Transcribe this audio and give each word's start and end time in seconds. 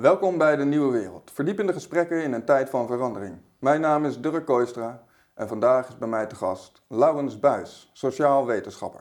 Welkom 0.00 0.38
bij 0.38 0.56
de 0.56 0.64
Nieuwe 0.64 0.92
Wereld. 0.92 1.30
Verdiepende 1.34 1.72
gesprekken 1.72 2.22
in 2.22 2.32
een 2.32 2.44
tijd 2.44 2.70
van 2.70 2.86
verandering. 2.86 3.38
Mijn 3.58 3.80
naam 3.80 4.04
is 4.04 4.20
Dirk 4.20 4.46
Kooistra 4.46 5.02
en 5.34 5.48
vandaag 5.48 5.88
is 5.88 5.98
bij 5.98 6.08
mij 6.08 6.26
te 6.26 6.34
gast 6.34 6.82
Laurens 6.88 7.40
Buis, 7.40 7.90
sociaal 7.92 8.46
wetenschapper. 8.46 9.00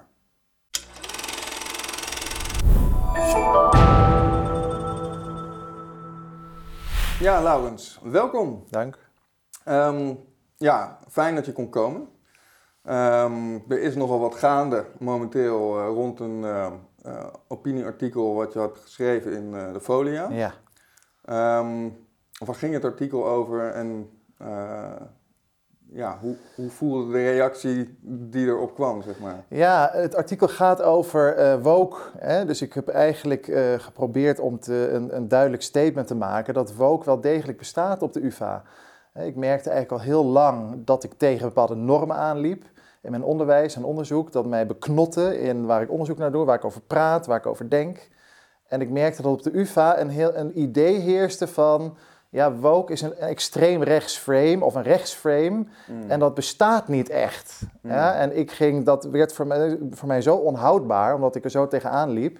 Ja, 7.19 7.41
Laurens, 7.41 7.99
welkom. 8.03 8.63
Dank. 8.69 8.97
Ehm, 9.63 10.13
ja, 10.57 10.99
fijn 11.09 11.35
dat 11.35 11.45
je 11.45 11.53
kon 11.53 11.69
komen. 11.69 12.09
Ehm, 12.83 13.53
er 13.67 13.81
is 13.81 13.95
nogal 13.95 14.19
wat 14.19 14.35
gaande 14.35 14.85
momenteel 14.97 15.79
eh, 15.79 15.87
rond 15.87 16.19
een 16.19 16.43
eh, 16.43 16.71
eh, 17.01 17.25
opinieartikel 17.47 18.33
wat 18.33 18.53
je 18.53 18.59
had 18.59 18.77
geschreven 18.77 19.31
in 19.31 19.51
de 19.51 19.79
Folia. 19.81 20.29
Ja. 20.29 20.53
Ehm, 21.29 21.89
waar 22.45 22.55
ging 22.55 22.73
het 22.73 22.85
artikel 22.85 23.27
over 23.27 23.71
en 23.71 24.09
eh, 24.37 25.01
ja, 25.91 26.17
hoe, 26.21 26.35
hoe 26.55 26.69
voelde 26.69 27.11
de 27.11 27.31
reactie 27.31 27.97
die 28.01 28.45
erop 28.45 28.73
kwam, 28.73 29.01
zeg 29.01 29.19
maar? 29.19 29.43
ja, 29.49 29.89
het 29.93 30.15
artikel 30.15 30.47
gaat 30.47 30.81
over 30.81 31.35
eh 31.35 31.61
woke. 31.61 31.97
Hè? 32.17 32.45
Dus 32.45 32.61
ik 32.61 32.73
heb 32.73 32.87
eigenlijk 32.87 33.47
eh, 33.47 33.73
geprobeerd 33.77 34.39
om 34.39 34.59
te, 34.59 34.89
een, 34.91 35.15
een 35.15 35.27
duidelijk 35.27 35.63
statement 35.63 36.07
te 36.07 36.15
maken 36.15 36.53
dat 36.53 36.75
woke 36.75 37.05
wel 37.05 37.21
degelijk 37.21 37.57
bestaat 37.57 38.01
op 38.01 38.13
de 38.13 38.25
UvA. 38.25 38.63
Ik 39.13 39.35
merkte 39.35 39.69
eigenlijk 39.69 40.01
al 40.01 40.07
heel 40.07 40.25
lang 40.25 40.85
dat 40.85 41.03
ik 41.03 41.13
tegen 41.13 41.47
bepaalde 41.47 41.75
normen 41.75 42.15
aanliep 42.15 42.65
in 43.01 43.11
mijn 43.11 43.23
onderwijs 43.23 43.75
en 43.75 43.83
onderzoek. 43.83 44.31
Dat 44.31 44.45
mij 44.45 44.65
beknotte 44.65 45.39
in 45.41 45.65
waar 45.65 45.81
ik 45.81 45.91
onderzoek 45.91 46.17
naar 46.17 46.31
doe, 46.31 46.45
waar 46.45 46.55
ik 46.55 46.65
over 46.65 46.81
praat, 46.81 47.25
waar 47.25 47.37
ik 47.37 47.45
over 47.45 47.69
denk. 47.69 48.09
En 48.69 48.81
ik 48.81 48.89
merkte 48.89 49.21
dat 49.21 49.31
op 49.31 49.43
de 49.43 49.59
UvA 49.59 49.99
een, 49.99 50.09
heel, 50.09 50.35
een 50.35 50.59
idee 50.59 50.99
heerste 50.99 51.47
van... 51.47 51.97
Ja, 52.31 52.53
woke 52.53 52.93
is 52.93 53.01
een 53.01 53.15
extreem 53.15 53.83
rechts 53.83 54.17
frame 54.17 54.65
of 54.65 54.75
een 54.75 54.83
rechtsframe. 54.83 55.65
Mm. 55.87 56.09
En 56.09 56.19
dat 56.19 56.33
bestaat 56.33 56.87
niet 56.87 57.09
echt. 57.09 57.61
Mm. 57.81 57.91
Ja? 57.91 58.15
En 58.15 58.37
ik 58.37 58.51
ging, 58.51 58.85
dat 58.85 59.05
werd 59.05 59.33
voor 59.33 59.47
mij, 59.47 59.77
voor 59.91 60.07
mij 60.07 60.21
zo 60.21 60.35
onhoudbaar, 60.35 61.15
omdat 61.15 61.35
ik 61.35 61.43
er 61.43 61.49
zo 61.49 61.67
tegenaan 61.67 62.09
liep, 62.09 62.39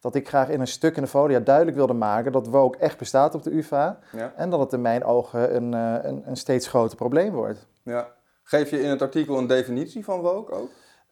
dat 0.00 0.14
ik 0.14 0.28
graag 0.28 0.48
in 0.48 0.60
een 0.60 0.66
stuk 0.66 0.96
in 0.96 1.02
de 1.02 1.08
folia 1.08 1.38
duidelijk 1.38 1.76
wilde 1.76 1.92
maken 1.92 2.32
dat 2.32 2.46
woke 2.46 2.78
echt 2.78 2.98
bestaat 2.98 3.34
op 3.34 3.42
de 3.42 3.56
UvA. 3.56 3.98
Ja, 4.12 4.32
En 4.36 4.50
dat 4.50 4.60
het 4.60 4.72
in 4.72 4.80
mijn 4.80 5.04
ogen 5.04 5.56
een, 5.56 5.74
eh, 5.74 6.10
een, 6.10 6.22
een 6.26 6.36
steeds 6.36 6.68
groter 6.68 6.96
probleem 6.96 7.32
wordt. 7.32 7.66
ja. 7.82 8.08
Geef 8.42 8.70
je 8.70 8.82
in 8.82 8.88
het 8.88 9.02
artikel 9.02 9.38
een 9.38 9.46
definitie 9.46 10.04
van 10.04 10.20
woke 10.20 10.52
ook? 10.52 10.70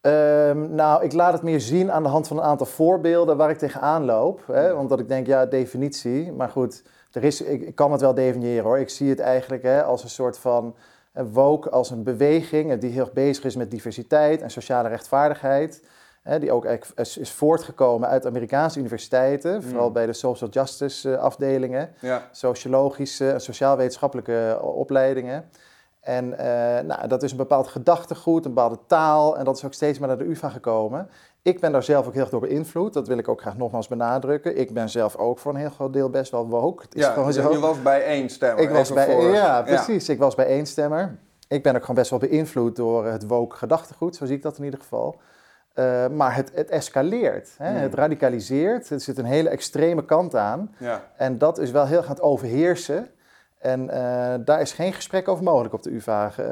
Ehm, 0.09 0.75
nou, 0.75 1.05
ik 1.05 1.13
laat 1.13 1.33
het 1.33 1.43
meer 1.43 1.61
zien 1.61 1.93
aan 1.93 2.03
de 2.03 2.09
hand 2.09 2.29
van 2.29 2.37
een 2.37 2.43
aantal 2.43 2.67
voorbeelden 2.67 3.37
waar 3.37 3.51
ik 3.51 3.59
tegenaan 3.59 4.05
loop. 4.05 4.41
Hè? 4.47 4.73
Omdat 4.73 5.01
ik 5.01 5.09
denk, 5.09 5.27
ja, 5.27 5.47
definitie. 5.47 6.33
Maar 6.33 6.49
goed, 6.49 6.83
er 7.13 7.25
is, 7.25 7.43
ik, 7.43 7.63
ik 7.63 7.75
kan 7.75 7.93
het 7.93 8.01
wel 8.01 8.15
definiëren 8.15 8.65
hoor. 8.65 8.79
Ik 8.79 8.89
zie 8.89 9.09
het 9.11 9.21
eigenlijk 9.21 9.63
hè, 9.63 9.83
als 9.83 10.03
een 10.03 10.11
soort 10.11 10.39
van 10.39 10.75
eh, 11.13 11.25
woke, 11.33 11.71
als 11.71 11.91
een 11.91 12.03
beweging 12.03 12.73
eh, 12.73 12.81
die 12.81 12.91
heel 12.91 13.11
bezig 13.15 13.45
is 13.45 13.57
met 13.57 13.71
diversiteit 13.71 14.43
en 14.43 14.51
sociale 14.51 14.89
rechtvaardigheid. 14.89 15.83
Hè, 16.23 16.39
die 16.39 16.53
ook 16.53 16.65
is, 16.95 17.33
voortgekomen 17.33 18.09
uit 18.09 18.27
Amerikaanse 18.27 18.79
universiteiten, 18.79 19.63
vooral 19.63 19.87
Mm. 19.87 19.93
bij 19.93 20.07
de 20.07 20.13
social 20.13 20.51
justice 20.51 21.13
eh, 21.15 21.23
afdelingen 21.23 21.91
Ja, 22.01 22.29
sociologische 22.33 23.31
en 23.31 23.41
sociaal-wetenschappelijke 23.41 24.59
opleidingen. 24.63 25.51
En 26.09 26.39
eh, 26.39 26.85
nou, 26.85 27.09
dat 27.09 27.23
is 27.23 27.31
een 27.31 27.37
bepaald 27.37 27.69
gedachtegoed, 27.69 28.45
een 28.45 28.55
bepaalde 28.55 28.79
taal. 28.87 29.39
En 29.39 29.45
dat 29.45 29.57
is 29.57 29.65
ook 29.65 29.73
steeds 29.73 29.99
meer 29.99 30.09
naar 30.09 30.19
de 30.19 30.25
UvA 30.25 30.49
gekomen. 30.49 31.09
Ik 31.43 31.61
ben 31.61 31.73
daar 31.73 31.83
zelf 31.83 32.07
ook 32.07 32.13
heel 32.13 32.21
erg 32.23 32.31
door 32.31 32.41
beïnvloed. 32.41 32.93
Dat 32.93 33.09
wil 33.09 33.19
ik 33.19 33.29
ook 33.29 33.41
graag 33.41 33.57
nogmaals 33.57 33.89
benadrukken. 33.89 34.57
Ik 34.59 34.75
ben 34.75 34.89
zelf 34.89 35.17
ook 35.17 35.39
voor 35.39 35.53
een 35.53 35.61
heel 35.61 35.71
groot 35.71 35.93
deel 35.93 36.11
best 36.11 36.31
wel 36.31 36.47
woke. 36.49 36.83
Het 36.83 36.95
is 36.95 37.03
ja 37.05 37.13
gewoon 37.13 37.27
je, 37.27 37.33
zo. 37.33 37.53
je 37.53 37.59
was 37.59 37.83
bij 37.83 38.05
één 38.05 38.29
stemmer. 38.29 38.65
Ik 38.65 38.71
was 38.71 38.93
bij, 38.93 39.07
voor- 39.07 39.33
ja, 39.33 39.63
precies. 39.63 40.09
Ik 40.09 40.19
was 40.19 40.35
bij 40.35 40.47
eenstemmer. 40.47 41.19
Ik 41.49 41.63
ben 41.63 41.75
ook 41.75 41.81
gewoon 41.81 41.97
best 41.97 42.11
wel 42.11 42.19
beïnvloed 42.19 42.77
door 42.77 43.07
het 43.07 43.27
woke 43.27 43.57
gedachtegoed. 43.57 44.17
Zo 44.17 44.27
zie 44.27 44.37
ik 44.37 44.43
dat 44.43 44.59
in 44.59 44.65
ieder 44.65 44.81
geval. 44.81 45.21
Eh, 45.73 46.09
maar 46.09 46.35
het, 46.35 46.51
het 46.55 46.71
escaleert. 46.71 47.51
Hè? 47.59 47.71
Hmm. 47.71 47.77
Het 47.77 47.95
radicaliseert. 47.95 48.91
Er 48.91 49.01
zit 49.01 49.19
een 49.19 49.25
hele 49.25 49.49
extreme 49.49 50.05
kant 50.05 50.35
aan. 50.35 50.75
Ja, 50.79 51.05
En 51.17 51.39
dat 51.39 51.59
is 51.59 51.71
wel 51.71 51.87
heel 51.87 52.03
gaan 52.03 52.21
overheersen. 52.21 53.09
En 53.59 53.91
eh, 53.91 54.35
daar 54.45 54.61
is 54.61 54.73
geen 54.73 54.93
gesprek 54.93 55.29
over 55.29 55.45
mogelijk 55.45 55.75
op 55.75 55.83
de 55.83 55.95
UvA 55.95 56.31
eh, 56.37 56.45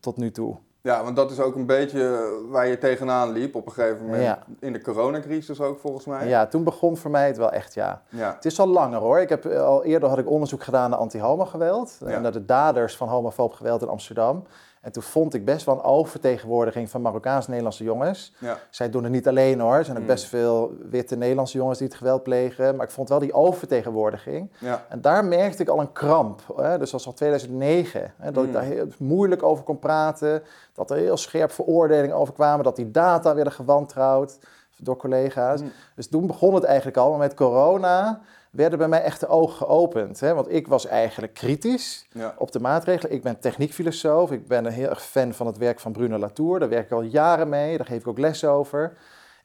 tot 0.00 0.16
nu 0.16 0.30
toe. 0.30 0.56
ja, 0.82 1.04
want 1.04 1.16
dat 1.16 1.30
is 1.30 1.40
ook 1.40 1.54
een 1.54 1.66
beetje 1.66 2.30
waar 2.48 2.66
je 2.66 2.78
tegenaan 2.78 3.30
liep 3.32 3.54
op 3.54 3.66
een 3.66 3.72
gegeven 3.72 4.04
moment. 4.04 4.22
Ja. 4.22 4.38
In 4.60 4.72
de 4.72 4.80
coronacrisis 4.80 5.60
ook 5.60 5.78
volgens 5.78 6.04
mij. 6.06 6.28
Ja, 6.28 6.46
toen 6.46 6.64
begon 6.64 6.96
voor 6.96 7.10
mij 7.10 7.26
het 7.26 7.36
wel 7.36 7.50
echt 7.52 7.74
ja. 7.74 8.02
Ja. 8.08 8.32
Het 8.34 8.44
is 8.44 8.60
al 8.60 8.66
langer 8.68 8.98
hoor. 9.00 9.18
Ik 9.20 9.28
heb, 9.28 9.44
eh, 9.44 9.62
al 9.62 9.84
eerder 9.84 10.08
had 10.08 10.18
ik 10.18 10.30
onderzoek 10.30 10.62
gedaan 10.62 10.90
naar 10.90 10.98
anti-homo-geweld. 10.98 11.98
eh, 12.04 12.10
Ja. 12.10 12.18
Naar 12.18 12.32
de 12.32 12.44
daders 12.44 12.96
van 12.96 13.08
homofoob 13.08 13.52
geweld 13.52 13.82
in 13.82 13.88
Amsterdam. 13.88 14.44
En 14.80 14.92
toen 14.92 15.02
vond 15.02 15.34
ik 15.34 15.44
best 15.44 15.66
wel 15.66 15.74
een 15.74 15.82
oververtegenwoordiging 15.82 16.90
van 16.90 17.02
Marokkaans-Nederlandse 17.02 17.84
jongens. 17.84 18.34
Ja. 18.38 18.58
Zij 18.70 18.90
doen 18.90 19.02
het 19.02 19.12
niet 19.12 19.28
alleen 19.28 19.60
hoor. 19.60 19.74
Er 19.74 19.84
zijn 19.84 19.96
ook 19.96 20.02
Hmm. 20.02 20.12
best 20.12 20.24
veel 20.26 20.72
witte 20.90 21.16
Nederlandse 21.16 21.56
jongens 21.58 21.78
die 21.78 21.86
het 21.86 21.96
geweld 21.96 22.22
plegen. 22.22 22.76
Maar 22.76 22.86
ik 22.86 22.92
vond 22.92 23.08
wel 23.08 23.18
die 23.18 23.32
oververtegenwoordiging. 23.32 24.50
Ja. 24.58 24.84
En 24.88 25.00
daar 25.00 25.24
merkte 25.24 25.62
ik 25.62 25.68
al 25.68 25.80
een 25.80 25.92
kramp. 25.92 26.42
Hè? 26.56 26.68
Dus 26.78 26.90
dat 26.90 26.90
was 26.90 27.06
al 27.06 27.12
2009. 27.12 28.14
Hè? 28.18 28.30
Dat 28.32 28.42
ik 28.42 28.48
Mm. 28.48 28.54
daar 28.54 28.62
heel 28.64 28.86
moeilijk 28.98 29.42
over 29.42 29.64
kon 29.64 29.78
praten. 29.78 30.42
Dat 30.74 30.90
er 30.90 30.96
heel 30.96 31.16
scherp 31.16 31.50
veroordelingen 31.52 32.16
over 32.16 32.34
kwamen. 32.34 32.64
Dat 32.64 32.76
die 32.76 32.90
data 32.90 33.34
werden 33.34 33.52
gewantrouwd 33.52 34.38
door 34.76 34.96
collega's. 34.96 35.60
Mm. 35.62 35.72
Dus 35.96 36.08
toen 36.08 36.26
begon 36.26 36.54
het 36.54 36.64
eigenlijk 36.64 36.96
al. 36.96 37.10
Maar 37.10 37.18
met 37.18 37.34
corona 37.34 38.20
werden 38.50 38.78
bij 38.78 38.88
mij 38.88 39.02
echt 39.02 39.20
de 39.20 39.28
ogen 39.28 39.56
geopend. 39.56 40.20
Hè? 40.20 40.34
Want 40.34 40.52
ik 40.52 40.66
was 40.68 40.86
eigenlijk 40.86 41.34
kritisch 41.34 42.06
Ja. 42.12 42.34
op 42.38 42.52
de 42.52 42.60
maatregelen. 42.60 43.12
Ik 43.12 43.22
ben 43.22 43.38
techniekfilosoof. 43.38 44.30
Ik 44.32 44.46
ben 44.46 44.64
een 44.64 44.72
heel 44.72 44.88
erg 44.88 45.02
fan 45.02 45.32
van 45.34 45.46
het 45.46 45.58
werk 45.58 45.80
van 45.80 45.92
Bruno 45.92 46.18
Latour. 46.18 46.58
Daar 46.58 46.68
werk 46.68 46.84
ik 46.84 46.92
al 46.92 47.02
jaren 47.02 47.48
mee. 47.48 47.76
Daar 47.76 47.86
geef 47.86 48.00
ik 48.00 48.06
ook 48.08 48.18
les 48.18 48.44
over. 48.44 48.96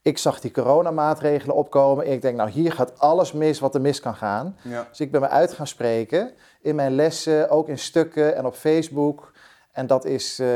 Ik 0.02 0.18
zag 0.18 0.40
die 0.40 0.52
coronamaatregelen 0.52 1.56
opkomen. 1.56 2.06
En 2.06 2.12
ik 2.12 2.22
denk, 2.22 2.38
nou 2.38 2.50
hier 2.50 2.72
gaat 2.72 3.00
alles 3.00 3.32
mis 3.32 3.60
wat 3.60 3.76
er 3.76 3.82
mis 3.82 4.00
kan 4.00 4.16
gaan. 4.16 4.58
Ja. 4.62 4.86
Dus 4.90 5.00
ik 5.00 5.12
ben 5.12 5.22
me 5.22 5.28
uit 5.28 5.54
gaan 5.54 5.68
spreken 5.68 6.32
in 6.62 6.76
mijn 6.76 6.96
lessen, 6.96 7.50
ook 7.50 7.68
in 7.70 7.78
stukken 7.80 8.36
en 8.36 8.46
op 8.46 8.56
Facebook. 8.56 9.32
En 9.72 9.88
dat 9.88 10.06
is, 10.06 10.40
eh, 10.40 10.48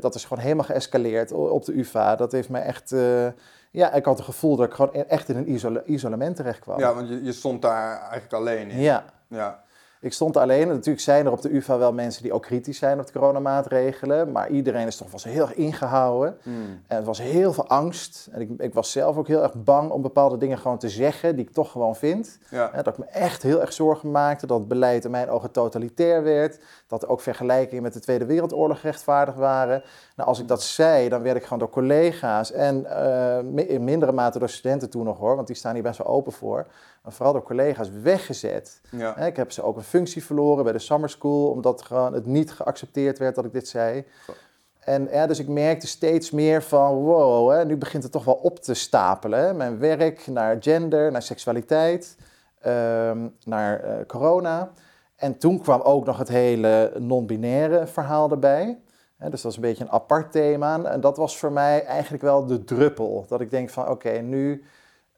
dat 0.00 0.14
is 0.14 0.24
gewoon 0.24 0.42
helemaal 0.42 0.64
geëscaleerd 0.64 1.32
op 1.32 1.64
de 1.64 1.78
UvA. 1.78 2.16
Dat 2.16 2.32
heeft 2.32 2.48
mij 2.48 2.62
echt... 2.62 2.92
eh, 2.92 3.26
ja, 3.76 3.92
ik 3.92 4.04
had 4.04 4.16
het 4.16 4.26
gevoel 4.26 4.56
dat 4.56 4.66
ik 4.66 4.74
gewoon 4.74 4.90
e- 4.94 5.00
echt 5.00 5.28
in 5.28 5.36
een 5.36 5.52
isolement 5.92 6.36
terecht 6.36 6.58
kwam. 6.58 6.78
ja, 6.78 6.94
want 6.94 7.08
je, 7.08 7.24
je 7.24 7.32
stond 7.32 7.62
daar 7.62 8.00
eigenlijk 8.00 8.32
alleen 8.32 8.70
in. 8.70 8.78
ja. 8.80 9.04
Ja. 9.28 9.64
Ik 10.00 10.12
stond 10.12 10.36
alleen. 10.36 10.68
Natuurlijk 10.68 11.00
zijn 11.00 11.26
er 11.26 11.32
op 11.32 11.42
de 11.42 11.54
UvA 11.54 11.78
wel 11.78 11.92
mensen 11.92 12.22
die 12.22 12.32
ook 12.32 12.42
kritisch 12.42 12.78
zijn 12.78 13.00
op 13.00 13.06
de 13.06 13.12
coronamaatregelen. 13.12 14.32
Maar 14.32 14.50
iedereen 14.50 14.86
is 14.86 14.96
toch 14.96 15.10
wel 15.10 15.18
zo 15.18 15.28
heel 15.28 15.42
erg 15.42 15.54
ingehouden. 15.54 16.36
Mm. 16.42 16.82
En 16.86 16.96
het 16.96 17.04
was 17.04 17.18
heel 17.18 17.52
veel 17.52 17.68
angst. 17.68 18.28
En 18.32 18.40
ik, 18.40 18.50
ik 18.58 18.74
was 18.74 18.92
zelf 18.92 19.16
ook 19.16 19.28
heel 19.28 19.42
erg 19.42 19.54
bang 19.54 19.90
om 19.90 20.02
bepaalde 20.02 20.36
dingen 20.36 20.58
gewoon 20.58 20.78
te 20.78 20.88
zeggen 20.88 21.36
die 21.36 21.44
ik 21.44 21.52
toch 21.52 21.70
gewoon 21.70 21.96
vind. 21.96 22.38
Ja. 22.50 22.70
Dat 22.82 22.86
ik 22.86 22.98
me 22.98 23.04
echt 23.04 23.42
heel 23.42 23.60
erg 23.60 23.72
zorgen 23.72 24.10
maakte 24.10 24.46
dat 24.46 24.58
het 24.58 24.68
beleid 24.68 25.04
in 25.04 25.10
mijn 25.10 25.30
ogen 25.30 25.50
totalitair 25.50 26.22
werd. 26.22 26.58
Dat 26.86 27.02
er 27.02 27.08
ook 27.08 27.20
vergelijkingen 27.20 27.82
met 27.82 27.92
de 27.92 28.00
Tweede 28.00 28.24
Wereldoorlog 28.26 28.80
rechtvaardig 28.80 29.34
waren. 29.34 29.82
Nou, 30.16 30.28
als 30.28 30.40
ik 30.40 30.48
dat 30.48 30.62
zei, 30.62 31.08
dan 31.08 31.22
werd 31.22 31.36
ik 31.36 31.42
gewoon 31.42 31.58
door 31.58 31.70
collega's 31.70 32.52
en 32.52 32.86
eh, 32.86 33.68
in 33.68 33.84
mindere 33.84 34.12
mate 34.12 34.38
door 34.38 34.48
studenten 34.48 34.90
toen 34.90 35.04
nog 35.04 35.18
hoor, 35.18 35.36
want 35.36 35.46
die 35.46 35.56
staan 35.56 35.74
hier 35.74 35.82
best 35.82 35.98
wel 35.98 36.06
open 36.06 36.32
voor. 36.32 36.66
Maar 37.06 37.14
vooral 37.14 37.32
door 37.32 37.42
collega's 37.42 37.90
weggezet. 38.02 38.80
Ja. 38.90 39.16
Ik 39.16 39.36
heb 39.36 39.52
ze 39.52 39.62
ook 39.62 39.76
een 39.76 39.82
functie 39.82 40.24
verloren 40.24 40.64
bij 40.64 40.72
de 40.72 40.78
summer 40.78 41.10
school, 41.10 41.50
omdat 41.50 41.82
gewoon 41.82 42.12
het 42.12 42.26
niet 42.26 42.52
geaccepteerd 42.52 43.18
werd 43.18 43.34
dat 43.34 43.44
ik 43.44 43.52
dit 43.52 43.68
zei. 43.68 44.04
Zo. 44.26 44.32
En 44.78 45.08
ja, 45.10 45.26
dus 45.26 45.38
ik 45.38 45.48
merkte 45.48 45.86
steeds 45.86 46.30
meer 46.30 46.62
van, 46.62 46.94
wow, 46.94 47.50
hè, 47.50 47.64
nu 47.64 47.76
begint 47.76 48.02
het 48.02 48.12
toch 48.12 48.24
wel 48.24 48.34
op 48.34 48.58
te 48.58 48.74
stapelen. 48.74 49.38
Hè? 49.38 49.54
Mijn 49.54 49.78
werk 49.78 50.26
naar 50.26 50.56
gender, 50.60 51.12
naar 51.12 51.22
seksualiteit, 51.22 52.16
ehm, 52.60 53.28
naar 53.44 53.80
eh, 53.80 54.06
corona. 54.06 54.70
En 55.16 55.38
toen 55.38 55.60
kwam 55.60 55.80
ook 55.80 56.04
nog 56.04 56.18
het 56.18 56.28
hele 56.28 56.92
non-binaire 56.98 57.86
verhaal 57.86 58.30
erbij. 58.30 58.78
Hè, 59.16 59.30
dus 59.30 59.42
dat 59.42 59.50
is 59.50 59.56
een 59.56 59.62
beetje 59.62 59.84
een 59.84 59.90
apart 59.90 60.32
thema. 60.32 60.84
En 60.84 61.00
dat 61.00 61.16
was 61.16 61.38
voor 61.38 61.52
mij 61.52 61.84
eigenlijk 61.84 62.22
wel 62.22 62.46
de 62.46 62.64
druppel. 62.64 63.24
Dat 63.28 63.40
ik 63.40 63.50
denk 63.50 63.70
van, 63.70 63.88
oké, 63.88 64.10
nu 64.10 64.64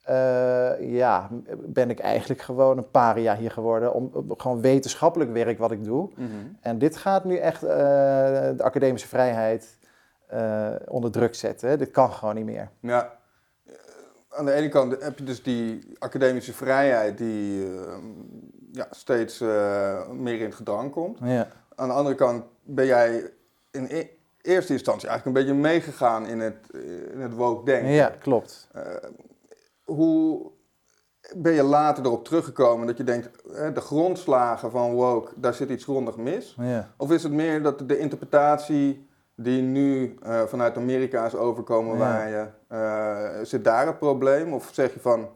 eh, 0.08 0.94
ja, 0.94 1.28
ben 1.56 1.90
ik 1.90 1.98
eigenlijk 1.98 2.40
gewoon 2.40 2.78
een 2.78 2.90
paria 2.90 3.36
hier 3.36 3.50
geworden. 3.50 3.92
Om, 3.94 4.10
om 4.12 4.34
gewoon 4.36 4.60
wetenschappelijk 4.60 5.32
werk 5.32 5.58
wat 5.58 5.70
ik 5.70 5.84
doe. 5.84 6.10
Mhm. 6.14 6.28
En 6.60 6.78
dit 6.78 6.96
gaat 6.96 7.24
nu 7.24 7.36
echt 7.36 7.62
eh, 7.62 7.68
de 8.56 8.62
academische 8.62 9.08
vrijheid 9.08 9.78
eh, 10.26 10.70
onder 10.86 11.10
druk 11.10 11.34
zetten. 11.34 11.68
hè. 11.68 11.76
Dit 11.76 11.90
kan 11.90 12.12
gewoon 12.12 12.34
niet 12.34 12.44
meer. 12.44 12.68
Ja. 12.80 13.16
Aan 14.28 14.44
de 14.44 14.52
ene 14.52 14.68
kant 14.68 15.02
heb 15.02 15.18
je 15.18 15.24
dus 15.24 15.42
die 15.42 15.94
academische 15.98 16.52
vrijheid 16.52 17.18
die 17.18 17.64
eh, 17.64 17.92
ja, 18.72 18.86
steeds 18.90 19.38
meer 20.12 20.38
in 20.38 20.44
het 20.44 20.54
gedrang 20.54 20.90
komt. 20.90 21.18
Ja. 21.22 21.48
Aan 21.74 21.88
de 21.88 21.94
andere 21.94 22.16
kant 22.16 22.44
ben 22.62 22.86
jij 22.86 23.30
in 23.70 23.86
e- 23.90 24.08
eerste 24.42 24.72
instantie 24.72 25.08
eigenlijk 25.08 25.38
een 25.38 25.44
beetje 25.44 25.60
meegegaan 25.62 26.26
in 26.26 26.40
het, 26.40 26.56
in 27.12 27.20
het 27.20 27.34
woke 27.34 27.64
denken. 27.64 27.90
ja, 27.90 28.12
klopt. 28.20 28.68
Eh, 29.88 29.94
hoe 29.94 30.50
ben 31.36 31.52
je 31.52 31.62
later 31.62 32.04
erop 32.04 32.24
teruggekomen 32.24 32.86
dat 32.86 32.96
je 32.96 33.04
denkt, 33.04 33.30
de 33.74 33.80
grondslagen 33.80 34.70
van 34.70 34.92
woke, 34.92 35.32
daar 35.36 35.54
zit 35.54 35.70
iets 35.70 35.84
grondig 35.84 36.16
mis? 36.16 36.56
Ja. 36.60 36.90
Of 36.96 37.10
is 37.10 37.22
het 37.22 37.32
meer 37.32 37.62
dat 37.62 37.88
de 37.88 37.98
interpretatie 37.98 39.08
die 39.34 39.62
nu 39.62 40.18
uh, 40.22 40.42
vanuit 40.42 40.76
Amerika 40.76 41.26
is 41.26 41.34
overkomen 41.34 41.92
ja. 41.92 41.98
waar 41.98 42.28
je, 42.28 42.46
uh, 42.72 43.44
zit 43.44 43.64
daar 43.64 43.86
het 43.86 43.98
probleem? 43.98 44.52
Of 44.52 44.70
zeg 44.72 44.94
je 44.94 45.00
van, 45.00 45.28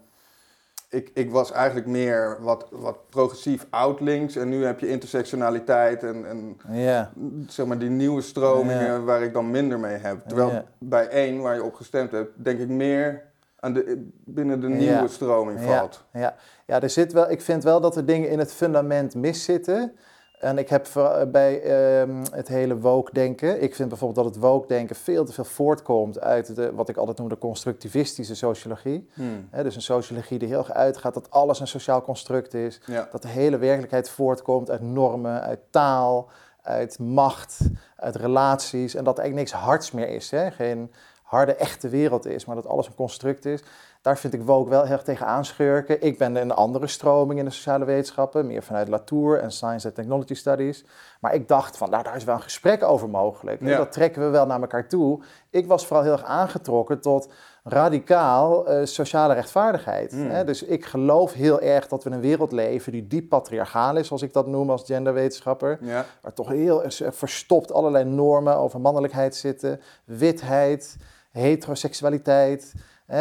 ik, 0.89 1.11
ik 1.15 1.31
was 1.31 1.53
eigenlijk 1.53 1.87
meer 1.87 2.37
wat, 2.41 2.67
wat 2.71 3.09
progressief 3.09 3.67
oud-links 3.71 4.37
en 4.37 4.49
nu 4.49 4.65
heb 4.65 4.81
je 4.81 4.89
intersectionaliteit 4.89 6.03
en, 6.03 6.27
en 6.27 6.57
ja. 6.69 7.13
zeg 7.47 7.67
maar 7.67 7.79
die 7.79 7.91
nieuwe 7.91 8.21
stromingen 8.21 9.05
waar 9.05 9.23
ik 9.23 9.33
dan 9.33 9.51
minder 9.51 9.79
mee 9.79 9.97
heb. 9.97 10.27
Terwijl 10.27 10.65
bij 10.79 11.09
één 11.09 11.41
waar 11.41 11.55
je 11.55 11.63
op 11.63 11.75
gestemd 11.75 12.11
hebt, 12.11 12.45
denk 12.45 12.59
ik 12.59 12.69
meer 12.69 13.32
aan 13.63 13.73
de, 13.73 14.09
binnen 14.25 14.61
de 14.61 14.69
nieuwe 14.69 15.09
stroming 15.09 15.61
valt. 15.61 16.05
Ja, 16.13 16.35
ja. 16.67 16.81
er 16.81 16.91
zit 16.91 17.13
wel, 17.13 17.31
ik 17.31 17.41
vind 17.41 17.65
wel 17.65 17.81
dat 17.81 17.97
er 17.97 18.07
dingen 18.07 18.31
in 18.31 18.39
het 18.39 18.53
fundament 18.53 19.15
miszitten. 19.15 19.97
En 20.39 20.59
ik 20.59 20.69
heb 20.69 20.89
bij 21.33 21.63
ehm, 21.63 22.25
het 22.33 22.49
hele 22.49 22.79
woke-denken, 22.79 23.63
ik 23.63 23.75
vind 23.75 23.89
bijvoorbeeld 23.89 24.25
dat 24.25 24.35
het 24.35 24.45
woke-denken 24.45 24.97
veel 24.97 25.25
te 25.25 25.33
veel 25.33 25.45
voortkomt 25.45 26.21
uit 26.21 26.57
de, 26.57 26.75
wat 26.75 26.89
ik 26.89 26.97
altijd 26.97 27.19
noem 27.19 27.29
de 27.29 27.39
constructivistische 27.39 28.35
sociologie. 28.35 29.09
Hmm. 29.13 29.49
dus 29.63 29.75
een 29.75 29.83
sociologie 29.83 30.39
die 30.39 30.49
heel 30.49 30.59
erg 30.59 30.73
uitgaat 30.73 31.15
dat 31.15 31.31
alles 31.31 31.61
een 31.61 31.67
sociaal 31.67 32.03
construct 32.03 32.55
is. 32.55 32.81
Dat 33.11 33.23
de 33.23 33.29
hele 33.29 33.59
werkelijkheid 33.59 34.11
voortkomt 34.11 34.71
uit 34.71 34.81
normen, 34.81 35.43
uit 35.43 35.61
taal, 35.71 36.29
uit 36.63 36.99
macht, 36.99 37.59
uit 37.97 38.17
relaties. 38.17 38.95
En 38.95 39.05
dat 39.05 39.19
er 39.19 39.23
eigenlijk 39.23 39.51
niks 39.51 39.65
hards 39.65 39.91
meer 39.91 40.09
is. 40.09 40.31
Hè? 40.31 40.51
Geen 40.51 40.93
harde, 41.33 41.55
echte 41.55 41.89
wereld 41.89 42.27
is, 42.27 42.45
maar 42.45 42.57
dat 42.57 42.67
alles 42.67 42.87
een 42.87 42.95
construct 42.95 43.45
is. 43.45 43.63
Daar 44.03 44.19
vind 44.19 44.33
ik 44.33 44.43
woke 44.43 44.71
wel 44.71 44.83
heel 44.83 44.93
erg 44.93 45.03
tegen 45.03 45.27
aanschurken. 45.27 46.03
Ik 46.03 46.19
ben 46.19 46.37
in 46.37 46.43
een 46.43 46.55
andere 46.55 46.87
stroming 46.87 47.39
in 47.39 47.45
de 47.45 47.51
sociale 47.51 47.85
wetenschappen, 47.85 48.47
meer 48.47 48.63
vanuit 48.63 48.89
Latour 48.89 49.39
en 49.39 49.53
Science 49.53 49.87
and 49.87 49.95
Technology 49.97 50.35
Studies. 50.35 50.85
Maar 51.21 51.35
ik 51.35 51.49
dacht 51.49 51.77
van, 51.77 51.91
nou, 51.91 52.03
daar 52.03 52.17
is 52.17 52.25
wel 52.25 52.35
een 52.35 52.43
gesprek 52.43 52.83
over 52.83 53.09
mogelijk. 53.09 53.67
Dat 53.67 53.93
trekken 53.93 54.23
we 54.23 54.29
wel 54.29 54.47
naar 54.47 54.61
elkaar 54.61 54.89
toe. 54.89 55.23
Ik 55.51 55.67
was 55.67 55.87
vooral 55.87 56.05
heel 56.05 56.13
erg 56.13 56.25
aangetrokken 56.25 57.01
tot 57.01 57.29
radicaal 57.65 58.71
uh, 58.71 58.85
sociale 58.85 59.35
rechtvaardigheid. 59.35 60.13
Hmm. 60.13 60.31
Hè? 60.31 60.45
Dus 60.45 60.63
ik 60.63 60.85
geloof 60.85 61.33
heel 61.33 61.61
erg 61.61 61.89
dat 61.89 62.05
we 62.05 62.11
in 62.11 62.17
een 62.17 62.23
wereld 62.23 62.53
leven 62.53 62.93
die 62.93 63.07
diep 63.07 63.29
patriarchaal 63.29 63.97
is, 63.97 64.07
zoals 64.07 64.23
ik 64.23 64.33
dat 64.33 64.47
noem 64.47 64.71
als 64.71 64.83
genderwetenschapper. 64.85 65.79
Ja. 65.81 66.05
Waar 66.21 66.33
toch 66.33 66.49
heel 66.49 66.83
verstopt 67.11 67.73
allerlei 67.73 68.05
normen 68.05 68.57
over 68.57 68.81
mannelijkheid 68.81 69.35
zitten, 69.35 69.81
witheid, 70.05 70.97
heteroseksualiteit 71.33 72.73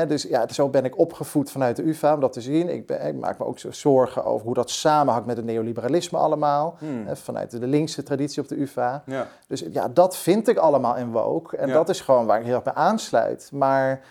dus 0.08 0.24
ja, 0.24 0.48
zo 0.48 0.69
ben 0.69 0.86
ik 0.86 0.98
opgevoed 0.98 1.52
vanuit 1.52 1.75
de 1.75 1.84
UvA 1.84 2.13
om 2.13 2.19
dat 2.19 2.34
te 2.34 2.42
zien. 2.42 2.69
Ik, 2.69 2.86
ben, 2.86 3.06
ik 3.08 3.16
maak 3.16 3.40
me 3.40 3.46
ook 3.46 3.60
zorgen 3.69 4.24
over 4.25 4.46
hoe 4.46 4.56
dat 4.56 4.69
samenhangt 4.69 5.28
met 5.28 5.38
het 5.38 5.46
neoliberalisme 5.46 6.18
allemaal. 6.18 6.75
Hmm. 6.80 7.16
vanuit 7.16 7.52
de 7.52 7.68
linkse 7.68 8.04
traditie 8.04 8.42
op 8.42 8.48
de 8.48 8.62
UvA. 8.62 9.04
Ja. 9.06 9.28
Dus 9.48 9.66
ja, 9.72 9.88
dat 9.88 10.18
vind 10.18 10.48
ik 10.48 10.58
allemaal 10.58 10.96
in 10.96 11.12
woke. 11.12 11.58
En 11.58 11.69
dat 11.69 11.90
is 11.90 12.02
gewoon 12.02 12.25
waar 12.25 12.40
ik 12.40 12.46
heel 12.46 12.56
erg 12.56 12.63
bij 12.63 12.74
aansluit. 12.74 13.50
Maar 13.54 14.02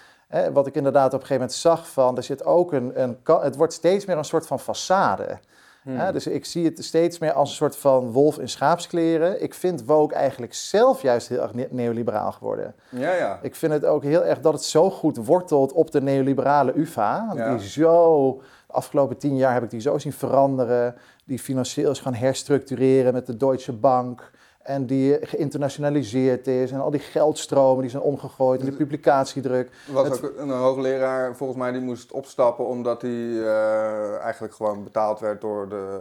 wat 0.52 0.66
ik 0.66 0.74
inderdaad 0.74 1.06
op 1.06 1.20
een 1.20 1.26
gegeven 1.26 1.34
moment 1.34 1.52
zag 1.52 1.88
van... 1.88 2.16
er 2.16 2.22
zit 2.22 2.44
ook 2.44 2.72
een, 2.72 3.02
een... 3.02 3.18
Het 3.24 3.56
wordt 3.56 3.72
steeds 3.72 4.04
meer 4.04 4.16
een 4.16 4.24
soort 4.24 4.46
van 4.46 4.60
façade. 4.60 5.38
Hmm. 5.82 6.12
dus 6.12 6.26
ik 6.26 6.44
zie 6.44 6.64
het 6.64 6.84
steeds 6.84 7.18
meer 7.18 7.32
als 7.32 7.50
een 7.50 7.56
soort 7.56 7.76
van 7.76 8.10
wolf 8.10 8.38
in 8.38 8.48
schaapskleren. 8.48 9.42
Ik 9.42 9.54
vind 9.54 9.84
woke 9.84 10.14
eigenlijk 10.14 10.54
zelf 10.54 11.02
juist 11.02 11.28
heel 11.28 11.42
erg 11.42 11.70
neoliberaal 11.70 12.32
geworden. 12.32 12.74
Ja, 12.88 13.14
ja. 13.14 13.38
Ik 13.42 13.54
vind 13.54 13.72
het 13.72 13.84
ook 13.84 14.02
heel 14.02 14.24
erg 14.24 14.40
dat 14.40 14.52
het 14.52 14.62
zo 14.62 14.90
goed 14.90 15.16
wortelt 15.16 15.72
op 15.72 15.90
de 15.90 16.00
neoliberale 16.02 16.72
UvA. 16.76 17.32
Ja. 17.34 17.56
Die 17.56 17.68
zo, 17.68 18.36
de 18.66 18.72
afgelopen 18.72 19.16
tien 19.16 19.36
jaar 19.36 19.52
heb 19.52 19.62
ik 19.62 19.70
die 19.70 19.80
zo 19.80 19.98
zien 19.98 20.12
veranderen. 20.12 20.94
Die 21.24 21.38
financieel 21.38 21.90
is 21.90 22.00
gaan 22.00 22.14
herstructureren 22.14 23.12
met 23.12 23.26
de 23.26 23.36
Deutsche 23.36 23.72
Bank. 23.72 24.30
En 24.70 24.86
die 24.86 25.18
geïnternationaliseerd 25.26 26.46
is. 26.46 26.70
En 26.72 26.80
al 26.80 26.90
die 26.90 27.00
geldstromen 27.00 27.80
die 27.80 27.90
zijn 27.90 28.02
omgegooid. 28.02 28.60
En 28.60 28.66
de 28.66 28.72
publicatiedruk. 28.72 29.70
Er 29.86 29.92
was 29.92 30.22
ook 30.22 30.32
een 30.38 30.50
hoogleraar, 30.50 31.36
volgens 31.36 31.58
mij, 31.58 31.72
die 31.72 31.80
moest 31.80 32.12
opstappen 32.12 32.66
omdat 32.66 33.02
hij 33.02 33.10
uh, 33.10 34.16
eigenlijk 34.16 34.54
gewoon 34.54 34.84
betaald 34.84 35.20
werd 35.20 35.40
door 35.40 35.68
de 35.68 35.98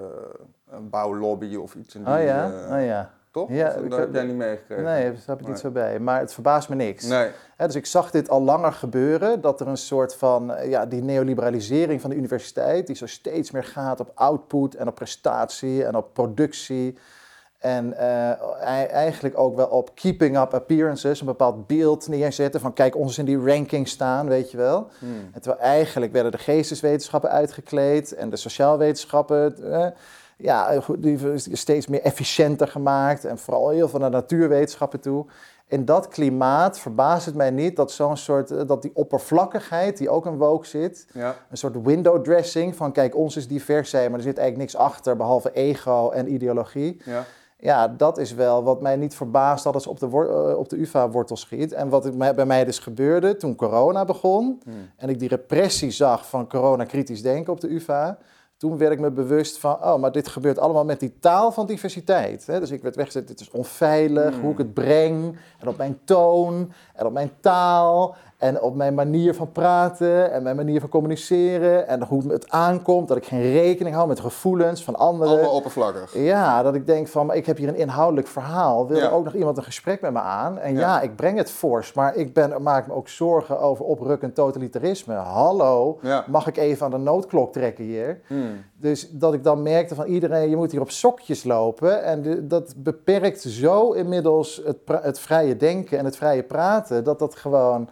bouwlobby 0.81 1.55
of 1.55 1.75
iets. 1.75 1.95
In 1.95 2.03
die, 2.03 2.13
oh 2.13 2.23
ja, 2.23 2.51
uh, 2.51 2.75
oh 2.75 2.85
ja. 2.85 3.11
Toch? 3.31 3.49
Ja, 3.49 3.75
of, 3.89 3.97
heb 3.97 4.13
jij 4.13 4.23
niet 4.23 4.35
meegekregen? 4.35 4.83
Nee, 4.83 5.03
daar 5.03 5.21
heb 5.25 5.39
ik 5.39 5.47
niet 5.47 5.59
zo 5.59 5.69
bij. 5.69 5.99
Maar 5.99 6.19
het 6.19 6.33
verbaast 6.33 6.69
me 6.69 6.75
niks. 6.75 7.05
Nee. 7.05 7.29
dus 7.57 7.75
ik 7.75 7.85
zag 7.85 8.11
dit 8.11 8.29
al 8.29 8.41
langer 8.41 8.73
gebeuren. 8.73 9.41
Dat 9.41 9.61
er 9.61 9.67
een 9.67 9.77
soort 9.77 10.15
van, 10.15 10.53
ja, 10.63 10.85
die 10.85 11.01
neoliberalisering 11.01 12.01
van 12.01 12.09
de 12.09 12.15
universiteit... 12.15 12.87
die 12.87 12.95
zo 12.95 13.07
steeds 13.07 13.51
meer 13.51 13.63
gaat 13.63 13.99
op 13.99 14.11
output 14.13 14.75
en 14.75 14.87
op 14.87 14.95
prestatie 14.95 15.85
en 15.85 15.95
op 15.95 16.13
productie... 16.13 16.97
En 17.59 17.93
uh, 17.93 18.91
eigenlijk 18.91 19.37
ook 19.37 19.55
wel 19.55 19.67
op 19.67 19.95
keeping 19.95 20.37
up 20.37 20.53
appearances, 20.53 21.19
een 21.19 21.25
bepaald 21.25 21.67
beeld 21.67 22.07
neerzetten 22.07 22.61
van 22.61 22.73
kijk, 22.73 22.95
ons 22.95 23.17
in 23.17 23.25
die 23.25 23.39
ranking 23.39 23.87
staan, 23.87 24.27
weet 24.27 24.51
je 24.51 24.57
wel. 24.57 24.87
Hmm. 24.99 25.29
En 25.33 25.41
terwijl 25.41 25.61
eigenlijk 25.61 26.11
werden 26.11 26.31
de 26.31 26.37
geesteswetenschappen 26.37 27.29
uitgekleed 27.29 28.13
en 28.13 28.29
de 28.29 28.35
sociaalwetenschappen, 28.35 29.55
uh, 29.63 29.87
ja, 30.37 30.81
die 30.97 31.19
steeds 31.35 31.87
meer 31.87 32.01
efficiënter 32.01 32.67
gemaakt 32.67 33.25
en 33.25 33.37
vooral 33.37 33.69
heel 33.69 33.89
veel 33.89 33.99
naar 33.99 34.09
natuurwetenschappen 34.09 34.99
toe. 34.99 35.25
In 35.67 35.85
dat 35.85 36.07
klimaat 36.07 36.79
verbaast 36.79 37.25
het 37.25 37.35
mij 37.35 37.51
niet 37.51 37.75
dat 37.75 37.91
zo'n 37.91 38.17
soort, 38.17 38.51
uh, 38.51 38.61
dat 38.67 38.81
die 38.81 38.91
oppervlakkigheid 38.93 39.97
die 39.97 40.09
ook 40.09 40.25
in 40.25 40.37
woke 40.37 40.67
zit, 40.67 41.07
ja. 41.13 41.35
een 41.49 41.57
soort 41.57 41.81
window 41.83 42.23
dressing 42.23 42.75
van 42.75 42.91
kijk, 42.91 43.15
ons 43.15 43.35
is 43.35 43.47
divers 43.47 43.89
zijn, 43.89 44.09
maar 44.09 44.19
er 44.19 44.25
zit 44.25 44.37
eigenlijk 44.37 44.71
niks 44.71 44.85
achter 44.85 45.15
behalve 45.15 45.51
ego 45.53 46.09
en 46.09 46.33
ideologie. 46.33 47.01
Ja. 47.05 47.25
Ja, 47.61 47.87
dat 47.87 48.17
is 48.17 48.33
wel 48.33 48.63
wat 48.63 48.81
mij 48.81 48.95
niet 48.95 49.15
verbaast 49.15 49.63
dat 49.63 49.73
het 49.73 49.87
op 49.87 49.99
de, 49.99 50.05
uh, 50.05 50.57
op 50.57 50.69
de 50.69 50.79
UvA 50.79 51.09
wortel 51.09 51.37
schiet. 51.37 51.73
En 51.73 51.89
wat 51.89 52.17
bij 52.17 52.45
mij 52.45 52.65
dus 52.65 52.79
gebeurde 52.79 53.35
toen 53.35 53.55
corona 53.55 54.05
begon 54.05 54.61
hmm. 54.63 54.89
en 54.95 55.09
ik 55.09 55.19
die 55.19 55.29
repressie 55.29 55.91
zag 55.91 56.27
van 56.29 56.47
corona-kritisch 56.47 57.21
denken 57.21 57.53
op 57.53 57.61
de 57.61 57.73
UvA, 57.73 58.17
toen 58.57 58.77
werd 58.77 58.91
ik 58.91 58.99
me 58.99 59.11
bewust 59.11 59.57
van, 59.57 59.73
oh, 59.83 59.95
maar 59.95 60.11
dit 60.11 60.27
gebeurt 60.27 60.59
allemaal 60.59 60.85
met 60.85 60.99
die 60.99 61.19
taal 61.19 61.51
van 61.51 61.65
diversiteit. 61.65 62.45
Dus 62.45 62.71
ik 62.71 62.81
werd 62.81 62.95
weggezet, 62.95 63.27
dit 63.27 63.39
is 63.39 63.51
onveilig, 63.51 64.33
Hmm. 64.33 64.41
hoe 64.41 64.51
ik 64.51 64.57
het 64.57 64.73
breng, 64.73 65.37
en 65.59 65.67
op 65.67 65.77
mijn 65.77 65.99
toon, 66.03 66.71
en 66.93 67.05
op 67.05 67.13
mijn 67.13 67.31
taal, 67.39 68.15
en 68.39 68.61
op 68.61 68.75
mijn 68.75 68.93
manier 68.93 69.35
van 69.35 69.51
praten, 69.51 70.31
en 70.31 70.43
mijn 70.43 70.55
manier 70.55 70.79
van 70.79 70.89
communiceren, 70.89 71.87
en 71.87 72.03
hoe 72.03 72.31
het 72.31 72.49
aankomt, 72.49 73.07
dat 73.07 73.17
ik 73.17 73.25
geen 73.25 73.51
rekening 73.51 73.95
hou 73.95 74.07
met 74.07 74.19
gevoelens 74.19 74.83
van 74.83 74.95
anderen. 74.95 75.33
Allemaal 75.33 75.51
oppervlakkig. 75.55 76.13
Ja, 76.17 76.63
dat 76.63 76.75
ik 76.75 76.85
denk 76.85 77.07
van, 77.07 77.33
ik 77.33 77.45
heb 77.45 77.57
hier 77.57 77.67
een 77.67 77.75
inhoudelijk 77.75 78.27
verhaal. 78.27 78.87
Wil 78.87 78.97
Ja. 78.97 79.03
er 79.05 79.11
ook 79.11 79.23
nog 79.23 79.33
iemand 79.33 79.57
een 79.57 79.63
gesprek 79.63 80.01
met 80.01 80.11
me 80.11 80.19
aan? 80.19 80.57
En 80.59 80.73
ja, 80.73 80.79
Ja. 80.79 81.01
ik 81.01 81.15
breng 81.15 81.37
het 81.37 81.51
fors, 81.51 81.93
maar 81.93 82.15
ik 82.15 82.33
ben, 82.33 82.61
maak 82.61 82.87
me 82.87 82.93
ook 82.93 83.07
zorgen 83.09 83.59
over 83.59 83.85
oprukkend 83.85 84.35
totalitarisme. 84.35 85.13
Hallo, 85.13 85.99
Ja. 86.01 86.23
mag 86.27 86.47
ik 86.47 86.57
even 86.57 86.85
aan 86.85 86.91
de 86.91 86.97
noodklok 86.97 87.53
trekken 87.53 87.83
hier? 87.83 88.19
Hmm. 88.27 88.63
Dus 88.77 89.09
dat 89.11 89.33
ik 89.33 89.43
dan 89.43 89.63
merkte 89.63 89.95
van 89.95 90.05
iedereen, 90.05 90.49
je 90.49 90.55
moet 90.55 90.71
hier 90.71 90.81
op 90.81 90.91
sokjes 90.91 91.43
lopen. 91.43 92.03
En 92.03 92.21
de- 92.21 92.47
dat 92.47 92.73
beperkt 92.77 93.41
zo 93.41 93.91
inmiddels 93.91 94.61
het, 94.65 94.77
het 95.01 95.19
vrije 95.19 95.57
denken 95.57 95.97
en 95.97 96.05
het 96.05 96.15
vrije 96.17 96.43
praten, 96.43 97.03
dat 97.03 97.19
dat 97.19 97.35
gewoon 97.35 97.89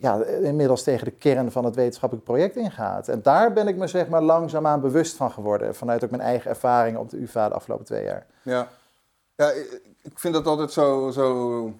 ja, 0.00 0.24
inmiddels 0.24 0.82
tegen 0.82 1.04
de 1.04 1.10
kern 1.10 1.50
van 1.52 1.64
het 1.64 1.74
wetenschappelijk 1.74 2.26
project 2.26 2.56
ingaat. 2.56 3.08
En 3.08 3.22
daar 3.22 3.52
ben 3.52 3.68
ik 3.68 3.76
me 3.76 3.86
zeg 3.86 4.08
maar 4.08 4.22
langzaamaan 4.22 4.80
bewust 4.80 5.16
van 5.16 5.30
geworden, 5.30 5.74
vanuit 5.74 6.04
ook 6.04 6.10
mijn 6.10 6.22
eigen 6.22 6.50
ervaringen 6.50 7.00
op 7.00 7.10
de 7.10 7.20
UvA 7.22 7.48
de 7.48 7.54
afgelopen 7.54 7.84
twee 7.84 8.04
jaar. 8.04 8.26
Ja, 8.42 8.68
ja 9.36 9.50
ik, 10.02 10.18
vind 10.18 10.34
dat 10.34 10.46
altijd 10.46 10.72
zo. 10.72 11.10
zo 11.10 11.74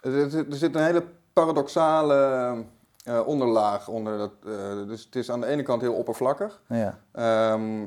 er, 0.00 0.30
zit, 0.50 0.74
een 0.74 0.84
hele 0.84 1.04
paradoxale 1.32 2.54
eh, 3.04 3.26
onderlaag 3.26 3.88
onder 3.88 4.18
dat. 4.18 4.32
eh, 4.46 4.86
dus 4.86 5.04
het 5.04 5.16
is 5.16 5.30
aan 5.30 5.40
de 5.40 5.46
ene 5.46 5.62
kant 5.62 5.80
heel 5.80 5.94
oppervlakkig. 5.94 6.62
Ja, 6.68 6.98
ehm, 7.12 7.80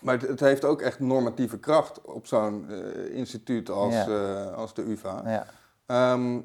maar 0.00 0.14
het, 0.18 0.28
het 0.28 0.40
heeft 0.40 0.64
ook 0.64 0.80
echt 0.80 1.00
normatieve 1.00 1.58
kracht 1.58 2.00
op 2.04 2.26
zo'n 2.26 2.66
eh, 2.70 3.16
instituut 3.16 3.70
als, 3.70 3.94
Ja. 3.94 4.44
als 4.44 4.74
de 4.74 4.82
UvA. 4.90 5.22
ja. 5.24 5.46
Ehm, 5.86 6.40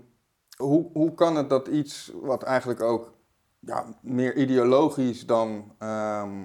hoe, 0.57 0.85
hoe 0.93 1.13
kan 1.13 1.35
het 1.35 1.49
dat 1.49 1.67
iets 1.67 2.11
wat 2.21 2.43
eigenlijk 2.43 2.81
ook 2.81 3.13
ja, 3.59 3.85
meer 4.01 4.35
ideologisch 4.35 5.25
dan 5.25 5.71
ehm, 5.77 6.43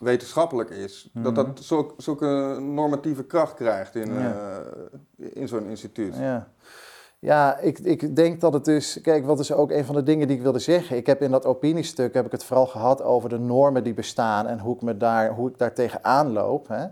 wetenschappelijk 0.00 0.70
is, 0.70 1.10
dat 1.14 1.34
Mhm. 1.34 1.34
dat 1.34 1.64
zulk, 1.64 1.94
zulke 1.96 2.56
normatieve 2.60 3.24
kracht 3.24 3.54
krijgt 3.54 3.94
in, 3.94 4.12
Ja. 4.14 4.60
eh, 5.18 5.26
in 5.32 5.48
zo'n 5.48 5.66
instituut? 5.66 6.16
Ja, 6.16 6.48
ja 7.18 7.58
ik, 7.58 7.78
ik 7.78 8.16
denk 8.16 8.40
dat 8.40 8.52
het 8.52 8.64
dus... 8.64 9.00
Kijk, 9.00 9.26
wat 9.26 9.38
is 9.40 9.52
ook 9.52 9.70
een 9.70 9.84
van 9.84 9.94
de 9.94 10.02
dingen 10.02 10.26
die 10.26 10.36
ik 10.36 10.42
wilde 10.42 10.58
zeggen. 10.58 10.96
Ik 10.96 11.06
heb 11.06 11.22
in 11.22 11.30
dat 11.30 11.46
opiniestuk 11.46 12.14
heb 12.14 12.26
ik 12.26 12.32
het 12.32 12.44
vooral 12.44 12.66
gehad 12.66 13.02
over 13.02 13.28
de 13.28 13.38
normen 13.38 13.84
die 13.84 13.94
bestaan... 13.94 14.46
en 14.46 14.58
hoe 14.58 14.74
ik, 14.74 14.82
me 14.82 14.96
daar, 14.96 15.34
hoe 15.34 15.48
ik 15.50 15.58
daar 15.58 15.74
tegenaan 15.74 16.32
loop. 16.32 16.68
Hè? 16.68 16.86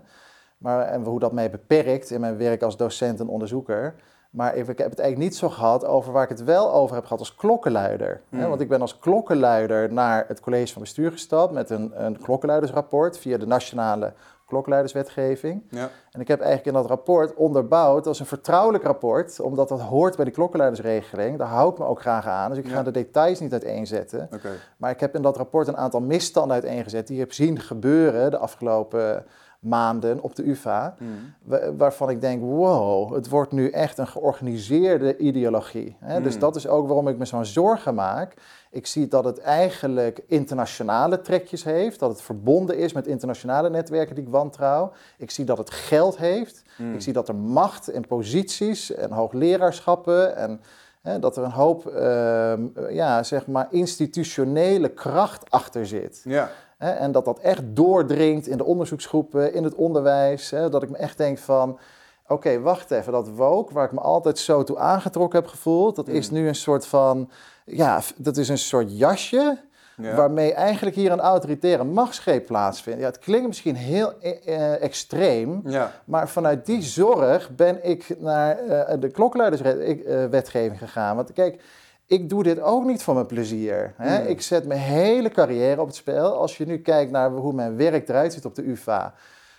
Maar, 0.57 0.87
en 0.87 1.03
hoe 1.03 1.19
dat 1.19 1.31
mij 1.31 1.49
beperkt 1.51 2.09
in 2.09 2.19
mijn 2.21 2.37
werk 2.37 2.61
als 2.61 2.77
docent 2.77 3.19
en 3.19 3.27
onderzoeker. 3.27 3.95
Maar 4.37 4.55
ik 4.55 4.65
heb 4.67 4.77
het 4.77 4.99
eigenlijk 4.99 5.17
niet 5.17 5.35
zo 5.35 5.49
gehad 5.49 5.85
over 5.85 6.13
waar 6.13 6.23
ik 6.23 6.29
het 6.29 6.43
wel 6.43 6.73
over 6.73 6.95
heb 6.95 7.03
gehad 7.03 7.19
als 7.19 7.35
klokkenluider. 7.35 8.21
Hmm. 8.29 8.49
Want 8.49 8.61
ik 8.61 8.69
ben 8.69 8.81
als 8.81 8.99
klokkenluider 8.99 9.93
naar 9.93 10.25
het 10.27 10.39
college 10.39 10.73
van 10.73 10.81
bestuur 10.81 11.11
gestapt 11.11 11.53
met 11.53 11.69
een, 11.69 12.05
een 12.05 12.17
klokkenluidersrapport 12.19 13.17
via 13.17 13.37
de 13.37 13.47
nationale 13.47 14.13
klokkenluiderswetgeving. 14.45 15.63
Ja. 15.69 15.89
En 16.11 16.21
ik 16.21 16.27
heb 16.27 16.39
eigenlijk 16.39 16.67
in 16.67 16.81
dat 16.81 16.89
rapport 16.89 17.33
onderbouwd 17.33 18.07
als 18.07 18.19
een 18.19 18.25
vertrouwelijk 18.25 18.83
rapport, 18.83 19.39
omdat 19.39 19.69
dat 19.69 19.81
hoort 19.81 20.15
bij 20.15 20.25
de 20.25 20.31
klokkenluidersregeling. 20.31 21.37
Daar 21.37 21.47
hou 21.47 21.71
ik 21.71 21.77
me 21.77 21.85
ook 21.85 22.01
graag 22.01 22.25
aan, 22.25 22.49
dus 22.49 22.59
ik 22.59 22.67
ga 22.67 22.83
de 22.83 22.91
details 22.91 23.39
niet 23.39 23.51
uiteenzetten. 23.51 24.29
Oké. 24.33 24.49
Maar 24.77 24.91
ik 24.91 24.99
heb 24.99 25.15
in 25.15 25.21
dat 25.21 25.37
rapport 25.37 25.67
een 25.67 25.77
aantal 25.77 26.01
misstanden 26.01 26.53
uiteengezet 26.53 27.07
die 27.07 27.15
ik 27.15 27.21
heb 27.21 27.33
zien 27.33 27.59
gebeuren 27.59 28.31
de 28.31 28.37
afgelopen 28.37 29.25
maanden 29.59 30.21
op 30.21 30.35
de 30.35 30.49
UvA. 30.49 30.95
Hmm. 30.97 31.33
Wa- 31.43 31.73
waarvan 31.75 32.09
ik 32.09 32.21
denk, 32.21 32.41
wow, 32.41 33.13
het 33.13 33.29
wordt 33.29 33.51
nu 33.51 33.69
echt 33.69 33.97
een 33.97 34.07
georganiseerde 34.07 35.17
ideologie. 35.17 35.95
Hè? 35.99 36.21
Dus 36.21 36.31
Hmm. 36.31 36.41
dat 36.41 36.55
is 36.55 36.67
ook 36.67 36.85
waarom 36.87 37.07
ik 37.07 37.17
me 37.17 37.25
zo'n 37.25 37.45
zorgen 37.45 37.95
maak. 37.95 38.33
Ik 38.71 38.87
zie 38.87 39.07
dat 39.07 39.23
het 39.23 39.39
eigenlijk 39.39 40.19
internationale 40.27 41.21
trekjes 41.21 41.63
heeft, 41.63 41.99
dat 41.99 42.09
het 42.09 42.21
verbonden 42.21 42.77
is 42.77 42.93
met 42.93 43.07
internationale 43.07 43.69
netwerken 43.69 44.15
die 44.15 44.23
ik 44.23 44.29
wantrouw. 44.29 44.91
Ik 45.17 45.31
zie 45.31 45.45
dat 45.45 45.57
het 45.57 45.69
geld 45.71 46.17
heeft. 46.17 46.63
Hmm. 46.75 46.93
Ik 46.93 47.01
zie 47.01 47.13
dat 47.13 47.27
er 47.27 47.35
macht 47.35 47.87
en 47.87 48.07
posities 48.07 48.93
en 48.93 49.11
hoogleraarschappen 49.11 50.35
en 50.35 50.61
hè, 51.01 51.19
dat 51.19 51.37
er 51.37 51.43
een 51.43 51.51
hoop 51.51 51.85
ehm, 51.87 52.61
ja, 52.89 53.23
zeg 53.23 53.47
maar 53.47 53.67
institutionele 53.69 54.89
kracht 54.89 55.51
achter 55.51 55.85
zit. 55.85 56.21
Ja. 56.23 56.49
Hè, 56.77 56.91
en 56.91 57.11
dat 57.11 57.25
dat 57.25 57.39
echt 57.39 57.61
doordringt 57.65 58.47
in 58.47 58.57
de 58.57 58.63
onderzoeksgroepen, 58.65 59.53
in 59.53 59.63
het 59.63 59.75
onderwijs. 59.75 60.49
Hè, 60.49 60.69
dat 60.69 60.83
ik 60.83 60.89
me 60.89 60.97
echt 60.97 61.17
denk 61.17 61.37
van, 61.37 61.79
oké, 62.27 62.59
wacht 62.59 62.91
even, 62.91 63.11
dat 63.11 63.29
woke, 63.29 63.73
waar 63.73 63.85
ik 63.85 63.91
me 63.91 63.99
altijd 63.99 64.39
zo 64.39 64.63
toe 64.63 64.77
aangetrokken 64.77 65.39
heb 65.39 65.49
gevoeld, 65.49 65.95
dat 65.95 66.07
is 66.07 66.29
Mm. 66.29 66.35
nu 66.37 66.47
een 66.47 66.55
soort 66.55 66.85
van, 66.87 67.29
ja, 67.65 68.01
dat 68.17 68.37
is 68.37 68.49
een 68.49 68.57
soort 68.57 68.97
jasje 68.97 69.57
Ja. 70.01 70.15
waarmee 70.15 70.53
eigenlijk 70.53 70.95
hier 70.95 71.11
een 71.11 71.19
autoritaire 71.19 71.83
machtsgreep 71.83 72.45
plaatsvindt. 72.45 72.99
Ja, 72.99 73.05
het 73.05 73.19
klinkt 73.19 73.47
misschien 73.47 73.75
heel 73.75 74.13
eh, 74.21 74.47
eh, 74.73 74.81
extreem, 74.83 75.61
Ja. 75.65 75.91
maar 76.05 76.29
vanuit 76.29 76.65
die 76.65 76.81
zorg 76.81 77.55
ben 77.55 77.85
ik 77.89 78.15
naar 78.19 78.57
eh, 78.57 78.95
de 78.99 79.09
klokkenluiderswetgeving 79.09 80.77
gegaan. 80.77 81.15
Want 81.15 81.33
kijk, 81.33 81.61
ik 82.07 82.29
doe 82.29 82.43
dit 82.43 82.59
ook 82.59 82.85
niet 82.85 83.03
voor 83.03 83.13
mijn 83.13 83.25
plezier. 83.25 83.93
Hè? 83.97 84.17
Hmm. 84.17 84.27
Ik 84.27 84.41
zet 84.41 84.65
mijn 84.65 84.79
hele 84.79 85.29
carrière 85.29 85.81
op 85.81 85.87
het 85.87 85.95
spel. 85.95 86.33
Als 86.33 86.57
je 86.57 86.65
nu 86.65 86.77
kijkt 86.77 87.11
naar 87.11 87.31
hoe 87.31 87.53
mijn 87.53 87.75
werk 87.77 88.09
eruit 88.09 88.33
ziet 88.33 88.45
op 88.45 88.55
de 88.55 88.69
UvA. 88.69 89.13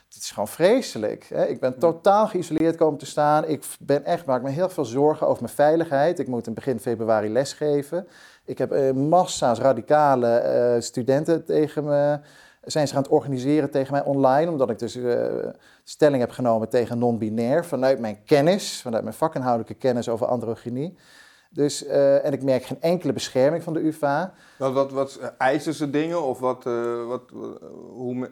Het 0.09 0.17
is 0.17 0.31
gewoon 0.31 0.49
vreselijk. 0.49 1.27
Hè? 1.29 1.47
Ik 1.47 1.61
ben 1.61 1.79
totaal 1.79 2.27
geïsoleerd 2.27 2.77
komen 2.77 2.99
te 2.99 3.07
staan. 3.07 3.49
Ik 3.49 3.65
ben 3.81 4.05
echt, 4.05 4.25
maak 4.25 4.43
me 4.43 4.51
heel 4.51 4.69
veel 4.69 4.85
zorgen 4.85 5.27
over 5.27 5.43
mijn 5.43 5.55
veiligheid. 5.55 6.19
Ik 6.19 6.27
moet 6.27 6.47
in 6.47 6.55
begin 6.55 6.81
februari 6.81 7.29
lesgeven. 7.29 8.09
Ik 8.45 8.59
heb 8.59 8.73
eh, 8.73 8.93
massa's 8.93 9.59
radicale 9.59 10.29
eh, 10.29 10.81
studenten 10.81 11.45
tegen 11.45 11.85
me. 11.85 12.19
Zijn 12.65 12.87
ze 12.87 12.95
gaan 12.95 13.03
het 13.03 13.13
organiseren 13.13 13.71
tegen 13.71 13.93
mij 13.93 14.05
online, 14.05 14.51
omdat 14.51 14.71
ik 14.71 14.79
dus 14.79 14.97
eh, 14.97 15.25
stelling 15.85 16.21
heb 16.21 16.31
genomen 16.31 16.69
tegen 16.69 16.99
non-binair 16.99 17.65
vanuit 17.65 17.99
mijn 17.99 18.25
kennis, 18.25 18.81
vanuit 18.83 19.03
mijn 19.03 19.15
vakinhoudelijke 19.15 19.75
kennis 19.75 20.09
over 20.09 20.27
androgynie. 20.27 20.97
Dus, 21.49 21.85
eh, 21.85 22.25
en 22.25 22.33
ik 22.33 22.43
merk 22.43 22.65
geen 22.65 22.81
enkele 22.81 23.13
bescherming 23.13 23.63
van 23.63 23.73
de 23.73 23.81
UvA. 23.87 24.33
Wat, 24.59 24.73
wat, 24.73 24.93
wat 24.93 25.21
eisen 25.39 25.75
ze 25.75 25.91
dingen 25.91 26.23
of 26.23 26.39
wat, 26.39 26.67
eh, 26.67 27.07
wat, 27.07 27.23
eh, 27.33 27.69
hoe, 27.91 28.31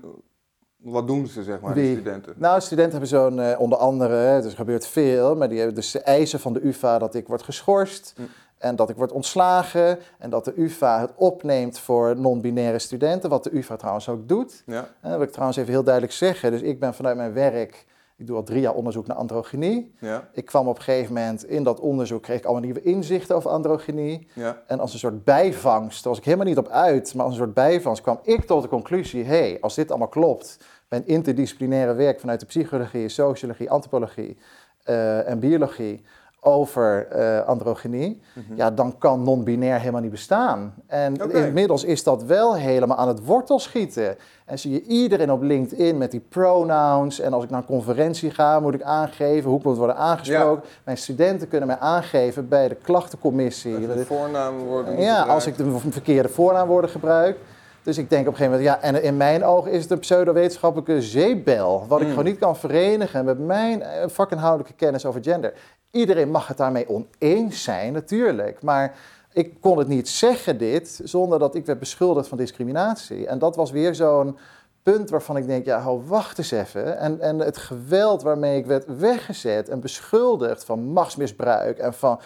wat 0.77 1.07
doen 1.07 1.27
ze, 1.27 1.43
zeg 1.43 1.61
maar, 1.61 1.75
die 1.75 1.83
Wie? 1.83 1.95
studenten? 1.95 2.35
Nou, 2.37 2.61
studenten 2.61 2.93
hebben 2.93 3.09
zo'n, 3.09 3.41
eh, 3.41 3.61
onder 3.61 3.79
andere, 3.79 4.15
hè, 4.15 4.43
dus 4.43 4.51
er 4.51 4.57
gebeurt 4.57 4.87
veel, 4.87 5.37
maar 5.37 5.49
die 5.49 5.59
hebben 5.59 5.77
dus 5.77 5.91
de 5.91 6.01
eisen 6.01 6.41
van 6.41 6.53
de 6.53 6.67
UvA 6.67 6.99
dat 6.99 7.15
ik 7.15 7.27
word 7.27 7.43
geschorst 7.43 8.13
Hm. 8.17 8.23
en 8.59 8.77
dat 8.77 8.91
ik 8.91 8.97
word 8.97 9.13
ontslagen 9.13 9.99
en 10.19 10.31
dat 10.31 10.45
de 10.45 10.53
UvA 10.57 11.01
het 11.01 11.13
opneemt 11.17 11.79
voor 11.79 12.17
non-binaire 12.17 12.79
studenten, 12.79 13.31
wat 13.31 13.45
de 13.45 13.57
UvA 13.57 13.77
trouwens 13.77 14.09
ook 14.09 14.29
doet. 14.29 14.63
Ja. 14.67 14.79
En 14.79 15.09
dat 15.09 15.13
wil 15.13 15.27
ik 15.27 15.33
trouwens 15.33 15.59
even 15.59 15.73
heel 15.73 15.85
duidelijk 15.85 16.15
zeggen. 16.15 16.51
Dus 16.51 16.61
ik 16.61 16.81
ben 16.81 16.95
vanuit 16.95 17.17
mijn 17.17 17.33
werk, 17.33 17.87
ik 18.17 18.27
doe 18.27 18.37
al 18.37 18.43
drie 18.43 18.61
jaar 18.61 18.75
onderzoek 18.75 19.07
naar 19.07 19.17
androgynie. 19.17 19.95
Ja. 20.01 20.29
Ik 20.33 20.45
kwam 20.45 20.69
op 20.69 20.77
een 20.77 20.83
gegeven 20.83 21.15
moment 21.15 21.45
in 21.45 21.63
dat 21.63 21.81
onderzoek, 21.81 22.23
kreeg 22.23 22.39
ik 22.39 22.45
allemaal 22.45 22.63
nieuwe 22.63 22.83
inzichten 22.83 23.37
over 23.37 23.51
androgynie. 23.51 24.29
Ja. 24.33 24.63
En 24.67 24.81
als 24.81 24.93
een 24.93 24.99
soort 24.99 25.25
bijvangst, 25.25 26.03
daar 26.03 26.13
was 26.13 26.19
ik 26.19 26.25
helemaal 26.25 26.47
niet 26.47 26.59
op 26.59 26.69
uit, 26.69 27.15
maar 27.15 27.25
als 27.25 27.35
een 27.35 27.41
soort 27.41 27.55
bijvangst 27.55 28.03
kwam 28.03 28.19
ik 28.23 28.45
tot 28.45 28.63
de 28.63 28.69
conclusie: 28.69 29.25
hé, 29.25 29.39
hey, 29.39 29.59
als 29.61 29.75
dit 29.75 29.91
allemaal 29.91 30.09
klopt, 30.09 30.59
mijn 30.89 31.07
interdisciplinaire 31.07 31.95
werk 31.95 32.21
vanuit 32.21 32.41
de 32.41 32.47
psychologie, 32.47 33.09
sociologie, 33.09 33.71
antropologie 33.71 34.39
eh, 34.83 35.29
en 35.29 35.39
biologie 35.39 36.05
over 36.47 37.07
eh, 37.11 37.47
androgynie, 37.47 38.21
Mhm. 38.35 38.57
ja, 38.57 38.71
dan 38.71 38.99
kan 38.99 39.23
non-binair 39.23 39.79
helemaal 39.79 40.01
niet 40.01 40.11
bestaan. 40.11 40.75
En 40.87 41.31
inmiddels 41.33 41.85
is 41.85 42.03
dat 42.03 42.23
wel 42.23 42.55
helemaal 42.57 42.97
aan 42.97 43.09
het 43.09 43.25
wortel 43.25 43.59
schieten. 43.59 44.17
En 44.45 44.59
zie 44.59 44.73
je 44.73 44.83
iedereen 44.83 45.33
op 45.33 45.43
LinkedIn 45.43 45.99
met 45.99 46.11
die 46.11 46.21
pronouns. 46.29 47.21
En 47.21 47.33
als 47.33 47.45
ik 47.45 47.51
naar 47.51 47.61
een 47.61 47.67
conferentie 47.67 48.31
ga, 48.31 48.61
moet 48.61 48.75
ik 48.75 48.83
aangeven 48.83 49.51
hoe 49.51 49.59
ik 49.59 49.65
moet 49.65 49.77
worden 49.77 49.97
aangesproken. 49.97 50.63
Mijn 50.85 50.97
studenten 50.99 51.49
kunnen 51.49 51.69
mij 51.69 51.79
aangeven 51.79 52.49
bij 52.49 52.69
de 52.69 52.75
klachtencommissie. 52.75 53.87
De 53.87 54.05
voornamen 54.07 54.65
worden 54.65 55.01
Ja, 55.01 55.23
als 55.23 55.47
ik 55.47 55.57
de 55.57 55.79
verkeerde 55.89 56.29
voornaamwoorden 56.29 56.91
gebruik. 56.91 57.37
Dus 57.83 57.99
ik 57.99 58.11
denk 58.11 58.27
op 58.27 58.33
een 58.33 58.39
gegeven 58.39 58.59
moment, 58.59 58.81
ja, 58.83 58.89
en 58.89 59.03
in 59.03 59.17
mijn 59.17 59.45
ogen 59.45 59.71
is 59.71 59.83
het 59.83 59.91
een 59.91 59.99
pseudowetenschappelijke 59.99 61.03
zeepbel. 61.03 61.85
Wat 61.89 61.99
ik 62.01 62.05
Mm. 62.05 62.11
gewoon 62.11 62.25
niet 62.29 62.39
kan 62.39 62.57
verenigen 62.57 63.25
met 63.25 63.39
mijn 63.39 63.83
eh, 63.83 64.09
vakinhoudelijke 64.09 64.73
kennis 64.73 65.07
over 65.07 65.23
gender. 65.23 65.53
Iedereen 65.91 66.31
mag 66.31 66.47
het 66.47 66.57
daarmee 66.57 66.89
oneens 66.89 67.63
zijn, 67.63 67.93
natuurlijk. 67.93 68.63
Maar 68.63 68.97
ik 69.33 69.61
kon 69.61 69.79
het 69.79 69.89
niet 69.89 70.09
zeggen, 70.09 70.59
dit, 70.59 71.01
zonder 71.05 71.39
dat 71.39 71.55
ik 71.55 71.67
werd 71.67 71.79
beschuldigd 71.79 72.29
van 72.29 72.39
discriminatie. 72.39 73.27
En 73.27 73.39
dat 73.39 73.57
was 73.57 73.71
weer 73.71 73.95
zo'n 73.95 74.39
punt 74.83 75.11
waarvan 75.11 75.37
ik 75.37 75.47
denk, 75.47 75.65
ja, 75.65 75.79
hou, 75.79 76.03
wacht 76.07 76.39
eens 76.39 76.51
even. 76.51 76.99
En, 76.99 77.21
en 77.21 77.39
het 77.39 77.57
geweld 77.57 78.23
waarmee 78.23 78.59
ik 78.59 78.67
werd 78.67 78.99
weggezet 78.99 79.69
en 79.69 79.81
beschuldigd 79.81 80.65
van 80.65 80.81
machtsmisbruik 80.81 81.79
en 81.79 81.95
van 81.95 82.21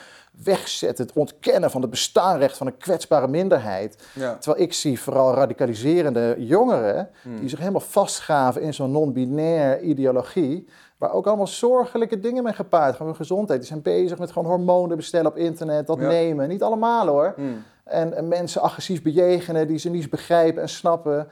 wegzetten, 0.45 1.07
het 1.07 1.17
ontkennen 1.17 1.71
van 1.71 1.81
het 1.81 1.90
bestaanrecht 1.90 2.57
van 2.57 2.67
een 2.67 2.76
kwetsbare 2.76 3.29
minderheid. 3.29 4.02
Ja. 4.14 4.37
Terwijl 4.37 4.64
ik 4.64 4.73
zie 4.73 5.00
vooral 5.00 5.35
radicaliserende 5.35 6.35
jongeren 6.38 7.11
Hmm. 7.23 7.40
die 7.40 7.49
zich 7.49 7.59
helemaal 7.59 7.81
vastgaven 7.81 8.62
in 8.62 8.75
zo'n 8.75 8.90
non-binair 8.90 9.81
ideologie. 9.81 10.69
Waar 11.00 11.12
ook 11.12 11.26
allemaal 11.26 11.47
zorgelijke 11.47 12.21
dingen 12.21 12.42
mee 12.42 12.52
gepaard 12.52 12.97
gaan. 12.97 13.07
Hun 13.07 13.16
gezondheid. 13.16 13.59
Die 13.61 13.69
zijn 13.69 13.83
bezig 13.83 14.19
met 14.19 14.33
gewoon 14.33 14.49
hormonen 14.49 14.97
bestellen 14.97 15.30
op 15.30 15.37
internet, 15.37 15.87
dat 15.87 15.99
Ja. 16.00 16.07
nemen. 16.09 16.49
Niet 16.49 16.62
allemaal 16.62 17.07
hoor. 17.07 17.33
Hmm. 17.37 17.62
En, 17.85 18.14
en 18.14 18.28
mensen 18.28 18.61
agressief 18.62 19.02
bejegenen 19.02 19.66
die 19.66 19.78
ze 19.78 19.90
niet 19.90 20.11
begrijpen 20.11 20.62
en 20.62 20.69
snappen. 20.69 21.28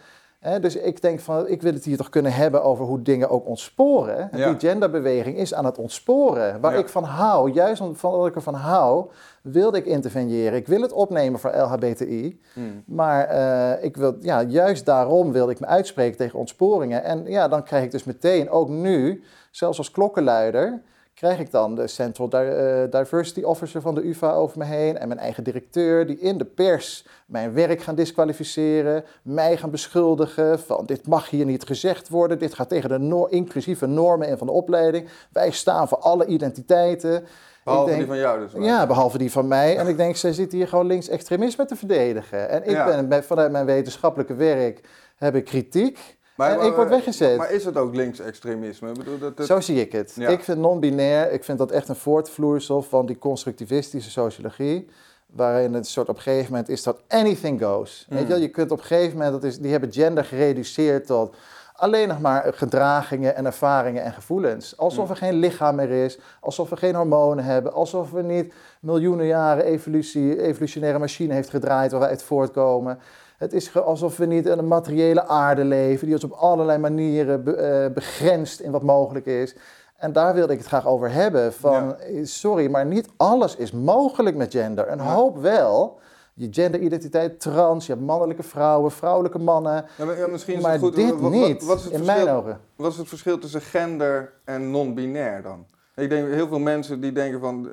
Dus 0.61 0.77
ik 0.77 1.03
denk 1.03 1.21
van, 1.21 1.49
ik 1.49 1.63
wil 1.63 1.73
het 1.73 1.85
hier 1.85 1.97
toch 1.97 2.09
kunnen 2.09 2.33
hebben 2.33 2.63
over 2.63 2.85
hoe 2.85 3.03
dingen 3.03 3.29
ook 3.31 3.47
ontsporen. 3.47 4.33
En 4.33 4.39
Ja. 4.39 4.53
Die 4.53 4.69
genderbeweging 4.69 5.37
is 5.37 5.55
aan 5.55 5.65
het 5.65 5.79
ontsporen. 5.79 6.61
Waar 6.61 6.73
Ja. 6.73 6.79
ik 6.79 6.89
van 6.89 7.05
hou, 7.05 7.51
juist 7.51 7.83
wat 8.01 8.27
ik 8.27 8.35
ervan 8.35 8.55
hou, 8.55 9.07
wilde 9.43 9.79
ik 9.79 9.87
interveneren. 9.87 10.59
Ik 10.59 10.67
wil 10.67 10.81
het 10.81 10.93
opnemen 10.93 11.41
voor 11.41 11.51
LHBTI. 11.57 12.41
Hmm. 12.53 12.83
Maar 12.87 13.25
eh, 13.25 13.85
ik 13.85 13.97
wil, 13.97 14.17
ja, 14.21 14.43
juist 14.43 14.87
daarom 14.87 15.33
wilde 15.33 15.53
ik 15.53 15.61
me 15.61 15.67
uitspreken 15.67 16.17
tegen 16.17 16.39
ontsporingen. 16.39 17.03
En 17.05 17.25
ja, 17.27 17.49
dan 17.49 17.63
krijg 17.63 17.85
ik 17.85 17.91
dus 17.91 18.05
meteen, 18.05 18.51
ook 18.51 18.69
nu, 18.69 19.23
zelfs 19.59 19.79
als 19.79 19.91
klokkenluider, 19.91 20.83
krijg 21.15 21.39
ik 21.39 21.51
dan 21.51 21.75
de 21.75 21.87
Central 21.87 22.31
eh, 22.31 22.91
Diversity 22.91 23.43
Officer 23.43 23.81
van 23.81 23.95
de 23.95 24.07
UvA 24.09 24.33
over 24.33 24.59
me 24.59 24.65
heen 24.65 24.99
en 24.99 25.09
mijn 25.09 25.21
eigen 25.21 25.45
directeur, 25.45 26.07
die 26.07 26.19
in 26.19 26.39
de 26.39 26.45
pers 26.45 27.07
mijn 27.27 27.53
werk 27.53 27.83
gaan 27.83 27.95
disqualificeren, 27.95 29.05
mij 29.23 29.57
gaan 29.57 29.71
beschuldigen 29.71 30.59
van 30.61 30.87
dit 30.87 31.07
mag 31.07 31.31
hier 31.31 31.45
niet 31.45 31.65
gezegd 31.65 32.09
worden, 32.09 32.39
dit 32.39 32.55
gaat 32.55 32.69
tegen 32.69 32.89
de 32.89 33.27
inclusieve 33.31 33.87
normen 33.87 34.29
in 34.29 34.39
van 34.39 34.47
de 34.47 34.53
opleiding. 34.53 35.09
Wij 35.33 35.51
staan 35.51 35.89
voor 35.89 35.99
alle 35.99 36.27
identiteiten. 36.27 37.25
Behalve 37.65 37.87
denk- 37.87 37.99
die 37.99 38.09
van 38.09 38.19
jou 38.19 38.41
dus. 38.41 38.53
maar. 38.53 38.63
Ja, 38.63 38.87
behalve 38.87 39.19
die 39.19 39.33
van 39.33 39.49
mij. 39.49 39.77
En 39.77 39.87
ik 39.93 39.97
denk, 39.97 40.17
zij 40.17 40.33
zit 40.33 40.53
hier 40.53 40.69
gewoon 40.69 40.87
linksextremisme 40.87 41.65
te 41.65 41.77
verdedigen. 41.77 42.49
En 42.49 42.63
ik 42.65 42.71
Ja. 42.71 43.03
ben 43.03 43.25
vanuit 43.25 43.51
mijn 43.51 43.67
wetenschappelijke 43.67 44.35
werk 44.35 44.81
heb 45.17 45.35
ik 45.35 45.45
kritiek. 45.45 46.18
En 46.47 46.61
ik 46.67 46.75
word 46.75 46.89
weggezet. 46.89 47.37
Maar 47.37 47.51
is 47.53 47.65
het 47.65 47.77
ook 47.77 47.95
linksextremisme? 47.95 48.89
Ik 48.89 48.95
bedoel, 48.99 49.19
dat, 49.19 49.37
dat- 49.37 49.47
Zo 49.47 49.61
zie 49.61 49.81
ik 49.81 49.93
het. 49.93 50.13
Ja. 50.17 50.29
Ik 50.29 50.45
vind 50.45 50.59
non-binair, 50.59 51.33
ik 51.33 51.45
vind 51.45 51.59
dat 51.59 51.71
echt 51.71 51.89
een 51.89 51.97
voortvloeisel 51.97 52.83
van 52.83 53.07
die 53.07 53.19
constructivistische 53.19 54.11
sociologie. 54.11 54.89
Waarin 55.27 55.75
het 55.75 55.87
soort 55.87 56.09
op 56.09 56.17
een 56.17 56.23
gegeven 56.23 56.51
moment 56.51 56.69
is 56.69 56.83
dat 56.83 57.01
anything 57.09 57.63
goes. 57.63 58.07
Weet 58.09 58.19
je, 58.19 58.25
Mm. 58.25 58.31
wel? 58.31 58.41
je 58.41 58.49
kunt 58.49 58.71
op 58.71 58.79
een 58.79 58.85
gegeven 58.85 59.17
moment, 59.17 59.33
dat 59.33 59.45
is, 59.45 59.59
die 59.59 59.71
hebben 59.71 59.93
gender 59.93 60.25
gereduceerd 60.25 61.07
tot 61.07 61.35
alleen 61.75 62.09
nog 62.09 62.21
maar 62.21 62.53
gedragingen 62.55 63.37
en 63.37 63.47
ervaringen 63.47 64.03
en 64.03 64.13
gevoelens. 64.13 64.77
Alsof 64.77 65.05
Mm. 65.05 65.11
er 65.11 65.17
geen 65.17 65.35
lichaam 65.35 65.75
meer 65.75 65.91
is, 65.91 66.19
alsof 66.41 66.71
we 66.71 66.77
geen 66.77 66.95
hormonen 66.95 67.45
hebben, 67.45 67.73
alsof 67.73 68.11
we 68.11 68.23
niet 68.23 68.53
miljoenen 68.81 69.27
jaren 69.27 69.65
evolutie, 69.65 70.43
evolutionaire 70.43 70.99
machine 70.99 71.35
heeft 71.35 71.51
gedraaid 71.51 71.91
waar 71.91 72.01
wij 72.01 72.09
uit 72.09 72.23
voortkomen. 72.23 72.99
Het 73.39 73.53
is 73.53 73.77
alsof 73.77 74.17
we 74.17 74.27
niet 74.27 74.47
in 74.47 74.59
een 74.59 74.69
materiële 74.69 75.27
aarde 75.27 75.65
leven, 75.65 76.05
die 76.07 76.15
ons 76.15 76.25
op 76.25 76.33
allerlei 76.33 76.79
manieren 76.79 77.45
be- 77.45 77.53
eh, 77.57 77.93
begrenst 77.93 78.61
in 78.61 78.71
wat 78.71 78.83
mogelijk 78.83 79.27
is. 79.27 79.55
En 79.97 80.13
daar 80.13 80.35
wilde 80.35 80.53
ik 80.53 80.59
het 80.59 80.69
graag 80.69 80.87
over 80.87 81.11
hebben. 81.13 81.53
Van, 81.53 81.97
eh, 81.99 82.25
sorry, 82.25 82.71
maar 82.71 82.87
niet 82.87 83.09
alles 83.17 83.57
is 83.57 83.73
mogelijk 83.73 84.37
met 84.37 84.53
gender. 84.53 84.89
Een 84.91 85.01
hoop 85.01 85.39
wel. 85.39 86.01
Je 86.35 86.49
genderidentiteit, 86.51 87.41
trans, 87.41 87.87
je 87.87 87.93
hebt 87.93 88.05
mannelijke 88.05 88.43
vrouwen, 88.43 88.91
vrouwelijke 88.91 89.39
mannen. 89.39 89.85
Ja, 89.99 90.05
maar, 90.05 90.19
ja, 90.19 90.27
misschien 90.27 90.57
is 90.57 90.63
maar 90.63 90.73
het 90.73 90.81
goed. 90.81 90.95
dit 90.95 91.11
wat, 91.11 91.21
wat- 91.21 91.31
niet, 91.31 91.65
wat 91.65 91.79
is 91.79 91.85
het 91.85 91.93
in 91.93 91.99
verschil, 92.05 92.25
mijn 92.25 92.37
ogen. 92.37 92.61
Wat 92.77 92.93
is 92.93 92.99
het 92.99 93.09
verschil 93.09 93.39
tussen 93.39 93.61
gender 93.61 94.33
en 94.45 94.71
non-binair 94.71 95.43
dan? 95.43 95.67
Ik 95.97 96.09
denk 96.09 96.29
heel 96.29 96.49
veel 96.49 96.59
mensen 96.59 97.01
die 97.01 97.13
denken 97.13 97.41
van, 97.41 97.69
eh, 97.69 97.73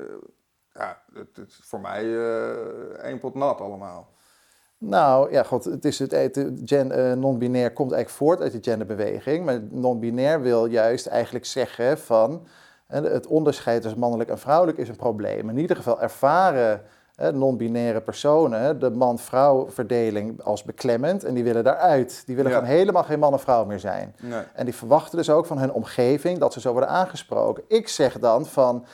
ja, 0.73 0.97
het, 1.13 1.27
het 1.35 1.47
is 1.47 1.59
voor 1.63 1.79
mij 1.79 2.03
eh 2.03 3.03
één 3.03 3.19
pot 3.19 3.35
nat 3.35 3.61
allemaal. 3.61 4.07
Nou 4.77 5.31
ja, 5.31 5.43
god, 5.43 5.63
het 5.65 5.85
is 5.85 5.99
het, 5.99 6.11
het 6.11 6.45
gen, 6.65 6.91
eh, 6.91 7.13
non-binair 7.13 7.73
komt 7.73 7.91
eigenlijk 7.91 8.21
voort 8.23 8.41
uit 8.41 8.51
de 8.51 8.69
genderbeweging. 8.71 9.45
Maar 9.45 9.59
non-binair 9.69 10.41
wil 10.41 10.65
juist 10.65 11.05
eigenlijk 11.05 11.45
zeggen 11.45 11.97
van 11.99 12.47
het 12.87 13.27
onderscheid 13.27 13.81
tussen 13.81 13.99
mannelijk 13.99 14.29
en 14.29 14.39
vrouwelijk 14.39 14.77
is 14.77 14.89
een 14.89 14.95
probleem. 14.95 15.49
In 15.49 15.57
ieder 15.57 15.75
geval 15.75 16.01
ervaren 16.01 16.81
non-binaire 17.33 18.01
personen 18.01 18.79
de 18.79 18.89
man-vrouw 18.89 19.69
verdeling 19.69 20.41
als 20.41 20.63
beklemmend 20.63 21.23
en 21.23 21.33
die 21.33 21.43
willen 21.43 21.63
daaruit. 21.63 22.23
Die 22.25 22.35
willen 22.35 22.51
Ja. 22.51 22.57
gewoon 22.57 22.73
helemaal 22.75 23.03
geen 23.03 23.19
man 23.19 23.33
en 23.33 23.39
vrouw 23.39 23.65
meer 23.65 23.79
zijn. 23.79 24.15
Nee. 24.21 24.41
En 24.53 24.65
die 24.65 24.75
verwachten 24.75 25.17
dus 25.17 25.29
ook 25.29 25.45
van 25.45 25.57
hun 25.57 25.71
omgeving 25.73 26.39
dat 26.39 26.53
ze 26.53 26.59
zo 26.59 26.71
worden 26.71 26.89
aangesproken. 26.89 27.63
Ik 27.67 27.87
zeg 27.87 28.19
dan 28.19 28.45
van, 28.45 28.85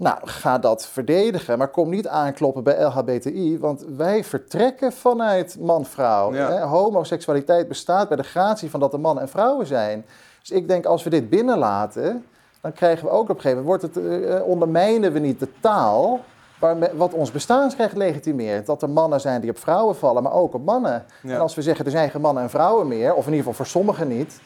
nou, 0.00 0.18
ga 0.22 0.58
dat 0.58 0.86
verdedigen, 0.86 1.58
maar 1.58 1.68
kom 1.68 1.88
niet 1.88 2.08
aankloppen 2.08 2.62
bij 2.62 2.82
LHBTI, 2.82 3.58
want 3.58 3.84
wij 3.96 4.24
vertrekken 4.24 4.92
vanuit 4.92 5.56
man-vrouw. 5.60 6.34
Ja. 6.34 6.60
Homoseksualiteit 6.60 7.68
bestaat 7.68 8.08
bij 8.08 8.16
de 8.16 8.22
gratie 8.22 8.70
van 8.70 8.80
dat 8.80 8.92
er 8.92 9.00
mannen 9.00 9.22
en 9.22 9.28
vrouwen 9.28 9.66
zijn. 9.66 10.04
Dus 10.40 10.50
ik 10.50 10.68
denk, 10.68 10.84
als 10.84 11.02
we 11.02 11.10
dit 11.10 11.30
binnenlaten, 11.30 12.24
dan 12.60 12.72
krijgen 12.72 13.04
we 13.04 13.10
ook 13.10 13.28
op 13.28 13.36
een 13.36 13.40
gegeven 13.40 13.64
moment, 13.64 13.82
wordt 13.82 13.94
het, 13.94 14.24
eh, 14.24 14.46
ondermijnen 14.46 15.12
we 15.12 15.18
niet 15.18 15.40
de 15.40 15.48
taal 15.60 16.20
waarmee, 16.60 16.90
wat 16.94 17.12
ons 17.12 17.30
bestaansrecht 17.30 17.96
legitimeert. 17.96 18.66
Dat 18.66 18.82
er 18.82 18.90
mannen 18.90 19.20
zijn 19.20 19.40
die 19.40 19.50
op 19.50 19.58
vrouwen 19.58 19.96
vallen, 19.96 20.22
maar 20.22 20.32
ook 20.32 20.54
op 20.54 20.64
mannen. 20.64 21.04
Ja. 21.22 21.34
En 21.34 21.40
als 21.40 21.54
we 21.54 21.62
zeggen, 21.62 21.84
er 21.84 21.90
zijn 21.90 22.10
geen 22.10 22.20
mannen 22.20 22.42
en 22.42 22.50
vrouwen 22.50 22.88
meer, 22.88 23.14
of 23.14 23.26
in 23.26 23.32
ieder 23.32 23.38
geval 23.38 23.54
voor 23.54 23.66
sommigen 23.66 24.08
niet, 24.08 24.40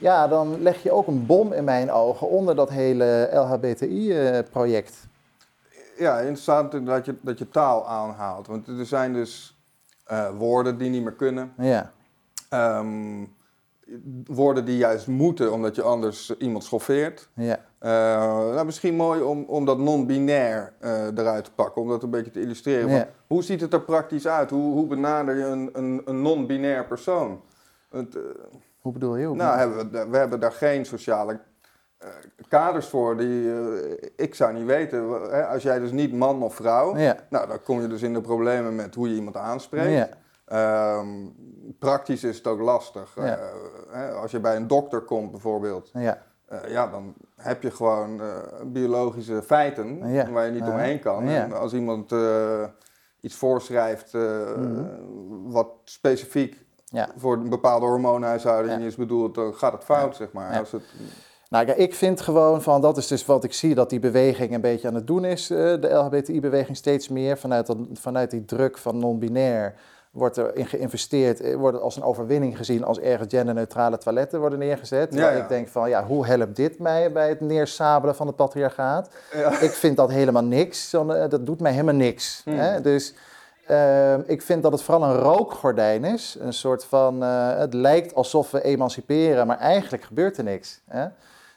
ja, 0.00 0.28
dan 0.28 0.62
leg 0.62 0.82
je 0.82 0.90
ook 0.90 1.06
een 1.06 1.26
bom 1.26 1.52
in 1.52 1.64
mijn 1.64 1.90
ogen 1.90 2.28
onder 2.28 2.56
dat 2.56 2.70
hele 2.70 3.28
LHBTI-project. 3.32 5.06
Ja, 5.98 6.18
interessant 6.18 6.86
dat 6.86 7.04
je, 7.06 7.14
dat 7.20 7.38
je 7.38 7.48
taal 7.48 7.86
aanhaalt. 7.88 8.46
Want 8.46 8.66
er 8.68 8.86
zijn 8.86 9.12
dus 9.12 9.58
eh, 10.04 10.30
woorden 10.38 10.78
die 10.78 10.90
niet 10.90 11.02
meer 11.02 11.12
kunnen. 11.12 11.52
Ja, 11.58 11.92
Ehm, 12.48 13.24
woorden 14.24 14.64
die 14.64 14.76
juist 14.76 15.06
moeten, 15.06 15.52
omdat 15.52 15.74
je 15.74 15.82
anders 15.82 16.36
iemand 16.38 16.64
schoffeert. 16.64 17.28
ja, 17.34 17.58
Eh, 17.78 17.90
nou, 18.54 18.64
misschien 18.64 18.94
mooi 18.96 19.20
om, 19.22 19.44
om 19.44 19.64
dat 19.64 19.78
non-binair 19.78 20.72
eh, 20.80 21.06
eruit 21.06 21.44
te 21.44 21.52
pakken, 21.52 21.82
om 21.82 21.88
dat 21.88 22.02
een 22.02 22.10
beetje 22.10 22.30
te 22.30 22.40
illustreren. 22.40 22.90
Ja. 22.90 23.08
Hoe 23.26 23.42
ziet 23.42 23.60
het 23.60 23.72
er 23.72 23.80
praktisch 23.80 24.26
uit? 24.26 24.50
Hoe, 24.50 24.72
hoe 24.72 24.86
benader 24.86 25.36
je 25.36 25.44
een, 25.44 25.70
een, 25.72 26.02
een 26.04 26.22
non-binair 26.22 26.86
persoon? 26.86 27.40
Het, 27.90 28.16
eh, 28.16 28.22
hoe 28.80 28.92
bedoel 28.92 29.16
je? 29.16 29.26
Hoe 29.26 29.36
nou, 29.36 29.58
hebben 29.58 29.90
we, 29.90 30.08
we 30.10 30.16
hebben 30.16 30.40
daar 30.40 30.52
geen 30.52 30.84
sociale 30.84 31.40
eh, 31.98 32.08
kaders 32.48 32.86
voor. 32.88 33.16
Die, 33.16 33.52
eh, 33.52 34.08
ik 34.16 34.34
zou 34.34 34.52
niet 34.52 34.66
weten. 34.66 35.30
Als 35.48 35.62
jij 35.62 35.78
dus 35.78 35.90
niet 35.92 36.12
man 36.12 36.42
of 36.42 36.54
vrouw, 36.54 36.96
Ja, 36.96 37.16
nou, 37.30 37.48
dan 37.48 37.62
kom 37.62 37.80
je 37.80 37.86
dus 37.88 38.02
in 38.02 38.12
de 38.14 38.20
problemen 38.20 38.74
met 38.74 38.94
hoe 38.94 39.08
je 39.08 39.14
iemand 39.14 39.36
aanspreekt. 39.36 39.92
ja, 39.92 40.08
Ehm, 40.44 41.08
praktisch 41.78 42.24
is 42.24 42.36
het 42.36 42.46
ook 42.46 42.60
lastig. 42.60 43.14
Ja. 43.14 43.38
Eh, 43.92 44.14
als 44.20 44.30
je 44.30 44.40
bij 44.40 44.56
een 44.56 44.66
dokter 44.66 45.00
komt 45.00 45.30
bijvoorbeeld, 45.30 45.90
ja, 45.92 46.22
ja, 46.68 46.86
dan 46.86 47.14
heb 47.36 47.62
je 47.62 47.70
gewoon 47.70 48.20
biologische 48.64 49.42
feiten 49.42 49.98
waar 50.32 50.46
je 50.46 50.52
niet 50.52 50.62
omheen 50.68 51.00
kan. 51.00 51.28
En 51.28 51.52
als 51.52 51.72
iemand 51.72 52.14
iets 53.20 53.34
voorschrijft 53.34 54.12
Mhm. 54.12 54.84
wat 55.50 55.68
specifiek 55.84 56.64
ja. 56.90 57.08
voor 57.16 57.36
een 57.36 57.48
bepaalde 57.48 57.86
hormoonhuishouding 57.86 58.80
Ja. 58.80 58.86
is 58.86 58.96
bedoeld, 58.96 59.34
dan 59.34 59.54
gaat 59.54 59.72
het 59.72 59.84
fout, 59.84 60.16
zeg 60.16 60.32
maar. 60.32 60.52
Ja. 60.52 60.58
Als 60.58 60.72
het, 60.72 60.82
Nou, 61.48 61.70
ik 61.70 61.94
vind 61.94 62.20
gewoon 62.20 62.62
van, 62.62 62.80
dat 62.80 62.96
is 62.96 63.06
dus 63.06 63.26
wat 63.26 63.44
ik 63.44 63.52
zie, 63.52 63.74
dat 63.74 63.90
die 63.90 64.00
beweging 64.00 64.54
een 64.54 64.60
beetje 64.60 64.88
aan 64.88 64.94
het 64.94 65.06
doen 65.06 65.24
is, 65.24 65.50
eh, 65.50 65.56
de 65.56 65.88
LHBTI-beweging 65.88 66.76
steeds 66.76 67.08
meer, 67.08 67.38
vanuit, 67.38 67.66
dat, 67.66 67.76
vanuit 67.92 68.30
die 68.30 68.44
druk 68.44 68.78
van 68.78 68.98
non-binair, 68.98 69.74
wordt 70.10 70.36
er 70.36 70.56
in 70.56 70.66
geïnvesteerd, 70.66 71.40
eh, 71.40 71.56
wordt 71.56 71.74
het 71.74 71.84
als 71.84 71.96
een 71.96 72.02
overwinning 72.02 72.56
gezien 72.56 72.84
als 72.84 72.98
ergens 72.98 73.34
genderneutrale 73.34 73.98
toiletten 73.98 74.40
worden 74.40 74.58
neergezet. 74.58 75.14
Ja, 75.14 75.30
ja. 75.30 75.42
ik 75.42 75.48
denk 75.48 75.68
van, 75.68 75.88
ja, 75.88 76.04
hoe 76.06 76.26
helpt 76.26 76.56
dit 76.56 76.78
mij 76.78 77.12
bij 77.12 77.28
het 77.28 77.40
neersabelen 77.40 78.14
van 78.14 78.26
het 78.26 78.36
patriarchaat? 78.36 79.10
ja. 79.32 79.60
Ik 79.60 79.70
vind 79.70 79.96
dat 79.96 80.10
helemaal 80.10 80.44
niks, 80.44 80.92
eh, 80.92 81.28
dat 81.28 81.46
doet 81.46 81.60
mij 81.60 81.72
helemaal 81.72 81.94
niks. 81.94 82.40
Hmm. 82.44 82.58
Hè? 82.58 82.80
Dus 82.80 83.14
ehm, 83.70 84.22
ik 84.26 84.42
vind 84.42 84.62
dat 84.62 84.72
het 84.72 84.82
vooral 84.82 85.10
een 85.10 85.16
rookgordijn 85.16 86.04
is, 86.04 86.36
een 86.40 86.52
soort 86.52 86.84
van, 86.84 87.22
eh, 87.22 87.56
het 87.56 87.74
lijkt 87.74 88.14
alsof 88.14 88.50
we 88.50 88.62
emanciperen, 88.62 89.46
maar 89.46 89.58
eigenlijk 89.58 90.02
gebeurt 90.02 90.36
er 90.36 90.44
niks. 90.44 90.80
Hè? 90.88 91.06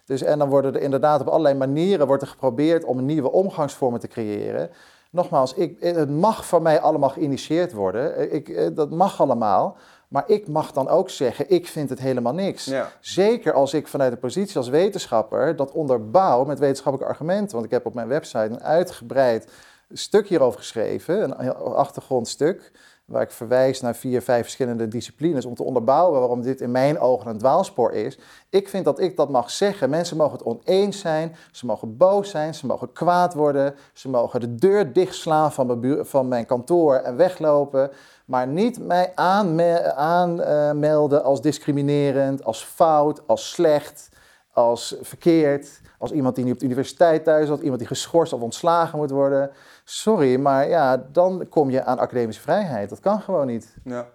Dus, 0.06 0.22
en 0.22 0.40
dan 0.40 0.50
worden 0.50 0.74
er 0.74 0.82
inderdaad 0.82 1.22
op 1.22 1.28
allerlei 1.28 1.56
manieren 1.56 2.08
wordt 2.08 2.22
er 2.22 2.28
geprobeerd 2.28 2.84
om 2.84 3.06
nieuwe 3.06 3.32
omgangsvormen 3.32 4.00
te 4.00 4.08
creëren. 4.08 4.70
Nogmaals, 5.10 5.54
ik, 5.54 5.78
het 5.80 6.10
mag 6.10 6.48
van 6.48 6.62
mij 6.62 6.80
allemaal 6.80 7.10
geïnitieerd 7.10 7.74
worden. 7.74 8.34
Ik, 8.34 8.50
eh, 8.50 8.68
dat 8.74 8.90
mag 8.90 9.22
allemaal. 9.22 9.78
Maar 10.08 10.24
ik 10.28 10.48
mag 10.48 10.72
dan 10.72 10.88
ook 10.90 11.10
zeggen, 11.10 11.50
ik 11.50 11.68
vind 11.68 11.90
het 11.90 12.00
helemaal 12.00 12.34
niks. 12.34 12.66
Ja. 12.66 12.90
Zeker 13.00 13.54
als 13.54 13.74
ik 13.74 13.88
vanuit 13.88 14.12
de 14.12 14.18
positie 14.18 14.58
als 14.58 14.70
wetenschapper 14.70 15.56
dat 15.56 15.72
onderbouw 15.72 16.44
met 16.44 16.60
wetenschappelijke 16.60 17.14
argumenten. 17.14 17.54
Want 17.54 17.66
ik 17.66 17.72
heb 17.72 17.86
op 17.86 17.94
mijn 17.94 18.08
website 18.08 18.38
een 18.38 18.64
uitgebreid 18.64 19.48
stuk 19.94 20.28
hierover 20.28 20.60
geschreven, 20.60 21.40
een 21.40 21.54
achtergrondstuk, 21.56 22.72
waar 23.06 23.22
ik 23.22 23.32
verwijs 23.32 23.82
naar 23.82 23.96
vier, 23.96 24.22
vijf 24.22 24.42
verschillende 24.42 24.88
disciplines 24.88 25.46
om 25.46 25.56
te 25.56 25.64
onderbouwen 25.64 26.20
waarom 26.20 26.42
dit 26.42 26.62
in 26.62 26.72
mijn 26.72 27.00
ogen 27.00 27.30
een 27.30 27.38
dwaalspoor 27.38 27.92
is. 27.92 28.20
Ik 28.50 28.70
vind 28.70 28.86
dat 28.86 29.00
ik 29.00 29.16
dat 29.16 29.30
mag 29.30 29.52
zeggen. 29.52 29.90
Mensen 29.90 30.18
mogen 30.18 30.38
het 30.38 30.46
oneens 30.46 31.00
zijn, 31.00 31.36
ze 31.52 31.66
mogen 31.66 31.98
boos 31.98 32.30
zijn, 32.30 32.54
ze 32.56 32.66
mogen 32.66 32.92
kwaad 32.92 33.34
worden, 33.34 33.76
ze 33.94 34.10
mogen 34.10 34.40
de 34.40 34.56
deur 34.56 34.94
dichtslaan 34.94 35.52
van 35.52 35.80
mijn, 35.80 36.06
van 36.06 36.28
mijn 36.28 36.46
kantoor 36.46 36.96
en 36.96 37.16
weglopen. 37.16 37.92
Maar 38.26 38.48
niet 38.48 38.80
mij 38.80 39.12
aanme- 39.16 39.94
aanmelden 39.94 41.24
als 41.24 41.42
discriminerend, 41.42 42.44
als 42.44 42.64
fout, 42.64 43.28
als 43.28 43.52
slecht, 43.52 44.10
als 44.54 44.96
verkeerd, 45.02 45.82
als 45.98 46.12
iemand 46.12 46.36
die 46.36 46.44
niet 46.44 46.54
op 46.54 46.60
de 46.60 46.66
universiteit 46.66 47.24
thuis 47.24 47.48
zat, 47.48 47.62
iemand 47.62 47.80
die 47.80 47.88
geschorst 47.88 48.34
of 48.34 48.42
ontslagen 48.42 48.98
moet 49.00 49.12
worden. 49.12 49.52
Sorry, 49.84 50.40
maar 50.40 50.68
ja, 50.68 50.98
dan 50.98 51.48
kom 51.50 51.70
je 51.70 51.84
aan 51.84 52.00
academische 52.00 52.42
vrijheid. 52.42 52.90
Dat 52.90 53.00
kan 53.00 53.22
gewoon 53.22 53.48
niet. 53.48 53.76
Ja. 53.84 54.08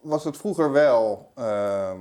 Was 0.00 0.24
het 0.24 0.36
vroeger 0.36 0.72
wel 0.72 1.32
ehm, 1.34 2.00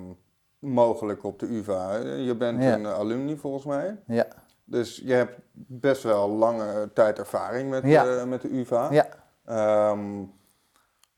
mogelijk 0.60 1.24
op 1.24 1.40
de 1.40 1.46
UvA? 1.56 1.96
Je 1.98 2.36
bent 2.36 2.64
Ja. 2.64 2.74
een 2.74 2.86
alumni 2.88 3.38
volgens 3.38 3.66
mij. 3.66 4.02
Ja, 4.08 4.26
Dus 4.64 5.02
je 5.06 5.14
hebt 5.14 5.40
best 5.54 6.04
wel 6.04 6.30
lange 6.30 6.90
tijd 6.94 7.20
ervaring 7.20 7.70
met, 7.70 7.84
Ja. 7.84 8.06
eh, 8.06 8.24
met 8.24 8.42
de 8.42 8.50
UvA. 8.58 8.88
ja. 8.92 9.08
Ehm, 9.46 10.24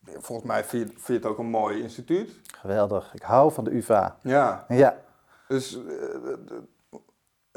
volgens 0.03 0.47
mij 0.47 0.63
vind 0.63 0.87
je, 0.87 0.93
vind 0.93 1.07
je 1.07 1.13
het 1.13 1.25
ook 1.25 1.37
een 1.37 1.49
mooi 1.49 1.81
instituut. 1.81 2.31
geweldig. 2.59 3.13
Ik 3.13 3.21
hou 3.21 3.51
van 3.51 3.63
de 3.63 3.75
UvA. 3.75 4.17
Ja, 4.21 4.65
Ja, 4.67 4.97
dus 5.47 5.75
eh, 5.75 5.83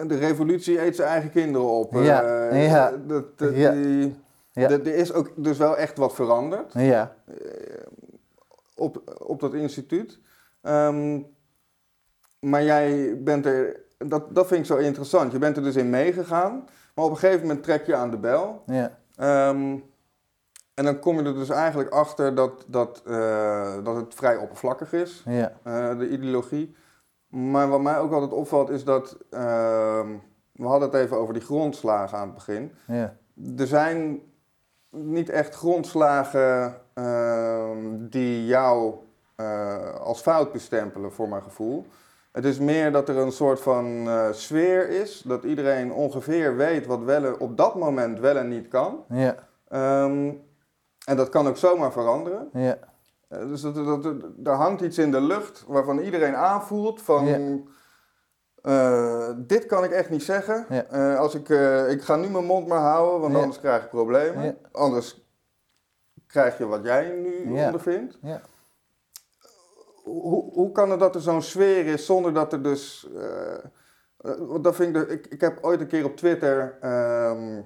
de, 0.06 0.16
revolutie 0.18 0.80
eet 0.80 0.96
zijn 0.96 1.08
eigen 1.08 1.30
kinderen 1.30 1.68
op. 1.68 1.92
Ja, 1.94 2.22
Eh, 2.48 2.66
ja, 2.70 2.90
dat- 3.06 3.38
dat- 3.38 3.56
ja. 3.56 3.70
die- 3.72 4.14
Ja. 4.52 4.68
Er 4.70 4.86
is 4.86 5.12
ook 5.12 5.30
dus 5.36 5.58
wel 5.58 5.76
echt 5.76 5.98
wat 5.98 6.14
veranderd. 6.14 6.72
ja, 6.72 7.14
op, 8.76 9.02
op 9.26 9.40
dat 9.40 9.54
instituut. 9.54 10.18
Ehm, 10.62 11.20
maar 12.40 12.62
jij 12.62 13.18
bent 13.22 13.46
er, 13.46 13.80
dat, 13.98 14.34
dat 14.34 14.46
vind 14.46 14.60
ik 14.60 14.66
zo 14.66 14.76
interessant. 14.76 15.32
Je 15.32 15.38
bent 15.38 15.56
er 15.56 15.62
dus 15.62 15.76
in 15.76 15.90
meegegaan, 15.90 16.64
maar 16.94 17.04
op 17.04 17.10
een 17.10 17.16
gegeven 17.16 17.46
moment 17.46 17.62
trek 17.62 17.86
je 17.86 17.94
aan 17.94 18.10
de 18.10 18.18
bel. 18.18 18.62
ja, 18.66 18.98
Ehm, 19.16 19.76
en 20.74 20.84
dan 20.84 20.98
kom 20.98 21.18
je 21.18 21.24
er 21.24 21.34
dus 21.34 21.48
eigenlijk 21.48 21.90
achter 21.90 22.34
dat, 22.34 22.64
dat, 22.66 23.02
eh, 23.06 23.74
dat 23.84 23.96
het 23.96 24.14
vrij 24.14 24.36
oppervlakkig 24.36 24.92
is, 24.92 25.22
ja, 25.26 25.52
eh, 25.62 25.98
de 25.98 26.08
ideologie. 26.08 26.74
Maar 27.30 27.68
wat 27.68 27.80
mij 27.80 27.98
ook 27.98 28.12
altijd 28.12 28.32
opvalt 28.32 28.70
is 28.70 28.84
dat, 28.84 29.16
ehm, 29.30 30.08
we 30.52 30.66
hadden 30.66 30.88
het 30.90 30.98
even 30.98 31.16
over 31.16 31.34
die 31.34 31.42
grondslagen 31.42 32.18
aan 32.18 32.24
het 32.26 32.34
begin. 32.34 32.72
ja, 32.86 33.16
Er 33.58 33.66
zijn 33.66 34.20
niet 34.90 35.28
echt 35.28 35.54
grondslagen 35.54 36.74
ehm, 36.94 37.78
die 37.98 38.46
jou 38.46 38.94
eh, 39.36 39.94
als 39.94 40.20
fout 40.20 40.52
bestempelen, 40.52 41.12
voor 41.12 41.28
mijn 41.28 41.42
gevoel. 41.42 41.86
Het 42.32 42.44
is 42.44 42.58
meer 42.58 42.92
dat 42.92 43.08
er 43.08 43.16
een 43.16 43.32
soort 43.32 43.60
van 43.60 44.08
eh, 44.08 44.32
sfeer 44.32 44.88
is, 44.88 45.22
dat 45.26 45.44
iedereen 45.44 45.92
ongeveer 45.92 46.56
weet 46.56 46.86
wat 46.86 47.02
wel 47.02 47.24
en- 47.24 47.38
op 47.40 47.56
dat 47.56 47.74
moment 47.74 48.18
wel 48.20 48.36
en 48.36 48.48
niet 48.48 48.68
kan. 48.68 49.04
ja, 49.08 49.34
Ehm, 49.68 50.32
en 51.06 51.16
dat 51.16 51.28
kan 51.28 51.46
ook 51.48 51.56
zomaar 51.56 51.92
veranderen. 51.92 52.48
ja, 52.52 52.78
dus 53.30 53.60
dat, 53.60 53.74
dat, 53.74 54.02
dat- 54.02 54.22
er 54.44 54.52
hangt 54.52 54.80
iets 54.80 54.98
in 54.98 55.10
de 55.10 55.20
lucht 55.20 55.64
waarvan 55.66 55.98
iedereen 55.98 56.34
aanvoelt 56.36 57.02
van... 57.02 57.24
Ja. 57.26 57.58
eh, 58.62 59.34
dit 59.36 59.66
kan 59.66 59.84
ik 59.84 59.90
echt 59.90 60.10
niet 60.10 60.22
zeggen. 60.22 60.66
Ja. 60.68 60.84
Eh, 60.84 61.18
als 61.18 61.34
ik, 61.34 61.48
eh, 61.48 61.90
ik 61.90 62.02
ga 62.02 62.16
nu 62.16 62.28
mijn 62.28 62.44
mond 62.44 62.66
maar 62.66 62.80
houden, 62.80 63.20
want 63.20 63.32
Ja. 63.34 63.38
anders 63.40 63.58
krijg 63.60 63.82
ik 63.84 63.88
problemen. 63.90 64.44
Ja. 64.44 64.54
Anders 64.72 65.24
krijg 66.26 66.58
je 66.58 66.66
wat 66.66 66.84
jij 66.84 67.08
nu 67.10 67.50
ondervindt. 67.66 68.18
Ja. 68.22 68.40
Hoe, 70.04 70.52
hoe 70.52 70.72
kan 70.72 70.90
het 70.90 71.00
dat 71.00 71.14
er 71.14 71.20
zo'n 71.20 71.42
sfeer 71.42 71.86
is 71.86 72.06
zonder 72.06 72.34
dat 72.34 72.52
er 72.52 72.62
dus... 72.62 73.08
eh, 73.16 73.54
eh, 73.54 74.62
dat 74.62 74.74
vind 74.76 74.96
ik, 74.96 75.08
de- 75.08 75.12
ik, 75.14 75.26
ik 75.26 75.40
heb 75.40 75.58
ooit 75.64 75.80
een 75.80 75.86
keer 75.86 76.04
op 76.04 76.16
Twitter... 76.16 76.76
ehm, 76.80 77.60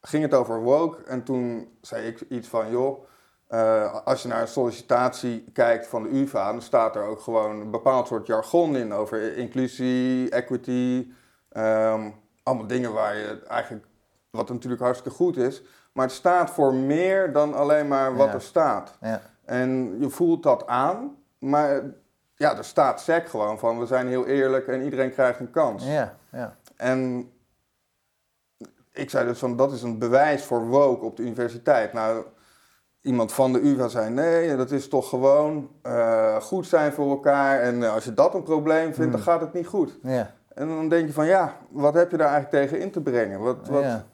ging 0.00 0.22
het 0.22 0.34
over 0.34 0.60
woke 0.62 1.02
en 1.02 1.22
toen 1.24 1.68
zei 1.80 2.06
ik 2.06 2.20
iets 2.20 2.48
van... 2.48 2.70
joh, 2.70 3.04
eh, 3.50 4.00
als 4.04 4.22
je 4.22 4.28
naar 4.28 4.40
een 4.40 4.48
sollicitatie 4.48 5.44
kijkt 5.52 5.86
van 5.86 6.02
de 6.02 6.08
UvA... 6.20 6.52
dan 6.52 6.62
staat 6.62 6.96
er 6.96 7.02
ook 7.02 7.20
gewoon 7.20 7.60
een 7.60 7.70
bepaald 7.70 8.06
soort 8.06 8.26
jargon 8.26 8.76
in... 8.76 8.92
over 8.92 9.36
inclusie, 9.36 10.30
equity... 10.30 11.10
ehm, 11.48 12.10
allemaal 12.42 12.66
dingen 12.66 12.92
waar 12.92 13.16
je 13.16 13.42
eigenlijk... 13.48 13.86
wat 14.30 14.48
natuurlijk 14.48 14.82
hartstikke 14.82 15.16
goed 15.16 15.36
is... 15.36 15.62
maar 15.92 16.04
het 16.06 16.14
staat 16.14 16.50
voor 16.50 16.74
meer 16.74 17.32
dan 17.32 17.54
alleen 17.54 17.88
maar 17.88 18.16
wat 18.16 18.26
Ja. 18.28 18.34
er 18.34 18.42
staat. 18.42 18.96
Ja. 19.00 19.20
En 19.44 19.96
je 20.00 20.10
voelt 20.10 20.42
dat 20.42 20.66
aan, 20.66 21.16
maar 21.38 21.82
ja, 22.34 22.56
er 22.56 22.64
staat 22.64 23.00
SEC 23.00 23.28
gewoon 23.28 23.58
van 23.58 23.78
we 23.78 23.86
zijn 23.86 24.08
heel 24.08 24.26
eerlijk 24.26 24.66
en 24.68 24.82
iedereen 24.82 25.12
krijgt 25.12 25.40
een 25.40 25.50
kans. 25.50 25.84
Ja. 25.84 26.16
Ja. 26.32 26.56
En 26.76 27.30
ik 28.92 29.10
zei 29.10 29.26
dus 29.26 29.38
van 29.38 29.56
dat 29.56 29.72
is 29.72 29.82
een 29.82 29.98
bewijs 29.98 30.44
voor 30.44 30.66
woke 30.66 31.04
op 31.04 31.16
de 31.16 31.22
universiteit. 31.22 31.92
Nou, 31.92 32.24
iemand 33.02 33.32
van 33.32 33.52
de 33.52 33.60
UvA 33.66 33.88
zei 33.88 34.10
nee, 34.10 34.56
dat 34.56 34.70
is 34.70 34.88
toch 34.88 35.08
gewoon 35.08 35.68
eh, 35.82 36.36
goed 36.36 36.66
zijn 36.66 36.92
voor 36.92 37.10
elkaar. 37.10 37.60
En 37.60 37.82
eh, 37.82 37.94
als 37.94 38.04
je 38.04 38.14
dat 38.14 38.34
een 38.34 38.42
probleem 38.42 38.94
vindt, 38.94 39.12
dan 39.12 39.20
Hmm. 39.20 39.30
gaat 39.30 39.40
het 39.40 39.52
niet 39.52 39.66
goed. 39.66 39.98
ja. 40.02 40.30
En 40.54 40.68
dan 40.68 40.88
denk 40.88 41.06
je 41.06 41.12
van 41.12 41.26
ja, 41.26 41.56
wat 41.70 41.94
heb 41.94 42.10
je 42.10 42.16
daar 42.16 42.28
eigenlijk 42.32 42.64
tegen 42.64 42.84
in 42.84 42.90
te 42.90 43.00
brengen? 43.00 43.40
Wat, 43.40 43.56
wat, 43.68 43.82
Ja. 43.82 44.04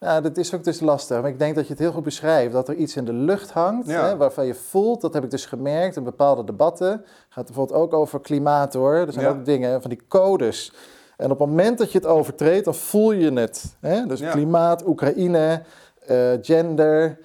Nou, 0.00 0.22
dat 0.22 0.36
is 0.36 0.54
ook 0.54 0.64
dus 0.64 0.80
lastig. 0.80 1.20
Maar 1.20 1.30
ik 1.30 1.38
denk 1.38 1.54
dat 1.54 1.64
je 1.66 1.70
het 1.72 1.78
heel 1.82 1.92
goed 1.92 2.02
beschrijft. 2.04 2.52
Dat 2.52 2.68
er 2.68 2.74
iets 2.74 2.96
in 2.96 3.04
de 3.04 3.12
lucht 3.12 3.50
hangt, 3.50 3.86
Ja. 3.88 4.04
hè, 4.06 4.16
waarvan 4.16 4.46
je 4.46 4.54
voelt, 4.54 5.00
dat 5.00 5.14
heb 5.14 5.24
ik 5.24 5.30
dus 5.30 5.46
gemerkt 5.46 5.96
in 5.96 6.04
bepaalde 6.04 6.44
debatten. 6.44 7.04
gaat 7.28 7.44
bijvoorbeeld 7.46 7.78
ook 7.78 7.92
over 7.92 8.20
klimaat 8.20 8.74
hoor. 8.74 8.94
Er 8.94 9.12
zijn 9.12 9.24
Ja. 9.24 9.30
ook 9.30 9.44
dingen 9.44 9.80
van 9.80 9.90
die 9.90 10.00
codes. 10.08 10.72
En 11.16 11.30
op 11.30 11.38
het 11.38 11.48
moment 11.48 11.78
dat 11.78 11.92
je 11.92 11.98
het 11.98 12.06
overtreedt, 12.06 12.64
dan 12.64 12.74
voel 12.74 13.12
je 13.12 13.32
het. 13.32 13.76
Hè? 13.80 14.06
Dus 14.06 14.20
klimaat, 14.20 14.86
Oekraïne, 14.86 15.62
eh, 16.06 16.16
gender, 16.40 17.18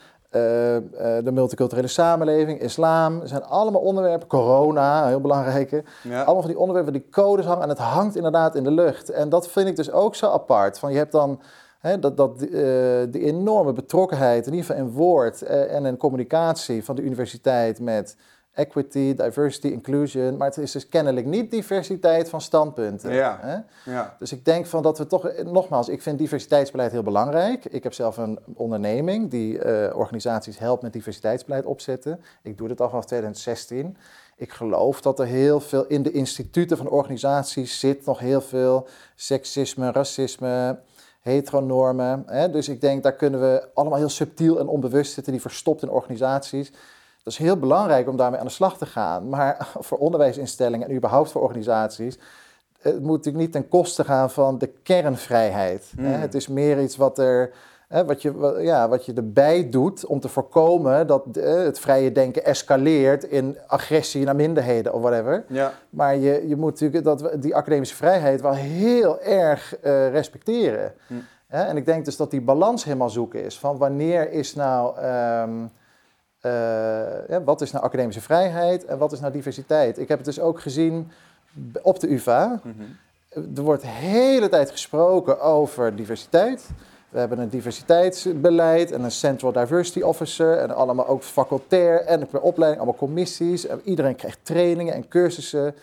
de 1.24 1.32
multiculturele 1.32 1.88
samenleving, 1.88 2.62
islam. 2.62 3.22
zijn 3.24 3.44
allemaal 3.44 3.82
onderwerpen. 3.82 4.28
Corona, 4.28 5.08
heel 5.08 5.22
belangrijke. 5.22 5.84
Ja. 6.02 6.18
Allemaal 6.18 6.42
van 6.42 6.52
die 6.52 6.60
onderwerpen, 6.60 6.94
die 6.94 7.10
codes 7.12 7.46
hangen 7.46 7.64
en 7.64 7.70
het 7.70 7.78
hangt 7.78 8.16
inderdaad 8.16 8.56
in 8.56 8.64
de 8.64 8.72
lucht. 8.72 9.10
En 9.10 9.30
dat 9.30 9.48
vind 9.48 9.68
ik 9.68 9.76
dus 9.76 9.92
ook 9.92 10.16
zo 10.16 10.32
apart. 10.32 10.80
Van 10.80 10.92
je 10.92 10.98
hebt 10.98 11.12
dan 11.12 11.42
hè, 11.80 12.00
dat, 12.00 12.18
dat, 12.18 12.42
eh, 12.42 12.62
die 13.10 13.22
enorme 13.22 13.74
betrokkenheid, 13.74 14.48
in 14.48 14.54
ieder 14.54 14.66
geval 14.66 14.86
in 14.86 14.92
woord 14.92 15.42
eh, 15.42 15.76
en 15.76 15.86
in 15.86 15.98
communicatie 15.98 16.84
van 16.84 16.96
de 16.96 17.02
universiteit 17.02 17.80
met 17.80 18.18
equity, 18.56 19.14
diversity, 19.16 19.68
inclusion. 19.68 20.38
Maar 20.38 20.48
het 20.48 20.58
is 20.58 20.72
dus 20.72 20.90
kennelijk 20.90 21.26
niet 21.26 21.52
diversiteit 21.52 22.30
van 22.30 22.42
standpunten. 22.42 23.14
Ja. 23.14 23.40
Hè? 23.42 23.58
ja. 23.92 24.16
Dus 24.20 24.32
ik 24.32 24.46
denk 24.46 24.66
van 24.66 24.84
dat 24.84 24.98
we 24.98 25.08
toch, 25.08 25.32
nogmaals, 25.44 25.90
ik 25.90 26.02
vind 26.02 26.18
diversiteitsbeleid 26.18 26.92
heel 26.92 27.04
belangrijk. 27.04 27.66
Ik 27.66 27.84
heb 27.84 27.94
zelf 27.94 28.18
een 28.18 28.40
onderneming 28.54 29.30
die 29.30 29.60
eh, 29.60 29.98
organisaties 29.98 30.60
helpt 30.60 30.82
met 30.82 30.94
diversiteitsbeleid 30.94 31.66
opzetten. 31.66 32.22
Ik 32.42 32.58
doe 32.58 32.68
dit 32.68 32.82
al 32.82 32.90
vanaf 32.90 33.06
2016. 33.06 33.98
Ik 34.38 34.52
geloof 34.52 35.02
dat 35.02 35.20
er 35.20 35.26
heel 35.26 35.60
veel 35.60 35.86
in 35.86 36.04
de 36.04 36.12
instituten 36.12 36.78
van 36.78 36.90
organisaties 36.90 37.80
zit, 37.80 38.06
nog 38.06 38.20
heel 38.20 38.42
veel 38.42 38.88
seksisme, 39.16 39.92
racisme, 39.92 40.80
heteronormen. 41.22 42.24
Hè? 42.26 42.50
Dus 42.50 42.70
ik 42.70 42.82
denk, 42.82 43.04
daar 43.04 43.16
kunnen 43.16 43.40
we 43.40 43.68
allemaal 43.74 43.98
heel 43.98 44.10
subtiel 44.10 44.60
en 44.60 44.68
onbewust 44.68 45.14
zitten, 45.14 45.32
die 45.32 45.42
verstopt 45.42 45.82
in 45.82 45.90
organisaties. 45.90 46.72
Dat 47.26 47.34
is 47.34 47.40
heel 47.40 47.58
belangrijk 47.58 48.08
om 48.08 48.18
daarmee 48.18 48.40
aan 48.40 48.46
de 48.46 48.52
slag 48.52 48.78
te 48.78 48.86
gaan. 48.86 49.30
Maar 49.30 49.68
voor 49.88 49.98
onderwijsinstellingen 49.98 50.90
en 50.90 50.96
überhaupt 50.96 51.32
voor 51.32 51.42
organisaties 51.42 52.18
het 52.94 53.02
moet 53.02 53.18
natuurlijk 53.18 53.44
niet 53.44 53.52
ten 53.52 53.68
koste 53.68 54.04
gaan 54.04 54.32
van 54.32 54.58
de 54.58 54.68
kernvrijheid. 54.84 55.92
Hè? 55.98 56.16
Mm. 56.16 56.22
Het 56.22 56.34
is 56.34 56.48
meer 56.48 56.82
iets 56.82 56.98
wat, 56.98 57.18
er, 57.20 57.52
wat, 58.06 58.22
je, 58.22 58.58
ja, 58.62 58.90
wat 58.90 59.06
je 59.06 59.14
erbij 59.14 59.70
doet 59.70 60.06
om 60.06 60.20
te 60.20 60.28
voorkomen 60.28 61.08
dat 61.08 61.26
het 61.34 61.80
vrije 61.80 62.12
denken 62.12 62.46
escaleert 62.46 63.24
in 63.24 63.58
agressie 63.68 64.26
naar 64.26 64.36
minderheden 64.36 64.94
of 64.94 65.02
whatever. 65.02 65.46
ja. 65.48 65.74
Maar 65.90 66.16
je, 66.18 66.48
je 66.48 66.56
moet 66.56 66.72
natuurlijk 66.72 67.04
dat, 67.04 67.22
we 67.22 67.40
die 67.40 67.56
academische 67.56 67.96
vrijheid 67.96 68.42
wel 68.42 68.54
heel 68.54 69.22
erg 69.22 69.78
eh, 69.80 70.10
respecteren. 70.10 70.94
Mm. 71.08 71.24
Hè? 71.48 71.64
En 71.64 71.78
ik 71.78 71.86
denk 71.86 72.06
dus 72.06 72.18
dat 72.18 72.32
die 72.32 72.42
balans 72.42 72.84
helemaal 72.84 73.10
zoeken 73.10 73.44
is. 73.44 73.60
Van 73.60 73.78
wanneer 73.78 74.32
is 74.32 74.56
nou... 74.56 74.98
ehm, 74.98 75.64
eh, 75.64 75.66
ja, 77.28 77.44
wat 77.44 77.62
is 77.62 77.72
nou 77.72 77.86
academische 77.86 78.22
vrijheid 78.22 78.86
en 78.86 78.98
wat 78.98 79.12
is 79.12 79.20
nou 79.20 79.34
diversiteit? 79.34 80.00
Ik 80.00 80.08
heb 80.08 80.18
het 80.18 80.26
dus 80.26 80.40
ook 80.40 80.62
gezien 80.62 81.12
op 81.82 82.00
de 82.00 82.12
UvA. 82.12 82.60
Mhm. 82.64 82.84
Er 83.56 83.64
wordt 83.64 83.82
de 83.82 83.88
hele 83.88 84.50
tijd 84.50 84.72
gesproken 84.72 85.42
over 85.42 85.96
diversiteit. 85.96 86.70
We 87.10 87.20
hebben 87.20 87.40
een 87.40 87.50
diversiteitsbeleid 87.50 88.92
en 88.92 89.04
een 89.04 89.12
Central 89.12 89.52
Diversity 89.52 90.02
Officer 90.02 90.58
en 90.58 90.76
allemaal 90.76 91.08
ook 91.08 91.24
facultair 91.24 92.02
en 92.02 92.28
per 92.28 92.42
opleiding, 92.42 92.82
allemaal 92.82 93.00
commissies. 93.00 93.68
En 93.68 93.82
iedereen 93.84 94.16
krijgt 94.16 94.40
trainingen 94.44 94.94
en 94.94 95.08
cursussen. 95.08 95.76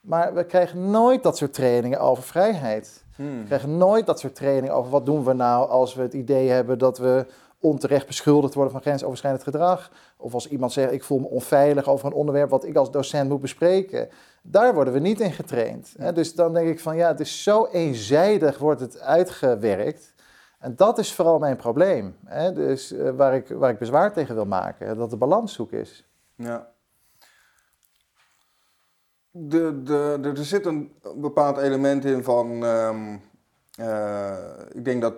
Maar 0.00 0.34
we 0.34 0.44
krijgen 0.44 0.90
nooit 0.90 1.22
dat 1.22 1.36
soort 1.36 1.54
trainingen 1.54 2.00
over 2.00 2.22
vrijheid. 2.22 3.04
Hmm. 3.16 3.38
We 3.40 3.46
krijgen 3.46 3.76
nooit 3.76 4.06
dat 4.06 4.20
soort 4.20 4.34
trainingen 4.34 4.74
over 4.74 4.90
wat 4.90 5.06
doen 5.06 5.24
we 5.24 5.32
nou 5.32 5.68
als 5.68 5.94
we 5.94 6.02
het 6.02 6.12
idee 6.12 6.48
hebben 6.48 6.78
dat 6.78 6.98
we 6.98 7.26
onterecht 7.66 8.06
beschuldigd 8.06 8.54
worden 8.54 8.72
van 8.72 8.80
grensoverschrijdend 8.80 9.44
gedrag. 9.44 9.90
Of 10.16 10.34
als 10.34 10.48
iemand 10.48 10.72
zegt 10.72 10.92
ik 10.92 11.04
voel 11.04 11.18
me 11.18 11.26
onveilig 11.26 11.88
over 11.88 12.06
een 12.06 12.12
onderwerp 12.12 12.50
wat 12.50 12.64
ik 12.64 12.76
als 12.76 12.90
docent 12.90 13.28
moet 13.28 13.40
bespreken. 13.40 14.08
Daar 14.42 14.74
worden 14.74 14.92
we 14.92 14.98
niet 14.98 15.20
in 15.20 15.32
getraind. 15.32 15.94
Hè? 15.98 16.12
Dus 16.12 16.34
dan 16.34 16.52
denk 16.52 16.68
ik 16.68 16.80
van 16.80 16.96
ja, 16.96 17.08
het 17.08 17.20
is 17.20 17.42
zo 17.42 17.66
eenzijdig 17.66 18.58
wordt 18.58 18.80
het 18.80 19.00
uitgewerkt. 19.00 20.14
En 20.58 20.76
dat 20.76 20.98
is 20.98 21.14
vooral 21.14 21.38
mijn 21.38 21.56
probleem. 21.56 22.16
Hè? 22.24 22.52
Dus 22.52 22.92
eh, 22.92 23.10
waar, 23.10 23.34
ik, 23.34 23.48
waar 23.48 23.70
ik 23.70 23.78
bezwaar 23.78 24.12
tegen 24.12 24.34
wil 24.34 24.46
maken, 24.46 24.96
dat 24.96 25.10
de 25.10 25.16
balans 25.16 25.52
zoek 25.52 25.72
is. 25.72 26.04
Ja. 26.34 26.68
De, 29.30 29.82
de, 29.82 30.18
er 30.22 30.44
zit 30.44 30.66
een 30.66 30.92
bepaald 31.16 31.58
element 31.58 32.04
in 32.04 32.24
van. 32.24 32.64
ehm, 32.64 33.16
eh, 33.76 34.36
ik 34.72 34.84
denk 34.84 35.02
dat 35.02 35.14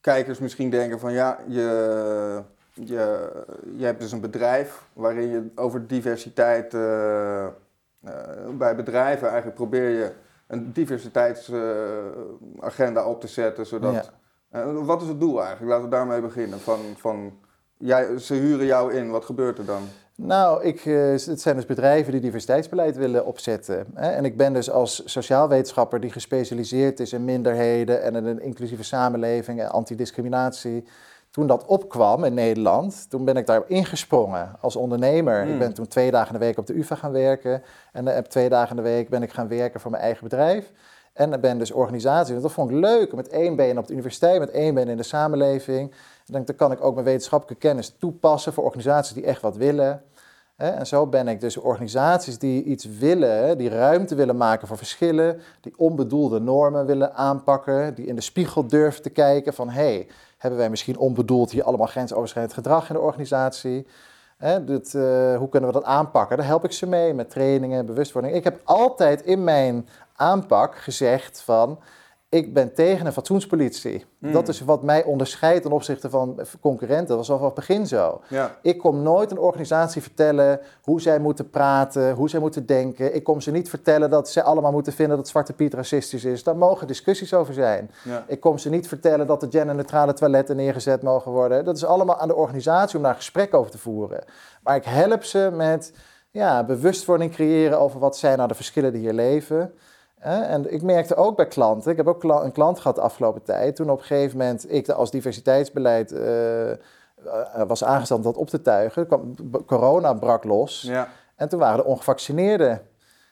kijkers 0.00 0.38
misschien 0.38 0.70
denken 0.70 1.00
van 1.00 1.12
ja, 1.12 1.38
je, 1.46 2.42
je, 2.72 3.30
je 3.76 3.84
hebt 3.84 4.00
dus 4.00 4.12
een 4.12 4.20
bedrijf 4.20 4.82
waarin 4.92 5.28
je 5.28 5.50
over 5.54 5.86
diversiteit. 5.86 6.74
eh, 6.74 7.44
eh, 7.44 7.50
bij 8.52 8.76
bedrijven 8.76 9.26
eigenlijk 9.26 9.56
probeer 9.56 9.88
je 9.88 10.12
een 10.46 10.72
diversiteitsagenda 10.72 13.04
op 13.04 13.20
te 13.20 13.28
zetten. 13.28 13.66
Zodat, 13.66 13.94
Ja. 13.94 14.04
Eh, 14.50 14.86
wat 14.86 15.02
is 15.02 15.08
het 15.08 15.20
doel 15.20 15.40
eigenlijk? 15.42 15.70
Laten 15.70 15.84
we 15.84 15.90
daarmee 15.90 16.20
beginnen. 16.20 16.60
Van, 16.60 16.78
van, 16.96 17.38
jij, 17.76 18.18
ze 18.18 18.34
huren 18.34 18.66
jou 18.66 18.92
in, 18.92 19.10
wat 19.10 19.24
gebeurt 19.24 19.58
er 19.58 19.64
dan? 19.64 19.82
Nou, 20.22 20.64
ik, 20.64 20.86
eh, 20.86 21.10
het 21.10 21.40
zijn 21.40 21.56
dus 21.56 21.66
bedrijven 21.66 22.12
die 22.12 22.20
diversiteitsbeleid 22.20 22.96
willen 22.96 23.26
opzetten. 23.26 23.86
En 23.94 24.24
ik 24.24 24.36
ben 24.36 24.52
dus 24.52 24.70
als 24.70 25.02
sociaal 25.04 25.48
wetenschapper 25.48 26.00
die 26.00 26.10
gespecialiseerd 26.10 27.00
is 27.00 27.12
in 27.12 27.24
minderheden 27.24 28.02
en 28.02 28.16
in 28.16 28.24
een 28.24 28.40
inclusieve 28.40 28.82
samenleving 28.82 29.60
en 29.60 29.70
antidiscriminatie. 29.70 30.84
Toen 31.30 31.46
dat 31.46 31.66
opkwam 31.66 32.24
in 32.24 32.34
Nederland, 32.34 33.10
toen 33.10 33.24
ben 33.24 33.36
ik 33.36 33.46
daar 33.46 33.62
ingesprongen 33.66 34.56
als 34.60 34.76
ondernemer. 34.76 35.42
Hmm. 35.42 35.52
Ik 35.52 35.58
ben 35.58 35.74
toen 35.74 35.86
twee 35.86 36.10
dagen 36.10 36.34
in 36.34 36.40
de 36.40 36.46
week 36.46 36.58
op 36.58 36.66
de 36.66 36.76
UvA 36.76 36.94
gaan 36.94 37.12
werken. 37.12 37.62
En 37.92 38.06
heb 38.06 38.26
twee 38.26 38.48
dagen 38.48 38.76
in 38.76 38.82
de 38.82 38.88
week 38.88 39.08
ben 39.08 39.22
ik 39.22 39.32
gaan 39.32 39.48
werken 39.48 39.80
voor 39.80 39.90
mijn 39.90 40.02
eigen 40.02 40.22
bedrijf. 40.22 40.72
En 41.12 41.40
ben 41.40 41.58
dus 41.58 41.72
organisatie. 41.72 42.40
Dat 42.40 42.52
vond 42.52 42.70
ik 42.70 42.76
leuk, 42.76 43.12
met 43.12 43.28
één 43.28 43.56
been 43.56 43.78
op 43.78 43.86
de 43.86 43.92
universiteit, 43.92 44.38
met 44.38 44.50
één 44.50 44.74
been 44.74 44.88
in 44.88 44.96
de 44.96 45.02
samenleving. 45.02 45.92
Denk, 46.32 46.46
dan 46.46 46.56
kan 46.56 46.72
ik 46.72 46.84
ook 46.84 46.94
mijn 46.94 47.06
wetenschappelijke 47.06 47.66
kennis 47.66 47.94
toepassen 47.98 48.52
voor 48.52 48.64
organisaties 48.64 49.14
die 49.14 49.24
echt 49.24 49.42
wat 49.42 49.56
willen. 49.56 50.02
En 50.56 50.86
zo 50.86 51.06
ben 51.06 51.28
ik 51.28 51.40
dus 51.40 51.56
organisaties 51.56 52.38
die 52.38 52.62
iets 52.62 52.84
willen, 52.84 53.58
die 53.58 53.68
ruimte 53.68 54.14
willen 54.14 54.36
maken 54.36 54.68
voor 54.68 54.76
verschillen, 54.76 55.40
die 55.60 55.74
onbedoelde 55.76 56.40
normen 56.40 56.86
willen 56.86 57.14
aanpakken, 57.14 57.94
die 57.94 58.06
in 58.06 58.14
de 58.14 58.20
spiegel 58.20 58.66
durven 58.66 59.02
te 59.02 59.10
kijken 59.10 59.54
van 59.54 59.68
hé, 59.68 59.92
hey, 59.92 60.06
hebben 60.38 60.58
wij 60.58 60.70
misschien 60.70 60.98
onbedoeld 60.98 61.50
hier 61.50 61.62
allemaal 61.62 61.86
grensoverschrijdend 61.86 62.54
gedrag 62.54 62.88
in 62.88 62.94
de 62.94 63.00
organisatie? 63.00 63.86
Dit, 64.64 64.94
eh, 64.94 65.36
hoe 65.36 65.48
kunnen 65.48 65.68
we 65.68 65.74
dat 65.74 65.84
aanpakken? 65.84 66.36
Daar 66.36 66.46
help 66.46 66.64
ik 66.64 66.72
ze 66.72 66.86
mee 66.86 67.14
met 67.14 67.30
trainingen, 67.30 67.86
bewustwording. 67.86 68.34
Ik 68.34 68.44
heb 68.44 68.60
altijd 68.64 69.22
in 69.22 69.44
mijn 69.44 69.88
aanpak 70.16 70.76
gezegd 70.76 71.40
van 71.40 71.78
Ik 72.30 72.54
ben 72.54 72.74
tegen 72.74 73.06
een 73.06 73.12
fatsoenspolitie. 73.12 74.04
Hmm. 74.18 74.32
Dat 74.32 74.48
is 74.48 74.60
wat 74.60 74.82
mij 74.82 75.04
onderscheidt 75.04 75.62
ten 75.62 75.72
opzichte 75.72 76.10
van 76.10 76.40
concurrenten. 76.60 77.06
Dat 77.06 77.16
was 77.16 77.30
al 77.30 77.36
vanaf 77.36 77.54
het 77.54 77.66
begin 77.66 77.86
zo. 77.86 78.20
Ja. 78.28 78.56
Ik 78.62 78.78
kom 78.78 79.02
nooit 79.02 79.30
een 79.30 79.38
organisatie 79.38 80.02
vertellen 80.02 80.60
hoe 80.82 81.00
zij 81.00 81.18
moeten 81.18 81.50
praten, 81.50 82.14
hoe 82.14 82.28
zij 82.28 82.40
moeten 82.40 82.66
denken. 82.66 83.14
Ik 83.14 83.24
kom 83.24 83.40
ze 83.40 83.50
niet 83.50 83.68
vertellen 83.68 84.10
dat 84.10 84.30
zij 84.30 84.42
allemaal 84.42 84.72
moeten 84.72 84.92
vinden 84.92 85.16
dat 85.16 85.28
Zwarte 85.28 85.52
Piet 85.52 85.74
racistisch 85.74 86.24
is. 86.24 86.42
Daar 86.42 86.56
mogen 86.56 86.86
discussies 86.86 87.34
over 87.34 87.54
zijn. 87.54 87.90
Ja. 88.04 88.24
Ik 88.26 88.40
kom 88.40 88.58
ze 88.58 88.70
niet 88.70 88.88
vertellen 88.88 89.26
dat 89.26 89.40
de 89.40 89.48
genderneutrale 89.50 90.12
toiletten 90.12 90.56
neergezet 90.56 91.02
mogen 91.02 91.32
worden. 91.32 91.64
Dat 91.64 91.76
is 91.76 91.84
allemaal 91.84 92.18
aan 92.18 92.28
de 92.28 92.34
organisatie 92.34 92.96
om 92.96 93.02
daar 93.02 93.14
gesprek 93.14 93.54
over 93.54 93.70
te 93.70 93.78
voeren. 93.78 94.24
Maar 94.62 94.76
ik 94.76 94.84
help 94.84 95.24
ze 95.24 95.50
met 95.52 95.92
ja, 96.30 96.64
bewustwording 96.64 97.32
creëren 97.32 97.80
over 97.80 98.00
wat 98.00 98.16
zijn 98.16 98.36
nou 98.36 98.48
de 98.48 98.54
verschillen 98.54 98.92
die 98.92 99.00
hier 99.00 99.12
leven. 99.12 99.72
En 100.20 100.72
ik 100.72 100.82
merkte 100.82 101.14
ook 101.14 101.36
bij 101.36 101.46
klanten, 101.46 101.90
ik 101.90 101.96
heb 101.96 102.06
ook 102.06 102.22
een 102.24 102.52
klant 102.52 102.78
gehad 102.78 102.96
de 102.96 103.02
afgelopen 103.02 103.42
tijd, 103.42 103.76
toen 103.76 103.90
op 103.90 103.98
een 103.98 104.04
gegeven 104.04 104.38
moment 104.38 104.72
ik 104.72 104.88
als 104.88 105.10
diversiteitsbeleid 105.10 106.12
eh, 106.12 106.70
eh, 106.70 106.76
was 107.66 107.84
aangesteld 107.84 108.18
om 108.18 108.24
dat 108.24 108.36
op 108.36 108.48
te 108.48 108.62
tuigen, 108.62 109.06
kwam, 109.06 109.34
corona 109.66 110.14
brak 110.14 110.44
los. 110.44 110.82
Ja. 110.82 111.08
En 111.36 111.48
toen 111.48 111.58
waren 111.58 111.78
er 111.78 111.84
ongevaccineerden 111.84 112.80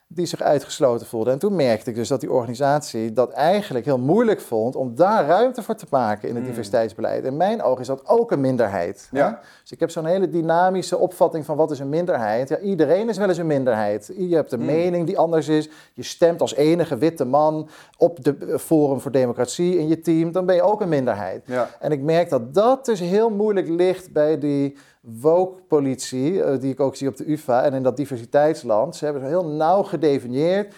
die 0.09 0.27
zich 0.27 0.41
uitgesloten 0.43 1.07
voelden. 1.07 1.33
En 1.33 1.39
toen 1.39 1.57
merkte 1.57 1.91
ik 1.91 1.97
dus 1.97 2.09
dat 2.09 2.21
die 2.21 2.31
organisatie 2.33 3.13
dat 3.13 3.31
eigenlijk 3.31 3.85
heel 3.85 3.99
moeilijk 3.99 4.41
vond 4.41 4.77
om 4.77 4.95
daar 4.95 5.27
ruimte 5.27 5.63
voor 5.63 5.75
te 5.75 5.87
maken 5.91 6.29
in 6.29 6.35
het 6.35 6.43
Mm. 6.45 6.49
diversiteitsbeleid. 6.51 7.25
In 7.25 7.37
mijn 7.37 7.63
ogen 7.63 7.81
is 7.81 7.87
dat 7.87 8.09
ook 8.09 8.31
een 8.33 8.41
minderheid. 8.41 9.09
hè? 9.11 9.19
Ja. 9.19 9.41
Dus 9.63 9.73
ik 9.73 9.81
heb 9.81 9.91
zo'n 9.91 10.05
hele 10.05 10.29
dynamische 10.29 10.99
opvatting 10.99 11.45
van 11.45 11.57
wat 11.57 11.71
is 11.71 11.79
een 11.79 11.89
minderheid. 11.89 12.49
Ja, 12.49 12.59
iedereen 12.59 13.09
is 13.09 13.17
wel 13.19 13.29
eens 13.29 13.39
een 13.39 13.47
minderheid. 13.47 14.13
Je 14.19 14.35
hebt 14.35 14.53
een 14.53 14.61
Mm. 14.61 14.67
mening 14.67 15.07
die 15.07 15.19
anders 15.19 15.49
is. 15.49 15.69
Je 15.95 16.03
stemt 16.03 16.41
als 16.41 16.55
enige 16.55 16.97
witte 16.99 17.25
man 17.25 17.69
op 17.99 18.25
de 18.25 18.37
eh, 18.37 18.59
Forum 18.59 19.01
voor 19.01 19.11
Democratie 19.13 19.79
in 19.79 19.89
je 19.89 20.01
team. 20.01 20.33
Dan 20.33 20.47
ben 20.47 20.55
je 20.55 20.63
ook 20.63 20.81
een 20.81 20.89
minderheid. 20.89 21.43
Ja. 21.47 21.69
En 21.81 21.93
ik 21.93 22.01
merk 22.01 22.29
dat 22.29 22.55
dat 22.55 22.85
dus 22.85 23.01
heel 23.01 23.31
moeilijk 23.31 23.69
ligt 23.69 24.13
bij 24.13 24.39
die 24.39 24.77
woke-politie, 25.21 26.43
eh, 26.43 26.61
die 26.61 26.73
ik 26.73 26.81
ook 26.81 26.97
zie 26.97 27.09
op 27.09 27.17
de 27.17 27.31
UvA 27.31 27.63
en 27.63 27.75
in 27.75 27.83
dat 27.83 27.97
diversiteitsland. 27.97 28.97
Ze 28.97 29.05
hebben 29.05 29.25
heel 29.27 29.47
nauw 29.47 29.83
gedefinieerd. 29.83 30.75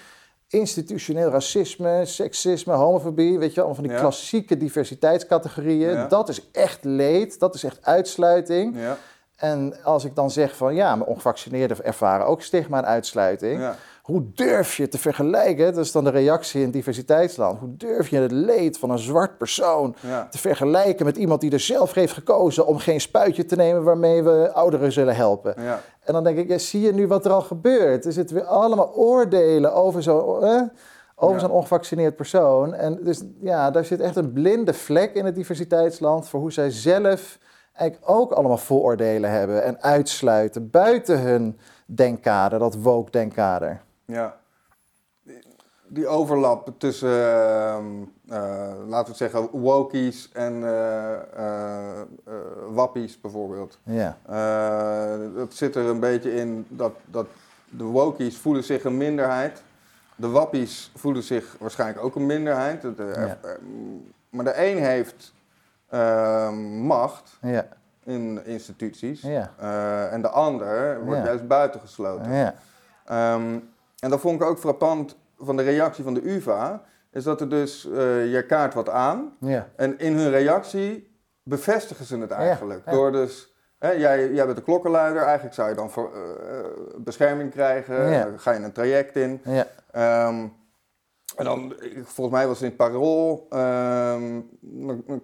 Institutioneel 0.48 1.30
racisme, 1.30 2.04
seksisme, 2.04 2.72
homofobie, 2.72 3.38
weet 3.38 3.48
je 3.48 3.54
wel, 3.54 3.64
allemaal 3.64 3.74
van 3.74 3.84
die 3.84 3.92
Ja. 3.92 4.00
klassieke 4.00 4.56
diversiteitscategorieën. 4.56 5.90
Ja. 5.92 6.06
Dat 6.06 6.28
is 6.28 6.50
echt 6.50 6.84
leed, 6.84 7.38
dat 7.38 7.54
is 7.54 7.64
echt 7.64 7.78
uitsluiting. 7.82 8.76
Ja. 8.78 8.96
En 9.36 9.82
als 9.82 10.04
ik 10.04 10.14
dan 10.14 10.30
zeg 10.30 10.56
van 10.56 10.74
ja, 10.74 10.96
maar 10.96 11.06
ongevaccineerden 11.06 11.84
ervaren 11.84 12.26
ook 12.26 12.42
stigma 12.42 12.78
en 12.78 12.86
uitsluiting. 12.86 13.62
Hoe 14.08 14.22
durf 14.34 14.76
je 14.76 14.88
te 14.88 14.98
vergelijken, 14.98 15.74
dat 15.74 15.84
is 15.84 15.92
dan 15.92 16.04
de 16.04 16.10
reactie 16.10 16.58
in 16.58 16.64
het 16.64 16.74
diversiteitsland. 16.74 17.58
Hoe 17.58 17.76
durf 17.76 18.08
je 18.08 18.16
het 18.16 18.32
leed 18.32 18.78
van 18.78 18.90
een 18.90 18.98
zwart 18.98 19.38
persoon 19.38 19.94
Ja. 20.00 20.28
te 20.30 20.38
vergelijken 20.38 21.04
met 21.04 21.16
iemand 21.16 21.40
die 21.40 21.50
er 21.50 21.60
zelf 21.60 21.94
heeft 21.94 22.12
gekozen 22.12 22.66
om 22.66 22.78
geen 22.78 23.00
spuitje 23.00 23.44
te 23.44 23.56
nemen 23.56 23.82
waarmee 23.82 24.22
we 24.22 24.52
ouderen 24.52 24.92
zullen 24.92 25.16
helpen. 25.16 25.54
Ja. 25.62 25.80
En 26.04 26.12
dan 26.12 26.24
denk 26.24 26.38
ik, 26.38 26.48
ja, 26.48 26.58
zie 26.58 26.80
je 26.80 26.92
nu 26.92 27.06
wat 27.06 27.24
er 27.24 27.30
al 27.32 27.40
gebeurt? 27.40 28.04
Er 28.04 28.12
zitten 28.12 28.36
weer 28.36 28.44
allemaal 28.44 28.94
oordelen 28.94 29.74
over 29.74 30.02
zo'n 30.02 30.42
eh, 30.44 30.62
over 31.16 31.40
zo'n 31.40 31.50
ongevaccineerd 31.50 32.16
persoon. 32.16 32.74
En 32.74 32.98
dus 33.04 33.22
ja, 33.40 33.70
daar 33.70 33.84
zit 33.84 34.00
echt 34.00 34.16
een 34.16 34.32
blinde 34.32 34.74
vlek 34.74 35.14
in 35.14 35.24
het 35.24 35.34
diversiteitsland 35.34 36.28
voor 36.28 36.40
hoe 36.40 36.52
zij 36.52 36.70
zelf 36.70 37.38
eigenlijk 37.72 38.10
ook 38.10 38.32
allemaal 38.32 38.56
vooroordelen 38.56 39.30
hebben 39.30 39.64
en 39.64 39.82
uitsluiten 39.82 40.70
buiten 40.70 41.20
hun 41.20 41.58
denkkader, 41.86 42.58
dat 42.58 42.74
woke 42.74 43.10
denkkader. 43.10 43.86
Ja. 44.12 44.36
Die- 45.90 46.06
overlap 46.06 46.70
tussen, 46.78 47.08
ehm, 47.10 47.84
eh, 48.28 48.38
laten 48.86 48.88
we 48.88 48.96
het 49.08 49.16
zeggen, 49.16 49.48
wokies 49.50 50.30
en 50.32 50.64
eh, 50.64 51.12
eh, 51.14 52.00
wappies 52.68 53.20
bijvoorbeeld. 53.20 53.78
Ja, 53.82 54.16
dat 55.34 55.54
zit 55.54 55.74
er 55.76 55.84
een 55.86 56.00
beetje 56.00 56.34
in 56.34 56.66
dat, 56.68 56.92
dat 57.04 57.26
de 57.70 57.84
wokies 57.84 58.36
voelen 58.38 58.64
zich 58.64 58.84
een 58.84 58.96
minderheid. 58.96 59.62
De 60.16 60.28
wappies 60.28 60.90
voelen 60.94 61.22
zich 61.22 61.56
waarschijnlijk 61.58 62.04
ook 62.04 62.14
een 62.14 62.26
minderheid. 62.26 62.82
De- 62.82 62.94
de- 62.94 63.14
Ja. 63.16 63.38
eh, 63.48 63.54
maar 64.30 64.44
de 64.44 64.66
een 64.66 64.78
heeft 64.78 65.34
ehm, 65.88 66.54
macht 66.86 67.38
ja, 67.40 67.66
in 68.04 68.44
instituties 68.44 69.20
ja, 69.22 69.52
en 70.10 70.22
de 70.22 70.28
ander 70.28 71.04
wordt 71.04 71.24
juist 71.24 71.46
buitengesloten. 71.46 72.32
ja, 72.32 72.54
Ehm, 73.04 73.58
en 73.98 74.10
dat 74.10 74.20
vond 74.20 74.40
ik 74.40 74.46
ook 74.48 74.58
frappant 74.58 75.16
van 75.36 75.56
de 75.56 75.62
reactie 75.62 76.04
van 76.04 76.14
de 76.14 76.30
UvA. 76.30 76.82
Is 77.12 77.24
dat 77.24 77.40
er 77.40 77.48
dus, 77.48 77.84
eh, 77.90 78.32
je 78.32 78.44
kaart 78.46 78.74
wat 78.74 78.88
aan. 78.88 79.36
ja, 79.40 79.68
En 79.76 79.98
in 79.98 80.16
hun 80.16 80.30
reactie 80.30 81.16
bevestigen 81.42 82.04
ze 82.04 82.18
het 82.18 82.30
eigenlijk. 82.30 82.82
ja. 82.84 82.92
Door 82.92 83.12
dus, 83.12 83.54
hè, 83.78 83.90
jij, 83.90 84.32
jij 84.32 84.44
bent 84.44 84.56
de 84.56 84.62
klokkenluider. 84.62 85.22
Eigenlijk 85.22 85.54
zou 85.54 85.68
je 85.68 85.74
dan 85.74 85.90
voor, 85.90 86.12
eh, 86.14 86.58
eh, 86.58 86.64
bescherming 86.98 87.50
krijgen. 87.50 87.94
Ga 88.38 88.50
je 88.52 88.60
een 88.60 88.72
traject 88.72 89.16
in. 89.16 89.40
ja, 89.44 89.66
Ehm, 89.90 90.46
en 91.36 91.44
dan, 91.44 91.74
volgens 92.04 92.36
mij 92.36 92.46
was 92.46 92.60
het 92.60 92.72
in 92.72 92.76
het 92.78 92.92
parool. 92.92 93.46
ehm, 93.50 94.40
dan- 94.60 95.22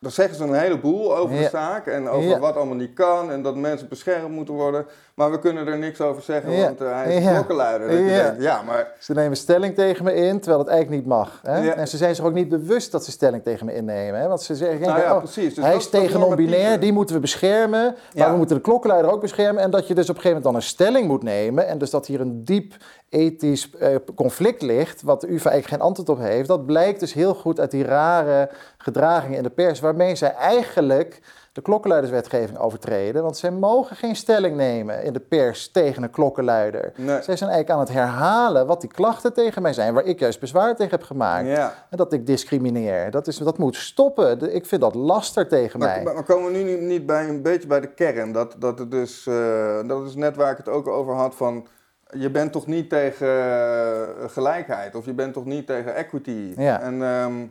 zeggen 0.00 0.36
ze 0.36 0.44
een 0.44 0.54
heleboel 0.54 1.16
over 1.16 1.36
de 1.36 1.48
zaak 1.48 1.86
en 1.86 2.08
over 2.08 2.28
wat 2.38 2.56
allemaal 2.56 2.76
niet 2.76 2.92
kan 2.94 3.30
en 3.30 3.42
dat 3.42 3.56
mensen 3.56 3.88
beschermd 3.88 4.28
moeten 4.34 4.54
worden. 4.54 4.86
Maar 5.18 5.30
we 5.30 5.38
kunnen 5.38 5.66
er 5.66 5.78
niks 5.78 6.00
over 6.00 6.22
zeggen, 6.22 6.52
Ja. 6.52 6.64
want 6.64 6.80
eh, 6.80 6.92
hij 6.92 7.16
is 7.16 7.24
Ja. 7.24 7.32
klokkenluider. 7.32 7.88
Dat 7.88 7.98
Ja. 7.98 8.04
denkt, 8.06 8.42
ja, 8.42 8.62
maar 8.62 8.92
Ze 8.98 9.12
nemen 9.12 9.36
stelling 9.36 9.74
tegen 9.74 10.04
me 10.04 10.14
in, 10.14 10.38
terwijl 10.40 10.58
het 10.62 10.68
eigenlijk 10.68 11.00
niet 11.00 11.08
mag. 11.12 11.40
Hè? 11.42 11.58
Ja. 11.62 11.74
En 11.74 11.88
ze 11.88 11.96
zijn 11.96 12.14
zich 12.14 12.24
ook 12.24 12.32
niet 12.32 12.48
bewust 12.48 12.92
dat 12.92 13.04
ze 13.04 13.10
stelling 13.10 13.42
tegen 13.42 13.66
me 13.66 13.74
innemen. 13.74 14.20
Hè? 14.20 14.28
Want 14.28 14.42
ze 14.42 14.54
zeggen, 14.54 14.80
nou 14.86 15.00
ja, 15.00 15.12
oh, 15.14 15.18
precies. 15.18 15.54
Dus 15.54 15.64
hij 15.64 15.76
is 15.76 15.88
tegen 15.88 16.20
non-binair, 16.20 16.80
die 16.80 16.92
moeten 16.92 17.14
we 17.14 17.20
beschermen. 17.20 17.96
Maar 18.14 18.30
we 18.30 18.36
moeten 18.36 18.56
de 18.56 18.62
klokkenluider 18.62 19.12
ook 19.12 19.20
beschermen. 19.20 19.62
En 19.62 19.70
dat 19.70 19.86
je 19.88 19.94
dus 19.94 20.08
op 20.10 20.14
een 20.16 20.22
gegeven 20.22 20.42
moment 20.42 20.44
dan 20.44 20.54
een 20.54 20.62
stelling 20.68 21.06
moet 21.06 21.22
nemen. 21.22 21.66
En 21.66 21.78
dus 21.78 21.90
dat 21.90 22.06
hier 22.06 22.20
een 22.20 22.44
diep 22.44 22.74
ethisch 23.08 23.70
eh, 23.70 23.94
conflict 24.14 24.62
ligt, 24.62 25.02
wat 25.02 25.20
de 25.20 25.26
UvA 25.32 25.50
eigenlijk 25.50 25.66
geen 25.82 25.88
antwoord 25.88 26.08
op 26.08 26.18
heeft. 26.18 26.48
Dat 26.48 26.66
blijkt 26.66 27.00
dus 27.00 27.12
heel 27.12 27.34
goed 27.34 27.60
uit 27.60 27.70
die 27.70 27.84
rare 27.84 28.50
gedragingen 28.78 29.36
in 29.36 29.42
de 29.42 29.50
pers, 29.50 29.80
waarmee 29.80 30.14
zij 30.14 30.34
eigenlijk 30.34 31.20
de 31.58 31.64
klokkenluiderswetgeving 31.64 32.58
overtreden. 32.58 33.22
Want 33.22 33.36
zij 33.36 33.50
mogen 33.50 33.96
geen 33.96 34.16
stelling 34.16 34.56
nemen 34.56 35.02
in 35.02 35.12
de 35.12 35.20
pers 35.20 35.70
tegen 35.70 36.02
een 36.02 36.10
klokkenluider. 36.10 36.92
Nee. 36.96 37.22
Zij 37.22 37.36
zijn 37.36 37.50
eigenlijk 37.50 37.70
aan 37.70 37.78
het 37.78 37.88
herhalen 37.88 38.66
wat 38.66 38.80
die 38.80 38.90
klachten 38.90 39.32
tegen 39.32 39.62
mij 39.62 39.72
zijn, 39.72 39.94
waar 39.94 40.04
ik 40.04 40.18
juist 40.18 40.40
bezwaar 40.40 40.76
tegen 40.76 40.90
heb 40.98 41.02
gemaakt. 41.02 41.46
Ja. 41.46 41.74
En 41.90 41.96
dat 41.96 42.12
ik 42.12 42.26
discrimineer. 42.26 43.10
Dat, 43.10 43.26
is, 43.26 43.36
dat 43.36 43.58
moet 43.58 43.76
stoppen. 43.76 44.54
Ik 44.54 44.66
vind 44.66 44.80
dat 44.80 44.94
laster 44.94 45.48
tegen 45.48 45.78
Maar, 45.78 45.88
mij. 45.88 46.02
maar- 46.02 46.14
maar 46.14 46.22
komen 46.24 46.52
we 46.52 46.58
nu 46.58 46.62
niet- 46.64 46.80
niet 46.80 47.06
bij 47.06 47.28
een 47.28 47.42
beetje 47.42 47.68
bij 47.68 47.80
de 47.80 47.94
kern? 47.94 48.32
Dat, 48.32 48.54
dat, 48.58 48.78
het 48.78 48.90
dus, 48.90 49.26
eh, 49.26 49.78
dat 49.86 50.06
is 50.06 50.14
net 50.14 50.36
waar 50.36 50.50
ik 50.50 50.56
het 50.56 50.68
ook 50.68 50.86
over 50.88 51.14
had 51.14 51.34
van... 51.34 51.66
Je 52.10 52.30
bent 52.30 52.52
toch 52.52 52.66
niet 52.66 52.90
tegen 52.90 53.28
eh, 53.28 54.28
gelijkheid 54.28 54.94
of 54.94 55.04
je 55.04 55.12
bent 55.14 55.32
toch 55.32 55.44
niet 55.44 55.66
tegen 55.66 55.94
equity? 55.94 56.52
Ja. 56.56 56.80
En 56.80 57.02
ehm, 57.02 57.46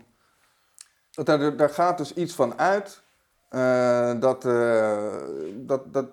daar, 1.25 1.55
daar 1.57 1.69
gaat 1.69 1.97
dus 1.97 2.13
iets 2.13 2.33
van 2.35 2.59
uit 2.59 3.05
eh, 3.49 4.11
dat, 4.19 4.45
eh, 4.45 5.05
dat, 5.55 5.93
dat 5.93 6.05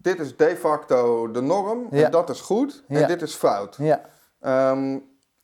dit 0.00 0.18
is 0.20 0.36
de 0.36 0.56
facto 0.56 1.30
de 1.30 1.40
norm 1.40 1.86
Ja. 1.90 2.04
en 2.04 2.10
dat 2.10 2.30
is 2.30 2.40
goed 2.40 2.84
Ja. 2.88 3.00
en 3.00 3.08
dit 3.08 3.22
is 3.22 3.34
fout. 3.34 3.76
Ja, 3.78 4.00
Ehm, 4.40 4.98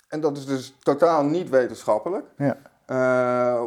en 0.08 0.20
dat 0.20 0.36
is 0.36 0.46
dus 0.46 0.76
totaal 0.82 1.24
niet 1.24 1.48
wetenschappelijk. 1.48 2.26
ja, 2.36 2.56
Eh, 2.86 3.62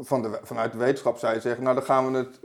van 0.00 0.22
de, 0.22 0.38
vanuit 0.42 0.72
de 0.72 0.78
wetenschap 0.78 1.18
zou 1.18 1.34
je 1.34 1.40
zeggen, 1.40 1.62
nou 1.62 1.74
dan 1.74 1.84
gaan 1.84 2.12
we 2.12 2.18
het 2.18 2.40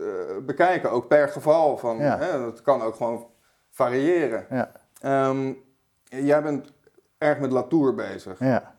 bekijken, 0.45 0.91
ook 0.91 1.07
per 1.07 1.27
geval. 1.29 1.77
Van, 1.77 1.99
hè, 1.99 2.39
dat 2.39 2.61
kan 2.61 2.81
ook 2.81 2.95
gewoon 2.95 3.27
variëren. 3.71 4.45
ja, 4.49 4.71
Ehm, 5.01 5.53
jij 6.03 6.41
bent 6.43 6.71
erg 7.17 7.39
met 7.39 7.51
Latour 7.51 7.95
bezig. 7.95 8.39
ja. 8.39 8.72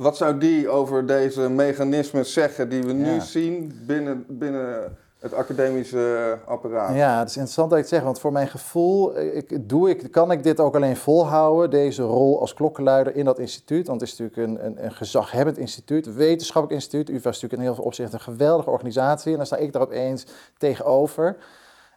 Wat 0.00 0.16
zou 0.16 0.38
die 0.38 0.68
over 0.68 1.06
deze 1.06 1.48
mechanismen 1.50 2.26
zeggen 2.26 2.68
die 2.68 2.82
we 2.82 2.92
nu 2.92 3.10
Ja. 3.14 3.20
zien 3.20 3.80
binnen, 3.86 4.24
binnen 4.28 4.96
het 5.18 5.34
academische 5.34 6.38
apparaat? 6.46 6.94
Ja, 6.94 7.18
het 7.18 7.28
is 7.28 7.34
interessant 7.34 7.70
dat 7.70 7.78
je 7.78 7.84
het 7.84 7.94
zegt, 7.94 8.04
want 8.04 8.20
voor 8.20 8.32
mijn 8.32 8.48
gevoel 8.48 9.14
eh, 9.16 9.36
ik, 9.36 9.68
doe 9.68 9.90
ik, 9.90 10.10
kan 10.10 10.30
ik 10.30 10.42
dit 10.42 10.60
ook 10.60 10.74
alleen 10.74 10.96
volhouden, 10.96 11.70
deze 11.70 12.02
rol 12.02 12.40
als 12.40 12.54
klokkenluider 12.54 13.16
in 13.16 13.24
dat 13.24 13.38
instituut. 13.38 13.86
Want 13.86 14.00
het 14.00 14.10
is 14.10 14.18
natuurlijk 14.18 14.48
een, 14.48 14.66
een, 14.66 14.84
een 14.84 14.92
gezaghebbend 14.92 15.58
instituut, 15.58 16.06
een 16.06 16.14
wetenschappelijk 16.14 16.80
instituut. 16.80 17.08
UvA 17.08 17.18
is 17.18 17.24
natuurlijk 17.24 17.52
in 17.52 17.60
heel 17.60 17.74
veel 17.74 17.84
opzichten 17.84 18.14
een 18.14 18.24
geweldige 18.24 18.70
organisatie 18.70 19.30
en 19.30 19.36
daar 19.36 19.46
sta 19.46 19.56
ik 19.56 19.72
daar 19.72 19.82
opeens 19.82 20.26
tegenover. 20.58 21.36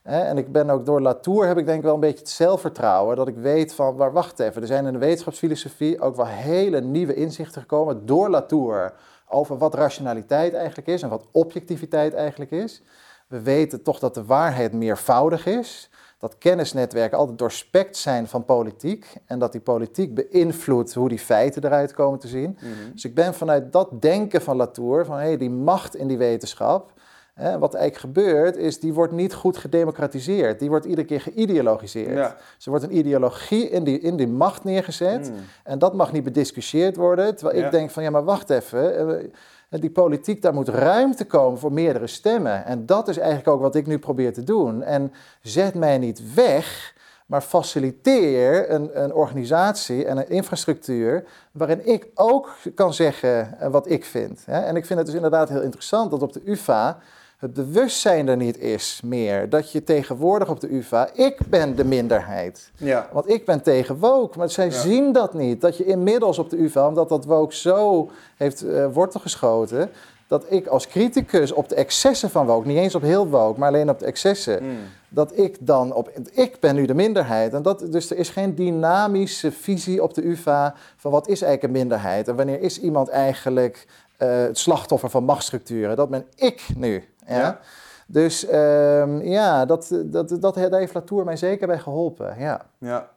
Hè, 0.04 0.22
en 0.22 0.38
ik 0.38 0.52
ben 0.52 0.70
ook 0.70 0.86
door 0.86 1.02
Latour 1.02 1.48
heb 1.48 1.58
ik 1.58 1.66
denk 1.66 1.78
ik 1.78 1.84
wel 1.84 1.94
een 1.94 2.00
beetje 2.00 2.20
het 2.20 2.30
zelfvertrouwen 2.30 3.16
dat 3.16 3.28
ik 3.28 3.36
weet 3.36 3.74
van, 3.74 3.96
maar 3.96 4.12
wacht 4.12 4.40
even, 4.40 4.62
er 4.62 4.68
zijn 4.68 4.86
in 4.86 4.94
de 4.94 5.00
wetenschapsfilosofie 5.00 6.02
ook 6.02 6.16
wel 6.16 6.26
hele 6.26 6.82
nieuwe 6.82 7.14
inzichten 7.14 7.62
gekomen 7.62 8.06
door 8.06 8.30
Latour 8.30 8.94
over 9.28 9.58
wat 9.58 9.74
rationaliteit 9.74 10.54
eigenlijk 10.54 10.88
is 10.88 11.02
en 11.02 11.10
wat 11.10 11.28
objectiviteit 11.32 12.14
eigenlijk 12.14 12.52
is. 12.52 12.82
We 13.28 13.42
weten 13.42 13.84
toch 13.84 14.00
dat 14.00 14.14
de 14.14 14.26
waarheid 14.26 14.74
meervoudig 14.74 15.46
is. 15.46 15.90
dat 16.18 16.38
kennisnetwerken 16.38 17.18
altijd 17.18 17.38
doorspekt 17.38 17.98
zijn 17.98 18.28
van 18.28 18.46
politiek. 18.46 19.14
En 19.26 19.40
dat 19.40 19.52
die 19.52 19.62
politiek 19.62 20.14
beïnvloedt 20.14 20.94
hoe 20.94 21.10
die 21.10 21.20
feiten 21.20 21.64
eruit 21.66 21.94
komen 21.94 22.20
te 22.20 22.28
zien. 22.28 22.58
Mhm. 22.60 22.92
Dus 22.94 23.06
ik 23.06 23.16
ben 23.16 23.34
vanuit 23.34 23.72
dat 23.72 24.02
denken 24.02 24.42
van 24.42 24.56
Latour, 24.56 25.06
van 25.06 25.18
hey, 25.18 25.38
die 25.38 25.50
macht 25.50 25.96
in 25.96 26.08
die 26.08 26.18
wetenschap. 26.18 26.92
Hè, 27.34 27.60
wat 27.60 27.74
eigenlijk 27.74 28.16
gebeurt, 28.16 28.56
is 28.58 28.80
die 28.80 28.94
wordt 28.94 29.14
niet 29.14 29.34
goed 29.34 29.58
gedemocratiseerd. 29.58 30.60
Die 30.60 30.70
wordt 30.70 30.86
iedere 30.86 31.08
keer 31.08 31.22
geïdeologiseerd. 31.22 32.18
Ja. 32.18 32.36
Ze 32.58 32.70
wordt 32.70 32.86
een 32.86 32.98
ideologie 32.98 33.70
in 33.70 33.84
die, 33.84 34.00
in 34.00 34.16
die 34.16 34.28
macht 34.28 34.64
neergezet. 34.64 35.30
Mm. 35.30 35.36
En 35.64 35.80
dat 35.80 35.94
mag 35.94 36.12
niet 36.12 36.24
bediscussieerd 36.24 36.96
worden. 36.96 37.36
Terwijl 37.36 37.60
Ja. 37.60 37.66
ik 37.66 37.72
denk 37.72 37.90
van, 37.90 38.04
ja, 38.04 38.10
maar 38.10 38.24
wacht 38.24 38.50
even. 38.50 38.98
eh, 39.20 39.30
Die 39.70 39.90
politiek, 39.92 40.42
daar 40.42 40.54
moet 40.54 40.68
ruimte 40.70 41.26
komen 41.26 41.60
voor 41.60 41.72
meerdere 41.74 42.08
stemmen. 42.08 42.66
En 42.66 42.86
dat 42.86 43.08
is 43.08 43.18
eigenlijk 43.18 43.48
ook 43.48 43.62
wat 43.62 43.76
ik 43.76 43.88
nu 43.88 44.00
probeer 44.00 44.34
te 44.34 44.44
doen. 44.44 44.84
En 44.84 45.14
zet 45.42 45.74
mij 45.76 45.98
niet 45.98 46.34
weg, 46.34 46.94
maar 47.26 47.42
faciliteer 47.42 48.72
een, 48.72 49.04
een 49.04 49.14
organisatie 49.14 50.06
en 50.06 50.18
een 50.18 50.30
infrastructuur... 50.30 51.24
waarin 51.52 51.88
ik 51.88 52.08
ook 52.16 52.56
kan 52.76 52.94
zeggen 52.94 53.60
eh, 53.60 53.70
wat 53.70 53.90
ik 53.90 54.06
vind. 54.06 54.44
En 54.46 54.76
ik 54.76 54.86
vind 54.86 54.98
het 55.00 55.08
dus 55.08 55.16
inderdaad 55.16 55.50
heel 55.50 55.62
interessant 55.62 56.12
dat 56.12 56.22
op 56.22 56.34
de 56.34 56.42
UvA 56.46 56.98
het 57.44 57.54
bewustzijn 57.54 58.28
er 58.28 58.38
niet 58.38 58.58
is 58.60 59.02
meer. 59.06 59.50
Dat 59.50 59.72
je 59.72 59.84
tegenwoordig 59.84 60.50
op 60.50 60.60
de 60.60 60.74
UvA, 60.74 61.10
ik 61.14 61.38
ben 61.50 61.76
de 61.76 61.86
minderheid. 61.86 62.72
Ja. 62.78 63.10
Want 63.12 63.30
ik 63.30 63.46
ben 63.46 63.62
tegen 63.62 63.98
woke, 63.98 64.38
maar 64.38 64.50
zij 64.50 64.66
Ja. 64.66 64.72
zien 64.72 65.12
dat 65.12 65.34
niet. 65.34 65.62
Dat 65.62 65.78
je 65.78 65.86
inmiddels 65.86 66.40
op 66.40 66.50
de 66.50 66.58
UvA, 66.58 66.88
omdat 66.88 67.10
dat 67.10 67.26
woke 67.26 67.56
zo 67.56 68.10
heeft 68.38 68.62
eh, 68.62 68.86
wortel 68.94 69.20
geschoten... 69.20 69.90
dat 70.28 70.46
ik 70.50 70.68
als 70.68 70.88
criticus 70.88 71.52
op 71.52 71.70
de 71.70 71.76
excessen 71.76 72.30
van 72.30 72.46
woke, 72.46 72.68
niet 72.68 72.78
eens 72.78 72.96
op 72.96 73.02
heel 73.02 73.28
woke, 73.28 73.60
maar 73.60 73.68
alleen 73.68 73.90
op 73.90 74.00
de 74.00 74.06
excessen... 74.06 74.64
Mm. 74.64 74.78
dat 75.10 75.38
ik 75.38 75.58
dan 75.60 75.94
op... 75.94 76.12
Ik 76.32 76.60
ben 76.60 76.76
nu 76.76 76.86
de 76.86 76.94
minderheid. 76.94 77.54
En 77.54 77.62
dat, 77.62 77.92
dus 77.92 78.10
er 78.10 78.18
is 78.18 78.30
geen 78.30 78.56
dynamische 78.56 79.52
visie 79.52 80.04
op 80.04 80.14
de 80.14 80.26
UvA 80.28 80.76
van 80.98 81.12
wat 81.12 81.28
is 81.28 81.42
eigenlijk 81.42 81.74
een 81.74 81.80
minderheid... 81.80 82.28
en 82.28 82.36
wanneer 82.36 82.62
is 82.62 82.80
iemand 82.80 83.10
eigenlijk 83.10 83.88
eh, 84.18 84.30
het 84.30 84.58
slachtoffer 84.58 85.10
van 85.10 85.24
machtsstructuren. 85.24 85.96
Dat 85.96 86.10
ben 86.10 86.26
ik 86.36 86.66
nu. 86.76 87.04
Ja? 87.28 87.38
Ja. 87.40 87.60
Dus 88.08 88.46
ehm, 88.46 89.22
ja, 89.22 89.66
dat, 89.66 90.02
dat, 90.06 90.30
dat, 90.30 90.56
daar 90.56 90.80
heeft 90.80 90.94
Latour 90.94 91.26
mij 91.26 91.38
zeker 91.38 91.68
bij 91.68 91.80
geholpen. 91.80 92.40
Ja. 92.40 92.70
Ja. 92.78 93.12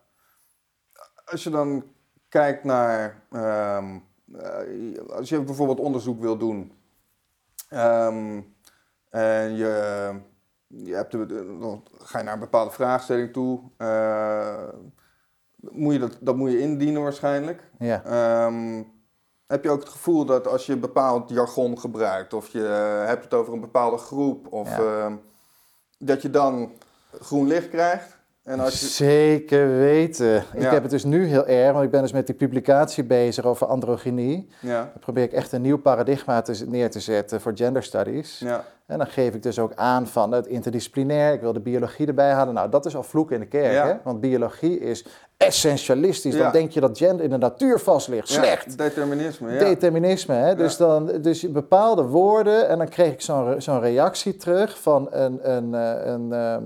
Als 1.25 1.45
je 1.45 1.51
dan 1.51 1.85
kijkt 2.29 2.65
naar, 2.65 3.23
ehm, 3.31 3.99
eh, 4.39 4.99
als 5.09 5.29
je 5.29 5.43
bijvoorbeeld 5.43 5.81
onderzoek 5.81 6.21
wil 6.21 6.37
doen 6.37 6.73
ehm, 7.69 8.41
en 9.11 9.57
je, 9.57 10.11
je 10.67 10.95
hebt 10.95 11.11
de, 11.13 11.27
dan 11.61 11.83
ga 11.99 12.19
je 12.19 12.25
naar 12.25 12.35
een 12.35 12.41
bepaalde 12.41 12.71
vraagstelling 12.71 13.33
toe, 13.33 13.61
eh, 13.77 14.69
moet 15.57 15.93
je 15.93 15.99
dat, 15.99 16.19
dat 16.21 16.37
moet 16.37 16.51
je 16.51 16.61
indienen 16.61 17.03
waarschijnlijk. 17.03 17.71
Ja. 17.79 18.03
Heb 19.47 19.65
je 19.65 19.71
ook 19.71 19.81
het 19.81 19.89
gevoel 19.89 20.25
dat 20.25 20.47
als 20.49 20.67
je 20.67 20.77
bepaald 20.77 21.31
jargon 21.31 21.79
gebruikt, 21.79 22.35
of 22.35 22.49
je 22.49 22.67
eh, 22.67 23.07
hebt 23.07 23.25
het 23.25 23.35
over 23.35 23.53
een 23.53 23.61
bepaalde 23.61 23.97
groep, 23.97 24.53
of 24.53 24.69
Ja. 24.77 24.83
ehm, 24.83 25.13
dat 25.99 26.23
je 26.23 26.31
dan 26.31 26.73
groen 27.21 27.47
licht 27.47 27.69
krijgt? 27.69 28.15
En 28.43 28.61
als 28.61 28.81
je, 28.81 28.87
Zeker 28.87 29.69
weten. 29.69 30.37
Ik 30.55 30.63
heb 30.63 30.83
het 30.83 30.91
dus 30.91 31.05
nu 31.05 31.25
heel 31.25 31.47
erg, 31.47 31.73
want 31.73 31.85
ik 31.85 31.91
ben 31.91 32.03
dus 32.03 32.13
met 32.13 32.27
die 32.27 32.35
publicatie 32.35 33.05
bezig 33.05 33.45
over 33.45 33.67
androgynie. 33.67 34.49
ja, 34.61 34.81
Dan 34.81 35.01
probeer 35.01 35.23
ik 35.25 35.33
echt 35.33 35.53
een 35.53 35.63
nieuw 35.63 35.79
paradigma 35.79 36.43
te, 36.43 36.65
neer 36.69 36.91
te 36.91 37.01
zetten 37.01 37.41
voor 37.41 37.53
gender 37.55 37.83
studies. 37.83 38.39
ja, 38.39 38.65
En 38.87 38.99
dan 38.99 39.07
geef 39.07 39.35
ik 39.35 39.43
dus 39.43 39.59
ook 39.59 39.73
aan 39.75 40.07
van 40.07 40.33
het 40.33 40.47
interdisciplinair, 40.47 41.33
ik 41.33 41.41
wil 41.41 41.53
de 41.53 41.61
biologie 41.61 42.07
erbij 42.07 42.33
halen. 42.33 42.55
Nou, 42.55 42.71
dat 42.71 42.87
is 42.87 42.97
al 42.97 43.03
vloek 43.03 43.31
in 43.31 43.41
de 43.41 43.47
kerk, 43.47 43.85
hè? 43.87 43.95
want 44.05 44.21
biologie 44.21 44.79
is 44.81 45.05
essentialistisch. 45.37 46.35
Ja. 46.35 46.43
Dan 46.43 46.53
denk 46.53 46.71
je 46.71 46.81
dat 46.81 46.99
gender 46.99 47.25
in 47.25 47.31
de 47.31 47.39
natuur 47.39 47.81
vast 47.81 48.09
ligt. 48.09 48.29
Slecht. 48.29 48.65
Ja, 48.71 48.77
determinisme, 48.77 49.53
ja. 49.53 49.59
Determinisme, 49.59 50.35
hè? 50.35 50.55
Dus, 50.55 50.77
dan, 50.77 51.07
dus 51.21 51.51
bepaalde 51.51 52.03
woorden 52.03 52.69
en 52.69 52.79
dan 52.79 52.89
kreeg 52.89 53.13
ik 53.13 53.21
zo'n 53.21 53.61
zo'n 53.61 53.81
reactie 53.81 54.37
terug 54.37 54.81
van 54.81 55.09
een, 55.11 55.51
een, 55.51 55.75
eh, 55.75 56.13
een, 56.13 56.33
ehm, 56.33 56.63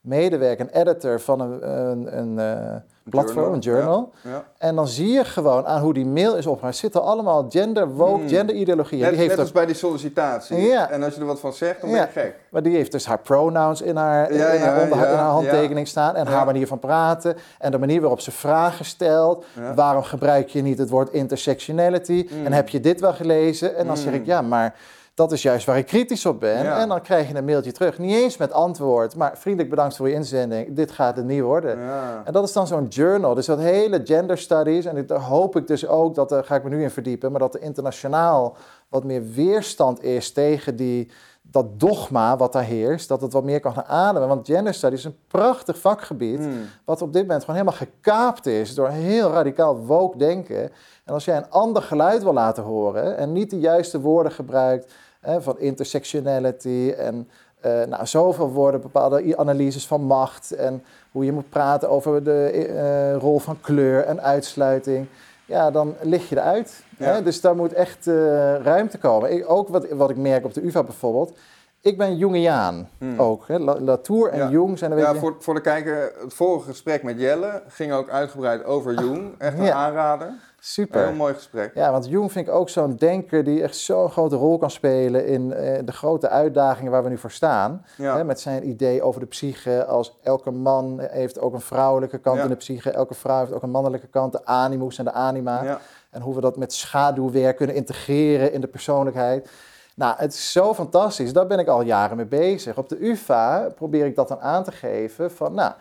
medewerker, 0.00 0.66
een 0.66 0.80
editor 0.80 1.20
van 1.20 1.40
een, 1.40 1.70
een, 1.70 2.18
een 2.18 2.38
eh, 2.38 2.76
platform, 3.10 3.52
een 3.52 3.58
journal. 3.58 4.10
Ja. 4.22 4.44
En 4.58 4.74
dan 4.74 4.88
zie 4.88 5.08
je 5.12 5.24
gewoon 5.24 5.66
aan 5.66 5.80
hoe 5.80 5.92
die 5.94 6.06
mail 6.06 6.36
is 6.36 6.46
opgebouwd. 6.46 6.76
zitten 6.76 7.02
allemaal 7.02 7.46
gender, 7.48 7.88
woke, 7.88 8.18
Hmm. 8.18 8.28
genderideologieën. 8.28 9.00
Net, 9.00 9.08
Die 9.10 9.18
heeft 9.18 9.30
net 9.30 9.38
ook- 9.38 9.44
als 9.44 9.52
bij 9.54 9.66
die 9.66 9.74
sollicitatie. 9.74 10.56
Ja. 10.60 10.90
En 10.90 11.02
als 11.02 11.14
je 11.14 11.20
er 11.20 11.26
wat 11.26 11.40
van 11.40 11.52
zegt, 11.52 11.80
dan 11.80 11.90
ben 11.90 12.00
je 12.00 12.06
gek. 12.12 12.34
Maar 12.50 12.62
die 12.62 12.76
heeft 12.76 12.92
dus 12.92 13.06
haar 13.06 13.18
pronouns 13.18 13.82
in 13.82 13.96
haar, 13.96 14.30
in 14.30 14.40
haar, 14.40 14.82
onder, 14.82 15.08
in 15.08 15.14
handtekening 15.16 15.88
staan. 15.88 16.14
En 16.16 16.26
haar 16.26 16.44
manier 16.46 16.66
van 16.66 16.78
praten. 16.78 17.36
En 17.58 17.70
de 17.70 17.78
manier 17.78 18.00
waarop 18.00 18.20
ze 18.20 18.30
vragen 18.30 18.84
stelt. 18.84 19.44
Waarom 19.74 20.02
gebruik 20.02 20.48
je 20.48 20.62
niet 20.62 20.78
het 20.78 20.90
woord 20.90 21.10
intersectionality? 21.12 22.28
En 22.44 22.52
heb 22.52 22.68
je 22.68 22.80
dit 22.80 23.00
wel 23.00 23.12
gelezen? 23.12 23.76
En 23.76 23.86
dan 23.86 23.96
zeg 23.96 24.12
Mm. 24.12 24.18
ik, 24.20 24.26
ja, 24.26 24.42
maar 24.42 24.74
dat 25.22 25.32
is 25.32 25.42
juist 25.42 25.66
waar 25.66 25.78
ik 25.78 25.86
kritisch 25.86 26.26
op 26.26 26.40
ben. 26.40 26.64
Ja. 26.64 26.78
En 26.80 26.88
dan 26.88 27.00
krijg 27.00 27.28
je 27.28 27.34
een 27.34 27.44
mailtje 27.44 27.72
terug. 27.72 27.98
Niet 27.98 28.14
eens 28.14 28.36
met 28.36 28.52
antwoord, 28.52 29.16
maar 29.16 29.38
vriendelijk 29.38 29.70
bedankt 29.70 29.96
voor 29.96 30.08
je 30.08 30.14
inzending. 30.14 30.74
Dit 30.76 30.90
gaat 30.90 31.16
het 31.16 31.24
niet 31.24 31.40
worden. 31.40 31.78
Ja. 31.78 32.22
En 32.24 32.32
dat 32.32 32.44
is 32.44 32.52
dan 32.52 32.66
zo'n 32.66 32.86
journal. 32.86 33.34
Dus 33.34 33.46
dat 33.46 33.58
hele 33.58 34.00
gender 34.04 34.38
studies. 34.38 34.84
En 34.84 35.06
daar 35.06 35.20
hoop 35.20 35.56
ik 35.56 35.66
dus 35.66 35.86
ook, 35.86 36.14
dat 36.14 36.28
daar 36.28 36.44
ga 36.44 36.54
ik 36.54 36.62
me 36.62 36.68
nu 36.68 36.82
in 36.82 36.90
verdiepen, 36.90 37.30
maar 37.30 37.40
dat 37.40 37.54
er 37.54 37.62
internationaal 37.62 38.56
wat 38.88 39.04
meer 39.04 39.30
weerstand 39.34 40.02
is 40.02 40.32
tegen 40.32 40.76
die, 40.76 41.10
dat 41.42 41.80
dogma 41.80 42.36
wat 42.36 42.52
daar 42.52 42.64
heerst. 42.64 43.08
Dat 43.08 43.20
het 43.20 43.32
wat 43.32 43.44
meer 43.44 43.60
kan 43.60 43.72
gaan 43.72 43.84
ademen. 43.84 44.28
Want 44.28 44.46
gender 44.46 44.74
studies 44.74 44.98
is 44.98 45.04
een 45.04 45.18
prachtig 45.28 45.78
vakgebied. 45.78 46.38
Hmm. 46.38 46.64
Wat 46.84 47.02
op 47.02 47.12
dit 47.12 47.22
moment 47.22 47.44
gewoon 47.44 47.60
helemaal 47.60 47.78
gekaapt 47.78 48.46
is 48.46 48.74
door 48.74 48.88
heel 48.88 49.30
radicaal 49.30 49.76
woke 49.76 50.18
denken. 50.18 50.70
En 51.04 51.14
als 51.14 51.24
jij 51.24 51.36
een 51.36 51.50
ander 51.50 51.82
geluid 51.82 52.22
wil 52.22 52.32
laten 52.32 52.62
horen 52.62 53.16
en 53.16 53.32
niet 53.32 53.50
de 53.50 53.60
juiste 53.60 54.00
woorden 54.00 54.32
gebruikt 54.32 54.92
hè, 55.22 55.42
van 55.42 55.58
intersectionality 55.58 56.94
en 56.98 57.28
eh, 57.60 57.82
nou, 57.88 58.06
zoveel 58.06 58.50
woorden, 58.50 58.80
bepaalde 58.80 59.36
analyses 59.36 59.86
van 59.86 60.00
macht 60.02 60.52
en 60.52 60.82
hoe 61.12 61.24
je 61.24 61.32
moet 61.32 61.48
praten 61.50 61.88
over 61.90 62.24
de 62.24 62.44
eh, 62.50 63.16
rol 63.16 63.38
van 63.38 63.60
kleur 63.60 64.04
en 64.04 64.22
uitsluiting. 64.22 65.06
Ja, 65.46 65.70
dan 65.70 65.94
lig 66.00 66.28
je 66.28 66.36
eruit. 66.36 66.82
Ja. 66.98 67.04
Hè? 67.06 67.22
Dus 67.22 67.40
daar 67.40 67.56
moet 67.56 67.72
echt 67.72 68.06
eh, 68.06 68.14
ruimte 68.62 68.98
komen. 68.98 69.32
Ik, 69.32 69.50
ook 69.50 69.68
wat, 69.68 69.88
wat 69.90 70.10
ik 70.10 70.16
merk 70.16 70.44
op 70.44 70.54
de 70.54 70.64
UvA 70.66 70.82
bijvoorbeeld. 70.82 71.38
Ik 71.80 71.98
ben 71.98 72.16
Jungiaan 72.16 72.88
Hmm. 72.98 73.20
ook. 73.20 73.44
Hè? 73.48 73.58
La- 73.58 73.80
Latour 73.80 74.28
en 74.30 74.38
Ja. 74.38 74.48
Jung 74.50 74.78
zijn 74.78 74.92
een 74.92 74.98
Ja, 74.98 75.04
beetje... 75.04 75.20
voor, 75.20 75.36
voor 75.38 75.54
de 75.54 75.60
kijker, 75.60 76.12
het 76.22 76.34
vorige 76.34 76.68
gesprek 76.68 77.02
met 77.02 77.20
Jelle 77.20 77.62
ging 77.68 77.92
ook 77.92 78.08
uitgebreid 78.10 78.64
over 78.64 78.94
Jung. 78.94 79.34
Echt 79.38 79.58
een 79.58 79.64
Ja. 79.64 79.74
aanrader. 79.74 80.32
Super. 80.64 81.06
Heel 81.06 81.12
mooi 81.16 81.34
gesprek. 81.34 81.74
Ja, 81.74 81.90
want 81.92 82.08
Jung 82.08 82.32
vind 82.32 82.46
ik 82.48 82.54
ook 82.54 82.68
zo'n 82.68 82.96
denker 82.96 83.44
die 83.44 83.62
echt 83.62 83.76
zo'n 83.76 84.10
grote 84.10 84.36
rol 84.36 84.58
kan 84.58 84.70
spelen 84.70 85.26
in 85.26 85.52
eh, 85.52 85.78
de 85.84 85.92
grote 85.92 86.28
uitdagingen 86.28 86.92
waar 86.92 87.02
we 87.02 87.08
nu 87.08 87.18
voor 87.18 87.30
staan. 87.30 87.84
Ja. 87.96 88.16
Hè, 88.16 88.24
met 88.24 88.40
zijn 88.40 88.68
idee 88.68 89.02
over 89.02 89.20
de 89.20 89.26
psyche 89.26 89.84
als 89.84 90.18
elke 90.22 90.50
man 90.50 91.00
heeft 91.00 91.40
ook 91.40 91.52
een 91.54 91.60
vrouwelijke 91.60 92.18
kant 92.18 92.36
Ja. 92.36 92.42
in 92.42 92.48
de 92.48 92.56
psyche, 92.56 92.90
elke 92.90 93.14
vrouw 93.14 93.38
heeft 93.38 93.52
ook 93.52 93.62
een 93.62 93.70
mannelijke 93.70 94.06
kant, 94.06 94.32
de 94.32 94.44
animus 94.44 94.98
en 94.98 95.04
de 95.04 95.12
anima. 95.12 95.62
Ja. 95.64 95.80
En 96.10 96.20
hoe 96.20 96.34
we 96.34 96.40
dat 96.40 96.56
met 96.56 96.72
schaduwwerk 96.72 97.56
kunnen 97.56 97.76
integreren 97.76 98.52
in 98.52 98.60
de 98.60 98.66
persoonlijkheid. 98.68 99.50
Nou, 99.94 100.14
het 100.18 100.32
is 100.32 100.52
zo 100.52 100.74
fantastisch. 100.74 101.32
Daar 101.32 101.46
ben 101.46 101.58
ik 101.58 101.68
al 101.68 101.82
jaren 101.82 102.16
mee 102.16 102.26
bezig. 102.26 102.76
Op 102.76 102.88
de 102.88 102.96
UvA 103.08 103.68
probeer 103.74 104.06
ik 104.06 104.14
dat 104.16 104.28
dan 104.28 104.40
aan 104.40 104.64
te 104.64 104.72
geven 104.72 105.30
van, 105.30 105.54
nou, 105.54 105.72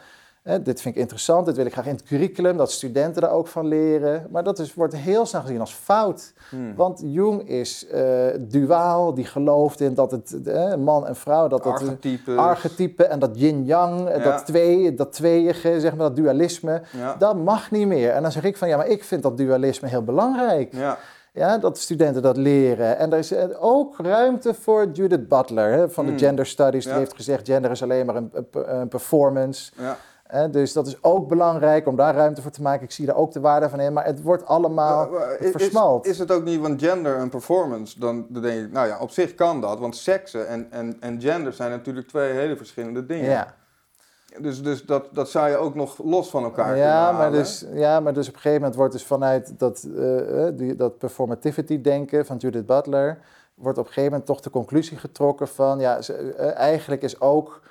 hè, 0.43 0.61
dit 0.61 0.81
vind 0.81 0.95
ik 0.95 1.01
interessant, 1.01 1.45
dit 1.45 1.55
wil 1.55 1.65
ik 1.65 1.71
graag 1.73 1.85
in 1.85 1.91
het 1.95 2.03
curriculum, 2.03 2.57
dat 2.57 2.71
studenten 2.71 3.21
daar 3.21 3.31
ook 3.31 3.47
van 3.47 3.67
leren. 3.67 4.27
Maar 4.29 4.43
dat 4.43 4.59
is, 4.59 4.73
wordt 4.73 4.95
heel 4.95 5.25
snel 5.25 5.41
gezien 5.41 5.59
als 5.59 5.73
fout. 5.73 6.33
Hmm. 6.49 6.75
Want 6.75 7.01
Jung 7.05 7.49
is 7.49 7.87
eh, 7.87 8.03
duaal, 8.39 9.13
die 9.13 9.25
gelooft 9.25 9.79
in 9.81 9.93
dat 9.93 10.11
het 10.11 10.43
eh, 10.47 10.75
man 10.75 11.07
en 11.07 11.15
vrouw, 11.15 11.47
dat 11.47 11.63
dat 11.63 11.73
Archetypes. 11.73 12.37
archetype 12.37 13.03
en 13.05 13.19
dat 13.19 13.31
yin-yang, 13.33 14.07
eh, 14.07 14.17
Ja. 14.17 14.31
dat 14.31 14.45
twee, 14.45 14.93
dat 14.93 15.13
tweeënige, 15.13 15.79
zeg 15.79 15.95
maar, 15.95 16.07
dat 16.07 16.15
dualisme, 16.15 16.81
Ja. 16.97 17.15
dat 17.19 17.35
mag 17.35 17.71
niet 17.71 17.87
meer. 17.87 18.09
En 18.11 18.21
dan 18.21 18.31
zeg 18.31 18.43
ik 18.43 18.57
van, 18.57 18.67
ja, 18.67 18.77
maar 18.77 18.87
ik 18.87 19.03
vind 19.03 19.23
dat 19.23 19.37
dualisme 19.37 19.87
heel 19.87 20.03
belangrijk. 20.03 20.73
Ja. 20.73 20.97
Ja, 21.33 21.57
dat 21.57 21.77
studenten 21.77 22.21
dat 22.21 22.37
leren. 22.37 22.97
En 22.97 23.11
er 23.11 23.17
is 23.17 23.31
eh, 23.31 23.43
ook 23.59 23.95
ruimte 23.97 24.53
voor 24.53 24.89
Judith 24.93 25.27
Butler 25.27 25.71
hè, 25.71 25.89
van 25.89 26.05
de 26.05 26.11
Mm. 26.11 26.17
Gender 26.17 26.45
Studies. 26.45 26.83
Die 26.83 26.93
Ja. 26.93 26.99
heeft 26.99 27.15
gezegd, 27.15 27.47
gender 27.47 27.71
is 27.71 27.83
alleen 27.83 28.05
maar 28.05 28.15
een, 28.15 28.29
een- 28.33 28.79
een 28.79 28.87
performance. 28.87 29.71
Ja. 29.77 29.97
Hè, 30.31 30.49
dus 30.49 30.73
dat 30.73 30.87
is 30.87 31.03
ook 31.03 31.27
belangrijk 31.27 31.87
om 31.87 31.95
daar 31.95 32.15
ruimte 32.15 32.41
voor 32.41 32.51
te 32.51 32.61
maken. 32.61 32.83
Ik 32.83 32.91
zie 32.91 33.05
daar 33.05 33.15
ook 33.15 33.31
de 33.31 33.39
waarde 33.39 33.69
van 33.69 33.79
in. 33.79 33.93
Maar 33.93 34.05
het 34.05 34.21
wordt 34.21 34.45
allemaal, 34.45 35.11
het 35.13 35.39
is- 35.39 35.51
versmalt. 35.51 36.05
Is, 36.05 36.19
het 36.19 36.31
ook 36.31 36.43
niet 36.43 36.61
van 36.61 36.79
gender 36.79 37.15
en 37.17 37.29
performance? 37.29 37.99
Dan, 37.99 38.25
dan 38.29 38.41
denk 38.41 38.65
ik, 38.65 38.71
nou 38.71 38.87
ja, 38.87 38.99
op 38.99 39.09
zich 39.09 39.35
kan 39.35 39.61
dat. 39.61 39.79
Want 39.79 39.95
seksen 39.95 40.47
en, 40.47 40.67
en, 40.71 40.97
en 40.99 41.21
gender 41.21 41.53
zijn 41.53 41.71
natuurlijk 41.71 42.07
twee 42.07 42.31
hele 42.31 42.57
verschillende 42.57 43.05
dingen. 43.05 43.29
ja. 43.29 43.53
Dus, 44.39 44.63
dus 44.63 44.85
dat, 44.85 45.07
dat 45.11 45.29
zou 45.29 45.49
je 45.49 45.57
ook 45.57 45.75
nog 45.75 46.03
los 46.03 46.29
van 46.29 46.43
elkaar 46.43 46.65
kunnen 46.65 46.83
Ja, 46.85 46.91
halen. 46.93 47.15
maar 47.19 47.31
dus, 47.31 47.65
ja, 47.73 47.99
maar 47.99 48.13
dus 48.13 48.27
op 48.27 48.33
een 48.33 48.39
gegeven 48.39 48.59
moment 48.59 48.77
wordt 48.77 48.93
dus 48.93 49.05
vanuit 49.05 49.59
dat, 49.59 49.87
eh, 49.97 50.47
eh, 50.47 50.57
die, 50.57 50.75
dat 50.75 50.97
performativity 50.97 51.81
denken 51.81 52.25
van 52.25 52.37
Judith 52.37 52.65
Butler... 52.65 53.17
wordt 53.55 53.77
op 53.77 53.83
een 53.85 53.91
gegeven 53.93 54.09
moment 54.11 54.29
toch 54.29 54.41
de 54.41 54.49
conclusie 54.49 54.97
getrokken 54.97 55.47
van... 55.47 55.79
ja, 55.79 56.01
ze- 56.01 56.33
eh, 56.33 56.55
eigenlijk 56.55 57.01
is 57.01 57.21
ook 57.21 57.61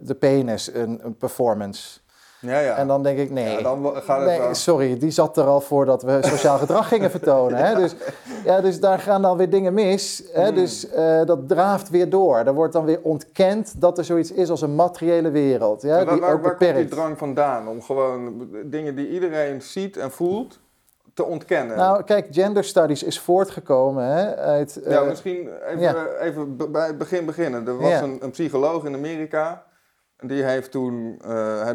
de 0.00 0.14
penis 0.14 0.74
een, 0.74 1.00
een 1.04 1.16
performance. 1.16 1.98
Ja, 2.40 2.58
ja. 2.58 2.74
En 2.76 2.86
dan 2.86 3.02
denk 3.02 3.18
ik, 3.18 3.30
nee, 3.30 3.56
Ja, 3.56 3.62
dan 3.62 3.92
gaat 3.94 4.18
het 4.18 4.26
nee 4.28 4.38
wel- 4.38 4.54
sorry, 4.54 4.98
die 4.98 5.10
zat 5.10 5.36
er 5.36 5.44
al 5.44 5.60
voordat 5.60 6.02
we 6.02 6.18
sociaal 6.22 6.58
gedrag 6.58 6.88
gingen 6.88 7.10
vertonen. 7.10 7.58
Hè? 7.58 7.74
Dus, 7.74 7.94
ja, 8.44 8.60
dus 8.60 8.80
daar 8.80 8.98
gaan 8.98 9.22
dan 9.22 9.36
weer 9.36 9.50
dingen 9.50 9.74
mis. 9.74 10.22
Hè? 10.32 10.46
Hmm. 10.46 10.54
Dus 10.54 10.88
eh, 10.90 11.24
dat 11.24 11.48
draaft 11.48 11.90
weer 11.90 12.10
door. 12.10 12.36
Er 12.38 12.54
wordt 12.54 12.72
dan 12.72 12.84
weer 12.84 13.00
ontkend 13.02 13.80
dat 13.80 13.98
er 13.98 14.04
zoiets 14.04 14.32
is 14.32 14.50
als 14.50 14.60
een 14.62 14.74
materiële 14.74 15.30
wereld. 15.30 15.82
Ja, 15.82 16.04
waar, 16.04 16.12
die 16.14 16.20
waar, 16.20 16.32
ook 16.32 16.42
waar 16.42 16.56
komt 16.56 16.74
die 16.74 16.88
drang 16.88 17.18
vandaan 17.18 17.68
om 17.68 17.82
gewoon 17.82 18.48
dingen 18.64 18.94
die 18.94 19.08
iedereen 19.10 19.62
ziet 19.62 19.96
en 19.96 20.10
voelt 20.10 20.58
te 21.14 21.24
ontkennen? 21.24 21.76
Nou, 21.76 22.02
kijk, 22.02 22.26
gender 22.30 22.64
studies 22.64 23.02
is 23.02 23.20
voortgekomen 23.20 24.04
hè, 24.04 24.36
uit... 24.36 24.80
ja, 24.84 25.00
eh, 25.00 25.08
misschien 25.08 25.48
even, 25.66 25.80
ja. 25.80 26.06
even 26.20 26.56
bij 26.72 26.86
het 26.86 26.98
begin 26.98 27.24
beginnen. 27.24 27.66
Er 27.66 27.78
was 27.78 27.90
Ja. 27.90 28.02
een, 28.02 28.18
een 28.20 28.30
psycholoog 28.30 28.84
in 28.84 28.94
Amerika. 28.94 29.64
en 30.16 30.26
Die 30.26 30.42
heeft 30.42 30.70
toen, 30.70 31.18
het, 31.26 31.30
eh, 31.32 31.68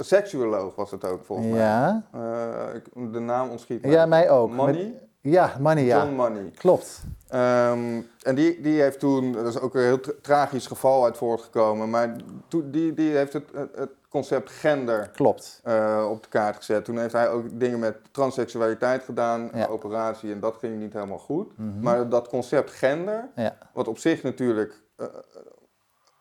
seksuoloog 0.00 0.74
was 0.74 0.90
het 0.90 1.04
ook 1.04 1.24
volgens 1.24 1.48
mij. 1.48 1.58
ja. 1.58 2.02
Eh, 2.12 2.74
ik- 2.74 3.12
de 3.12 3.18
naam 3.20 3.50
ontschiet 3.50 3.84
ja, 3.84 4.06
mij 4.06 4.30
ook. 4.30 4.50
Money? 4.50 4.72
Met- 4.84 5.10
ja, 5.32 5.56
money, 5.60 5.84
ja. 5.84 6.02
John 6.02 6.14
Money. 6.14 6.50
Klopt. 6.56 7.02
Ehm, 7.28 8.00
en 8.22 8.34
die, 8.34 8.60
die 8.60 8.80
heeft 8.80 8.98
toen, 8.98 9.32
dat 9.32 9.46
is 9.46 9.60
ook 9.60 9.74
een 9.74 9.80
heel 9.82 10.00
tra- 10.00 10.12
tragisch 10.22 10.66
geval 10.66 11.04
uit 11.04 11.16
voortgekomen, 11.16 11.90
maar 11.90 12.16
toen, 12.48 12.70
die, 12.70 12.94
die 12.94 13.16
heeft 13.16 13.32
het, 13.32 13.44
het, 13.74 13.90
concept 14.08 14.50
gender 14.50 15.08
Klopt. 15.14 15.60
eh, 15.64 16.06
op 16.10 16.22
de 16.22 16.28
kaart 16.28 16.56
gezet. 16.56 16.84
Toen 16.84 16.98
heeft 16.98 17.12
hij 17.12 17.30
ook 17.30 17.44
dingen 17.60 17.78
met 17.78 17.96
transseksualiteit 18.10 19.02
gedaan, 19.04 19.50
Ja. 19.54 19.66
operatie, 19.66 20.32
en 20.32 20.40
dat 20.40 20.56
ging 20.56 20.78
niet 20.78 20.92
helemaal 20.92 21.18
goed. 21.18 21.58
Mhm. 21.58 21.80
Maar 21.80 22.08
dat 22.08 22.28
concept 22.28 22.70
gender, 22.70 23.28
Ja. 23.36 23.56
wat 23.72 23.88
op 23.88 23.98
zich 23.98 24.22
natuurlijk 24.22 24.82
eh, 24.96 25.06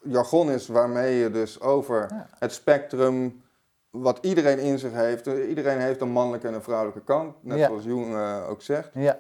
jargon 0.03 0.51
is 0.51 0.67
waarmee 0.67 1.15
je 1.15 1.31
dus 1.31 1.61
over 1.61 2.07
Ja. 2.09 2.27
het 2.39 2.53
spectrum, 2.53 3.41
wat 3.89 4.17
iedereen 4.21 4.59
in 4.59 4.79
zich 4.79 4.91
heeft. 4.93 5.27
Eh, 5.27 5.49
Iedereen 5.49 5.79
heeft 5.79 6.01
een 6.01 6.11
mannelijke 6.11 6.47
en 6.47 6.53
een 6.53 6.63
vrouwelijke 6.63 7.01
kant, 7.03 7.35
net 7.41 7.57
Ja. 7.57 7.67
zoals 7.67 7.83
Jung 7.83 8.15
eh, 8.15 8.37
ook 8.49 8.61
zegt. 8.61 8.89
Ja. 8.93 9.17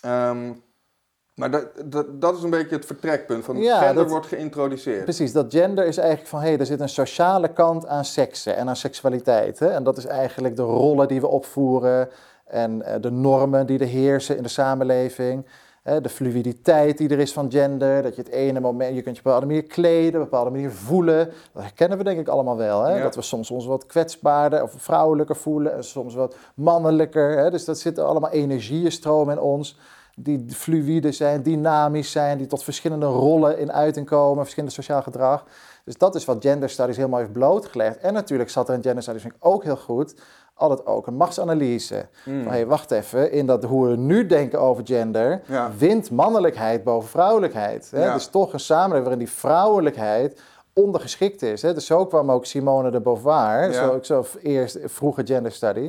Ehm, 0.00 0.52
maar 1.34 1.50
dat, 1.50 1.66
dat, 1.84 2.20
dat 2.20 2.36
is 2.36 2.42
een 2.42 2.50
beetje 2.50 2.76
het 2.76 2.86
vertrekpunt 2.86 3.44
van 3.44 3.56
Ja, 3.58 3.78
gender 3.78 3.94
dat- 4.02 4.10
wordt 4.10 4.26
geïntroduceerd. 4.26 5.04
Precies, 5.04 5.32
dat 5.32 5.46
gender 5.52 5.86
is 5.86 5.96
eigenlijk 5.96 6.28
van 6.28 6.40
hé, 6.40 6.48
hey, 6.48 6.58
er 6.58 6.66
zit 6.66 6.80
een 6.80 6.88
sociale 6.88 7.52
kant 7.52 7.86
aan 7.86 8.04
seksen 8.04 8.56
en 8.56 8.68
aan 8.68 8.76
seksualiteit. 8.76 9.58
Hè? 9.58 9.68
En 9.68 9.84
dat 9.84 9.96
is 9.96 10.04
eigenlijk 10.06 10.56
de 10.56 10.62
rollen 10.62 11.08
die 11.08 11.20
we 11.20 11.26
opvoeren 11.26 12.08
en 12.46 12.82
eh, 12.82 13.00
de 13.00 13.10
normen 13.10 13.66
die 13.66 13.78
er 13.78 13.86
heersen 13.86 14.36
in 14.36 14.42
de 14.42 14.48
samenleving. 14.48 15.46
Hè? 15.86 16.00
De 16.00 16.08
fluiditeit 16.08 16.98
die 16.98 17.08
er 17.08 17.18
is 17.18 17.32
van 17.32 17.50
gender, 17.50 18.02
dat 18.02 18.16
je 18.16 18.22
het 18.22 18.30
ene 18.30 18.60
moment, 18.60 18.94
je 18.94 19.02
kunt 19.02 19.16
je 19.16 19.22
op 19.22 19.26
een 19.26 19.32
bepaalde 19.32 19.46
manier 19.46 19.62
kleden, 19.62 20.14
op 20.14 20.14
een 20.14 20.30
bepaalde 20.30 20.50
manier 20.50 20.70
voelen. 20.70 21.30
Dat 21.52 21.62
herkennen 21.62 21.98
we 21.98 22.04
denk 22.04 22.18
ik 22.18 22.28
allemaal 22.28 22.56
wel. 22.56 22.82
Hè? 22.82 22.96
Ja. 22.96 23.02
Dat 23.02 23.14
we 23.14 23.22
soms 23.22 23.50
ons 23.50 23.66
wat 23.66 23.86
kwetsbaarder 23.86 24.62
of 24.62 24.74
vrouwelijker 24.76 25.36
voelen 25.36 25.74
en 25.74 25.84
soms 25.84 26.14
wat 26.14 26.36
mannelijker. 26.54 27.38
Hè? 27.38 27.50
Dus 27.50 27.64
dat 27.64 27.78
zitten 27.78 28.06
allemaal 28.06 28.30
energieën 28.30 28.92
stromen 28.92 29.34
in 29.36 29.42
ons 29.42 29.78
die 30.16 30.44
fluïde 30.48 31.12
zijn, 31.12 31.42
dynamisch 31.42 32.10
zijn, 32.10 32.38
die 32.38 32.46
tot 32.46 32.62
verschillende 32.62 33.06
rollen 33.06 33.58
in 33.58 33.72
uiting 33.72 34.06
komen, 34.06 34.42
verschillend 34.42 34.72
sociaal 34.72 35.02
gedrag. 35.02 35.44
Dus 35.84 35.98
dat 35.98 36.14
is 36.14 36.24
wat 36.24 36.36
gender 36.40 36.68
studies 36.68 36.96
helemaal 36.96 37.18
heeft 37.18 37.32
blootgelegd. 37.32 37.98
En 37.98 38.12
natuurlijk 38.12 38.50
zat 38.50 38.68
er 38.68 38.74
in 38.74 38.82
gender 38.82 39.02
studies 39.02 39.24
ook 39.38 39.64
heel 39.64 39.76
goed, 39.76 40.14
altijd 40.58 40.86
ook 40.86 41.06
een 41.06 41.14
machtsanalyse. 41.16 42.06
Hmm. 42.24 42.42
Van, 42.42 42.52
hey, 42.52 42.66
wacht 42.66 42.90
even, 42.90 43.32
in 43.32 43.46
dat 43.46 43.64
hoe 43.64 43.88
we 43.88 43.96
nu 43.96 44.26
denken 44.26 44.60
over 44.60 44.86
gender, 44.86 45.40
Ja. 45.46 45.70
wint 45.78 46.10
mannelijkheid 46.10 46.84
boven 46.84 47.08
vrouwelijkheid. 47.08 47.90
Hè? 47.90 48.04
Ja. 48.04 48.12
Dus 48.14 48.26
toch 48.26 48.52
een 48.52 48.60
samenleving 48.60 49.02
waarin 49.08 49.24
die 49.24 49.30
vrouwelijkheid 49.34 50.40
ondergeschikt 50.72 51.42
is. 51.42 51.62
Hè? 51.62 51.74
Dus 51.74 51.86
zo 51.86 52.06
kwam 52.06 52.30
ook 52.30 52.46
Simone 52.46 52.90
de 52.90 53.00
Beauvoir, 53.00 53.66
Ja. 53.66 53.72
zo, 53.72 53.92
ook 53.92 54.04
zo 54.04 54.24
eerst 54.42 54.78
vroege 54.84 55.26
gender 55.26 55.52
study. 55.52 55.88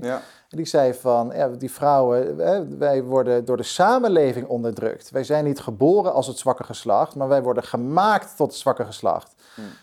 En 0.49 0.57
die 0.57 0.65
zei 0.65 0.93
van, 0.93 1.31
ja, 1.35 1.47
die 1.47 1.71
vrouwen, 1.71 2.37
hè, 2.37 2.77
wij 2.77 3.03
worden 3.03 3.45
door 3.45 3.57
de 3.57 3.63
samenleving 3.63 4.47
onderdrukt. 4.47 5.09
Wij 5.11 5.23
zijn 5.23 5.43
niet 5.43 5.59
geboren 5.59 6.13
als 6.13 6.27
het 6.27 6.37
zwakke 6.37 6.63
geslacht, 6.63 7.15
maar 7.15 7.27
wij 7.27 7.43
worden 7.43 7.63
gemaakt 7.63 8.33
tot 8.37 8.47
het 8.47 8.59
zwakke 8.59 8.85
geslacht. 8.85 9.33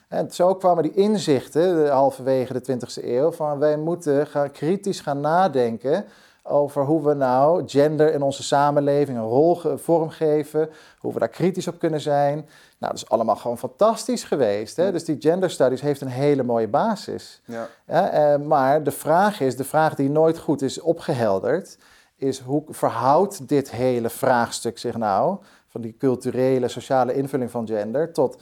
En 0.09 0.31
zo 0.33 0.55
kwamen 0.55 0.83
die 0.83 0.95
inzichten, 0.95 1.85
eh, 1.87 1.91
halverwege 1.93 2.53
de 2.53 2.61
20e 2.61 3.16
eeuw, 3.16 3.33
van 3.33 3.59
wij 3.59 3.77
moeten 3.77 4.27
gaan, 4.27 4.51
kritisch 4.51 5.01
gaan 5.01 5.20
nadenken 5.20 6.05
over 6.43 6.85
hoe 6.85 7.03
we 7.09 7.14
nou 7.14 7.62
gender 7.68 8.12
in 8.12 8.22
onze 8.22 8.43
samenleving 8.43 9.18
een 9.18 9.25
rol 9.25 9.55
ge- 9.57 9.79
vormgeven, 9.79 10.68
hoe 10.99 11.12
we 11.12 11.18
daar 11.18 11.29
kritisch 11.29 11.68
op 11.68 11.79
kunnen 11.79 12.01
zijn. 12.01 12.35
Nou, 12.79 12.93
dat 12.93 12.95
is 12.95 13.09
allemaal 13.09 13.37
gewoon 13.37 13.59
fantastisch 13.59 14.25
geweest. 14.25 14.77
Hè? 14.77 14.93
Dus 14.93 15.05
die 15.05 15.16
gender 15.20 15.51
studies 15.51 15.81
heeft 15.81 16.01
een 16.01 16.09
hele 16.09 16.43
mooie 16.43 16.68
basis. 16.68 17.41
Ja. 17.45 17.68
Ja, 17.87 18.11
eh, 18.11 18.41
maar 18.41 18.83
de 18.83 18.91
vraag 18.91 19.41
is, 19.41 19.57
de 19.57 19.64
vraag 19.64 19.95
die 19.95 20.11
nooit 20.11 20.39
goed 20.39 20.62
is 20.62 20.81
opgehelderd, 20.81 21.79
is 22.16 22.39
hoe 22.41 22.62
verhoudt 22.68 23.49
dit 23.49 23.70
hele 23.70 24.11
vraagstuk 24.11 24.79
zich 24.79 24.97
nou, 24.97 25.37
van 25.68 25.81
die 25.81 25.97
culturele, 25.99 26.68
sociale 26.68 27.14
invulling 27.14 27.51
van 27.51 27.66
gender, 27.66 28.12
tot 28.12 28.37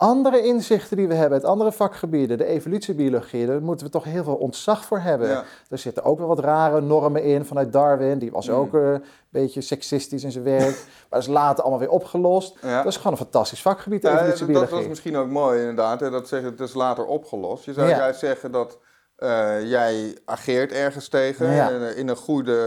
andere 0.00 0.42
inzichten 0.42 0.96
die 0.96 1.08
we 1.08 1.14
hebben 1.14 1.32
uit 1.38 1.44
andere 1.48 1.72
vakgebieden, 1.72 2.38
de 2.38 2.44
evolutiebiologie, 2.44 3.46
daar 3.46 3.62
moeten 3.62 3.86
we 3.86 3.92
toch 3.92 4.04
heel 4.04 4.24
veel 4.24 4.34
ontzag 4.34 4.84
voor 4.84 4.98
hebben. 4.98 5.28
Ja. 5.28 5.44
Er 5.68 5.78
zitten 5.78 6.04
ook 6.04 6.18
wel 6.18 6.28
wat 6.28 6.38
rare 6.38 6.80
normen 6.80 7.22
in 7.22 7.44
vanuit 7.44 7.72
Darwin, 7.72 8.18
die 8.18 8.30
was 8.30 8.48
Mm. 8.48 8.54
ook 8.54 8.74
eh, 8.74 8.80
een 8.90 9.02
beetje 9.30 9.60
seksistisch 9.60 10.24
in 10.24 10.32
zijn 10.32 10.44
werk, 10.44 10.84
maar 11.10 11.18
is 11.18 11.26
later 11.26 11.60
allemaal 11.62 11.80
weer 11.80 11.90
opgelost. 11.90 12.56
Ja. 12.62 12.76
Dat 12.82 12.86
is 12.92 12.96
gewoon 12.96 13.12
een 13.12 13.18
fantastisch 13.18 13.62
vakgebied, 13.62 14.02
de 14.02 14.08
Ja, 14.08 14.14
dat 14.14 14.22
evolutiebiologie. 14.24 14.76
was 14.76 14.86
misschien 14.86 15.16
ook 15.16 15.28
mooi 15.28 15.58
inderdaad, 15.60 16.00
hè, 16.00 16.10
dat 16.10 16.28
zeggen, 16.28 16.50
het 16.50 16.60
is 16.60 16.74
later 16.74 17.04
opgelost. 17.06 17.64
Je 17.64 17.72
zou 17.72 17.88
juist 17.88 18.20
zeggen 18.20 18.52
dat 18.52 18.78
eh, 19.16 19.62
jij 19.70 20.16
ageert 20.24 20.72
ergens 20.72 21.08
tegen 21.08 21.72
in, 21.72 21.96
in 21.96 22.08
een 22.08 22.16
goede 22.16 22.60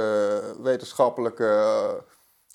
wetenschappelijke, 0.61 1.57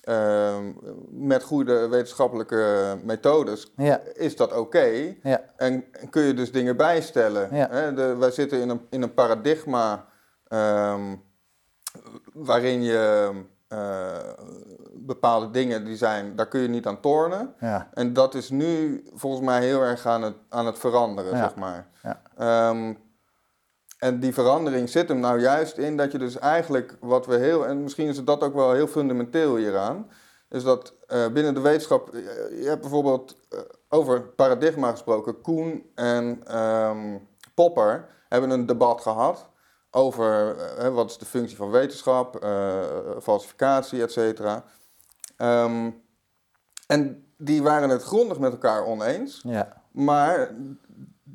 eh, 0.06 0.56
eh, 0.56 0.64
met 1.10 1.42
goede 1.42 1.88
wetenschappelijke 1.88 2.96
methodes 3.02 3.72
Ja, 3.76 4.00
is 4.14 4.36
dat 4.36 4.56
oké. 4.56 5.14
ja, 5.22 5.40
En, 5.56 5.84
kun 6.10 6.22
je 6.22 6.34
dus 6.34 6.52
dingen 6.52 6.76
bijstellen. 6.76 7.56
Ja. 7.56 7.68
Hè? 7.70 7.94
De, 7.94 8.16
wij 8.16 8.30
zitten 8.30 8.60
in 8.60 8.68
een, 8.68 8.86
in 8.90 9.02
een 9.02 9.14
paradigma 9.14 10.04
ehm, 10.48 11.16
waarin 12.32 12.82
je 12.82 13.30
eh, 13.68 14.32
bepaalde 14.94 15.50
dingen 15.50 15.84
die 15.84 15.96
zijn, 15.96 16.36
daar 16.36 16.48
kun 16.48 16.60
je 16.60 16.68
niet 16.68 16.86
aan 16.86 17.00
tornen. 17.00 17.54
En 17.92 18.12
dat 18.12 18.34
is 18.34 18.50
nu 18.50 19.02
volgens 19.14 19.44
mij 19.46 19.60
heel 19.62 19.80
erg 19.80 20.06
aan 20.06 20.22
het, 20.22 20.36
aan 20.48 20.66
het 20.66 20.78
veranderen, 20.78 21.36
zeg 21.36 21.54
maar. 21.54 21.88
Ja. 22.02 22.20
En 24.06 24.20
die 24.20 24.34
verandering 24.34 24.88
zit 24.88 25.08
hem 25.08 25.20
nou 25.20 25.40
juist 25.40 25.76
in 25.76 25.96
dat 25.96 26.12
je 26.12 26.18
dus 26.18 26.38
eigenlijk 26.38 26.96
wat 27.00 27.26
we 27.26 27.36
heel, 27.36 27.66
en 27.66 27.82
misschien 27.82 28.08
is 28.08 28.16
het 28.16 28.26
dat 28.26 28.42
ook 28.42 28.54
wel 28.54 28.72
heel 28.72 28.86
fundamenteel 28.86 29.56
hieraan, 29.56 30.10
is 30.48 30.62
dat 30.62 30.94
eh, 31.06 31.28
binnen 31.28 31.54
de 31.54 31.60
wetenschap, 31.60 32.14
eh, 32.14 32.20
je 32.62 32.68
hebt 32.68 32.80
bijvoorbeeld 32.80 33.36
eh, 33.48 33.58
over 33.88 34.20
paradigma 34.20 34.90
gesproken, 34.90 35.40
Koen 35.40 35.90
en 35.94 36.40
ehm, 36.46 37.18
Popper 37.54 38.08
hebben 38.28 38.50
een 38.50 38.66
debat 38.66 39.00
gehad 39.00 39.48
over 39.90 40.56
wat 40.92 41.10
is 41.10 41.18
de 41.18 41.24
functie 41.24 41.56
van 41.56 41.70
wetenschap, 41.70 42.46
falsificatie, 43.22 44.02
et 44.02 44.12
cetera. 44.12 44.64
Ehm, 45.36 45.90
en 46.86 47.26
die 47.36 47.62
waren 47.62 47.88
het 47.88 48.02
grondig 48.02 48.38
met 48.38 48.52
elkaar 48.52 48.84
oneens. 48.84 49.40
ja. 49.44 49.84
Maar 49.90 50.54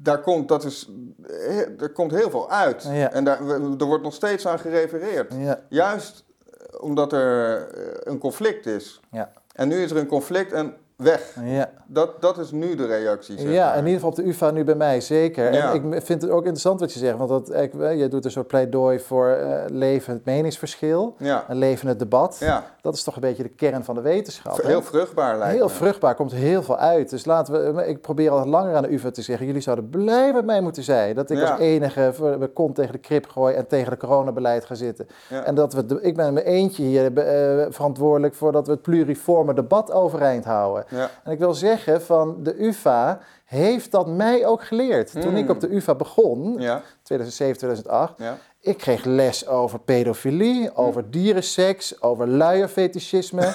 daar 0.03 0.21
komt, 0.21 0.47
dat 0.47 0.63
is, 0.63 0.89
he- 1.27 1.75
er 1.79 1.89
komt 1.91 2.11
heel 2.11 2.29
veel 2.29 2.49
uit. 2.51 2.83
Ja. 2.83 3.11
En 3.11 3.23
daar, 3.23 3.49
er 3.49 3.85
wordt 3.85 4.03
nog 4.03 4.13
steeds 4.13 4.47
aan 4.47 4.59
gerefereerd. 4.59 5.33
ja. 5.33 5.59
Juist 5.69 6.23
eh, 6.49 6.83
omdat 6.83 7.13
er 7.13 7.67
eh, 7.67 8.11
een 8.11 8.17
conflict 8.17 8.65
is. 8.65 8.99
Ja. 9.11 9.31
En 9.55 9.67
nu 9.67 9.83
is 9.83 9.91
er 9.91 9.97
een 9.97 10.07
conflict 10.07 10.51
en 10.53 10.73
weg. 11.01 11.35
ja. 11.43 11.69
Dat, 11.87 12.21
dat 12.21 12.37
is 12.37 12.51
nu 12.51 12.75
de 12.75 12.85
reactie. 12.85 13.39
Zeg 13.39 13.51
Ja, 13.51 13.65
maar. 13.65 13.73
in 13.77 13.79
ieder 13.85 13.93
geval 13.93 14.09
op 14.09 14.15
de 14.15 14.27
UvA 14.27 14.51
nu 14.51 14.63
bij 14.63 14.75
mij, 14.75 15.01
zeker. 15.01 15.53
Ja. 15.53 15.73
En 15.73 15.93
ik 15.93 16.01
vind 16.03 16.21
het 16.21 16.31
ook 16.31 16.39
interessant 16.41 16.79
wat 16.79 16.93
je 16.93 16.99
zegt, 16.99 17.17
want 17.17 17.29
dat, 17.29 17.53
ik, 17.55 17.73
eh, 17.73 17.99
je 17.99 18.07
doet 18.07 18.25
een 18.25 18.31
soort 18.31 18.47
pleidooi 18.47 18.99
voor 18.99 19.29
eh 19.29 19.63
levend 19.67 20.25
meningsverschil, 20.25 21.15
Ja, 21.17 21.45
een 21.47 21.57
levend 21.57 21.99
debat. 21.99 22.37
ja. 22.39 22.63
Dat 22.81 22.93
is 22.93 23.03
toch 23.03 23.15
een 23.15 23.21
beetje 23.21 23.43
de 23.43 23.49
kern 23.49 23.83
van 23.83 23.95
de 23.95 24.01
wetenschap. 24.01 24.61
hè? 24.61 24.67
heel 24.67 24.81
vruchtbaar 24.81 25.37
lijkt 25.37 25.53
Heel 25.55 25.67
me. 25.67 25.71
vruchtbaar, 25.73 26.15
komt 26.15 26.31
heel 26.31 26.63
veel 26.63 26.77
uit. 26.77 27.09
Dus 27.09 27.25
laten 27.25 27.75
we, 27.75 27.87
ik 27.87 28.01
probeer 28.01 28.29
al 28.31 28.45
langer 28.45 28.75
aan 28.75 28.83
de 28.83 28.93
UvA 28.93 29.11
te 29.11 29.21
zeggen, 29.21 29.45
jullie 29.45 29.61
zouden 29.61 29.89
blij 29.89 30.33
met 30.33 30.45
mij 30.45 30.61
moeten 30.61 30.83
zijn. 30.83 31.15
Dat 31.15 31.29
ik 31.29 31.37
Ja. 31.37 31.49
als 31.51 31.59
enige 31.59 32.09
voor 32.13 32.37
mijn 32.37 32.53
kont 32.53 32.75
tegen 32.75 32.91
de 32.91 32.97
krip 32.99 33.27
gooi 33.27 33.55
en 33.55 33.67
tegen 33.67 33.91
de 33.91 33.97
coronabeleid 33.97 34.65
ga 34.65 34.75
zitten. 34.75 35.07
Ja. 35.29 35.43
En 35.43 35.55
dat 35.55 35.73
we, 35.73 35.99
ik 36.01 36.15
ben 36.15 36.27
in 36.27 36.33
mijn 36.33 36.45
eentje 36.45 36.83
hier 36.83 37.13
eh, 37.17 37.65
verantwoordelijk 37.69 38.33
voor 38.33 38.51
dat 38.51 38.65
we 38.65 38.71
het 38.71 38.81
pluriforme 38.81 39.53
debat 39.53 39.91
overeind 39.91 40.45
houden. 40.45 40.83
Ja. 40.91 41.09
En 41.23 41.31
ik 41.31 41.39
wil 41.39 41.53
zeggen, 41.53 42.01
van 42.01 42.37
de 42.43 42.63
UvA 42.63 43.19
heeft 43.45 43.91
dat 43.91 44.07
mij 44.07 44.45
ook 44.45 44.63
geleerd. 44.63 45.11
Toen 45.11 45.21
Hmm. 45.21 45.35
ik 45.35 45.49
op 45.49 45.59
de 45.59 45.75
UvA 45.75 45.95
begon, 45.95 46.55
Ja, 46.59 46.81
2007, 47.03 47.57
2008, 47.57 48.13
ja. 48.17 48.37
ik 48.59 48.77
kreeg 48.77 49.05
les 49.05 49.47
over 49.47 49.79
pedofilie, 49.79 50.75
over 50.75 51.11
dierenseks, 51.11 52.01
over 52.01 52.27
luierfetischisme. 52.27 53.53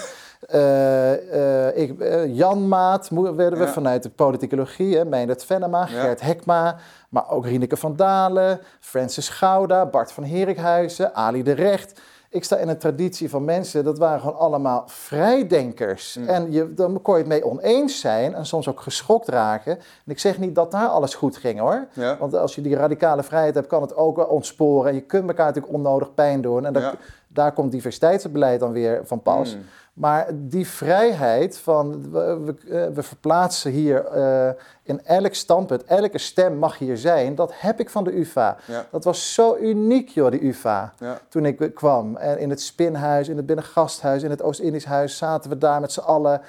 Uh, 0.55 1.11
uh, 1.35 1.77
ik, 1.77 2.01
uh, 2.01 2.37
Jan 2.37 2.69
Maat 2.69 3.09
werden 3.11 3.59
we 3.59 3.65
ja. 3.65 3.73
vanuit 3.73 4.03
de 4.03 4.11
politicologie, 4.11 5.05
Meindert 5.05 5.45
Venema, 5.45 5.81
ja. 5.81 6.01
Gert 6.01 6.21
Hekma, 6.21 6.77
maar 7.09 7.31
ook 7.31 7.47
Rieneke 7.47 7.77
van 7.77 7.97
Dalen, 7.97 8.61
Francis 8.81 9.29
Gouda, 9.29 9.87
Bart 9.87 10.13
van 10.13 10.25
Herikhuizen, 10.25 11.15
Ali 11.15 11.43
de 11.43 11.53
Recht. 11.53 12.01
Ik 12.31 12.45
sta 12.45 12.57
in 12.57 12.69
een 12.69 12.79
traditie 12.79 13.31
van 13.31 13.45
mensen, 13.45 13.85
dat 13.85 13.99
waren 13.99 14.21
gewoon 14.21 14.39
allemaal 14.39 14.83
vrijdenkers. 14.87 16.17
Mm. 16.17 16.29
En 16.29 16.53
je, 16.53 16.75
dan 16.75 17.03
kon 17.03 17.15
je 17.15 17.21
het 17.21 17.29
mee 17.29 17.45
oneens 17.45 18.01
zijn 18.01 18.35
en 18.35 18.47
soms 18.47 18.69
ook 18.69 18.81
geschokt 18.81 19.29
raken. 19.29 19.73
En 19.79 20.13
ik 20.13 20.19
zeg 20.19 20.39
niet 20.39 20.55
dat 20.55 20.71
daar 20.71 20.89
alles 20.89 21.15
goed 21.15 21.37
ging 21.37 21.59
hoor. 21.59 21.87
Ja. 21.93 22.17
Want 22.19 22.35
als 22.35 22.55
je 22.55 22.61
die 22.61 22.77
radicale 22.77 23.23
vrijheid 23.23 23.55
hebt, 23.55 23.67
kan 23.67 23.83
het 23.83 23.97
ook 23.97 24.17
wel 24.17 24.27
ontsporen. 24.27 24.89
En 24.89 24.95
je 24.95 25.03
kunt 25.03 25.29
elkaar 25.29 25.47
natuurlijk 25.47 25.75
onnodig 25.75 26.15
pijn 26.15 26.41
doen. 26.41 26.67
En 26.67 26.73
dat, 26.73 26.95
daar 27.29 27.53
komt 27.53 27.73
diversiteitsbeleid 27.73 28.61
dan 28.61 28.73
weer 28.73 29.01
van 29.05 29.23
pas. 29.23 29.55
Mm. 29.55 29.63
Maar 29.97 30.27
die 30.33 30.69
vrijheid 30.69 31.59
van 31.59 32.11
we, 32.11 32.41
we, 32.45 32.55
eh, 32.71 32.95
we 32.95 33.03
verplaatsen 33.03 33.71
hier 33.71 34.17
uh, 34.17 34.49
in 34.83 35.05
elk 35.05 35.35
standpunt, 35.35 35.85
elke 35.85 36.19
stem 36.19 36.57
mag 36.57 36.79
hier 36.79 36.97
zijn, 36.97 37.35
dat 37.35 37.53
heb 37.55 37.81
ik 37.81 37.91
van 37.91 38.05
de 38.05 38.19
UVA. 38.19 38.57
Ja. 38.67 38.87
Dat 38.91 39.05
was 39.05 39.35
zo 39.35 39.57
uniek, 39.57 40.09
joh, 40.09 40.31
die 40.31 40.45
UVA. 40.45 40.93
Ja. 40.99 41.19
Toen 41.29 41.47
ik 41.47 41.71
kwam. 41.75 42.17
En 42.17 42.39
in 42.39 42.51
het 42.51 42.61
Spinhuis, 42.61 43.29
in 43.29 43.37
het 43.37 43.47
Binnengasthuis, 43.47 44.23
in 44.23 44.31
het 44.31 44.43
Oost-Indisch 44.43 44.85
Huis 44.85 45.17
zaten 45.17 45.51
we 45.51 45.59
daar 45.59 45.81
met 45.81 45.93
z'n 45.93 46.01
allen. 46.01 46.41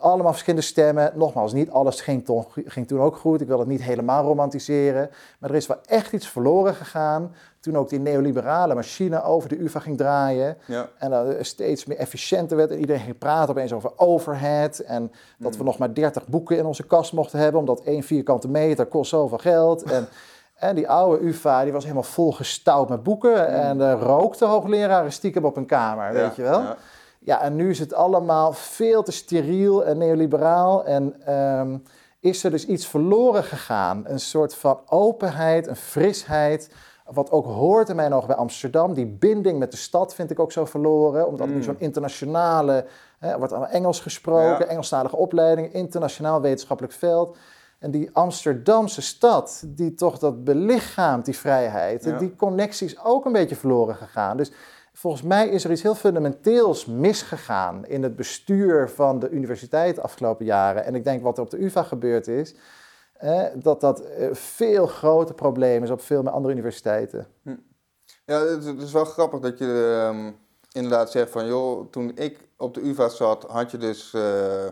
Allemaal 0.00 0.30
verschillende 0.30 0.64
stemmen. 0.66 1.12
Nogmaals, 1.14 1.52
niet 1.52 1.70
alles 1.70 2.00
ging, 2.00 2.24
toch, 2.24 2.46
ging 2.64 2.86
toen 2.88 3.00
ook 3.00 3.16
goed. 3.16 3.40
Ik 3.40 3.46
wil 3.48 3.58
het 3.58 3.68
niet 3.68 3.82
helemaal 3.82 4.24
romantiseren. 4.24 5.10
Maar 5.38 5.50
er 5.50 5.56
is 5.56 5.66
wel 5.66 5.78
echt 5.86 6.12
iets 6.12 6.28
verloren 6.28 6.74
gegaan 6.74 7.34
toen 7.60 7.76
ook 7.76 7.88
die 7.88 7.98
neoliberale 8.00 8.74
machine 8.74 9.22
over 9.22 9.48
de 9.48 9.60
UvA 9.62 9.80
ging 9.80 9.96
draaien. 9.96 10.56
Ja. 10.66 10.88
En 10.98 11.10
dat 11.10 11.26
steeds 11.40 11.84
meer 11.84 11.96
efficiënter 11.98 12.56
werd. 12.56 12.70
En 12.70 12.78
iedereen 12.78 13.02
ging 13.02 13.18
praten 13.18 13.50
opeens 13.50 13.72
over 13.72 13.90
overhead. 13.96 14.78
En 14.78 15.12
dat 15.38 15.52
we 15.52 15.58
Mm. 15.58 15.64
nog 15.64 15.78
maar 15.78 15.94
30 15.94 16.26
boeken 16.28 16.56
in 16.58 16.64
onze 16.66 16.86
kast 16.86 17.12
mochten 17.12 17.38
hebben. 17.38 17.60
Omdat 17.60 17.80
één 17.80 18.02
vierkante 18.02 18.48
meter 18.48 18.86
kost 18.86 19.10
zoveel 19.10 19.38
geld. 19.38 19.82
En, 19.82 20.08
en 20.54 20.74
die 20.74 20.88
oude 20.88 21.24
UvA 21.24 21.62
die 21.62 21.72
was 21.72 21.82
helemaal 21.82 22.02
volgestouwd 22.02 22.88
met 22.88 23.02
boeken. 23.02 23.48
En 23.48 23.80
er 23.80 23.98
rookte 23.98 24.44
hoogleraren 24.44 25.12
stiekem 25.12 25.44
op 25.44 25.56
een 25.56 25.66
kamer. 25.66 26.06
Ja, 26.06 26.12
weet 26.12 26.36
je 26.36 26.42
wel. 26.42 26.60
ja. 26.60 26.76
Ja, 27.24 27.40
en 27.42 27.56
nu 27.56 27.70
is 27.70 27.78
het 27.78 27.94
allemaal 27.94 28.52
veel 28.52 29.02
te 29.02 29.12
steriel 29.12 29.84
en 29.84 29.98
neoliberaal. 29.98 30.84
En 30.84 31.14
ehm, 31.26 31.76
is 32.20 32.44
er 32.44 32.50
dus 32.50 32.66
iets 32.66 32.86
verloren 32.86 33.44
gegaan. 33.44 34.02
Een 34.06 34.20
soort 34.20 34.54
van 34.54 34.80
openheid, 34.86 35.66
een 35.66 35.76
frisheid. 35.76 36.70
Wat 37.04 37.30
ook 37.30 37.46
hoort 37.46 37.88
in 37.88 37.96
mijn 37.96 38.12
ogen 38.12 38.26
bij 38.26 38.36
Amsterdam. 38.36 38.94
Die 38.94 39.06
binding 39.06 39.58
met 39.58 39.70
de 39.70 39.76
stad 39.76 40.14
vind 40.14 40.30
ik 40.30 40.38
ook 40.38 40.52
zo 40.52 40.64
verloren. 40.64 41.26
Omdat 41.26 41.40
het 41.40 41.50
nu 41.50 41.56
Mm. 41.56 41.62
zo'n 41.62 41.78
internationale... 41.78 42.86
Hè, 43.18 43.30
er 43.30 43.38
wordt 43.38 43.52
allemaal 43.52 43.70
Engels 43.72 44.00
gesproken, 44.00 44.64
Ja. 44.64 44.70
Engelstalige 44.70 45.16
opleiding, 45.16 45.72
internationaal 45.72 46.40
wetenschappelijk 46.40 46.94
veld. 46.94 47.36
En 47.78 47.90
die 47.90 48.10
Amsterdamse 48.12 49.02
stad, 49.02 49.62
die 49.66 49.94
toch 49.94 50.18
dat 50.18 50.44
belichaamt, 50.44 51.24
die 51.24 51.36
vrijheid. 51.38 52.04
Ja. 52.04 52.18
Die 52.18 52.36
connectie 52.36 52.86
is 52.86 53.04
ook 53.04 53.24
een 53.24 53.32
beetje 53.32 53.56
verloren 53.56 53.94
gegaan. 53.94 54.36
Dus 54.36 54.52
volgens 54.94 55.22
mij 55.22 55.48
is 55.48 55.64
er 55.64 55.70
iets 55.70 55.82
heel 55.82 55.94
fundamenteels 55.94 56.86
misgegaan 56.86 57.86
in 57.86 58.02
het 58.02 58.16
bestuur 58.16 58.88
van 58.88 59.18
de 59.18 59.28
universiteit 59.30 59.94
de 59.94 60.02
afgelopen 60.02 60.44
jaren. 60.44 60.84
En 60.84 60.94
ik 60.94 61.04
denk 61.04 61.22
wat 61.22 61.36
er 61.36 61.42
op 61.42 61.50
de 61.50 61.64
UvA 61.64 61.82
gebeurd 61.82 62.28
is, 62.28 62.54
eh, 63.12 63.42
dat 63.54 63.80
dat 63.80 64.00
eh, 64.00 64.28
veel 64.32 64.86
groter 64.86 65.34
probleem 65.34 65.82
is 65.82 65.90
op 65.90 66.00
veel 66.00 66.22
meer 66.22 66.32
andere 66.32 66.52
universiteiten. 66.54 67.26
Ja, 68.24 68.40
het, 68.40 68.64
het 68.64 68.82
is 68.82 68.92
wel 68.92 69.04
grappig 69.04 69.40
dat 69.40 69.58
je 69.58 70.00
ehm, 70.08 70.32
inderdaad 70.72 71.10
zegt 71.10 71.30
van, 71.30 71.46
joh, 71.46 71.90
toen 71.90 72.12
ik 72.14 72.48
op 72.56 72.74
de 72.74 72.88
UvA 72.88 73.08
zat, 73.08 73.44
had 73.48 73.70
je 73.70 73.78
dus 73.78 74.14
eh, 74.14 74.66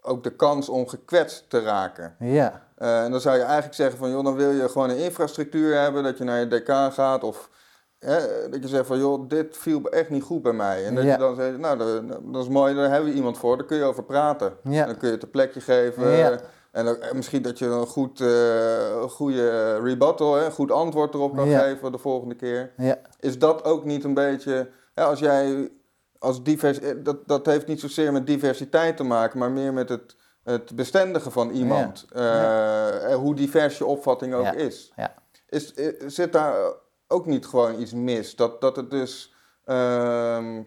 ook 0.00 0.22
de 0.22 0.36
kans 0.36 0.68
om 0.68 0.88
gekwetst 0.88 1.50
te 1.50 1.60
raken. 1.60 2.16
Ja, 2.18 2.62
Eh, 2.74 3.04
en 3.04 3.10
dan 3.10 3.20
zou 3.20 3.36
je 3.36 3.42
eigenlijk 3.42 3.74
zeggen 3.74 3.98
van, 3.98 4.10
joh, 4.10 4.24
dan 4.24 4.34
wil 4.34 4.50
je 4.50 4.68
gewoon 4.68 4.90
een 4.90 4.98
infrastructuur 4.98 5.80
hebben, 5.80 6.02
dat 6.02 6.18
je 6.18 6.24
naar 6.24 6.40
je 6.40 6.48
decaan 6.48 6.92
gaat 6.92 7.24
of 7.24 7.50
hè, 8.04 8.48
dat 8.48 8.62
je 8.62 8.68
zegt 8.68 8.86
van, 8.86 8.98
joh, 8.98 9.28
dit 9.28 9.56
viel 9.56 9.82
echt 9.90 10.10
niet 10.10 10.22
goed 10.22 10.42
bij 10.42 10.52
mij. 10.52 10.84
En 10.84 10.94
dat 10.94 11.04
Ja. 11.04 11.12
je 11.12 11.18
dan 11.18 11.34
zegt, 11.34 11.58
nou, 11.58 11.78
dat, 12.32 12.42
is 12.42 12.48
mooi, 12.48 12.74
daar 12.74 12.90
hebben 12.90 13.10
we 13.10 13.16
iemand 13.16 13.38
voor, 13.38 13.56
daar 13.56 13.66
kun 13.66 13.76
je 13.76 13.82
over 13.84 14.04
praten. 14.04 14.52
Ja. 14.62 14.86
Dan 14.86 14.96
kun 14.96 15.08
je 15.08 15.14
het 15.14 15.22
een 15.22 15.30
plekje 15.30 15.60
geven. 15.60 16.10
Ja. 16.10 16.40
En 16.72 16.84
dan, 16.84 17.00
en 17.00 17.16
misschien 17.16 17.42
dat 17.42 17.58
je 17.58 17.66
een 17.66 17.86
goed, 17.86 18.20
eh, 18.20 19.02
goede 19.02 19.76
rebuttal, 19.80 20.34
hè, 20.34 20.44
een 20.44 20.52
goed 20.52 20.70
antwoord 20.70 21.14
erop 21.14 21.36
kan 21.36 21.48
geven 21.48 21.92
de 21.92 21.98
volgende 21.98 22.34
keer. 22.34 22.72
ja, 22.76 22.96
Is 23.20 23.38
dat 23.38 23.64
ook 23.64 23.84
niet 23.84 24.04
een 24.04 24.14
beetje, 24.14 24.68
als 24.94 25.18
jij 25.18 25.70
als 26.18 26.42
divers, 26.42 26.80
eh, 26.80 26.90
dat, 26.98 27.16
dat 27.28 27.46
heeft 27.46 27.66
niet 27.66 27.80
zozeer 27.80 28.12
met 28.12 28.26
diversiteit 28.26 28.96
te 28.96 29.04
maken, 29.04 29.38
maar 29.38 29.50
meer 29.50 29.72
met 29.72 29.88
het, 29.88 30.16
het 30.44 30.76
bestendigen 30.76 31.32
van 31.32 31.50
iemand. 31.50 32.06
Eh, 32.12 33.14
hoe 33.14 33.34
divers 33.34 33.78
je 33.78 33.86
opvatting 33.86 34.34
ook 34.34 34.52
is. 34.52 34.92
Ja. 34.96 35.14
is. 35.48 35.74
eh, 35.74 35.88
Zit 36.06 36.32
daar 36.32 36.54
ook 37.14 37.26
niet 37.26 37.46
gewoon 37.46 37.80
iets 37.80 37.92
mis? 37.92 38.36
Dat, 38.36 38.60
dat 38.60 38.76
het 38.76 38.90
dus, 38.90 39.34
ehm, 39.64 40.62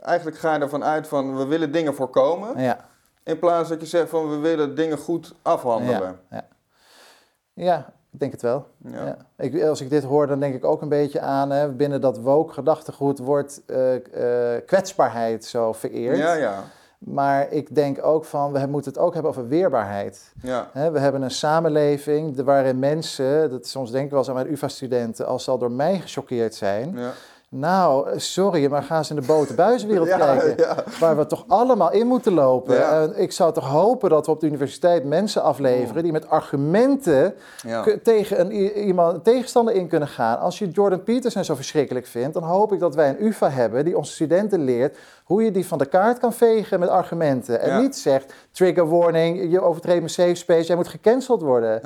eigenlijk 0.00 0.36
ga 0.36 0.54
je 0.54 0.60
ervan 0.60 0.84
uit 0.84 1.08
van, 1.08 1.36
we 1.36 1.46
willen 1.46 1.72
dingen 1.72 1.94
voorkomen. 1.94 2.62
ja. 2.62 2.88
In 3.22 3.38
plaats 3.38 3.68
dat 3.68 3.80
je 3.80 3.86
zegt 3.86 4.08
van, 4.08 4.30
we 4.30 4.36
willen 4.36 4.74
dingen 4.74 4.98
goed 4.98 5.34
afhandelen. 5.42 6.20
Ja, 6.30 6.36
ja. 6.36 7.64
ja, 7.64 7.92
ik 8.12 8.18
denk 8.18 8.32
het 8.32 8.42
wel. 8.42 8.66
Ja. 8.78 9.06
Ja. 9.06 9.16
Ik, 9.36 9.62
als 9.62 9.80
ik 9.80 9.90
dit 9.90 10.02
hoor, 10.02 10.26
dan 10.26 10.40
denk 10.40 10.54
ik 10.54 10.64
ook 10.64 10.82
een 10.82 10.88
beetje 10.88 11.20
aan, 11.20 11.50
hè, 11.50 11.72
binnen 11.72 12.00
dat 12.00 12.18
woke 12.18 12.52
gedachtegoed 12.52 13.18
wordt 13.18 13.62
eh, 13.66 14.54
eh, 14.56 14.64
kwetsbaarheid 14.66 15.44
zo 15.44 15.72
vereerd. 15.72 16.16
Ja, 16.16 16.32
ja. 16.34 16.64
Maar 16.98 17.52
ik 17.52 17.74
denk 17.74 18.04
ook 18.04 18.24
van, 18.24 18.52
we 18.52 18.66
moeten 18.66 18.92
het 18.92 19.00
ook 19.00 19.12
hebben 19.12 19.30
over 19.30 19.48
weerbaarheid. 19.48 20.32
ja. 20.42 20.70
We 20.72 20.98
hebben 20.98 21.22
een 21.22 21.30
samenleving 21.30 22.42
waarin 22.42 22.78
mensen, 22.78 23.50
dat 23.50 23.66
soms 23.66 23.90
denk 23.90 24.04
ik 24.04 24.10
wel 24.10 24.18
eens 24.18 24.28
aan 24.28 24.34
mijn 24.34 24.52
UvA-studenten, 24.52 25.26
als 25.26 25.44
ze 25.44 25.50
al 25.50 25.58
door 25.58 25.72
mij 25.72 25.98
gechoqueerd 26.00 26.54
zijn. 26.54 26.92
Ja. 26.96 27.12
Nou, 27.50 28.18
sorry, 28.20 28.70
maar 28.70 28.82
gaan 28.82 29.04
ze 29.04 29.14
in 29.14 29.20
de 29.20 29.26
boterbuizenwereld 29.26 30.08
Ja, 30.16 30.16
kijken. 30.16 30.54
ja. 30.56 30.84
Waar 31.00 31.16
we 31.16 31.26
toch 31.26 31.44
allemaal 31.48 31.92
in 31.92 32.06
moeten 32.06 32.32
lopen. 32.32 32.74
Ja. 32.74 33.02
En 33.02 33.22
ik 33.22 33.32
zou 33.32 33.52
toch 33.52 33.68
hopen 33.68 34.10
dat 34.10 34.26
we 34.26 34.32
op 34.32 34.40
de 34.40 34.46
universiteit 34.46 35.04
mensen 35.04 35.42
afleveren 35.42 36.02
die 36.02 36.12
met 36.12 36.28
argumenten 36.28 37.34
tegen 38.02 38.40
een, 38.40 38.52
iemand, 38.86 39.14
een 39.14 39.22
tegenstander 39.22 39.74
in 39.74 39.88
kunnen 39.88 40.08
gaan. 40.08 40.38
Als 40.38 40.58
je 40.58 40.68
Jordan 40.70 41.02
Peterson 41.02 41.44
zo 41.44 41.54
verschrikkelijk 41.54 42.06
vindt, 42.06 42.34
dan 42.34 42.42
hoop 42.42 42.72
ik 42.72 42.80
dat 42.80 42.94
wij 42.94 43.08
een 43.08 43.24
UvA 43.26 43.50
hebben 43.50 43.84
die 43.84 43.96
onze 43.96 44.12
studenten 44.12 44.64
leert 44.64 44.98
hoe 45.24 45.42
je 45.44 45.50
die 45.50 45.66
van 45.66 45.78
de 45.78 45.86
kaart 45.86 46.18
kan 46.18 46.32
vegen 46.32 46.80
met 46.80 46.88
argumenten. 46.88 47.60
En 47.60 47.80
niet 47.82 47.96
zegt, 47.96 48.32
trigger 48.50 48.88
warning, 48.88 49.50
je 49.50 49.60
overtreedt 49.62 49.98
mijn 49.98 50.10
safe 50.10 50.34
space, 50.34 50.66
jij 50.66 50.76
moet 50.76 50.88
gecanceld 50.88 51.42
worden. 51.42 51.80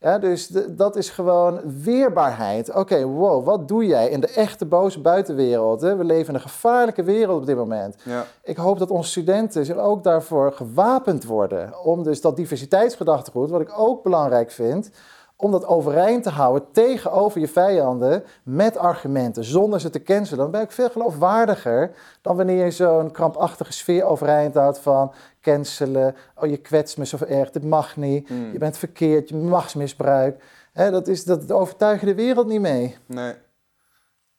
Ja. 0.00 0.18
Dus 0.18 0.46
de- 0.46 0.74
dat 0.74 0.96
is 0.96 1.10
gewoon 1.10 1.60
weerbaarheid. 1.82 2.74
Oké, 2.74 3.04
wow, 3.04 3.44
wat 3.44 3.68
doe 3.68 3.86
jij 3.86 4.08
in 4.08 4.20
de 4.20 4.32
echte 4.32 4.66
boze 4.66 5.00
buitenwereld? 5.00 5.80
Hè? 5.80 5.96
We 5.96 6.04
leven 6.04 6.28
in 6.28 6.34
een 6.34 6.40
gevaarlijke 6.40 7.02
wereld 7.02 7.40
op 7.40 7.46
dit 7.46 7.56
moment. 7.56 7.96
Ja. 8.04 8.24
Ik 8.42 8.56
hoop 8.56 8.78
dat 8.78 8.90
onze 8.90 9.10
studenten 9.10 9.64
zich 9.64 9.76
ook 9.76 10.04
daarvoor 10.04 10.52
gewapend 10.52 11.24
worden. 11.24 11.84
Om 11.84 12.02
dus 12.02 12.20
dat 12.20 12.36
diversiteitsgedachtegoed, 12.36 13.50
wat 13.50 13.60
ik 13.60 13.72
ook 13.76 14.02
belangrijk 14.02 14.50
vind, 14.50 14.90
om 15.38 15.50
dat 15.50 15.66
overeind 15.66 16.22
te 16.22 16.30
houden 16.30 16.64
tegenover 16.72 17.40
je 17.40 17.48
vijanden 17.48 18.24
met 18.42 18.76
argumenten, 18.78 19.44
zonder 19.44 19.80
ze 19.80 19.90
te 19.90 20.02
cancelen. 20.02 20.38
Dan 20.38 20.50
ben 20.50 20.60
ik 20.60 20.72
veel 20.72 20.90
geloofwaardiger 20.90 21.90
dan 22.22 22.36
wanneer 22.36 22.64
je 22.64 22.70
zo'n 22.70 23.10
krampachtige 23.10 23.72
sfeer 23.72 24.04
overeind 24.04 24.54
houdt 24.54 24.78
van 24.78 25.12
cancelen. 25.46 26.16
Oh, 26.34 26.48
je 26.48 26.56
kwetst 26.56 26.98
me 26.98 27.06
zo 27.06 27.16
erg, 27.28 27.50
dit 27.50 27.64
mag 27.64 27.96
niet. 27.96 28.28
Hmm. 28.28 28.52
Je 28.52 28.58
bent 28.58 28.78
verkeerd, 28.78 29.28
je 29.28 29.34
machtsmisbruik. 29.34 30.42
Hè, 30.72 30.90
dat, 30.90 31.08
is, 31.08 31.24
dat 31.24 31.52
overtuigen 31.52 32.06
de 32.06 32.14
wereld 32.14 32.46
niet 32.46 32.60
mee. 32.60 32.96
Nee. 33.06 33.34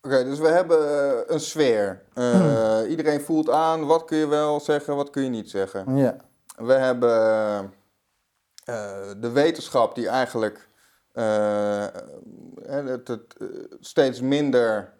Oké, 0.02 0.24
dus 0.24 0.40
we 0.40 0.48
hebben 0.48 0.80
eh, 0.80 1.34
een 1.34 1.40
sfeer. 1.40 2.02
Eh, 2.14 2.80
Iedereen 2.90 3.22
voelt 3.22 3.50
aan, 3.50 3.86
wat 3.86 4.06
kun 4.06 4.18
je 4.18 4.28
wel 4.28 4.60
zeggen, 4.60 4.96
wat 4.96 5.10
kun 5.10 5.24
je 5.24 5.30
niet 5.30 5.50
zeggen. 5.50 5.98
Ja, 5.98 6.16
We 6.56 6.74
hebben 6.74 7.12
eh, 8.66 9.00
de 9.18 9.32
wetenschap 9.32 9.96
die 9.96 10.08
eigenlijk 10.08 10.68
het, 12.68 13.08
het, 13.08 13.36
steeds 13.80 14.22
minder 14.22 14.94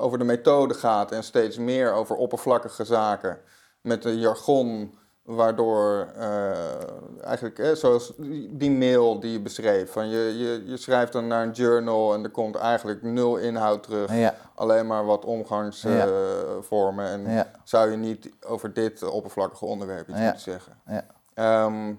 over 0.00 0.18
de 0.18 0.24
methode 0.24 0.74
gaat 0.74 1.12
en 1.12 1.22
steeds 1.22 1.58
meer 1.58 1.92
over 1.92 2.16
oppervlakkige 2.16 2.84
zaken. 2.84 3.38
Met 3.80 4.04
een 4.04 4.18
jargon 4.18 4.98
waardoor 5.34 6.08
eh, 6.16 7.24
eigenlijk, 7.24 7.58
eh, 7.58 7.72
zoals 7.72 8.12
die 8.50 8.70
mail 8.70 9.20
die 9.20 9.32
je 9.32 9.40
beschreef, 9.40 9.92
van 9.92 10.08
je, 10.08 10.38
je, 10.38 10.62
je 10.66 10.76
schrijft 10.76 11.12
dan 11.12 11.26
naar 11.26 11.42
een 11.42 11.50
journal 11.50 12.14
en 12.14 12.24
er 12.24 12.30
komt 12.30 12.54
eigenlijk 12.54 13.02
nul 13.02 13.36
inhoud 13.36 13.82
terug. 13.82 14.14
ja, 14.14 14.34
Alleen 14.54 14.86
maar 14.86 15.04
wat 15.04 15.24
omgangsvormen. 15.24 17.06
en 17.06 17.30
ja. 17.30 17.50
zou 17.64 17.90
je 17.90 17.96
niet 17.96 18.30
over 18.46 18.72
dit 18.72 19.02
oppervlakkige 19.02 19.64
onderwerp 19.64 20.08
iets 20.08 20.18
moeten 20.18 20.40
zeggen. 20.40 20.72
Ja. 20.86 21.04
Ehm, 21.34 21.94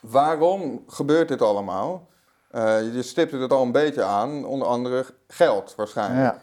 waarom 0.00 0.84
gebeurt 0.86 1.28
dit 1.28 1.42
allemaal? 1.42 2.08
Eh, 2.50 2.94
je 2.94 3.02
stipte 3.02 3.36
het 3.36 3.52
al 3.52 3.62
een 3.62 3.72
beetje 3.72 4.02
aan, 4.02 4.44
onder 4.44 4.68
andere 4.68 5.04
geld 5.26 5.74
waarschijnlijk. 5.74 6.38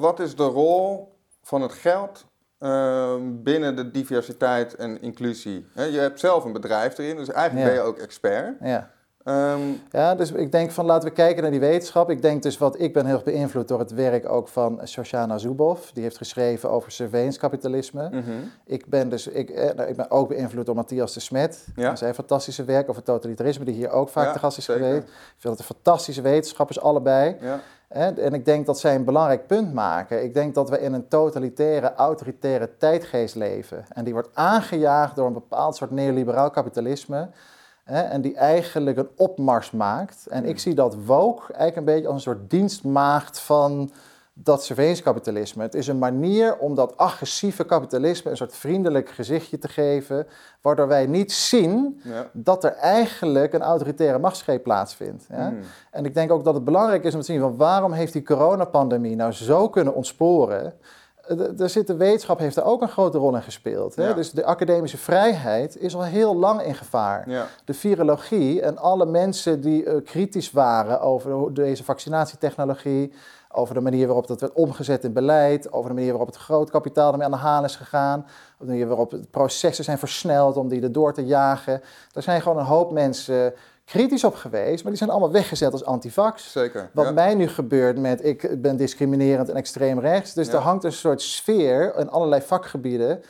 wat 0.00 0.20
is 0.20 0.36
de 0.36 0.46
rol 0.46 1.12
van 1.42 1.62
het 1.62 1.72
geld 1.72 2.24
ehm, 2.64 3.20
binnen 3.42 3.76
de 3.76 3.90
diversiteit 3.90 4.74
en 4.76 5.02
inclusie? 5.02 5.66
Hè, 5.74 5.84
je 5.84 5.98
hebt 5.98 6.20
zelf 6.20 6.44
een 6.44 6.52
bedrijf 6.52 6.98
erin, 6.98 7.16
dus 7.16 7.28
eigenlijk 7.30 7.66
Ja. 7.68 7.72
ben 7.74 7.82
je 7.82 7.88
ook 7.88 7.98
expert. 7.98 8.54
Ja. 8.60 8.90
Ehm, 9.24 9.60
ja, 9.90 10.14
dus 10.14 10.32
ik 10.32 10.52
denk 10.52 10.70
van 10.70 10.84
laten 10.84 11.08
we 11.08 11.14
kijken 11.14 11.42
naar 11.42 11.50
die 11.50 11.60
wetenschap. 11.60 12.10
Ik 12.10 12.22
denk 12.22 12.42
dus 12.42 12.58
wat 12.58 12.80
ik 12.80 12.92
ben 12.92 13.06
heel 13.06 13.14
erg 13.14 13.24
beïnvloed 13.24 13.68
door 13.68 13.78
het 13.78 13.90
werk 13.94 14.28
ook 14.28 14.48
van 14.48 14.80
Shoshana 14.86 15.38
Zuboff. 15.38 15.92
Die 15.92 16.02
heeft 16.02 16.16
geschreven 16.16 16.70
over 16.70 16.90
surveillance 16.92 17.38
kapitalisme. 17.38 18.08
mhm. 18.12 18.30
Ik 18.66 18.86
ben 18.86 19.08
dus 19.08 19.26
ik, 19.26 19.50
eh, 19.50 19.74
nou, 19.74 19.88
ik 19.88 19.96
ben 19.96 20.10
ook 20.10 20.28
beïnvloed 20.28 20.66
door 20.66 20.74
Matthias 20.74 21.14
de 21.14 21.20
Smet. 21.20 21.66
Ja. 21.76 21.96
Zijn 21.96 22.14
fantastische 22.14 22.64
werk 22.64 22.88
over 22.88 23.02
totalitarisme, 23.02 23.64
die 23.64 23.74
hier 23.74 23.90
ook 23.90 24.08
vaak 24.08 24.26
Ja, 24.26 24.32
te 24.32 24.38
gast 24.38 24.58
is 24.58 24.64
zeker. 24.64 24.82
geweest. 24.84 25.02
Ik 25.06 25.10
vind 25.38 25.56
dat 25.56 25.66
de 25.66 25.74
fantastische 25.74 26.22
wetenschappers 26.22 26.80
allebei. 26.80 27.36
Ja. 27.40 27.60
En 27.88 28.34
ik 28.34 28.44
denk 28.44 28.66
dat 28.66 28.78
zij 28.80 28.94
een 28.94 29.04
belangrijk 29.04 29.46
punt 29.46 29.74
maken. 29.74 30.22
Ik 30.24 30.34
denk 30.34 30.54
dat 30.54 30.70
we 30.70 30.80
in 30.80 30.92
een 30.92 31.08
totalitaire, 31.08 31.94
autoritaire 31.94 32.76
tijdgeest 32.76 33.34
leven. 33.34 33.84
En 33.88 34.04
die 34.04 34.12
wordt 34.12 34.30
aangejaagd 34.34 35.16
door 35.16 35.26
een 35.26 35.32
bepaald 35.32 35.76
soort 35.76 35.90
neoliberaal 35.90 36.50
kapitalisme. 36.50 37.28
En 37.84 38.20
die 38.20 38.36
eigenlijk 38.36 38.96
een 38.96 39.08
opmars 39.16 39.70
maakt. 39.70 40.26
En 40.26 40.44
ik 40.44 40.58
zie 40.58 40.74
dat 40.74 40.96
woke 41.04 41.52
eigenlijk 41.52 41.76
een 41.76 41.94
beetje 41.94 42.06
als 42.06 42.14
een 42.14 42.32
soort 42.32 42.50
dienstmaagd 42.50 43.38
van 43.38 43.90
dat 44.36 44.64
surveillance 44.64 45.02
kapitalisme. 45.02 45.62
Het 45.62 45.74
is 45.74 45.86
een 45.86 45.98
manier 45.98 46.56
om 46.58 46.74
dat 46.74 46.96
agressieve 46.96 47.64
kapitalisme 47.64 48.30
een 48.30 48.36
soort 48.36 48.54
vriendelijk 48.56 49.08
gezichtje 49.08 49.58
te 49.58 49.68
geven. 49.68 50.26
Waardoor 50.60 50.88
wij 50.88 51.06
niet 51.06 51.32
zien 51.32 52.00
Ja. 52.04 52.26
dat 52.32 52.64
er 52.64 52.72
eigenlijk 52.74 53.52
een 53.52 53.62
autoritaire 53.62 54.18
machtsgreep 54.18 54.62
plaatsvindt. 54.62 55.26
Ja? 55.30 55.48
Mm. 55.50 55.58
En 55.90 56.04
ik 56.04 56.14
denk 56.14 56.30
ook 56.32 56.44
dat 56.44 56.54
het 56.54 56.64
belangrijk 56.64 57.04
is 57.04 57.14
om 57.14 57.20
te 57.20 57.26
zien 57.26 57.40
van 57.40 57.56
waarom 57.56 57.92
heeft 57.92 58.12
die 58.12 58.22
coronapandemie 58.22 59.16
nou 59.16 59.32
zo 59.32 59.68
kunnen 59.68 59.94
ontsporen. 59.94 60.72
Eh, 61.28 61.36
de- 61.36 61.54
De 61.54 61.68
zit, 61.68 61.86
de 61.86 61.96
wetenschap 61.96 62.38
heeft 62.38 62.56
er 62.56 62.64
ook 62.64 62.82
een 62.82 62.88
grote 62.88 63.18
rol 63.18 63.34
in 63.34 63.42
gespeeld. 63.42 63.94
Hè? 63.96 64.06
Ja. 64.08 64.12
Dus 64.14 64.30
de 64.30 64.44
academische 64.44 64.98
vrijheid 64.98 65.76
is 65.76 65.94
al 65.94 66.02
heel 66.04 66.36
lang 66.36 66.62
in 66.62 66.74
gevaar. 66.74 67.30
Ja. 67.30 67.46
De 67.64 67.74
virologie 67.74 68.60
en 68.62 68.78
alle 68.78 69.06
mensen 69.06 69.60
die 69.60 69.84
eh, 69.84 70.04
kritisch 70.04 70.50
waren 70.50 71.00
over 71.00 71.54
deze 71.54 71.84
vaccinatietechnologie, 71.84 73.12
over 73.54 73.74
de 73.74 73.80
manier 73.80 74.06
waarop 74.06 74.26
dat 74.26 74.40
werd 74.40 74.52
omgezet 74.52 75.04
in 75.04 75.12
beleid, 75.12 75.72
over 75.72 75.88
de 75.88 75.94
manier 75.94 76.10
waarop 76.10 76.28
het 76.28 76.36
groot 76.36 76.70
kapitaal 76.70 77.10
ermee 77.12 77.26
aan 77.26 77.32
de 77.32 77.36
haan 77.36 77.64
is 77.64 77.76
gegaan, 77.76 78.20
op 78.20 78.26
de 78.58 78.66
manier 78.66 78.86
waarop 78.86 79.14
processen 79.30 79.84
zijn 79.84 79.98
versneld 79.98 80.56
om 80.56 80.68
die 80.68 80.82
erdoor 80.82 81.12
te 81.12 81.24
jagen. 81.24 81.82
Daar 82.12 82.22
zijn 82.22 82.42
gewoon 82.42 82.58
een 82.58 82.64
hoop 82.64 82.92
mensen 82.92 83.54
kritisch 83.84 84.24
op 84.24 84.34
geweest, 84.34 84.82
maar 84.82 84.92
die 84.92 84.98
zijn 84.98 85.10
allemaal 85.10 85.30
weggezet 85.32 85.72
als 85.72 85.84
antivax. 85.84 86.52
Zeker. 86.52 86.90
Wat 86.92 87.06
ja. 87.06 87.12
mij 87.12 87.34
nu 87.34 87.48
gebeurt 87.48 87.98
met 87.98 88.24
ik 88.24 88.62
ben 88.62 88.76
discriminerend 88.76 89.48
en 89.48 89.56
extreem 89.56 89.98
rechts. 89.98 90.34
Dus 90.34 90.46
Ja. 90.46 90.52
er 90.52 90.58
hangt 90.58 90.84
een 90.84 90.92
soort 90.92 91.22
sfeer 91.22 91.94
in 91.98 92.10
allerlei 92.10 92.42
vakgebieden. 92.42 93.22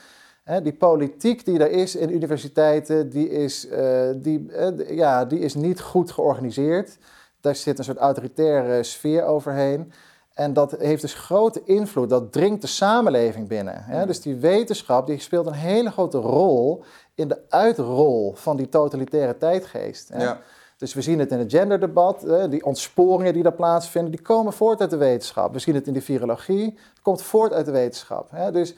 Hè, 0.44 0.62
die 0.62 0.72
politiek 0.72 1.44
die 1.44 1.58
er 1.58 1.70
is 1.70 1.96
in 1.96 2.14
universiteiten, 2.14 3.10
die 3.10 3.30
is, 3.30 3.68
eh, 3.68 4.08
die, 4.16 4.52
eh, 4.52 4.96
ja, 4.96 5.24
die 5.24 5.38
is 5.38 5.54
niet 5.54 5.80
goed 5.80 6.10
georganiseerd. 6.10 6.98
Daar 7.40 7.56
zit 7.56 7.78
een 7.78 7.84
soort 7.84 7.98
autoritaire 7.98 8.82
sfeer 8.82 9.24
overheen. 9.24 9.92
En 10.34 10.52
dat 10.52 10.70
heeft 10.78 11.00
dus 11.00 11.14
grote 11.14 11.62
invloed. 11.64 12.10
Dat 12.10 12.32
dringt 12.32 12.60
de 12.60 12.66
samenleving 12.66 13.48
binnen. 13.48 13.84
Hè? 13.84 14.00
Mm. 14.00 14.06
Dus 14.06 14.20
die 14.20 14.36
wetenschap 14.36 15.06
die 15.06 15.20
speelt 15.20 15.46
een 15.46 15.52
hele 15.52 15.90
grote 15.90 16.18
rol 16.18 16.84
in 17.14 17.28
de 17.28 17.38
uitrol 17.48 18.32
van 18.34 18.56
die 18.56 18.68
totalitaire 18.68 19.36
tijdgeest. 19.36 20.08
Hè? 20.08 20.22
Ja. 20.22 20.40
Dus 20.76 20.94
we 20.94 21.02
zien 21.02 21.18
het 21.18 21.30
in 21.30 21.38
het 21.38 21.50
genderdebat, 21.50 22.22
hè, 22.22 22.48
die 22.48 22.64
ontsporingen 22.64 23.32
die 23.32 23.42
daar 23.42 23.52
plaatsvinden, 23.52 24.10
die 24.10 24.22
komen 24.22 24.52
voort 24.52 24.80
uit 24.80 24.90
de 24.90 24.96
wetenschap. 24.96 25.52
We 25.52 25.58
zien 25.58 25.74
het 25.74 25.86
in 25.86 25.92
de 25.92 26.02
virologie, 26.02 26.64
het 26.64 27.02
komt 27.02 27.22
voort 27.22 27.52
uit 27.52 27.66
de 27.66 27.72
wetenschap. 27.72 28.30
Hè. 28.30 28.50
Dus 28.52 28.74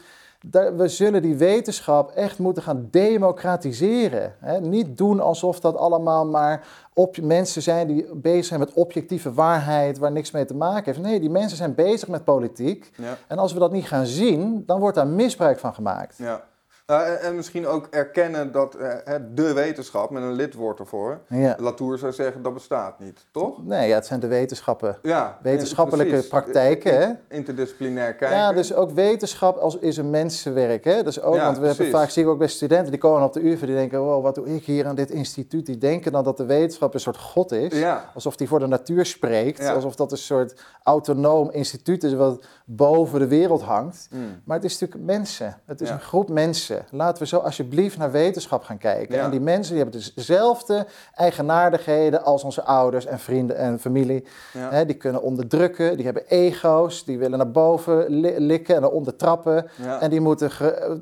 we 0.51 0.89
zullen 0.89 1.23
die 1.23 1.37
wetenschap 1.37 2.11
echt 2.11 2.39
moeten 2.39 2.63
gaan 2.63 2.89
democratiseren. 2.91 4.35
Niet 4.61 4.99
doen 4.99 5.21
alsof 5.21 5.61
dat 5.61 5.77
allemaal 5.77 6.27
maar 6.27 6.67
op, 6.93 7.21
mensen 7.21 7.63
zijn 7.63 7.87
die 7.87 8.15
bezig 8.15 8.45
zijn 8.45 8.61
met 8.61 8.73
objectieve 8.73 9.33
waarheid, 9.33 9.99
waar 9.99 10.13
niks 10.13 10.31
mee 10.31 10.45
te 10.45 10.55
maken 10.55 10.85
heeft. 10.85 11.07
Nee, 11.07 11.21
die 11.21 11.31
mensen 11.31 11.57
zijn 11.57 11.75
bezig 11.75 12.09
met 12.09 12.25
politiek. 12.25 12.91
Ja. 12.97 13.17
En 13.27 13.39
als 13.39 13.53
we 13.53 13.59
dat 13.59 13.73
niet 13.73 13.87
gaan 13.87 14.07
zien, 14.07 14.63
dan 14.67 14.81
wordt 14.81 14.97
daar 14.97 15.07
misbruik 15.07 15.59
van 15.59 15.75
gemaakt. 15.75 16.17
Ja. 16.19 16.45
Nou, 16.87 17.05
en, 17.07 17.21
en 17.21 17.35
misschien 17.35 17.67
ook 17.67 17.87
erkennen 17.91 18.53
dat 18.53 18.75
eh, 18.75 19.15
de 19.35 19.53
wetenschap, 19.53 20.11
met 20.11 20.23
een 20.23 20.33
lidwoord 20.33 20.79
ervoor, 20.79 21.21
Ja. 21.29 21.57
Latour 21.59 21.99
zou 21.99 22.13
zeggen 22.13 22.43
dat 22.43 22.55
bestaat 22.55 22.99
niet, 22.99 23.27
toch? 23.31 23.65
Nee, 23.65 23.89
ja, 23.89 23.95
het 23.95 24.07
zijn 24.07 24.21
de 24.21 24.27
wetenschappen. 24.27 24.99
Ja. 25.03 25.39
Wetenschappelijke 25.43 26.13
precies. 26.13 26.29
praktijken, 26.29 26.99
hè? 26.99 27.13
Interdisciplinair 27.29 28.15
kijken. 28.15 28.37
Ja, 28.37 28.53
dus 28.53 28.75
ook 28.75 28.91
wetenschap 28.91 29.57
als 29.57 29.79
is 29.79 29.97
een 29.97 30.11
mensenwerk. 30.11 30.85
Hè? 30.85 31.03
Dus 31.03 31.21
ook, 31.21 31.35
Ja, 31.35 31.45
want 31.45 31.59
we 31.59 31.67
hebben 31.67 31.91
vaak 31.91 32.11
zie 32.11 32.23
ik 32.23 32.29
ook 32.29 32.39
bij 32.39 32.49
studenten 32.49 32.91
die 32.91 33.01
komen 33.01 33.23
op 33.23 33.33
de 33.33 33.51
UvA 33.51 33.67
die 33.67 33.75
denken, 33.75 34.01
wow, 34.01 34.23
wat 34.23 34.35
doe 34.35 34.55
ik 34.55 34.65
hier 34.65 34.87
aan 34.87 34.95
dit 34.95 35.11
instituut? 35.11 35.67
Die 35.67 35.79
denken 35.79 36.13
dan 36.13 36.25
dat 36.25 36.37
de 36.37 36.47
wetenschap 36.47 36.95
een 36.95 37.01
soort 37.01 37.19
god 37.19 37.53
is. 37.53 37.79
Ja. 37.79 38.11
Alsof 38.15 38.37
die 38.37 38.49
voor 38.49 38.59
de 38.59 38.67
natuur 38.67 39.07
spreekt. 39.07 39.69
Alsof 39.69 39.97
dat 39.97 40.13
een 40.13 40.19
soort 40.19 40.65
autonoom 40.83 41.51
instituut 41.51 42.05
is 42.05 42.15
wat 42.15 42.45
boven 42.65 43.19
de 43.19 43.27
wereld 43.27 43.63
hangt. 43.63 44.09
Mm. 44.11 44.43
Maar 44.45 44.57
het 44.57 44.65
is 44.65 44.79
natuurlijk 44.79 45.11
mensen. 45.11 45.61
Het 45.65 45.81
is 45.81 45.91
een 45.91 46.01
groep 46.01 46.29
mensen. 46.29 46.76
Laten 46.91 47.23
we 47.23 47.29
zo 47.29 47.39
alsjeblieft 47.39 47.99
naar 47.99 48.11
wetenschap 48.11 48.63
gaan 48.63 48.79
kijken. 48.79 49.17
Ja. 49.17 49.25
En 49.25 49.31
die 49.31 49.41
mensen 49.41 49.75
die 49.75 49.83
hebben 49.83 50.03
dezelfde 50.15 50.87
eigenaardigheden 51.15 52.25
als 52.25 52.45
onze 52.45 52.63
ouders 52.63 53.07
en 53.07 53.19
vrienden 53.19 53.57
en 53.57 53.79
familie. 53.79 54.27
Ja. 54.53 54.85
Die 54.85 54.97
kunnen 54.97 55.23
onderdrukken, 55.23 55.97
die 55.97 56.05
hebben 56.05 56.27
ego's, 56.29 57.05
die 57.05 57.19
willen 57.19 57.39
naar 57.39 57.51
boven 57.51 58.09
li- 58.09 58.39
likken 58.39 58.75
en 58.75 58.81
naar 58.81 58.91
onder 58.91 59.17
trappen. 59.17 59.67
Ja. 59.83 60.01
En 60.01 60.11
die 60.11 60.21
moeten 60.21 60.51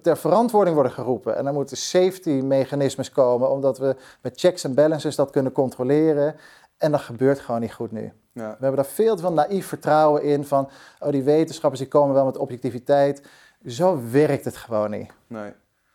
ter 0.02 0.16
verantwoording 0.16 0.74
worden 0.74 0.92
geroepen. 0.92 1.36
En 1.36 1.44
dan 1.44 1.54
moeten 1.54 1.76
safety 1.76 2.30
mechanismes 2.30 3.10
komen, 3.10 3.50
omdat 3.50 3.78
we 3.78 3.96
met 4.22 4.40
checks 4.40 4.64
en 4.64 4.74
balances 4.74 5.16
dat 5.16 5.30
kunnen 5.30 5.52
controleren. 5.52 6.34
En 6.78 6.90
dat 6.90 7.00
gebeurt 7.00 7.40
gewoon 7.40 7.60
niet 7.60 7.72
goed 7.72 7.92
nu. 7.92 8.12
Ja. 8.32 8.42
We 8.58 8.64
hebben 8.64 8.76
daar 8.76 8.84
veel 8.92 9.16
te 9.16 9.22
veel 9.22 9.32
naïef 9.32 9.66
vertrouwen 9.66 10.22
in 10.22 10.44
van, 10.44 10.68
oh 10.98 11.10
die 11.10 11.22
wetenschappers 11.22 11.80
die 11.80 11.90
komen 11.90 12.14
wel 12.14 12.24
met 12.24 12.36
objectiviteit. 12.36 13.22
Zo 13.66 14.00
werkt 14.10 14.44
het 14.44 14.56
gewoon 14.56 14.90
niet. 14.90 15.10
Nee. 15.26 15.52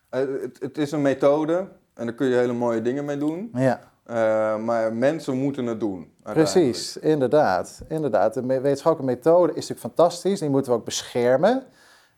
Eh, 0.09 0.19
het, 0.41 0.59
het 0.59 0.77
is 0.77 0.91
een 0.91 1.01
methode 1.01 1.67
en 1.93 2.05
daar 2.05 2.15
kun 2.15 2.27
je 2.27 2.35
hele 2.35 2.53
mooie 2.53 2.81
dingen 2.81 3.05
mee 3.05 3.17
doen. 3.17 3.49
Ja, 3.53 3.79
Eh, 4.03 4.57
maar 4.57 4.93
mensen 4.93 5.37
moeten 5.37 5.65
het 5.65 5.79
doen. 5.79 6.11
precies, 6.23 6.97
inderdaad. 6.97 7.81
inderdaad. 7.87 8.33
De 8.33 8.41
wetenschappelijke 8.45 9.15
methode 9.15 9.47
is 9.53 9.67
natuurlijk 9.67 9.79
fantastisch, 9.95 10.39
die 10.39 10.49
moeten 10.49 10.71
we 10.71 10.77
ook 10.77 10.85
beschermen. 10.85 11.63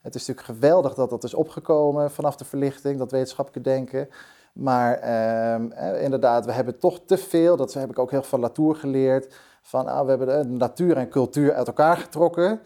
Het 0.00 0.14
is 0.14 0.26
natuurlijk 0.26 0.58
geweldig 0.58 0.94
dat 0.94 1.10
dat 1.10 1.24
is 1.24 1.34
opgekomen 1.34 2.10
vanaf 2.10 2.36
de 2.36 2.44
verlichting, 2.44 2.98
dat 2.98 3.10
wetenschappelijke 3.10 3.70
denken. 3.70 4.08
Maar 4.52 4.94
ehm, 4.98 5.70
eh, 5.70 6.02
inderdaad, 6.02 6.44
we 6.46 6.52
hebben 6.52 6.78
toch 6.78 7.00
te 7.06 7.16
veel, 7.18 7.56
dat 7.56 7.72
heb 7.74 7.90
ik 7.90 7.98
ook 7.98 8.10
heel 8.10 8.20
veel 8.20 8.28
van 8.28 8.40
Latour 8.40 8.74
geleerd, 8.74 9.34
van 9.62 9.86
ah, 9.86 10.02
we 10.04 10.08
hebben 10.08 10.26
de 10.26 10.48
natuur 10.48 10.96
en 10.96 11.08
cultuur 11.08 11.52
uit 11.54 11.66
elkaar 11.66 11.96
getrokken. 11.96 12.60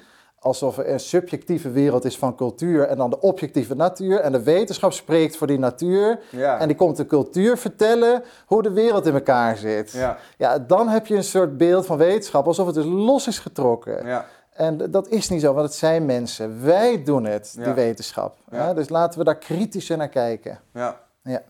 Alsof 0.47 0.79
er 0.79 0.89
een 0.91 1.01
subjectieve 1.01 1.71
wereld 1.71 2.05
is 2.05 2.19
van 2.19 2.37
cultuur 2.37 2.83
en 2.89 2.97
dan 2.97 3.11
de 3.11 3.21
objectieve 3.21 3.75
natuur. 3.75 4.21
En 4.21 4.33
de 4.33 4.43
wetenschap 4.43 4.93
spreekt 4.93 5.37
voor 5.37 5.47
die 5.47 5.59
natuur. 5.59 6.19
Ja. 6.31 6.59
En 6.59 6.67
die 6.69 6.77
komt 6.77 6.97
de 6.97 7.07
cultuur 7.07 7.57
vertellen 7.59 8.23
hoe 8.47 8.63
de 8.63 8.71
wereld 8.73 9.07
in 9.07 9.15
elkaar 9.15 9.57
zit. 9.57 9.91
Ja. 9.93 10.19
Ja, 10.39 10.59
dan 10.59 10.89
heb 10.89 11.07
je 11.07 11.15
een 11.17 11.25
soort 11.25 11.57
beeld 11.57 11.87
van 11.87 11.97
wetenschap, 11.97 12.47
alsof 12.47 12.67
het 12.67 12.75
dus 12.75 12.85
los 12.85 13.27
is 13.27 13.39
getrokken. 13.39 14.07
Ja. 14.07 14.27
En 14.53 14.91
dat 14.91 15.09
is 15.09 15.29
niet 15.29 15.41
zo, 15.41 15.53
want 15.53 15.67
het 15.67 15.77
zijn 15.77 16.07
mensen. 16.07 16.65
Wij 16.65 17.03
doen 17.05 17.25
het, 17.25 17.53
die 17.57 17.65
Ja. 17.65 17.75
wetenschap. 17.75 18.39
Ja. 18.51 18.75
Dus 18.75 18.89
laten 18.89 19.19
we 19.19 19.25
daar 19.25 19.39
kritischer 19.39 19.97
naar 19.97 20.09
kijken. 20.09 20.61
Ja. 20.73 21.01
Ja. 21.23 21.43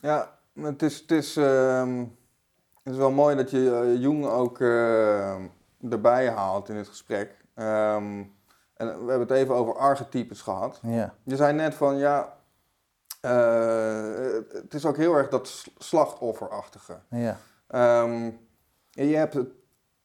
Ja, 0.00 0.30
het 0.60 0.82
is, 0.82 0.98
het 1.00 1.10
is, 1.10 1.36
ehm, 1.36 1.98
het 2.82 2.92
is 2.92 2.96
wel 2.96 3.10
mooi 3.10 3.36
dat 3.36 3.50
je 3.50 3.80
eh, 3.94 4.00
Jung 4.02 4.26
ook 4.26 4.60
eh, 4.60 5.34
erbij 5.90 6.28
haalt 6.30 6.68
in 6.68 6.76
het 6.76 6.88
gesprek. 6.88 7.44
Ehm, 7.56 8.22
en 8.74 8.86
we 9.04 9.10
hebben 9.10 9.20
het 9.20 9.30
even 9.30 9.54
over 9.54 9.76
archetypes 9.76 10.42
gehad. 10.42 10.78
Ja, 10.82 11.14
Je 11.22 11.36
zei 11.36 11.52
net 11.52 11.74
van 11.74 11.96
ja, 11.96 12.36
eh, 13.20 14.32
het 14.52 14.74
is 14.74 14.86
ook 14.86 14.96
heel 14.96 15.14
erg 15.14 15.28
dat 15.28 15.64
slachtofferachtige. 15.78 16.98
ja, 17.10 17.36
Ehm, 17.66 18.30
je 18.90 19.16
hebt 19.16 19.34
het, 19.34 19.48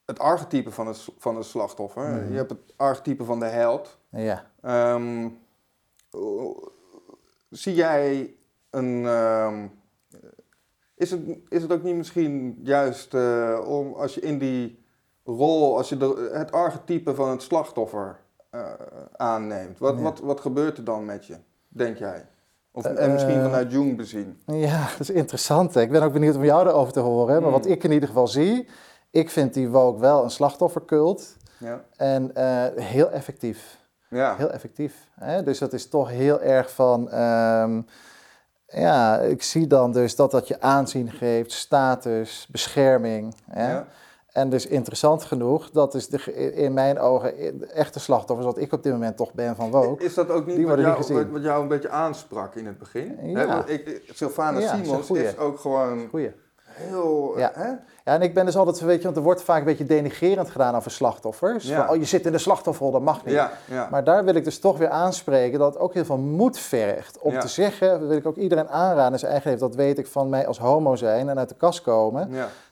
het 0.06 0.20
archetype 0.20 0.72
van 0.72 0.88
het, 0.88 1.08
van 1.18 1.36
het 1.36 1.45
slachtoffer, 1.45 2.08
Mhm. 2.08 2.32
je 2.32 2.38
hebt 2.38 2.49
het 2.49 2.74
archetype 2.76 3.24
van 3.26 3.39
de 3.39 3.45
held. 3.45 3.97
ja. 4.10 4.45
Ehm, 4.62 5.30
zie 7.49 7.74
jij 7.76 8.36
een. 8.70 9.04
is, 10.95 11.12
het, 11.12 11.22
is 11.49 11.62
het 11.62 11.72
ook 11.72 11.84
niet 11.84 11.95
misschien 11.95 12.60
juist 12.64 13.14
eh, 13.14 13.62
om 13.68 13.93
als 13.93 14.14
je 14.14 14.22
in 14.22 14.38
die 14.38 14.81
rol, 15.24 15.78
als 15.78 15.89
je 15.89 15.97
de, 15.97 16.30
het 16.34 16.51
archetype 16.51 17.15
van 17.15 17.30
het 17.30 17.41
slachtoffer 17.41 18.19
eh, 18.49 18.61
aanneemt, 19.15 19.80
wat, 19.80 19.95
Ja. 19.95 20.01
wat, 20.01 20.19
wat 20.19 20.39
gebeurt 20.39 20.78
er 20.78 20.84
dan 20.84 21.05
met 21.05 21.26
je, 21.26 21.36
denk 21.67 21.97
jij? 21.97 22.26
Of, 22.72 22.86
en 22.86 22.97
Eh, 22.97 23.11
misschien 23.11 23.41
vanuit 23.41 23.72
Jung 23.72 23.97
bezien. 23.97 24.41
Ja, 24.45 24.88
dat 24.91 24.99
is 24.99 25.09
interessant. 25.09 25.74
hè. 25.74 25.82
Ik 25.82 25.91
ben 25.91 26.01
ook 26.03 26.13
benieuwd 26.13 26.36
om 26.36 26.43
jou 26.45 26.67
erover 26.67 26.93
te 26.93 26.99
horen. 26.99 27.41
Maar 27.41 27.51
wat 27.51 27.63
Hmm. 27.63 27.74
ik 27.74 27.84
in 27.84 27.91
ieder 27.91 28.07
geval 28.07 28.28
zie, 28.28 28.67
ik 29.09 29.30
vind 29.30 29.53
die 29.53 29.69
woke 29.69 29.99
wel 29.99 30.24
een 30.24 30.30
slachtoffercult. 30.30 31.36
Ja. 31.57 31.82
En 31.97 32.36
eh, 32.36 32.65
heel 32.84 33.09
effectief. 33.11 33.80
Ja. 34.09 34.36
Heel 34.36 34.49
effectief. 34.51 35.07
Hè? 35.19 35.43
Dus 35.43 35.59
dat 35.59 35.74
is 35.74 35.89
toch 35.89 36.09
heel 36.09 36.41
erg 36.41 36.72
van. 36.72 37.09
ehm, 37.09 37.82
ja, 38.67 39.17
ik 39.19 39.43
zie 39.43 39.67
dan 39.67 39.91
dus 39.91 40.15
dat 40.15 40.32
dat 40.32 40.47
je 40.47 40.61
aanzien 40.61 41.11
geeft, 41.11 41.51
status, 41.51 42.47
bescherming. 42.51 43.36
Hè? 43.49 43.72
Ja. 43.72 43.88
En 44.32 44.50
dus 44.50 44.68
interessant 44.68 45.24
genoeg, 45.24 45.70
dat 45.70 45.94
is 45.94 46.08
de, 46.08 46.34
in 46.54 46.74
mijn 46.74 47.00
ogen 47.00 47.60
de 47.60 47.66
echte 47.66 48.00
slachtoffers, 48.00 48.48
wat 48.48 48.58
ik 48.58 48.74
op 48.74 48.84
dit 48.84 48.92
moment 48.92 49.18
toch 49.18 49.34
ben 49.34 49.56
van 49.56 49.72
woke. 49.72 50.04
Is 50.04 50.14
dat 50.14 50.30
ook 50.30 50.46
niet 50.46 50.68
wat 50.68 50.80
jou, 50.80 50.98
niet 50.98 51.32
wat, 51.32 51.44
jou 51.44 51.62
een 51.62 51.68
beetje 51.68 51.90
aansprak 51.90 52.56
in 52.56 52.66
het 52.66 52.78
begin? 52.78 53.18
Ja. 53.24 53.48
Want 53.48 53.70
ik, 53.70 54.02
Sylvana 54.14 54.60
Ja, 54.60 54.76
Simons 54.76 55.10
is 55.10 55.38
ook 55.38 55.60
gewoon 55.60 56.08
Goeie. 56.10 56.32
heel... 56.64 57.34
Ja. 57.38 57.52
Hè? 57.54 57.68
Ja, 58.06 58.14
en 58.14 58.22
ik 58.22 58.34
ben 58.34 58.46
dus 58.46 58.58
altijd, 58.58 58.80
weet 58.80 58.98
je, 58.98 59.04
want 59.04 59.16
er 59.16 59.24
wordt 59.24 59.44
vaak 59.44 59.60
een 59.60 59.66
beetje 59.66 59.86
denigerend 59.86 60.50
gedaan 60.50 60.76
over 60.76 60.92
slachtoffers. 60.92 61.68
Ja. 61.68 61.86
Van, 61.86 61.96
oh, 61.96 62.00
je 62.02 62.06
zit 62.08 62.26
in 62.26 62.32
de 62.32 62.38
slachtofferrol, 62.38 62.92
dat 62.92 63.02
mag 63.02 63.26
niet. 63.26 63.34
Ja, 63.34 63.52
ja. 63.66 63.88
Maar 63.92 64.04
daar 64.04 64.24
wil 64.24 64.36
ik 64.36 64.44
dus 64.44 64.60
toch 64.60 64.78
weer 64.78 64.90
aanspreken 64.90 65.60
dat 65.60 65.74
het 65.74 65.84
ook 65.84 65.94
heel 65.94 66.06
veel 66.06 66.18
moed 66.18 66.60
vergt. 66.60 67.20
Om 67.20 67.40
te 67.40 67.48
zeggen, 67.48 68.00
dat 68.00 68.08
wil 68.08 68.18
ik 68.18 68.26
ook 68.26 68.38
iedereen 68.38 68.70
aanraden 68.70 69.14
in 69.14 69.20
zijn 69.20 69.32
eigen 69.32 69.52
leven, 69.52 69.68
dat 69.68 69.76
weet 69.78 69.98
ik 69.98 70.08
van 70.08 70.30
mij 70.30 70.48
als 70.48 70.60
homo 70.60 70.96
zijn 70.96 71.30
en 71.30 71.40
uit 71.40 71.50
de 71.50 71.56
kast 71.56 71.82
komen. 71.82 72.30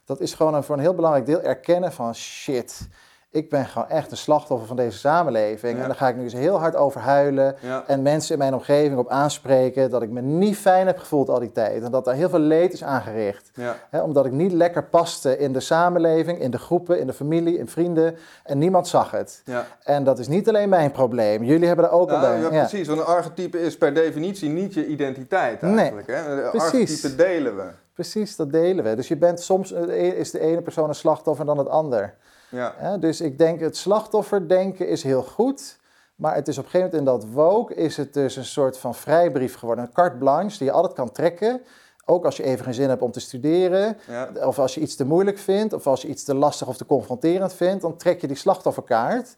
Dat 0.09 0.19
is 0.19 0.33
gewoon 0.33 0.53
een, 0.53 0.63
voor 0.63 0.75
een 0.75 0.81
heel 0.81 0.93
belangrijk 0.93 1.25
deel 1.25 1.41
erkennen 1.41 1.91
van 1.91 2.15
shit, 2.15 2.87
ik 3.31 3.49
ben 3.49 3.65
gewoon 3.65 3.89
echt 3.89 4.11
een 4.11 4.17
slachtoffer 4.17 4.67
van 4.67 4.75
deze 4.75 4.97
samenleving. 4.97 5.75
Ja. 5.75 5.81
En 5.81 5.87
daar 5.87 5.97
ga 5.97 6.07
ik 6.07 6.15
nu 6.15 6.23
eens 6.23 6.33
heel 6.33 6.59
hard 6.59 6.75
over 6.75 7.01
huilen. 7.01 7.55
Ja. 7.61 7.83
En 7.87 8.01
mensen 8.01 8.33
in 8.33 8.39
mijn 8.39 8.53
omgeving 8.53 8.97
op 8.97 9.09
aanspreken 9.09 9.89
dat 9.89 10.01
ik 10.01 10.09
me 10.09 10.21
niet 10.21 10.57
fijn 10.57 10.87
heb 10.87 10.97
gevoeld 10.97 11.29
al 11.29 11.39
die 11.39 11.51
tijd. 11.51 11.83
En 11.83 11.91
dat 11.91 12.05
daar 12.05 12.13
heel 12.15 12.29
veel 12.29 12.39
leed 12.39 12.73
is 12.73 12.83
aangericht. 12.83 13.51
Ja. 13.53 13.75
Hè, 13.89 14.01
omdat 14.01 14.25
ik 14.25 14.31
niet 14.31 14.51
lekker 14.51 14.83
paste 14.83 15.37
in 15.37 15.53
de 15.53 15.59
samenleving, 15.59 16.39
in 16.39 16.51
de 16.51 16.57
groepen, 16.57 16.99
in 16.99 17.07
de 17.07 17.13
familie, 17.13 17.57
in 17.57 17.67
vrienden. 17.67 18.15
En 18.43 18.57
niemand 18.57 18.87
zag 18.87 19.11
het. 19.11 19.43
En 19.83 20.03
dat 20.03 20.19
is 20.19 20.27
niet 20.27 20.47
alleen 20.47 20.69
mijn 20.69 20.91
probleem. 20.91 21.43
Jullie 21.43 21.67
hebben 21.67 21.85
er 21.85 21.91
ook 21.91 22.09
Nou, 22.09 22.21
bij. 22.21 22.39
ja, 22.39 22.47
precies, 22.67 22.87
want 22.87 22.99
een 22.99 23.05
archetype 23.05 23.61
is 23.61 23.77
per 23.77 23.93
definitie 23.93 24.49
niet 24.49 24.73
je 24.73 24.85
identiteit 24.85 25.61
Nee, 25.61 25.77
eigenlijk. 25.77 26.07
Hè? 26.07 26.35
De 26.35 26.47
precies. 26.51 26.89
archetype 27.03 27.15
delen 27.15 27.55
we. 27.55 27.63
Precies, 27.99 28.35
dat 28.35 28.51
delen 28.51 28.83
we. 28.83 28.95
Dus 28.95 29.07
je 29.07 29.17
bent 29.17 29.41
soms, 29.41 29.71
eh, 29.71 30.03
is 30.03 30.31
de 30.31 30.39
ene 30.39 30.61
persoon 30.61 30.89
een 30.89 30.95
slachtoffer 30.95 31.45
dan 31.45 31.57
het 31.57 31.67
ander. 31.67 32.15
Ja. 32.49 32.97
Dus 32.97 33.21
ik 33.21 33.37
denk, 33.37 33.59
het 33.59 33.77
slachtofferdenken 33.77 34.87
is 34.87 35.03
heel 35.03 35.23
goed. 35.23 35.77
Maar 36.15 36.35
het 36.35 36.47
is 36.47 36.57
op 36.57 36.63
een 36.63 36.69
gegeven 36.69 36.95
moment 36.97 37.23
in 37.23 37.27
dat 37.27 37.33
woke, 37.33 37.75
is 37.75 37.97
het 37.97 38.13
dus 38.13 38.35
een 38.35 38.45
soort 38.45 38.77
van 38.77 38.95
vrijbrief 38.95 39.55
geworden. 39.55 39.85
Een 39.85 39.93
carte 39.93 40.17
blanche 40.17 40.57
die 40.57 40.67
je 40.67 40.73
altijd 40.73 40.93
kan 40.93 41.11
trekken. 41.11 41.61
Ook 42.05 42.25
als 42.25 42.37
je 42.37 42.43
even 42.43 42.65
geen 42.65 42.73
zin 42.73 42.89
hebt 42.89 43.01
om 43.01 43.11
te 43.11 43.19
studeren. 43.19 43.97
Ja. 44.07 44.29
Of 44.43 44.59
als 44.59 44.73
je 44.75 44.81
iets 44.81 44.95
te 44.95 45.05
moeilijk 45.05 45.37
vindt. 45.37 45.73
Of 45.73 45.87
als 45.87 46.01
je 46.01 46.07
iets 46.07 46.23
te 46.23 46.35
lastig 46.35 46.67
of 46.67 46.77
te 46.77 46.85
confronterend 46.85 47.53
vindt. 47.53 47.81
Dan 47.81 47.97
trek 47.97 48.21
je 48.21 48.27
die 48.27 48.37
slachtofferkaart. 48.37 49.35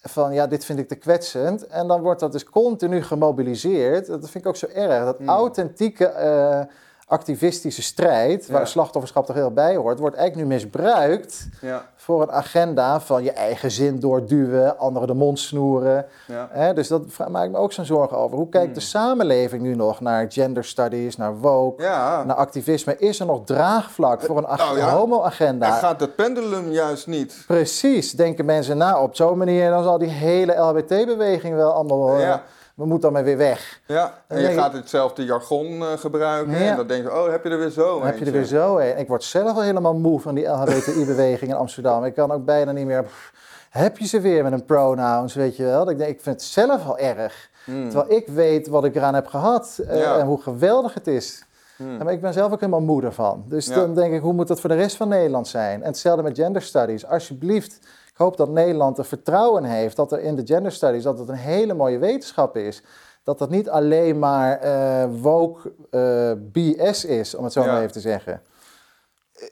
Van 0.00 0.34
ja, 0.34 0.46
dit 0.46 0.64
vind 0.64 0.78
ik 0.78 0.88
te 0.88 0.94
kwetsend. 0.94 1.66
En 1.66 1.88
dan 1.88 2.00
wordt 2.00 2.20
dat 2.20 2.32
dus 2.32 2.44
continu 2.44 3.02
gemobiliseerd. 3.02 4.06
Dat 4.06 4.30
vind 4.30 4.44
ik 4.44 4.46
ook 4.46 4.56
zo 4.56 4.66
erg. 4.66 5.04
Dat 5.04 5.18
Hmm. 5.18 5.28
authentieke 5.28 6.06
eh, 6.06 6.60
activistische 7.06 7.82
strijd, 7.82 8.46
waar 8.48 8.60
Ja. 8.60 8.66
slachtofferschap 8.66 9.26
toch 9.26 9.36
heel 9.36 9.50
bij 9.52 9.76
hoort, 9.76 9.98
wordt 9.98 10.16
eigenlijk 10.16 10.48
nu 10.48 10.54
misbruikt 10.54 11.48
Ja. 11.60 11.82
voor 11.96 12.22
een 12.22 12.30
agenda 12.32 13.00
van 13.00 13.22
je 13.22 13.32
eigen 13.32 13.70
zin 13.70 14.00
doorduwen, 14.00 14.78
anderen 14.78 15.08
de 15.08 15.14
mond 15.14 15.38
snoeren. 15.38 16.06
Ja. 16.26 16.48
Hè, 16.50 16.72
dus 16.74 16.88
dat 16.88 17.02
vra- 17.08 17.28
maak 17.28 17.44
ik 17.44 17.50
me 17.50 17.56
ook 17.58 17.72
zo'n 17.72 17.84
zorgen 17.84 18.16
over. 18.16 18.36
Hoe 18.36 18.48
kijkt 18.48 18.66
Hmm. 18.66 18.74
de 18.74 18.80
samenleving 18.80 19.62
nu 19.62 19.74
nog 19.74 20.00
naar 20.00 20.26
gender 20.28 20.64
studies, 20.64 21.16
naar 21.16 21.36
woke, 21.38 21.82
naar 22.26 22.34
activisme? 22.34 22.96
Is 22.98 23.20
er 23.20 23.26
nog 23.26 23.44
draagvlak 23.44 24.22
voor 24.22 24.36
een 24.36 24.46
ag- 24.46 24.58
nou 24.58 24.78
ja. 24.78 24.88
homo-agenda? 24.90 25.66
En 25.66 25.72
gaat 25.72 26.00
het 26.00 26.16
pendulum 26.16 26.70
juist 26.70 27.06
niet? 27.06 27.44
Precies, 27.46 28.12
denken 28.12 28.44
mensen 28.44 28.76
nou 28.76 29.02
op 29.02 29.16
zo'n 29.16 29.38
manier, 29.38 29.70
dan 29.70 29.82
zal 29.82 29.98
die 29.98 30.08
hele 30.08 30.54
LHBT-beweging 30.54 31.54
wel 31.54 31.72
allemaal, 31.72 32.14
eh, 32.14 32.20
Ja. 32.20 32.42
We 32.74 32.84
moeten 32.84 33.00
dan 33.00 33.12
maar 33.12 33.24
weer 33.24 33.36
weg. 33.36 33.80
Ja, 33.86 34.14
en 34.26 34.40
je 34.40 34.48
ik- 34.48 34.58
gaat 34.58 34.72
hetzelfde 34.72 35.24
jargon 35.24 35.66
eh, 35.82 35.86
gebruiken. 35.96 36.52
Ja. 36.58 36.70
En 36.70 36.76
dan 36.76 36.86
denk 36.86 37.02
je, 37.04 37.12
oh, 37.12 37.30
heb 37.30 37.44
je 37.44 37.50
er 37.50 37.58
weer 37.58 37.70
zo 37.70 38.02
heb 38.04 38.18
je 38.18 38.24
er 38.24 38.32
weer 38.32 38.44
zo 38.44 38.78
een. 38.78 38.98
Ik 38.98 39.08
word 39.08 39.24
zelf 39.24 39.54
al 39.56 39.62
helemaal 39.62 39.94
moe 39.94 40.20
van 40.20 40.34
die 40.34 40.46
LHBTI-beweging 40.46 41.50
in 41.50 41.56
Amsterdam. 41.56 42.04
Ik 42.04 42.14
kan 42.14 42.30
ook 42.32 42.44
bijna 42.44 42.72
niet 42.72 42.86
meer. 42.86 43.02
pff, 43.02 43.32
heb 43.70 43.98
je 43.98 44.06
ze 44.06 44.20
weer 44.20 44.42
met 44.42 44.52
een 44.52 44.64
pronouns, 44.64 45.34
weet 45.34 45.56
je 45.56 45.64
wel? 45.64 45.90
Ik, 45.90 45.98
denk, 45.98 46.10
ik 46.10 46.20
vind 46.20 46.34
het 46.40 46.44
zelf 46.44 46.86
al 46.86 46.98
erg. 46.98 47.50
Hmm. 47.64 47.90
Terwijl 47.90 48.12
ik 48.18 48.26
weet 48.28 48.68
wat 48.68 48.84
ik 48.84 48.94
eraan 48.96 49.14
heb 49.14 49.26
gehad 49.26 49.80
eh, 49.88 50.00
Ja. 50.00 50.18
en 50.18 50.26
hoe 50.26 50.40
geweldig 50.42 50.94
het 50.94 51.06
is. 51.06 51.44
Hmm. 51.76 51.96
Maar 51.96 52.12
ik 52.12 52.20
ben 52.20 52.32
zelf 52.32 52.52
ook 52.52 52.60
helemaal 52.60 52.80
moe 52.80 53.02
ervan. 53.02 53.44
Dus 53.48 53.66
Ja. 53.66 53.74
dan 53.74 53.94
denk 53.94 54.14
ik, 54.14 54.20
hoe 54.20 54.32
moet 54.32 54.48
dat 54.48 54.60
voor 54.60 54.70
de 54.70 54.76
rest 54.76 54.96
van 54.96 55.08
Nederland 55.08 55.48
zijn? 55.48 55.80
En 55.80 55.86
hetzelfde 55.86 56.22
met 56.22 56.36
gender 56.36 56.62
studies. 56.62 57.06
Alsjeblieft, 57.06 57.78
ik 58.14 58.20
hoop 58.20 58.36
dat 58.36 58.48
Nederland 58.48 58.98
er 58.98 59.04
vertrouwen 59.04 59.64
heeft 59.64 59.96
dat 59.96 60.12
er 60.12 60.20
in 60.20 60.36
de 60.36 60.42
gender 60.46 60.72
studies 60.72 61.02
dat 61.02 61.18
het 61.18 61.28
een 61.28 61.34
hele 61.34 61.74
mooie 61.74 61.98
wetenschap 61.98 62.56
is. 62.56 62.82
Dat 63.22 63.38
dat 63.38 63.50
niet 63.50 63.68
alleen 63.68 64.18
maar 64.18 64.58
eh 64.58 65.04
woke 65.20 65.72
eh, 65.90 66.32
BS 66.52 67.04
is, 67.04 67.34
om 67.34 67.44
het 67.44 67.52
zo 67.52 67.60
Ja. 67.60 67.66
maar 67.72 67.80
even 67.80 67.92
te 67.92 68.00
zeggen. 68.00 68.42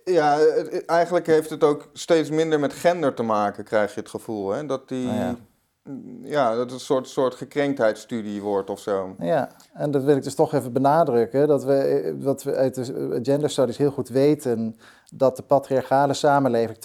Ja, 0.04 0.38
het- 0.38 0.84
eigenlijk 0.84 1.26
heeft 1.26 1.50
het 1.50 1.64
ook 1.64 1.88
steeds 1.92 2.30
minder 2.30 2.60
met 2.60 2.72
gender 2.72 3.14
te 3.14 3.22
maken, 3.22 3.64
krijg 3.64 3.94
je 3.94 4.00
het 4.00 4.08
gevoel. 4.08 4.50
Hè? 4.50 4.66
Dat, 4.66 4.88
die, 4.88 5.06
Nou 5.06 5.18
ja. 5.18 5.36
Ja. 6.22 6.50
dat 6.50 6.58
het 6.58 6.72
een 6.72 6.80
soort, 6.80 7.08
soort 7.08 7.34
gekrenktheidsstudie 7.34 8.42
wordt 8.42 8.70
of 8.70 8.78
zo. 8.80 9.14
Ja, 9.18 9.48
en 9.72 9.90
dat 9.90 10.02
wil 10.04 10.16
ik 10.16 10.22
dus 10.22 10.34
toch 10.34 10.52
even 10.54 10.72
benadrukken, 10.72 11.48
dat 11.48 11.64
we, 11.64 12.16
dat 12.20 12.42
we 12.42 12.54
uit 12.54 12.74
de 12.74 13.18
gender 13.22 13.50
studies 13.50 13.76
heel 13.76 13.90
goed 13.90 14.08
weten 14.08 14.76
dat 15.14 15.36
de 15.36 15.42
patriarchale 15.42 16.14
samenleving 16.14 16.78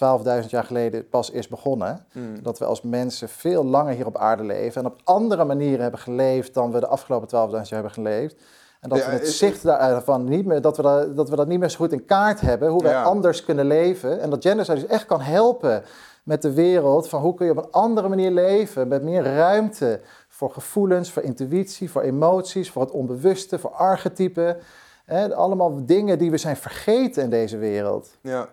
12.000 0.43 0.49
jaar 0.49 0.63
geleden 0.63 1.09
pas 1.09 1.29
is 1.29 1.47
begonnen. 1.47 2.05
Hmm. 2.11 2.43
Dat 2.43 2.59
we 2.59 2.65
als 2.65 2.81
mensen 2.81 3.29
veel 3.29 3.65
langer 3.65 3.93
hier 3.95 4.05
op 4.05 4.17
aarde 4.17 4.43
leven 4.43 4.81
en 4.81 4.87
op 4.87 4.99
andere 5.03 5.43
manieren 5.45 5.81
hebben 5.81 5.99
geleefd 5.99 6.53
dan 6.53 6.71
we 6.71 6.79
de 6.79 6.87
afgelopen 6.87 7.27
12.000 7.27 7.51
jaar 7.51 7.65
hebben 7.69 7.91
geleefd. 7.91 8.35
En 8.81 8.89
dat 8.89 8.97
Ja, 8.99 9.05
we 9.05 9.11
het 9.11 9.21
is- 9.27 9.37
zicht 9.37 9.63
daarvan 9.63 10.23
niet 10.23 10.45
meer, 10.45 10.61
dat 10.61 10.77
we 10.77 10.83
dat, 10.83 11.15
dat 11.15 11.29
we 11.29 11.35
dat 11.35 11.47
niet 11.47 11.59
meer 11.59 11.69
zo 11.69 11.77
goed 11.77 11.91
in 11.91 12.05
kaart 12.05 12.41
hebben, 12.41 12.69
hoe 12.69 12.83
wij 12.83 12.91
Ja. 12.91 13.03
anders 13.03 13.43
kunnen 13.45 13.65
leven. 13.67 14.19
En 14.21 14.29
dat 14.29 14.43
gender 14.43 14.65
studies 14.65 14.85
echt 14.85 15.05
kan 15.05 15.21
helpen 15.21 15.83
met 16.27 16.41
de 16.41 16.53
wereld 16.53 17.09
van 17.09 17.21
hoe 17.21 17.33
kun 17.33 17.45
je 17.45 17.51
op 17.51 17.57
een 17.57 17.71
andere 17.71 18.09
manier 18.09 18.31
leven, 18.31 18.87
met 18.87 19.03
meer 19.03 19.23
ruimte 19.23 20.01
voor 20.27 20.51
gevoelens, 20.51 21.11
voor 21.11 21.23
intuïtie, 21.23 21.91
voor 21.91 22.01
emoties, 22.01 22.71
voor 22.71 22.81
het 22.81 22.91
onbewuste, 22.91 23.59
voor 23.59 23.71
archetypen. 23.71 24.57
Hè, 25.05 25.35
allemaal 25.35 25.85
dingen 25.85 26.17
die 26.17 26.31
we 26.31 26.37
zijn 26.37 26.57
vergeten 26.57 27.23
in 27.23 27.29
deze 27.29 27.57
wereld. 27.57 28.09
Ja. 28.21 28.49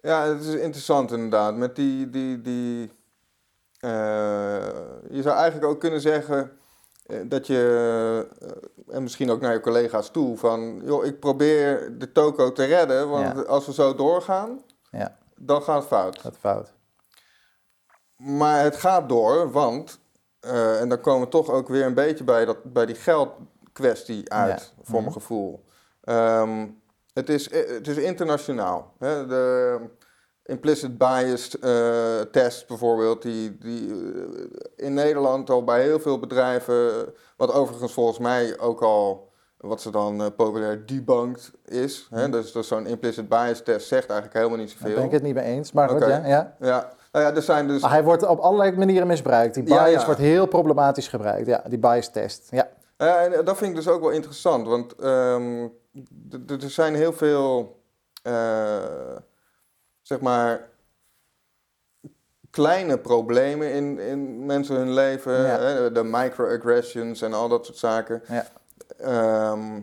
ja, 0.00 0.24
het 0.26 0.44
is 0.44 0.54
interessant 0.54 1.12
inderdaad. 1.12 1.56
Met 1.56 1.76
die, 1.76 2.10
die, 2.10 2.40
die 2.40 2.90
eh, 3.78 3.90
je 5.10 5.22
zou 5.22 5.36
eigenlijk 5.36 5.64
ook 5.64 5.80
kunnen 5.80 6.00
zeggen 6.00 6.50
eh, 7.06 7.16
dat 7.24 7.46
je, 7.46 7.62
eh, 8.40 8.94
en 8.96 9.02
misschien 9.02 9.30
ook 9.30 9.40
naar 9.40 9.52
je 9.52 9.60
collega's 9.60 10.10
toe, 10.10 10.36
van 10.36 10.80
joh, 10.84 11.04
ik 11.04 11.20
probeer 11.20 11.98
de 11.98 12.12
toko 12.12 12.52
te 12.52 12.64
redden, 12.64 13.08
want 13.08 13.36
Ja. 13.36 13.42
als 13.42 13.66
we 13.66 13.72
zo 13.72 13.94
doorgaan, 13.94 14.62
Ja, 14.90 15.20
dan 15.46 15.62
gaat 15.62 15.78
het 15.78 15.86
fout. 15.86 16.22
dat 16.22 16.36
fout. 16.36 16.72
Maar 18.16 18.62
het 18.62 18.76
gaat 18.76 19.08
door, 19.08 19.50
want, 19.50 20.00
eh, 20.40 20.80
en 20.80 20.88
dan 20.88 21.00
komen 21.00 21.20
we 21.20 21.28
toch 21.28 21.50
ook 21.50 21.68
weer 21.68 21.84
een 21.86 21.94
beetje 21.94 22.24
bij, 22.24 22.44
dat, 22.44 22.72
bij 22.72 22.86
die 22.86 22.94
geldkwestie 22.94 24.32
uit, 24.32 24.72
Ja. 24.76 24.82
voor 24.82 25.00
mijn 25.00 25.12
gevoel. 25.12 25.64
Ehm, 26.00 26.66
het, 27.14 27.28
is, 27.28 27.48
eh, 27.48 27.68
het 27.70 27.88
is 27.88 27.96
internationaal. 27.96 28.92
Hè? 28.98 29.26
De 29.26 29.78
implicit 30.44 30.98
bias 30.98 31.58
eh, 31.58 32.20
test 32.20 32.66
bijvoorbeeld, 32.66 33.22
die, 33.22 33.58
die 33.58 33.86
in 34.76 34.94
Nederland 34.94 35.50
al 35.50 35.64
bij 35.64 35.82
heel 35.82 36.00
veel 36.00 36.18
bedrijven, 36.18 37.14
wat 37.36 37.52
overigens 37.52 37.92
volgens 37.92 38.18
mij 38.18 38.58
ook 38.58 38.82
al, 38.82 39.31
wat 39.62 39.80
ze 39.80 39.90
dan 39.90 40.22
eh, 40.22 40.26
populair 40.36 40.86
debunked 40.86 41.50
is. 41.64 42.06
Hè? 42.10 42.28
Dus, 42.28 42.52
dus 42.52 42.68
zo'n 42.68 42.86
implicit 42.86 43.28
bias 43.28 43.62
test 43.62 43.86
zegt 43.88 44.10
eigenlijk 44.10 44.38
helemaal 44.38 44.58
niet 44.58 44.68
Daar 44.68 44.78
zoveel. 44.78 44.94
ben 44.94 45.04
ik 45.04 45.10
het 45.10 45.22
niet 45.22 45.34
mee 45.34 45.44
eens. 45.44 45.72
Maar 45.72 45.88
goed, 45.88 46.00
ja, 46.00 46.26
ja. 46.26 46.56
Ja, 46.60 46.92
nou 47.12 47.24
ja, 47.24 47.34
er 47.34 47.42
zijn 47.42 47.68
dus... 47.68 47.82
Maar 47.82 47.90
hij 47.90 48.04
wordt 48.04 48.26
op 48.26 48.38
allerlei 48.38 48.76
manieren 48.76 49.06
misbruikt. 49.06 49.54
Die 49.54 49.62
bias 49.62 49.78
Ja, 49.78 49.86
ja. 49.86 50.04
wordt 50.04 50.20
heel 50.20 50.46
problematisch 50.46 51.08
gebruikt. 51.08 51.46
Ja, 51.46 51.62
die 51.68 51.78
bias 51.78 52.10
test. 52.10 52.48
Ja, 52.50 52.68
Ja, 52.96 53.16
en 53.20 53.44
dat 53.44 53.56
vind 53.56 53.70
ik 53.70 53.76
dus 53.76 53.88
ook 53.88 54.00
wel 54.00 54.10
interessant, 54.10 54.66
want 54.66 54.94
ehm, 54.94 55.68
er 56.46 56.70
zijn 56.70 56.94
heel 56.94 57.12
veel, 57.12 57.80
eh, 58.22 59.16
zeg 60.02 60.20
maar, 60.20 60.60
kleine 62.50 62.98
problemen 62.98 63.72
in, 63.72 63.98
in 63.98 64.46
mensen 64.46 64.76
hun 64.76 64.92
leven, 64.92 65.50
hè, 65.50 65.92
de 65.92 66.04
microaggressions 66.04 67.22
en 67.22 67.32
al 67.32 67.48
dat 67.48 67.66
soort 67.66 67.78
zaken. 67.78 68.22
Ehm, 68.98 69.80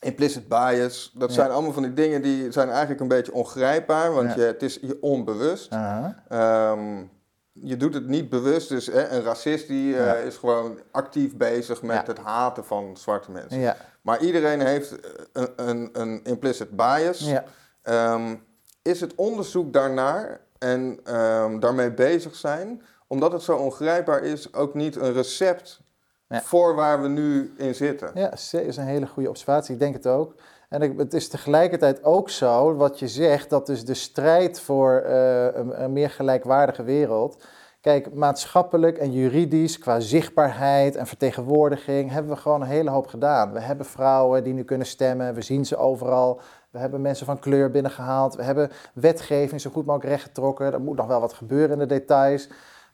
implicit 0.00 0.48
bias, 0.48 1.10
dat 1.14 1.28
Ja. 1.28 1.34
zijn 1.34 1.50
allemaal 1.50 1.72
van 1.72 1.82
die 1.82 1.94
dingen 1.94 2.22
die 2.22 2.52
zijn 2.52 2.68
eigenlijk 2.70 3.00
een 3.00 3.08
beetje 3.08 3.32
ongrijpbaar, 3.32 4.12
want 4.12 4.28
Ja. 4.28 4.34
je, 4.36 4.42
het 4.42 4.62
is 4.62 4.78
je 4.82 4.98
onbewust. 5.00 5.72
Ehm, 6.28 7.02
je 7.52 7.76
doet 7.76 7.94
het 7.94 8.06
niet 8.06 8.28
bewust, 8.28 8.68
dus 8.68 8.86
hè, 8.86 9.08
een 9.08 9.22
racist 9.22 9.66
die 9.68 9.96
eh, 9.98 10.26
is 10.26 10.36
gewoon 10.36 10.78
actief 10.90 11.36
bezig 11.36 11.82
met 11.82 12.06
het 12.06 12.18
haten 12.18 12.64
van 12.64 12.96
zwarte 12.96 13.30
mensen. 13.30 13.74
Maar 14.02 14.20
iedereen 14.20 14.60
heeft 14.60 14.94
een, 15.32 15.48
een, 15.56 15.88
een 15.92 16.24
implicit 16.24 16.70
bias. 16.76 17.32
Ehm, 17.82 18.34
is 18.82 19.00
het 19.00 19.14
onderzoek 19.14 19.72
daarnaar 19.72 20.40
en 20.58 21.00
daarmee 21.60 21.90
bezig 21.92 22.34
zijn 22.34 22.82
omdat 23.06 23.32
het 23.32 23.42
zo 23.42 23.56
ongrijpbaar 23.56 24.22
is, 24.22 24.54
ook 24.54 24.74
niet 24.74 24.96
een 24.96 25.12
recept 25.12 25.80
Ja. 26.28 26.40
voor 26.40 26.74
waar 26.74 27.02
we 27.02 27.08
nu 27.08 27.54
in 27.56 27.74
zitten. 27.74 28.10
Ja, 28.14 28.28
dat 28.28 28.52
is 28.52 28.76
een 28.76 28.84
hele 28.84 29.06
goede 29.06 29.28
observatie. 29.28 29.74
Ik 29.74 29.80
denk 29.80 29.94
het 29.94 30.06
ook. 30.06 30.34
En 30.68 30.96
het 30.96 31.14
is 31.14 31.28
tegelijkertijd 31.28 32.04
ook 32.04 32.30
zo, 32.30 32.74
wat 32.74 32.98
je 32.98 33.08
zegt, 33.08 33.50
dat 33.50 33.66
dus 33.66 33.84
de 33.84 33.94
strijd 33.94 34.60
voor 34.60 35.00
eh, 35.00 35.44
een, 35.44 35.82
een 35.82 35.92
meer 35.92 36.10
gelijkwaardige 36.10 36.82
wereld. 36.82 37.44
Kijk, 37.80 38.14
maatschappelijk 38.14 38.98
en 38.98 39.12
juridisch, 39.12 39.78
qua 39.78 40.00
zichtbaarheid 40.00 40.96
en 40.96 41.06
vertegenwoordiging, 41.06 42.10
hebben 42.10 42.32
we 42.32 42.40
gewoon 42.40 42.60
een 42.60 42.66
hele 42.66 42.90
hoop 42.90 43.06
gedaan. 43.06 43.52
We 43.52 43.60
hebben 43.60 43.86
vrouwen 43.86 44.44
die 44.44 44.52
nu 44.52 44.64
kunnen 44.64 44.86
stemmen, 44.86 45.34
we 45.34 45.42
zien 45.42 45.66
ze 45.66 45.76
overal. 45.76 46.40
We 46.70 46.78
hebben 46.78 47.00
mensen 47.00 47.26
van 47.26 47.38
kleur 47.38 47.70
binnengehaald. 47.70 48.34
We 48.34 48.42
hebben 48.42 48.70
wetgeving 48.94 49.60
zo 49.60 49.70
goed 49.70 49.86
mogelijk 49.86 50.10
rechtgetrokken. 50.10 50.72
Er 50.72 50.80
moet 50.80 50.96
nog 50.96 51.06
wel 51.06 51.20
wat 51.20 51.32
gebeuren 51.32 51.70
in 51.70 51.78
de 51.78 51.94
details. 51.94 52.48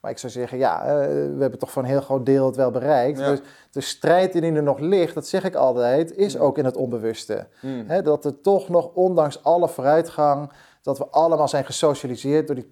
Maar 0.04 0.12
ik 0.12 0.18
zou 0.18 0.32
zeggen, 0.32 0.58
ja, 0.58 0.82
eh, 0.84 0.96
we 1.06 1.36
hebben 1.38 1.58
toch 1.58 1.70
voor 1.70 1.82
een 1.82 1.88
heel 1.88 2.00
groot 2.00 2.26
deel 2.26 2.46
het 2.46 2.56
wel 2.56 2.70
bereikt. 2.70 3.18
Ja. 3.18 3.28
Dus 3.30 3.40
de 3.70 3.80
strijd 3.80 4.32
die 4.32 4.42
er 4.52 4.62
nog 4.62 4.78
ligt, 4.78 5.14
dat 5.14 5.26
zeg 5.26 5.44
ik 5.44 5.54
altijd, 5.54 6.16
is 6.16 6.38
ook 6.38 6.58
in 6.58 6.64
het 6.64 6.76
onbewuste. 6.76 7.46
Hè, 7.86 8.02
dat 8.02 8.24
er 8.24 8.40
toch 8.40 8.68
nog, 8.68 8.90
ondanks 8.94 9.42
alle 9.44 9.68
vooruitgang, 9.68 10.52
dat 10.82 10.98
we 10.98 11.06
allemaal 11.10 11.48
zijn 11.48 11.64
gesocialiseerd 11.64 12.46
door 12.46 12.56
die 12.56 12.66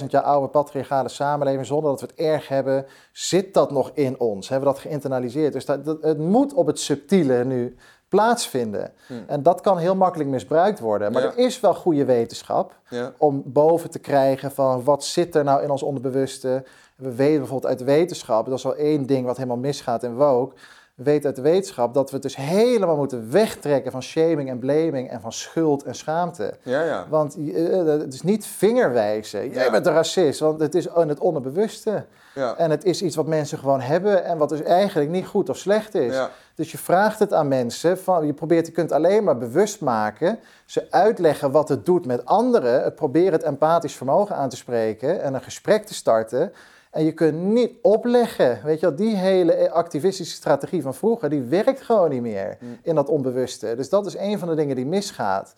12.000 0.00 0.06
jaar 0.10 0.22
oude 0.22 0.48
patriarchale 0.48 1.08
samenleving, 1.08 1.66
zonder 1.66 1.90
dat 1.90 2.00
we 2.00 2.06
het 2.06 2.16
erg 2.16 2.48
hebben, 2.48 2.86
zit 3.12 3.54
dat 3.54 3.70
nog 3.70 3.90
in 3.94 4.20
ons. 4.20 4.48
Hebben 4.48 4.68
we 4.68 4.74
dat 4.74 4.82
geïnternaliseerd. 4.82 5.52
Dus 5.52 5.64
dat, 5.64 5.84
dat- 5.84 6.02
het 6.02 6.18
moet 6.18 6.54
op 6.54 6.66
het 6.66 6.78
subtiele 6.80 7.44
nu 7.44 7.76
plaatsvinden. 8.14 8.92
Hmm. 9.06 9.24
En 9.26 9.42
dat 9.42 9.60
kan 9.60 9.78
heel 9.78 9.94
makkelijk 9.96 10.30
misbruikt 10.30 10.80
worden. 10.80 11.12
Maar 11.12 11.22
Ja. 11.22 11.28
er 11.28 11.38
is 11.38 11.60
wel 11.60 11.74
goede 11.74 12.04
wetenschap 12.04 12.76
Ja. 12.88 13.12
om 13.18 13.42
boven 13.46 13.90
te 13.90 13.98
krijgen 13.98 14.50
van 14.50 14.84
wat 14.84 15.04
zit 15.04 15.34
er 15.34 15.44
nou 15.44 15.62
in 15.62 15.70
ons 15.70 15.82
onderbewuste. 15.82 16.64
We 16.96 17.14
weten 17.14 17.38
bijvoorbeeld 17.38 17.70
uit 17.72 17.84
wetenschap, 17.84 18.46
dat 18.46 18.58
is 18.58 18.62
wel 18.64 18.74
één 18.76 19.06
ding 19.06 19.26
wat 19.26 19.36
helemaal 19.36 19.56
misgaat 19.56 20.02
in 20.02 20.14
woke. 20.14 20.54
We 20.94 21.02
weten 21.02 21.26
uit 21.26 21.36
de 21.36 21.42
wetenschap 21.42 21.94
dat 21.94 22.08
we 22.08 22.14
het 22.14 22.22
dus 22.22 22.36
helemaal 22.36 22.96
moeten 22.96 23.30
wegtrekken 23.30 23.92
van 23.92 24.02
shaming 24.02 24.48
en 24.48 24.58
blaming 24.58 25.10
en 25.10 25.20
van 25.20 25.32
schuld 25.32 25.82
en 25.82 25.94
schaamte. 25.94 26.54
Ja, 26.62 26.82
ja. 26.82 27.06
Want 27.08 27.36
eh, 27.36 27.80
eh, 27.80 27.86
het 28.00 28.14
is 28.14 28.22
niet 28.22 28.46
vingerwijzen. 28.46 29.50
Jij 29.50 29.64
Ja. 29.64 29.70
bent 29.70 29.86
een 29.86 29.92
racist, 29.92 30.40
want 30.40 30.60
het 30.60 30.74
is 30.74 30.86
in 30.86 31.08
het 31.08 31.18
onderbewuste. 31.18 32.04
ja. 32.34 32.56
En 32.56 32.70
het 32.70 32.84
is 32.84 33.02
iets 33.02 33.16
wat 33.16 33.26
mensen 33.26 33.58
gewoon 33.58 33.80
hebben 33.80 34.24
en 34.24 34.38
wat 34.38 34.48
dus 34.48 34.62
eigenlijk 34.62 35.10
niet 35.10 35.26
goed 35.26 35.48
of 35.48 35.56
slecht 35.56 35.94
is. 35.94 36.14
ja. 36.14 36.30
Dus 36.54 36.70
je 36.72 36.78
vraagt 36.78 37.18
het 37.18 37.32
aan 37.32 37.48
mensen, 37.48 37.98
van, 37.98 38.26
je, 38.26 38.32
probeert, 38.32 38.66
je 38.66 38.72
kunt 38.72 38.92
alleen 38.92 39.24
maar 39.24 39.38
bewust 39.38 39.80
maken, 39.80 40.38
ze 40.66 40.86
uitleggen 40.90 41.50
wat 41.50 41.68
het 41.68 41.86
doet 41.86 42.06
met 42.06 42.24
anderen, 42.24 42.82
het 42.82 42.94
proberen 42.94 43.32
het 43.32 43.42
empathisch 43.42 43.94
vermogen 43.96 44.36
aan 44.36 44.48
te 44.48 44.56
spreken 44.56 45.22
en 45.22 45.34
een 45.34 45.42
gesprek 45.42 45.84
te 45.84 45.94
starten. 45.94 46.52
En 46.94 47.04
je 47.04 47.12
kunt 47.12 47.42
niet 47.42 47.72
opleggen, 47.82 48.60
weet 48.64 48.80
je 48.80 48.86
wel, 48.86 48.96
die 48.96 49.16
hele 49.16 49.70
activistische 49.70 50.34
strategie 50.34 50.82
van 50.82 50.94
vroeger, 50.94 51.30
die 51.30 51.42
werkt 51.42 51.82
gewoon 51.82 52.10
niet 52.10 52.22
meer 52.22 52.56
Mm. 52.60 52.78
in 52.82 52.94
dat 52.94 53.08
onbewuste. 53.08 53.74
Dus 53.76 53.88
dat 53.88 54.06
is 54.06 54.16
een 54.16 54.38
van 54.38 54.48
de 54.48 54.54
dingen 54.54 54.76
die 54.76 54.86
misgaat. 54.86 55.54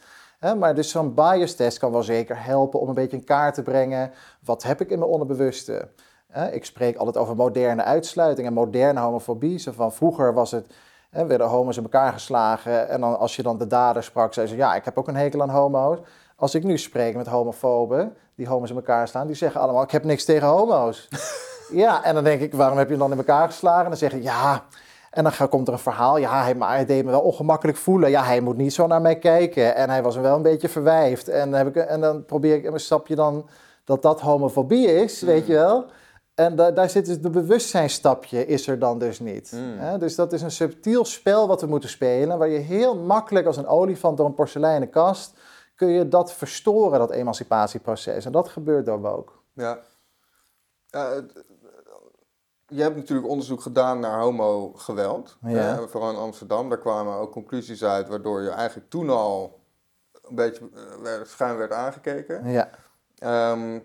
Maar 0.58 0.74
dus 0.74 0.90
zo'n 0.90 1.14
bias 1.14 1.54
test 1.54 1.78
kan 1.78 1.92
wel 1.92 2.02
zeker 2.02 2.44
helpen 2.44 2.80
om 2.80 2.88
een 2.88 2.94
beetje 2.94 3.16
in 3.16 3.24
kaart 3.24 3.54
te 3.54 3.62
brengen, 3.62 4.10
wat 4.44 4.62
heb 4.62 4.80
ik 4.80 4.90
in 4.90 4.98
mijn 4.98 5.10
onderbewuste? 5.10 5.88
Ik 6.52 6.64
spreek 6.64 6.96
altijd 6.96 7.16
over 7.16 7.36
moderne 7.36 7.82
uitsluiting 7.82 8.46
en 8.46 8.52
moderne 8.52 9.00
homofobie. 9.00 9.58
Zo 9.58 9.72
van 9.72 9.92
vroeger 9.92 10.34
was 10.34 10.50
het, 10.50 10.66
werden 11.10 11.46
homo's 11.46 11.76
in 11.76 11.82
elkaar 11.82 12.12
geslagen. 12.12 12.88
En 12.88 13.00
dan, 13.00 13.18
als 13.18 13.36
je 13.36 13.42
dan 13.42 13.58
de 13.58 13.66
dader 13.66 14.02
sprak, 14.02 14.34
zei 14.34 14.46
ze: 14.46 14.56
Ja, 14.56 14.74
ik 14.74 14.84
heb 14.84 14.98
ook 14.98 15.08
een 15.08 15.16
hekel 15.16 15.42
aan 15.42 15.50
homo's. 15.50 15.98
Als 16.36 16.54
ik 16.54 16.64
nu 16.64 16.78
spreek 16.78 17.16
met 17.16 17.26
homofoben 17.26 18.16
die 18.36 18.48
homo's 18.48 18.70
in 18.70 18.76
elkaar 18.76 19.08
slaan, 19.08 19.26
die 19.26 19.36
zeggen 19.36 19.60
allemaal: 19.60 19.82
Ik 19.82 19.90
heb 19.90 20.04
niks 20.04 20.24
tegen 20.24 20.48
homo's. 20.48 21.08
ja, 21.72 22.04
en 22.04 22.14
dan 22.14 22.24
denk 22.24 22.40
ik: 22.40 22.54
Waarom 22.54 22.78
heb 22.78 22.86
je 22.86 22.92
hem 22.92 23.02
dan 23.02 23.12
in 23.12 23.18
elkaar 23.18 23.46
geslagen? 23.46 23.82
En 23.82 23.88
dan 23.88 23.98
zeggen 23.98 24.22
ja. 24.22 24.64
En 25.10 25.24
dan 25.24 25.48
komt 25.48 25.66
er 25.66 25.72
een 25.72 25.78
verhaal. 25.78 26.16
Ja, 26.16 26.42
hij, 26.42 26.54
maar 26.54 26.68
hij 26.68 26.84
deed 26.84 27.04
me 27.04 27.10
wel 27.10 27.20
ongemakkelijk 27.20 27.78
voelen. 27.78 28.10
Ja, 28.10 28.24
hij 28.24 28.40
moet 28.40 28.56
niet 28.56 28.74
zo 28.74 28.86
naar 28.86 29.00
mij 29.00 29.18
kijken. 29.18 29.74
En 29.74 29.90
hij 29.90 30.02
was 30.02 30.16
wel 30.16 30.36
een 30.36 30.42
beetje 30.42 30.68
verwijfd. 30.68 31.28
En 31.28 31.50
dan, 31.50 31.58
heb 31.58 31.76
ik, 31.76 31.76
en 31.76 32.00
dan 32.00 32.24
probeer 32.24 32.54
ik, 32.54 32.64
en 32.64 32.80
snap 32.80 33.06
je 33.06 33.14
dan 33.14 33.48
dat 33.84 34.02
dat 34.02 34.20
homofobie 34.20 34.86
is, 34.86 35.20
weet 35.20 35.46
je 35.46 35.52
wel? 35.52 35.84
En 36.34 36.56
da- 36.56 36.70
daar 36.70 36.90
zit 36.90 37.06
dus 37.06 37.20
de 37.20 37.30
bewustzijnstapje 37.30 38.46
is 38.46 38.66
er 38.66 38.78
dan 38.78 38.98
dus 38.98 39.20
niet. 39.20 39.52
Mm. 39.54 39.98
Dus 39.98 40.14
dat 40.14 40.32
is 40.32 40.42
een 40.42 40.50
subtiel 40.50 41.04
spel 41.04 41.48
wat 41.48 41.60
we 41.60 41.66
moeten 41.66 41.88
spelen, 41.88 42.38
waar 42.38 42.48
je 42.48 42.58
heel 42.58 42.96
makkelijk 42.96 43.46
als 43.46 43.56
een 43.56 43.66
olifant 43.66 44.16
door 44.16 44.26
een 44.26 44.34
porseleinen 44.34 44.90
kast 44.90 45.32
kun 45.76 45.88
je 45.88 46.08
dat 46.08 46.32
verstoren, 46.32 46.98
dat 46.98 47.10
emancipatieproces. 47.10 48.24
En 48.24 48.32
dat 48.32 48.48
gebeurt 48.48 48.86
door 48.86 49.00
woke. 49.00 49.32
Ja. 49.52 49.78
Je 52.68 52.82
hebt 52.82 52.96
natuurlijk 52.96 53.28
onderzoek 53.28 53.60
gedaan 53.62 54.00
naar 54.00 54.20
homogeweld. 54.20 55.36
Ja. 55.42 55.86
vooral 55.86 56.10
in 56.10 56.16
Amsterdam. 56.16 56.68
Daar 56.68 56.78
kwamen 56.78 57.14
ook 57.16 57.32
conclusies 57.32 57.84
uit 57.84 58.08
waardoor 58.08 58.42
je 58.42 58.50
eigenlijk 58.50 58.90
toen 58.90 59.10
al 59.10 59.60
een 60.22 60.34
beetje 60.34 60.68
eh, 60.74 61.02
werd- 61.02 61.28
schuin 61.28 61.56
werd 61.56 61.72
aangekeken. 61.72 62.50
Ja, 62.50 62.70
Ehm, 63.18 63.78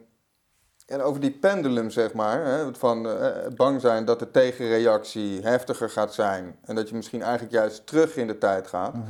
en 0.86 1.02
over 1.02 1.22
die 1.22 1.32
pendulum, 1.32 1.90
zeg 1.90 2.14
maar, 2.14 2.46
hè, 2.46 2.76
van 2.76 3.08
eh, 3.10 3.48
bang 3.56 3.82
zijn 3.82 4.06
dat 4.06 4.20
de 4.20 4.32
tegenreactie 4.32 5.42
heftiger 5.42 5.90
gaat 5.90 6.14
zijn. 6.14 6.58
En 6.62 6.76
dat 6.76 6.90
je 6.90 6.96
misschien 6.96 7.22
eigenlijk 7.22 7.54
juist 7.54 7.88
terug 7.88 8.16
in 8.16 8.28
de 8.28 8.38
tijd 8.38 8.68
gaat. 8.68 8.94
Mhm. 8.94 9.04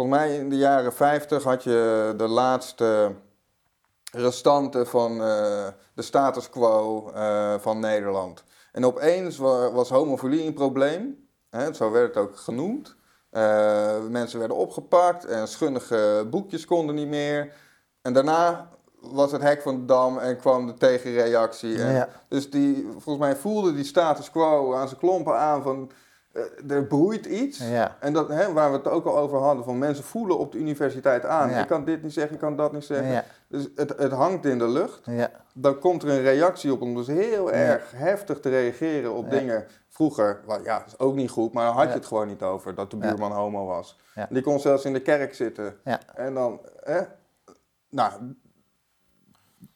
Volgens 0.00 0.20
mij 0.20 0.36
in 0.36 0.48
de 0.48 0.56
jaren 0.56 0.92
50 0.92 1.42
had 1.42 1.62
je 1.62 2.14
de 2.16 2.28
laatste 2.28 3.12
restanten 4.12 4.86
van 4.86 5.10
eh, 5.22 5.66
de 5.94 6.02
status 6.02 6.50
quo 6.50 7.10
eh, 7.14 7.54
van 7.58 7.78
Nederland. 7.80 8.44
En 8.72 8.84
opeens 8.86 9.36
wa- 9.36 9.70
was 9.72 9.88
homofilie 9.88 10.46
een 10.46 10.54
probleem. 10.54 11.28
Hè, 11.50 11.72
zo 11.74 11.90
werd 11.90 12.14
het 12.14 12.24
ook 12.24 12.36
genoemd. 12.36 12.96
Eh, 13.30 13.98
mensen 14.08 14.38
werden 14.38 14.56
opgepakt 14.56 15.24
en 15.24 15.48
schunnige 15.48 16.26
boekjes 16.30 16.64
konden 16.64 16.94
niet 16.94 17.08
meer. 17.08 17.52
En 18.02 18.12
daarna 18.12 18.68
was 19.00 19.32
het 19.32 19.42
hek 19.42 19.62
van 19.62 19.74
de 19.80 19.84
dam 19.84 20.18
en 20.18 20.36
kwam 20.36 20.66
de 20.66 20.74
tegenreactie. 20.74 21.82
En 21.82 21.92
ja, 21.94 22.08
dus 22.28 22.50
die, 22.50 22.88
volgens 22.90 23.18
mij 23.18 23.36
voelde 23.36 23.74
die 23.74 23.84
status 23.84 24.30
quo 24.30 24.74
aan 24.74 24.88
zijn 24.88 25.00
klompen 25.00 25.38
aan 25.38 25.62
van... 25.62 25.90
eh, 26.40 26.70
er 26.76 26.84
broeit 26.86 27.26
iets. 27.26 27.58
ja, 27.58 27.96
En 28.00 28.12
dat, 28.12 28.28
hè, 28.28 28.52
waar 28.52 28.70
we 28.70 28.76
het 28.76 28.88
ook 28.88 29.04
al 29.06 29.18
over 29.18 29.38
hadden, 29.38 29.64
van 29.64 29.78
mensen 29.78 30.04
voelen 30.04 30.38
op 30.38 30.52
de 30.52 30.58
universiteit 30.58 31.24
aan. 31.24 31.50
Ja. 31.50 31.60
Ik 31.60 31.66
kan 31.66 31.84
dit 31.84 32.02
niet 32.02 32.12
zeggen, 32.12 32.34
ik 32.34 32.40
kan 32.40 32.56
dat 32.56 32.72
niet 32.72 32.84
zeggen. 32.84 33.12
ja, 33.12 33.24
Dus 33.48 33.68
het, 33.74 33.94
het 33.98 34.12
hangt 34.12 34.44
in 34.46 34.58
de 34.58 34.68
lucht. 34.68 35.00
ja, 35.04 35.30
Dan 35.54 35.78
komt 35.78 36.02
er 36.02 36.08
een 36.08 36.22
reactie 36.22 36.72
op 36.72 36.80
om 36.82 36.94
dus 36.94 37.06
heel 37.06 37.46
Ja. 37.48 37.54
erg 37.54 37.92
heftig 37.94 38.40
te 38.40 38.48
reageren 38.48 39.12
op 39.14 39.24
Ja. 39.24 39.38
dingen. 39.38 39.66
Vroeger, 39.88 40.40
well, 40.46 40.60
ja, 40.64 40.84
is 40.86 40.98
ook 40.98 41.14
niet 41.14 41.30
goed, 41.30 41.52
maar 41.52 41.64
daar 41.64 41.72
had 41.74 41.82
je 41.82 41.88
Ja. 41.88 41.94
het 41.94 42.06
gewoon 42.06 42.26
niet 42.26 42.42
over 42.42 42.74
dat 42.74 42.90
de 42.90 42.96
Ja. 42.96 43.06
buurman 43.08 43.32
homo 43.32 43.66
was. 43.66 43.98
Ja. 44.14 44.26
Die 44.30 44.42
kon 44.42 44.60
zelfs 44.60 44.84
in 44.84 44.92
de 44.92 45.02
kerk 45.02 45.34
zitten. 45.34 45.76
Ja. 45.84 46.00
En 46.14 46.34
dan, 46.34 46.60
hè, 46.80 47.00
nou, 47.90 48.12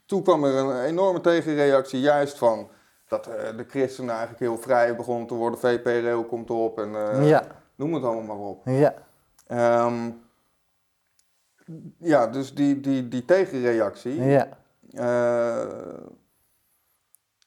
toen 0.06 0.22
kwam 0.22 0.44
er 0.44 0.54
een 0.54 0.80
enorme 0.84 1.20
tegenreactie 1.20 2.00
juist 2.00 2.38
van 2.38 2.68
dat 3.08 3.26
eh, 3.26 3.56
de 3.56 3.64
christenen 3.68 4.10
eigenlijk 4.10 4.40
heel 4.40 4.58
vrij 4.58 4.96
begonnen 4.96 5.26
te 5.26 5.34
worden. 5.34 5.58
VPRO 5.58 6.24
komt 6.24 6.50
op 6.50 6.78
en 6.78 6.94
eh, 6.94 7.28
ja, 7.28 7.44
noem 7.74 7.94
het 7.94 8.04
allemaal 8.04 8.36
maar 8.36 8.46
op. 8.46 8.62
ja, 8.64 8.94
Ehm, 9.46 10.10
ja, 11.98 12.26
dus 12.26 12.54
die, 12.54 12.80
die, 12.80 13.08
die 13.08 13.24
tegenreactie, 13.24 14.22
ja, 14.22 14.48
eh, 14.90 15.66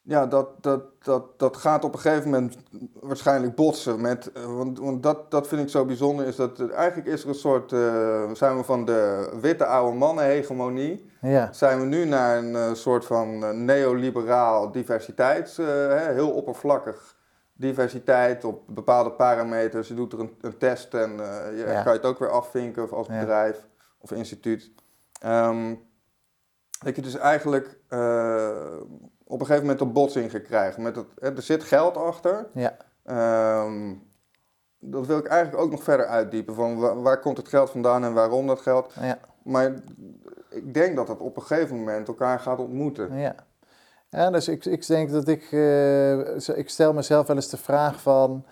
ja, 0.07 0.25
dat, 0.25 0.63
dat, 0.63 0.81
dat, 1.03 1.39
dat 1.39 1.57
gaat 1.57 1.83
op 1.83 1.93
een 1.93 1.99
gegeven 1.99 2.29
moment 2.29 2.57
waarschijnlijk 3.01 3.55
botsen. 3.55 4.01
Met, 4.01 4.31
eh, 4.31 4.55
want 4.55 4.79
want 4.79 5.03
dat, 5.03 5.31
dat 5.31 5.47
vind 5.47 5.61
ik 5.61 5.69
zo 5.69 5.85
bijzonder, 5.85 6.25
is 6.25 6.35
dat 6.35 6.69
eigenlijk 6.69 7.07
is 7.07 7.23
er 7.23 7.29
een 7.29 7.35
soort, 7.35 7.71
eh, 7.71 8.31
zijn 8.31 8.57
we 8.57 8.63
van 8.63 8.85
de 8.85 9.29
witte 9.41 9.65
oude 9.65 9.97
mannen 9.97 10.23
hegemonie, 10.25 11.09
ja, 11.21 11.53
zijn 11.53 11.79
we 11.79 11.85
nu 11.85 12.05
naar 12.05 12.37
een 12.37 12.55
eh, 12.55 12.73
soort 12.73 13.05
van 13.05 13.65
neoliberaal 13.65 14.71
diversiteits, 14.71 15.57
hè, 15.57 16.13
heel 16.13 16.31
oppervlakkig 16.31 17.15
diversiteit 17.53 18.43
op 18.43 18.63
bepaalde 18.67 19.11
parameters. 19.11 19.87
Je 19.87 19.93
doet 19.93 20.13
er 20.13 20.19
een, 20.19 20.35
een 20.41 20.57
test 20.57 20.93
en 20.93 21.11
je 21.55 21.63
Ja. 21.67 21.83
kan 21.83 21.91
je 21.93 21.99
het 21.99 22.07
ook 22.07 22.19
weer 22.19 22.31
afvinken 22.31 22.83
of 22.83 22.91
als 22.93 23.07
Ja. 23.07 23.19
bedrijf 23.19 23.67
of 23.97 24.11
instituut. 24.11 24.71
Ehm, 25.21 25.75
dat 26.83 26.95
je 26.95 27.01
dus 27.01 27.15
eigenlijk 27.17 27.79
op 29.27 29.39
een 29.39 29.45
gegeven 29.45 29.61
moment 29.67 29.81
een 29.81 29.93
botsing 29.93 30.31
gaat 30.31 30.41
krijgen. 30.41 30.81
Met 30.83 30.95
het, 30.95 31.05
er 31.37 31.41
zit 31.41 31.63
geld 31.63 31.97
achter. 31.97 32.47
ja, 32.53 32.77
Ehm, 33.03 33.93
dat 34.79 35.05
wil 35.07 35.17
ik 35.17 35.27
eigenlijk 35.27 35.63
ook 35.63 35.71
nog 35.71 35.83
verder 35.83 36.05
uitdiepen. 36.05 36.55
Van 36.55 36.79
wa- 36.79 36.95
waar 36.95 37.19
komt 37.19 37.37
het 37.37 37.47
geld 37.47 37.69
vandaan 37.69 38.03
en 38.03 38.13
waarom 38.13 38.47
dat 38.47 38.61
geld. 38.61 38.93
ja. 39.01 39.17
Maar 39.43 39.73
ik 40.49 40.73
denk 40.73 40.95
dat 40.95 41.07
het 41.07 41.19
op 41.19 41.35
een 41.35 41.41
gegeven 41.41 41.77
moment 41.77 42.07
elkaar 42.07 42.39
gaat 42.39 42.59
ontmoeten. 42.59 43.17
Ja. 43.19 43.35
Ja, 44.09 44.29
dus 44.31 44.47
ik, 44.47 44.65
ik 44.65 44.87
denk 44.87 45.11
dat 45.11 45.27
ik, 45.27 45.51
eh, 45.51 46.57
ik 46.57 46.69
stel 46.69 46.93
mezelf 46.93 47.27
wel 47.27 47.35
eens 47.35 47.49
de 47.49 47.57
vraag 47.57 48.01
van, 48.01 48.45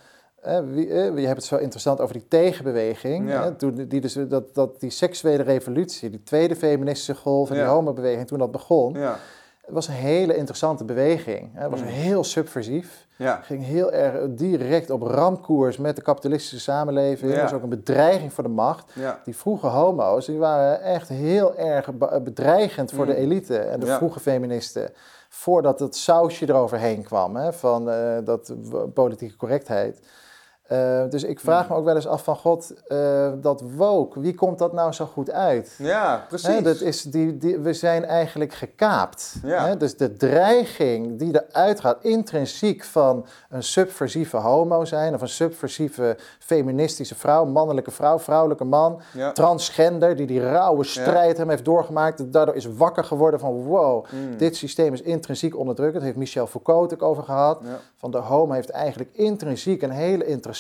wie, 0.66 0.88
je 0.94 1.26
hebt 1.28 1.36
het 1.38 1.44
zo 1.44 1.56
interessant 1.58 2.00
over 2.02 2.14
die 2.14 2.28
tegenbeweging, 2.28 3.30
Ja. 3.30 3.52
toen 3.52 3.88
die, 3.88 4.02
dus, 4.02 4.14
dat, 4.14 4.54
dat 4.56 4.80
die 4.80 4.90
seksuele 4.90 5.44
revolutie, 5.44 6.10
die 6.10 6.24
tweede 6.24 6.56
feministische 6.56 7.16
golf 7.16 7.50
en 7.50 7.56
Ja. 7.56 7.62
die 7.64 7.72
homobeweging, 7.72 8.28
toen 8.28 8.40
dat 8.40 8.52
begon. 8.52 8.94
Ja, 8.94 9.18
Het 9.66 9.74
was 9.74 9.88
een 9.88 9.94
hele 9.94 10.36
interessante 10.36 10.84
beweging. 10.86 11.50
Het 11.54 11.72
was 11.72 11.80
Mm. 11.82 11.86
heel 11.88 12.24
subversief. 12.24 13.04
Ja. 13.18 13.36
ging 13.44 13.64
heel 13.66 13.92
erg 13.92 14.16
direct 14.30 14.90
op 14.90 15.02
ramkoers 15.02 15.78
met 15.78 15.96
de 15.96 16.02
kapitalistische 16.02 16.60
samenleving. 16.60 17.32
Ja. 17.32 17.36
Dat 17.42 17.44
was 17.50 17.54
ook 17.54 17.64
een 17.64 17.70
bedreiging 17.70 18.34
voor 18.34 18.44
de 18.44 18.50
macht. 18.50 18.92
Ja. 18.94 19.20
Die 19.24 19.36
vroege 19.36 19.68
homo's, 19.68 20.26
die 20.26 20.38
waren 20.38 20.82
echt 20.82 21.10
heel 21.10 21.56
erg 21.56 21.94
be- 21.94 22.22
bedreigend 22.24 22.92
voor 22.92 23.06
Mm. 23.06 23.12
de 23.12 23.16
elite 23.18 23.58
en 23.58 23.80
de 23.80 23.86
vroege 23.86 24.20
feministen. 24.20 24.90
Voordat 25.30 25.80
het 25.80 25.96
sausje 25.96 26.50
eroverheen 26.50 27.04
kwam, 27.04 27.36
hè, 27.36 27.54
van 27.54 27.90
eh, 27.90 28.18
dat 28.24 28.54
politieke 28.94 29.36
correctheid. 29.36 30.00
Eh, 30.66 31.04
dus 31.10 31.24
ik 31.24 31.40
vraag 31.40 31.70
me 31.70 31.76
ook 31.76 31.86
wel 31.86 31.96
eens 31.96 32.08
af 32.08 32.24
van 32.24 32.36
God, 32.36 32.74
eh, 32.88 33.32
dat 33.42 33.64
woke, 33.76 34.20
wie 34.20 34.36
komt 34.36 34.58
dat 34.58 34.74
nou 34.74 34.92
zo 34.92 35.06
goed 35.06 35.32
uit? 35.32 35.76
Ja, 35.78 36.26
precies. 36.28 36.48
Hè, 36.48 36.62
dat 36.62 36.82
is 36.82 37.02
die, 37.02 37.38
die, 37.38 37.58
we 37.58 37.74
zijn 37.74 38.06
eigenlijk 38.06 38.54
gekaapt. 38.54 39.36
Ja. 39.44 39.66
Hè? 39.66 39.78
Dus 39.78 39.98
de 39.98 40.14
dreiging 40.14 41.20
die 41.20 41.44
eruit 41.48 41.80
gaat, 41.80 41.98
intrinsiek 42.02 42.84
van 42.84 43.26
een 43.50 43.64
subversieve 43.64 44.38
homo 44.38 44.86
zijn, 44.86 45.14
of 45.14 45.22
een 45.22 45.30
subversieve 45.30 46.18
feministische 46.40 47.16
vrouw, 47.16 47.46
mannelijke 47.46 47.92
vrouw, 47.92 48.20
vrouwelijke 48.20 48.64
man, 48.64 49.02
ja. 49.14 49.32
transgender, 49.32 50.16
die 50.16 50.28
die 50.28 50.42
rauwe 50.42 50.84
strijd 50.84 51.38
hem 51.38 51.50
heeft 51.50 51.66
doorgemaakt, 51.66 52.32
daardoor 52.34 52.56
is 52.56 52.66
wakker 52.66 53.04
geworden 53.04 53.40
van 53.40 53.64
wow, 53.64 54.06
Mm. 54.12 54.38
dit 54.38 54.56
systeem 54.56 54.94
is 54.94 55.02
intrinsiek 55.02 55.58
onderdrukkend. 55.58 56.04
Daar 56.04 56.12
heeft 56.14 56.24
Michel 56.26 56.48
Foucault 56.48 56.94
ook 56.94 57.02
over 57.02 57.24
gehad. 57.24 57.62
Van 57.96 58.12
de 58.12 58.18
homo 58.18 58.54
heeft 58.54 58.70
eigenlijk 58.70 59.10
intrinsiek 59.14 59.82
een 59.82 59.90
hele 59.90 60.26
interessante 60.26 60.54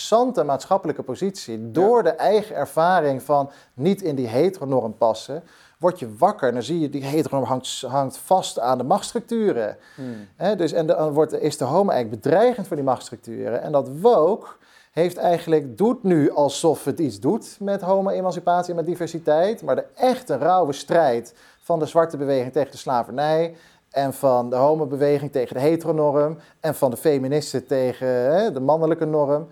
maatschappelijke 0.46 1.04
positie. 1.04 1.72
Door 1.72 2.04
de 2.04 2.10
eigen 2.10 2.56
ervaring 2.56 3.24
van 3.24 3.50
niet 3.74 4.02
in 4.02 4.16
die 4.16 4.28
heteronorm 4.28 4.98
passen, 4.98 5.44
word 5.78 6.00
je 6.00 6.16
wakker 6.18 6.48
en 6.48 6.54
dan 6.54 6.64
zie 6.64 6.80
je 6.80 6.90
die 6.90 7.04
heteronorm 7.04 7.50
hangt, 7.50 7.82
hangt 7.88 8.18
vast 8.18 8.60
aan 8.60 8.78
de 8.78 8.84
machtsstructuren. 8.84 9.78
Mm. 9.96 10.28
Hè, 10.36 10.56
dus, 10.56 10.72
en 10.72 10.88
de- 10.88 10.96
dan 10.96 11.14
wordt, 11.14 11.34
is 11.34 11.58
de 11.58 11.64
homo 11.66 11.90
eigenlijk 11.92 12.22
bedreigend 12.22 12.68
voor 12.68 12.76
die 12.76 12.86
machtsstructuren. 12.86 13.62
En 13.62 13.72
dat 13.72 13.90
woke 14.02 14.48
heeft 14.92 15.18
eigenlijk, 15.18 15.78
doet 15.78 16.04
nu 16.04 16.32
alsof 16.32 16.86
het 16.86 17.00
iets 17.00 17.20
doet 17.20 17.58
met 17.60 17.82
homo-emancipatie 17.82 18.70
en 18.70 18.76
met 18.76 18.86
diversiteit. 18.86 19.62
Maar 19.62 19.76
de 19.76 19.86
echte 19.96 20.38
rauwe 20.38 20.74
strijd 20.74 21.34
van 21.62 21.80
de 21.80 21.86
zwarte 21.86 22.18
beweging 22.18 22.54
tegen 22.54 22.72
de 22.72 22.78
slavernij. 22.78 23.56
En 23.92 24.14
van 24.14 24.50
de 24.50 24.56
homobeweging 24.56 25.32
tegen 25.32 25.56
de 25.56 25.62
heteronorm. 25.62 26.38
En 26.60 26.76
van 26.76 26.92
de 26.92 26.98
feministen 26.98 27.66
tegen 27.66 28.08
hè, 28.08 28.52
de 28.52 28.60
mannelijke 28.60 29.06
norm. 29.06 29.48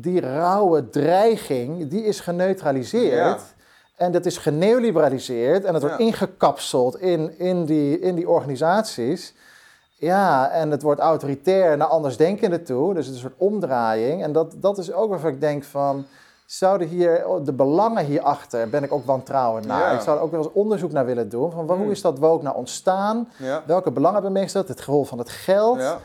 Die 0.00 0.20
rauwe 0.20 0.88
dreiging, 0.90 1.88
die 1.88 2.04
is 2.04 2.20
geneutraliseerd. 2.20 3.12
Ja. 3.14 3.38
En 3.96 4.12
dat 4.12 4.26
is 4.26 4.38
geneoliberaliseerd. 4.38 5.64
En 5.64 5.72
het 5.74 5.82
wordt 5.82 5.98
Ja. 5.98 6.04
ingekapseld 6.04 7.00
in, 7.00 7.38
in, 7.38 7.64
die, 7.64 8.00
in 8.00 8.14
die 8.14 8.28
organisaties. 8.28 9.34
Ja, 9.94 10.50
en 10.50 10.70
het 10.70 10.82
wordt 10.82 11.00
autoritair 11.00 11.76
naar 11.76 11.86
andersdenkenden 11.86 12.64
toe. 12.64 12.94
Dus 12.94 13.06
het 13.06 13.14
is 13.16 13.22
een 13.22 13.28
soort 13.30 13.40
omdraaiing. 13.50 14.22
En 14.22 14.32
dat, 14.32 14.54
dat 14.56 14.78
is 14.78 14.92
ook 14.92 15.10
waarvan 15.10 15.30
ik 15.30 15.40
denk 15.40 15.64
van... 15.64 16.06
Zouden 16.46 16.88
hier 16.88 17.24
de 17.44 17.52
belangen 17.52 18.04
hierachter, 18.04 18.68
ben 18.68 18.82
ik 18.82 18.92
ook 18.92 19.06
wantrouwend 19.06 19.66
naar. 19.66 19.80
Ja. 19.80 19.90
Ik 19.92 20.00
zou 20.00 20.16
er 20.16 20.22
ook 20.22 20.30
wel 20.30 20.40
eens 20.42 20.52
onderzoek 20.52 20.92
naar 20.92 21.04
willen 21.06 21.28
doen. 21.28 21.50
Van, 21.50 21.66
hoe 21.66 21.76
Hmm. 21.76 21.90
is 21.90 22.00
dat 22.02 22.18
woke 22.18 22.42
nou 22.44 22.56
ontstaan? 22.56 23.28
Ja. 23.36 23.62
Welke 23.66 23.90
belangen 23.90 24.14
hebben 24.14 24.32
meegesteld? 24.32 24.68
Het 24.68 24.80
rol 24.84 25.04
van 25.04 25.18
het 25.18 25.28
geld. 25.30 25.78
Ja. 25.80 25.98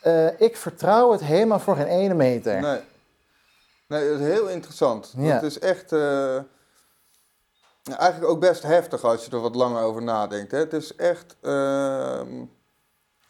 Eh, 0.00 0.40
ik 0.40 0.56
vertrouw 0.56 1.12
het 1.12 1.20
helemaal 1.24 1.58
voor 1.58 1.76
geen 1.76 1.86
ene 1.86 2.14
meter. 2.14 2.60
Nee. 2.60 2.78
Nee, 3.88 4.10
dat 4.10 4.20
is 4.20 4.26
heel 4.26 4.48
interessant. 4.48 5.12
Ja. 5.16 5.34
Het 5.34 5.42
is 5.42 5.58
echt 5.58 5.92
eh, 5.92 5.98
ja, 7.82 7.96
eigenlijk 7.98 8.32
ook 8.32 8.40
best 8.40 8.62
heftig 8.62 9.04
als 9.04 9.24
je 9.24 9.30
er 9.30 9.40
wat 9.40 9.54
langer 9.54 9.82
over 9.82 10.02
nadenkt. 10.02 10.50
Hè. 10.50 10.58
Het 10.58 10.72
is 10.72 10.96
echt 10.96 11.36
ehm, 11.40 12.44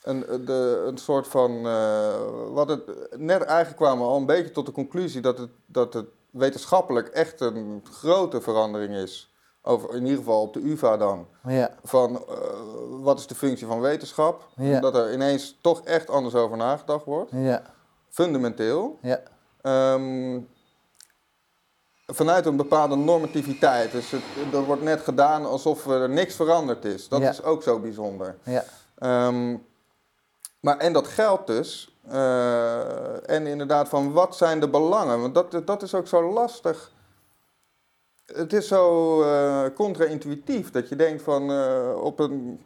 een, 0.03 0.21
de, 0.45 0.85
een 0.87 0.99
soort 0.99 1.27
van. 1.29 1.67
eh, 1.67 2.15
wat 2.53 2.69
het, 2.69 2.83
net 3.19 3.43
eigenlijk 3.43 3.77
kwamen 3.77 4.05
we 4.05 4.11
al 4.11 4.17
een 4.17 4.27
beetje 4.27 4.51
tot 4.51 4.67
de 4.67 4.73
conclusie 4.73 5.21
dat 5.21 5.39
het, 5.39 5.51
dat 5.67 5.95
het 5.95 6.07
wetenschappelijk 6.31 7.09
echt 7.09 7.41
een 7.41 7.83
grote 7.93 8.41
verandering 8.41 8.95
is. 8.95 9.33
Over, 9.67 9.95
in 9.95 10.03
ieder 10.03 10.19
geval 10.19 10.43
op 10.43 10.53
de 10.53 10.61
UVA 10.61 10.97
dan. 10.97 11.27
Ja, 11.47 11.71
Van 11.83 12.25
eh, 12.29 12.37
wat 12.89 13.19
is 13.19 13.27
de 13.27 13.35
functie 13.35 13.67
van 13.67 13.81
wetenschap? 13.81 14.49
Ja. 14.57 14.81
Dat 14.81 14.95
er 14.97 15.13
ineens 15.13 15.59
toch 15.63 15.81
echt 15.85 16.11
anders 16.11 16.35
over 16.35 16.57
nagedacht 16.57 17.05
wordt. 17.05 17.31
ja, 17.35 17.63
Fundamenteel. 18.11 18.99
ja, 19.03 19.21
Ehm, 19.65 20.41
vanuit 22.07 22.47
een 22.47 22.57
bepaalde 22.57 22.97
normativiteit. 22.97 23.93
Dus 23.93 24.11
het, 24.11 24.23
er 24.53 24.65
wordt 24.65 24.83
net 24.83 25.01
gedaan 25.01 25.45
alsof 25.45 25.87
er 25.87 26.09
niks 26.09 26.35
veranderd 26.35 26.85
is. 26.85 27.09
Dat 27.09 27.21
Ja. 27.21 27.31
is 27.31 27.43
ook 27.43 27.63
zo 27.63 27.79
bijzonder. 27.81 28.37
ja, 28.43 28.65
Ehm, 28.99 29.57
maar 30.61 30.79
en 30.79 30.93
dat 30.93 31.07
geldt 31.07 31.47
dus. 31.47 31.89
eh, 32.09 33.31
en 33.31 33.47
inderdaad, 33.47 33.89
van 33.89 34.13
wat 34.13 34.37
zijn 34.37 34.61
de 34.61 34.69
belangen? 34.69 35.21
Want 35.21 35.35
dat, 35.35 35.67
dat 35.67 35.83
is 35.83 35.95
ook 35.95 36.07
zo 36.07 36.33
lastig. 36.33 36.93
Het 38.27 38.53
is 38.53 38.69
zo 38.69 39.23
eh 39.23 39.65
contra-intuïtief 39.75 40.71
dat 40.71 40.89
je 40.89 40.97
denkt 40.97 41.23
van 41.23 41.51
eh, 41.51 41.95
op 42.03 42.19
een. 42.19 42.61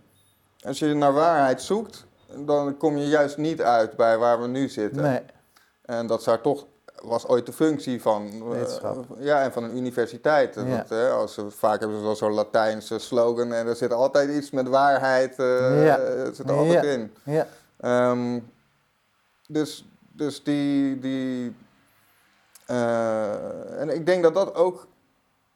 Als 0.61 0.79
je 0.79 0.95
naar 0.95 1.13
waarheid 1.13 1.63
zoekt, 1.63 2.07
dan 2.37 2.77
kom 2.77 2.97
je 2.97 3.07
juist 3.09 3.37
niet 3.37 3.63
uit 3.63 3.97
bij 3.97 4.19
waar 4.19 4.41
we 4.41 4.47
nu 4.47 4.69
zitten. 4.69 5.03
nee, 5.03 5.21
En 5.83 6.07
dat 6.07 6.23
zou 6.23 6.41
toch, 6.41 6.67
was 7.03 7.27
ooit 7.27 7.47
de 7.47 7.53
functie 7.53 8.03
van, 8.03 8.31
eh, 8.55 8.63
ja, 9.19 9.43
en 9.43 9.53
van 9.53 9.63
een 9.65 9.77
universiteit. 9.77 10.55
Ja. 10.89 11.11
Als 11.11 11.35
ze, 11.35 11.51
vaak 11.51 11.81
hebben 11.81 11.99
ze 11.99 12.05
wel 12.05 12.17
zo'n 12.17 12.33
Latijnse 12.33 12.99
slogan 12.99 13.53
en 13.53 13.67
er 13.67 13.77
zit 13.77 13.93
altijd 13.93 14.29
iets 14.31 14.51
met 14.51 14.69
waarheid 14.69 15.39
eh 15.39 15.85
Ja. 15.85 15.99
het 16.01 16.37
zit 16.37 16.49
er 16.49 16.57
altijd 16.57 16.85
Ja. 16.85 16.91
in. 16.91 17.15
ja, 17.25 17.47
Ehm, 17.81 18.41
dus, 19.49 19.85
dus 20.13 20.43
die, 20.45 20.99
die 20.99 21.57
eh, 22.67 23.81
en 23.81 23.89
ik 23.89 24.07
denk 24.07 24.23
dat 24.23 24.35
dat 24.35 24.55
ook 24.55 24.87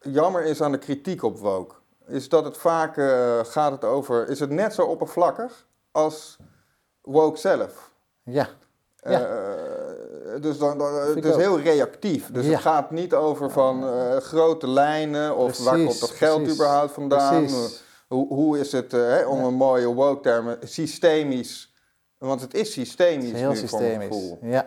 jammer 0.01 0.45
is 0.45 0.61
aan 0.62 0.72
de 0.72 0.78
kritiek 0.78 1.22
op 1.22 1.38
woke. 1.38 1.74
Is 2.07 2.28
dat 2.28 2.45
het 2.45 2.57
vaak 2.57 2.97
eh, 2.97 3.38
gaat 3.43 3.72
het 3.72 3.84
over, 3.84 4.28
is 4.28 4.40
het 4.40 4.51
net 4.51 4.74
zo 4.74 4.82
oppervlakkig 4.82 5.66
als 5.90 6.36
woke 7.03 7.38
zelf. 7.38 7.90
ja, 8.22 8.49
Ja. 9.05 9.20
Dus 10.41 10.59
dan, 10.59 10.80
het 10.80 11.24
is 11.24 11.33
ook. 11.33 11.41
heel 11.41 11.61
reactief. 11.61 12.30
Dus 12.33 12.45
Ja. 12.45 12.51
het 12.51 12.61
gaat 12.61 12.91
niet 12.91 13.14
over 13.14 13.51
van 13.51 13.85
eh, 13.87 14.16
grote 14.16 14.68
lijnen 14.68 15.37
of 15.37 15.64
waar 15.64 15.76
komt 15.76 16.01
dat 16.01 16.11
geld 16.11 16.37
precies. 16.43 16.55
überhaupt 16.55 16.93
vandaan. 16.93 17.47
Hoe, 18.09 18.26
hoe 18.28 18.59
is 18.59 18.72
het, 18.72 18.93
eh, 18.93 19.01
hè, 19.01 19.24
om 19.26 19.45
een 19.45 19.55
mooie 19.55 19.87
woke 19.95 20.20
termen, 20.20 20.59
systemisch. 20.62 21.72
Want 22.18 22.41
het 22.41 22.55
is 22.55 22.72
systemisch 22.72 23.24
Het 23.26 23.35
is 23.35 23.41
heel 23.41 23.51
nu 23.51 23.57
systemisch. 23.57 24.33
Ja. 24.43 24.66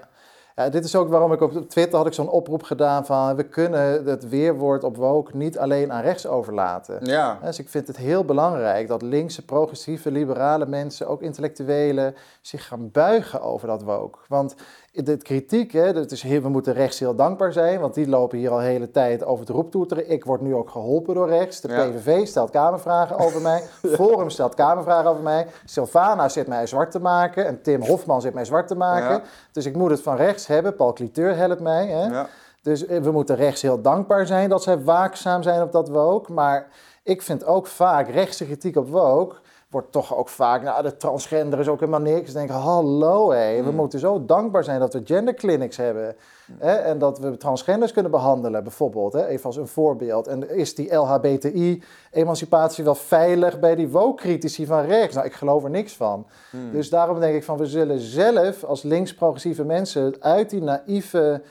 ja, 0.56 0.70
dit 0.70 0.84
is 0.86 0.96
ook 0.96 1.10
waarom 1.10 1.34
ik 1.34 1.42
op 1.42 1.70
Twitter 1.70 1.98
had 1.98 2.08
ik 2.08 2.14
zo'n 2.14 2.30
oproep 2.30 2.64
gedaan 2.64 3.06
van 3.06 3.36
we 3.36 3.44
kunnen 3.44 4.06
het 4.06 4.30
weerwoord 4.30 4.84
op 4.84 4.98
woke 4.98 5.38
niet 5.38 5.58
alleen 5.58 5.92
aan 5.92 6.02
rechts 6.02 6.28
overlaten. 6.28 7.00
Ja, 7.06 7.40
Dus 7.44 7.60
ik 7.60 7.70
vind 7.70 7.88
het 7.88 7.98
heel 7.98 8.26
belangrijk 8.26 8.88
dat 8.88 9.02
linkse, 9.02 9.46
progressieve, 9.46 10.12
liberale 10.12 10.66
mensen, 10.66 11.08
ook 11.08 11.22
intellectuelen, 11.22 12.16
zich 12.42 12.68
gaan 12.68 12.92
buigen 12.92 13.42
over 13.42 13.68
dat 13.68 13.84
woke. 13.84 14.20
Want 14.28 14.56
de 15.04 15.18
kritiek, 15.18 15.72
hè, 15.72 15.94
dat 15.94 16.12
is 16.12 16.22
heel, 16.22 16.42
we 16.42 16.50
moeten 16.50 16.74
rechts 16.74 17.00
heel 17.00 17.16
dankbaar 17.16 17.54
zijn, 17.54 17.80
want 17.80 17.94
die 17.94 18.10
lopen 18.10 18.38
hier 18.38 18.50
al 18.52 18.58
de 18.58 18.64
hele 18.64 18.92
tijd 18.92 19.24
over 19.26 19.46
het 19.46 19.56
roeptoeteren. 19.56 20.10
Ik 20.10 20.26
word 20.26 20.42
nu 20.42 20.56
ook 20.56 20.70
geholpen 20.70 21.16
door 21.16 21.30
rechts. 21.30 21.62
De 21.62 21.68
Ja. 21.68 21.88
PVV 21.90 22.28
stelt 22.28 22.50
kamervragen 22.50 23.18
over 23.18 23.42
mij. 23.42 23.64
Forum 23.98 24.30
stelt 24.30 24.54
kamervragen 24.54 25.10
over 25.10 25.24
mij. 25.24 25.48
Sylvana 25.66 26.30
zit 26.30 26.48
mij 26.48 26.68
zwart 26.68 26.92
te 26.92 27.00
maken. 27.00 27.46
En 27.46 27.62
Tim 27.62 27.82
Hofman 27.82 28.22
zit 28.22 28.34
mij 28.34 28.46
zwart 28.46 28.68
te 28.68 28.76
maken. 28.76 29.10
Ja. 29.16 29.22
Dus 29.52 29.66
ik 29.66 29.76
moet 29.76 29.90
het 29.92 30.02
van 30.02 30.16
rechts 30.16 30.48
hebben. 30.48 30.76
Paul 30.76 30.94
Cliteur 30.94 31.36
helpt 31.36 31.62
mij. 31.62 31.88
Hè? 31.88 32.06
ja. 32.06 32.28
Dus 32.62 32.86
eh, 32.86 33.02
we 33.02 33.12
moeten 33.12 33.36
rechts 33.36 33.62
heel 33.62 33.82
dankbaar 33.82 34.26
zijn 34.26 34.50
dat 34.50 34.64
zij 34.64 34.84
waakzaam 34.84 35.44
zijn 35.44 35.62
op 35.62 35.72
dat 35.72 35.90
woke. 35.90 36.34
Maar 36.34 36.68
ik 37.04 37.22
vind 37.22 37.46
ook 37.46 37.68
vaak 37.68 38.10
rechtse 38.10 38.46
kritiek 38.46 38.76
op 38.76 38.90
woke 38.90 39.36
wordt 39.76 39.92
toch 39.92 40.16
ook 40.18 40.30
vaak, 40.30 40.62
nou, 40.62 40.84
de 40.84 40.98
transgender 40.98 41.60
is 41.60 41.68
ook 41.68 41.80
helemaal 41.80 42.02
niks. 42.02 42.34
Dan 42.34 42.46
denk 42.46 42.58
ik, 42.58 42.64
hallo 42.66 43.32
hé, 43.32 43.64
we 43.64 43.70
Mm. 43.70 43.76
moeten 43.76 44.00
zo 44.00 44.26
dankbaar 44.26 44.64
zijn 44.64 44.80
dat 44.80 44.94
we 44.94 45.02
genderclinics 45.04 45.78
hebben. 45.78 46.16
Hè, 46.58 46.72
en 46.76 46.98
dat 46.98 47.20
we 47.20 47.38
transgenders 47.38 47.92
kunnen 47.92 48.12
behandelen, 48.12 48.64
bijvoorbeeld. 48.64 49.14
Hè, 49.14 49.26
even 49.28 49.46
als 49.46 49.58
een 49.58 49.68
voorbeeld. 49.68 50.28
En 50.28 50.50
is 50.50 50.76
die 50.76 50.94
LHBTI-emancipatie 50.96 52.84
wel 52.84 52.96
veilig 52.96 53.60
bij 53.60 53.76
die 53.76 53.90
woke-critici 53.90 54.66
van 54.66 54.86
rechts? 54.86 55.16
Nou, 55.16 55.28
ik 55.28 55.34
geloof 55.34 55.64
er 55.64 55.70
niks 55.70 55.96
van. 55.96 56.26
Hmm. 56.50 56.72
Dus 56.72 56.90
daarom 56.90 57.20
denk 57.20 57.36
ik 57.36 57.44
van, 57.44 57.58
we 57.58 57.66
zullen 57.66 58.00
zelf 58.00 58.64
als 58.64 58.84
links-progressieve 58.84 59.64
mensen 59.64 60.16
uit 60.20 60.50
die 60.50 60.62
naïeve 60.62 61.42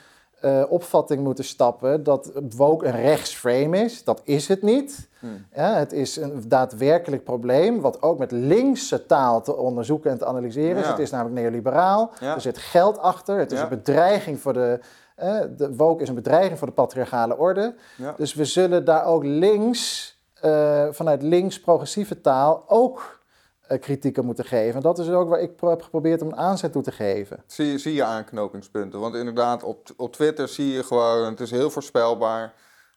eh, 0.45 0.63
opvatting 0.69 1.23
moeten 1.23 1.45
stappen 1.45 2.03
dat 2.03 2.33
woke 2.57 2.87
een 2.87 3.01
rechtsframe 3.01 3.79
is. 3.79 4.05
Dat 4.05 4.21
is 4.25 4.49
het 4.49 4.63
niet. 4.63 5.09
Hmm. 5.19 5.47
Ja, 5.55 5.75
het 5.75 5.93
is 5.93 6.17
een 6.17 6.45
daadwerkelijk 6.49 7.25
probleem, 7.25 7.81
wat 7.81 8.03
ook 8.03 8.19
met 8.19 8.31
linkse 8.31 9.07
taal 9.07 9.43
te 9.43 9.57
onderzoeken 9.57 10.11
en 10.11 10.19
te 10.19 10.27
analyseren 10.27 10.77
is. 10.77 10.87
Het 10.87 10.99
is 10.99 11.11
namelijk 11.11 11.41
neoliberaal. 11.41 12.11
Ja. 12.21 12.35
Er 12.35 12.41
zit 12.41 12.59
geld 12.59 12.99
achter. 12.99 13.39
Het 13.39 13.53
is 13.53 13.61
een 13.61 13.69
bedreiging 13.69 14.41
voor 14.41 14.53
de. 14.53 14.81
eh, 15.15 15.39
de 15.57 15.75
woke 15.77 16.03
is 16.03 16.09
een 16.09 16.15
bedreiging 16.15 16.59
voor 16.59 16.67
de 16.69 16.75
patriarchale 16.75 17.37
orde. 17.39 17.75
Dus 18.17 18.35
we 18.35 18.45
zullen 18.45 18.85
daar 18.85 19.05
ook 19.05 19.25
links, 19.25 20.13
eh, 20.41 20.87
vanuit 20.91 21.23
links 21.23 21.61
progressieve 21.61 22.21
taal, 22.21 22.65
ook 22.67 22.99
uh, 22.99 23.24
kritieken 23.67 24.25
moeten 24.25 24.45
geven. 24.45 24.75
En 24.75 24.81
dat 24.81 24.99
is 24.99 25.09
ook 25.09 25.29
waar 25.29 25.41
ik 25.41 25.53
heb 25.61 25.83
geprobeerd 25.83 26.23
om 26.23 26.29
een 26.29 26.37
aanzet 26.37 26.73
toe 26.73 26.83
te 26.83 26.93
geven. 26.93 27.43
Zie, 27.47 27.79
zie 27.79 27.95
je 27.95 28.05
aanknopingspunten? 28.05 29.01
Want 29.01 29.15
inderdaad, 29.15 29.63
op, 29.63 29.89
op 29.97 30.13
Twitter 30.13 30.49
zie 30.49 30.73
je 30.73 30.83
gewoon, 30.83 31.31
het 31.31 31.41
is 31.41 31.51
heel 31.51 31.71
voorspelbaar. 31.71 32.55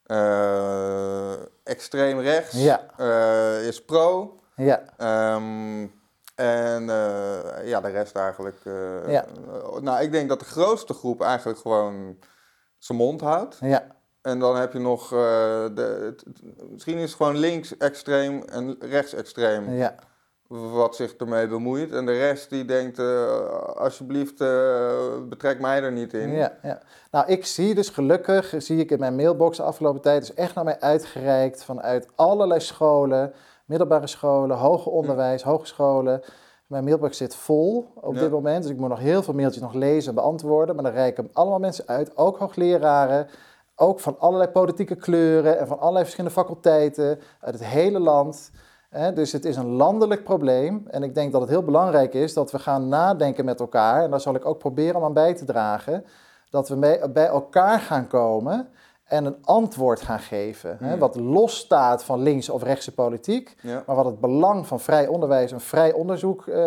Uh, 0.08 1.32
extreem 1.64 2.20
rechts 2.20 2.64
ja. 2.64 2.86
uh, 3.00 3.68
is 3.68 3.86
pro. 3.86 4.40
Ja. 4.56 4.84
Um, 5.36 5.92
en 6.36 6.84
uh, 6.84 7.68
ja, 7.68 7.82
de 7.82 7.90
rest 7.90 8.16
eigenlijk. 8.16 8.58
ja. 9.08 9.26
Nou, 9.82 10.02
ik 10.02 10.12
denk 10.12 10.30
dat 10.30 10.40
de 10.40 10.46
grootste 10.46 10.94
groep 10.94 11.22
eigenlijk 11.22 11.60
gewoon 11.60 12.18
zijn 12.78 12.98
mond 12.98 13.22
houdt. 13.22 13.58
Ja. 13.62 13.88
En 14.22 14.40
dan 14.40 14.56
heb 14.56 14.74
je 14.74 14.80
nog, 14.80 15.10
de, 15.10 16.00
het, 16.04 16.24
misschien 16.70 16.98
is 16.98 17.10
het 17.10 17.14
gewoon 17.14 17.38
links 17.38 17.78
extreem 17.78 18.44
en 18.44 18.76
rechts 18.80 19.14
extreem. 19.14 19.74
Ja 19.74 19.96
wat 20.48 20.96
zich 20.96 21.16
ermee 21.16 21.48
bemoeit. 21.48 21.92
En 21.92 22.06
de 22.06 22.18
rest 22.18 22.50
die 22.50 22.66
denkt, 22.66 23.00
uh, 23.00 23.50
alsjeblieft, 23.76 24.42
uh, 24.42 24.92
betrek 25.30 25.60
mij 25.60 25.84
er 25.84 25.92
niet 25.92 26.14
in. 26.14 26.32
Ja, 26.32 26.58
ja. 26.62 26.80
Nou, 27.12 27.28
ik 27.28 27.46
zie 27.46 27.76
dus 27.76 27.90
gelukkig, 27.90 28.54
zie 28.58 28.80
ik 28.80 28.92
in 28.92 29.00
mijn 29.00 29.16
mailbox 29.16 29.58
de 29.58 29.64
afgelopen 29.64 30.02
tijd, 30.02 30.24
is 30.24 30.34
echt 30.34 30.56
naar 30.56 30.64
mij 30.64 30.80
uitgereikt 30.80 31.64
vanuit 31.64 32.08
allerlei 32.16 32.60
scholen, 32.60 33.34
middelbare 33.66 34.08
scholen, 34.08 34.58
hoger 34.58 34.92
onderwijs, 34.92 35.42
ja. 35.42 35.50
hogescholen. 35.50 36.22
Mijn 36.68 36.84
mailbox 36.84 37.18
zit 37.18 37.36
vol 37.36 37.92
op 37.96 38.14
ja. 38.14 38.20
dit 38.20 38.32
moment, 38.32 38.64
dus 38.64 38.72
ik 38.72 38.78
moet 38.78 38.90
nog 38.90 39.00
heel 39.00 39.24
veel 39.24 39.34
mailtjes 39.34 39.62
nog 39.62 39.74
lezen 39.74 40.10
en 40.10 40.16
beantwoorden. 40.16 40.76
Maar 40.76 40.84
dan 40.84 40.94
reiken 40.94 41.30
allemaal 41.34 41.60
mensen 41.60 41.88
uit, 41.88 42.18
ook 42.18 42.38
hoogleraren, 42.38 43.28
ook 43.76 44.00
van 44.00 44.20
allerlei 44.20 44.52
politieke 44.52 44.96
kleuren 44.96 45.60
en 45.60 45.68
van 45.68 45.80
allerlei 45.80 46.04
verschillende 46.04 46.36
faculteiten 46.36 47.20
uit 47.40 47.54
het 47.54 47.66
hele 47.66 48.00
land 48.00 48.52
dus 49.14 49.32
het 49.32 49.46
is 49.46 49.56
een 49.56 49.70
landelijk 49.70 50.24
probleem. 50.24 50.88
En 50.90 51.04
ik 51.04 51.16
denk 51.16 51.32
dat 51.32 51.42
het 51.42 51.50
heel 51.50 51.64
belangrijk 51.64 52.14
is 52.14 52.34
dat 52.34 52.52
we 52.52 52.60
gaan 52.60 52.88
nadenken 52.88 53.46
met 53.46 53.60
elkaar. 53.60 54.04
En 54.04 54.10
daar 54.10 54.22
zal 54.22 54.36
ik 54.36 54.46
ook 54.46 54.60
proberen 54.60 54.96
om 54.96 55.04
aan 55.04 55.14
bij 55.14 55.34
te 55.34 55.46
dragen. 55.46 56.06
Dat 56.50 56.70
we 56.70 57.10
bij 57.14 57.28
elkaar 57.28 57.80
gaan 57.80 58.08
komen 58.08 58.70
en 59.04 59.26
een 59.26 59.38
antwoord 59.42 60.02
gaan 60.02 60.20
geven. 60.20 60.78
Hè, 60.80 60.98
wat 60.98 61.16
los 61.16 61.58
staat 61.58 62.04
van 62.04 62.22
links 62.22 62.50
of 62.50 62.64
rechtse 62.64 62.94
politiek. 62.94 63.56
Maar 63.86 63.96
wat 63.96 64.06
het 64.06 64.20
belang 64.20 64.68
van 64.68 64.80
vrij 64.80 65.08
onderwijs 65.08 65.52
en 65.52 65.62
vrij 65.62 65.94
onderzoek 65.94 66.46
uh, 66.46 66.66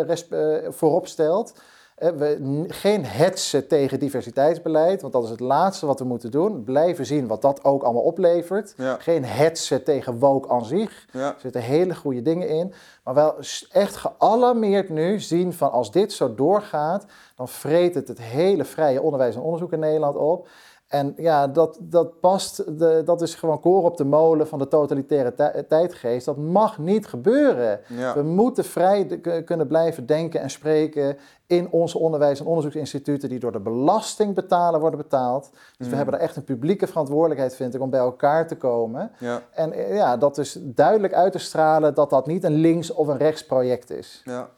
voorop 0.69 1.07
stelt. 1.07 1.53
We, 2.01 2.63
geen 2.67 3.05
hetsen 3.05 3.67
tegen 3.67 3.99
diversiteitsbeleid, 3.99 5.01
want 5.01 5.13
dat 5.13 5.23
is 5.23 5.29
het 5.29 5.39
laatste 5.39 5.85
wat 5.85 5.99
we 5.99 6.05
moeten 6.05 6.31
doen. 6.31 6.63
Blijven 6.63 7.05
zien 7.05 7.27
wat 7.27 7.41
dat 7.41 7.63
ook 7.63 7.83
allemaal 7.83 8.01
oplevert. 8.01 8.75
Geen 8.97 9.25
hetsen 9.25 9.83
tegen 9.83 10.19
woke 10.19 10.49
aan 10.49 10.65
zich. 10.65 11.07
Ja. 11.11 11.27
Er 11.27 11.39
zitten 11.39 11.61
hele 11.61 11.95
goede 11.95 12.21
dingen 12.21 12.47
in. 12.47 12.73
Maar 13.03 13.13
wel 13.13 13.35
echt 13.71 13.95
gealarmeerd 13.95 14.89
nu 14.89 15.19
zien 15.19 15.53
van 15.53 15.71
als 15.71 15.91
dit 15.91 16.13
zo 16.13 16.35
doorgaat, 16.35 17.05
dan 17.35 17.47
vreet 17.47 17.95
het 17.95 18.07
het 18.07 18.21
hele 18.21 18.65
vrije 18.65 19.01
onderwijs 19.01 19.35
en 19.35 19.41
onderzoek 19.41 19.73
in 19.73 19.79
Nederland 19.79 20.15
op. 20.15 20.47
En 20.91 21.13
ja, 21.17 21.47
dat, 21.47 21.77
dat 21.81 22.19
past, 22.19 22.79
de, 22.79 23.01
dat 23.05 23.21
is 23.21 23.35
gewoon 23.35 23.59
koor 23.59 23.83
op 23.83 23.97
de 23.97 24.05
molen 24.05 24.47
van 24.47 24.59
de 24.59 24.67
totalitaire 24.67 25.65
tijdgeest. 25.67 26.25
Dat 26.25 26.37
mag 26.37 26.77
niet 26.77 27.07
gebeuren. 27.07 27.79
We 28.15 28.21
moeten 28.23 28.63
vrij 28.63 29.19
kunnen 29.45 29.67
blijven 29.67 30.05
denken 30.05 30.41
en 30.41 30.49
spreken 30.49 31.17
in 31.47 31.69
onze 31.71 31.97
onderwijs- 31.97 32.39
en 32.39 32.45
onderzoeksinstituten 32.45 33.29
die 33.29 33.39
door 33.39 33.51
de 33.51 33.59
belastingbetaler 33.59 34.79
worden 34.79 34.99
betaald. 34.99 35.49
Dus 35.51 35.59
we 35.77 35.85
Mm. 35.85 35.93
hebben 35.93 36.13
er 36.13 36.19
echt 36.19 36.35
een 36.35 36.43
publieke 36.43 36.87
verantwoordelijkheid, 36.87 37.55
vind 37.55 37.73
ik, 37.75 37.81
om 37.81 37.89
bij 37.89 37.99
elkaar 37.99 38.47
te 38.47 38.57
komen. 38.57 39.11
Ja. 39.19 39.41
En 39.51 39.71
eh, 39.73 39.95
ja, 39.95 40.17
dat 40.17 40.37
is 40.37 40.57
duidelijk 40.61 41.13
uit 41.13 41.31
te 41.31 41.39
stralen 41.39 41.93
dat 41.93 42.09
dat 42.09 42.27
niet 42.27 42.43
een 42.43 42.55
links- 42.55 42.91
of 42.93 43.07
een 43.07 43.17
rechtsproject 43.17 43.89
is. 43.89 44.21
Ja. 44.25 44.49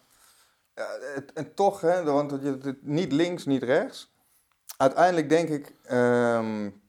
ja 0.75 0.85
en 1.33 1.53
toch, 1.53 1.81
hè, 1.81 2.03
want 2.03 2.33
niet 2.81 3.11
links, 3.11 3.45
niet 3.45 3.63
rechts 3.63 4.12
uiteindelijk 4.77 5.29
denk 5.29 5.49
ik, 5.49 5.75
um, 5.91 6.81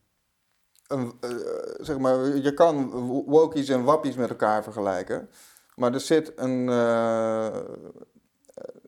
een, 0.87 1.13
uh, 1.21 1.31
zeg 1.81 1.99
maar, 1.99 2.37
je 2.37 2.55
kan 2.55 2.91
wokies 3.27 3.69
en 3.69 3.85
wappies 3.85 4.17
met 4.17 4.31
elkaar 4.31 4.63
vergelijken. 4.63 5.29
Maar 5.75 5.95
er 5.95 6.01
zit 6.01 6.33
een, 6.37 6.67
uh, 6.69 7.57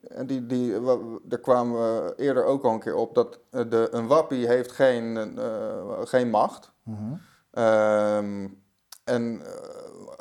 en 0.07 0.27
die, 0.27 0.45
die, 0.45 0.81
daar 1.23 1.39
kwamen 1.39 1.73
we 1.73 2.13
eerder 2.17 2.43
ook 2.43 2.63
al 2.63 2.73
een 2.73 2.79
keer 2.79 2.95
op, 2.95 3.15
dat 3.15 3.39
de, 3.49 3.87
een 3.91 4.07
wappie 4.07 4.47
heeft 4.47 4.71
geen, 4.71 5.35
uh, 5.37 6.01
geen 6.03 6.29
macht. 6.29 6.71
Mm 6.83 6.95
-hmm. 6.95 7.63
um, 7.63 8.61
en 9.03 9.41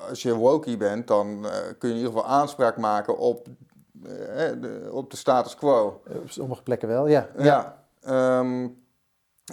als 0.08 0.22
je 0.22 0.34
wokie 0.34 0.76
bent, 0.76 1.06
dan 1.06 1.46
kun 1.78 1.88
je 1.88 1.94
in 1.94 2.00
ieder 2.00 2.12
geval 2.12 2.26
aanspraak 2.26 2.76
maken 2.76 3.18
op, 3.18 3.46
de, 3.92 4.88
op 4.92 5.10
de 5.10 5.16
status 5.16 5.54
quo. 5.54 6.02
Op 6.08 6.30
sommige 6.30 6.62
plekken 6.62 6.88
wel, 6.88 7.06
ja. 7.06 7.28
ja. 7.36 7.44
ja. 7.44 7.85
Um, 8.10 8.84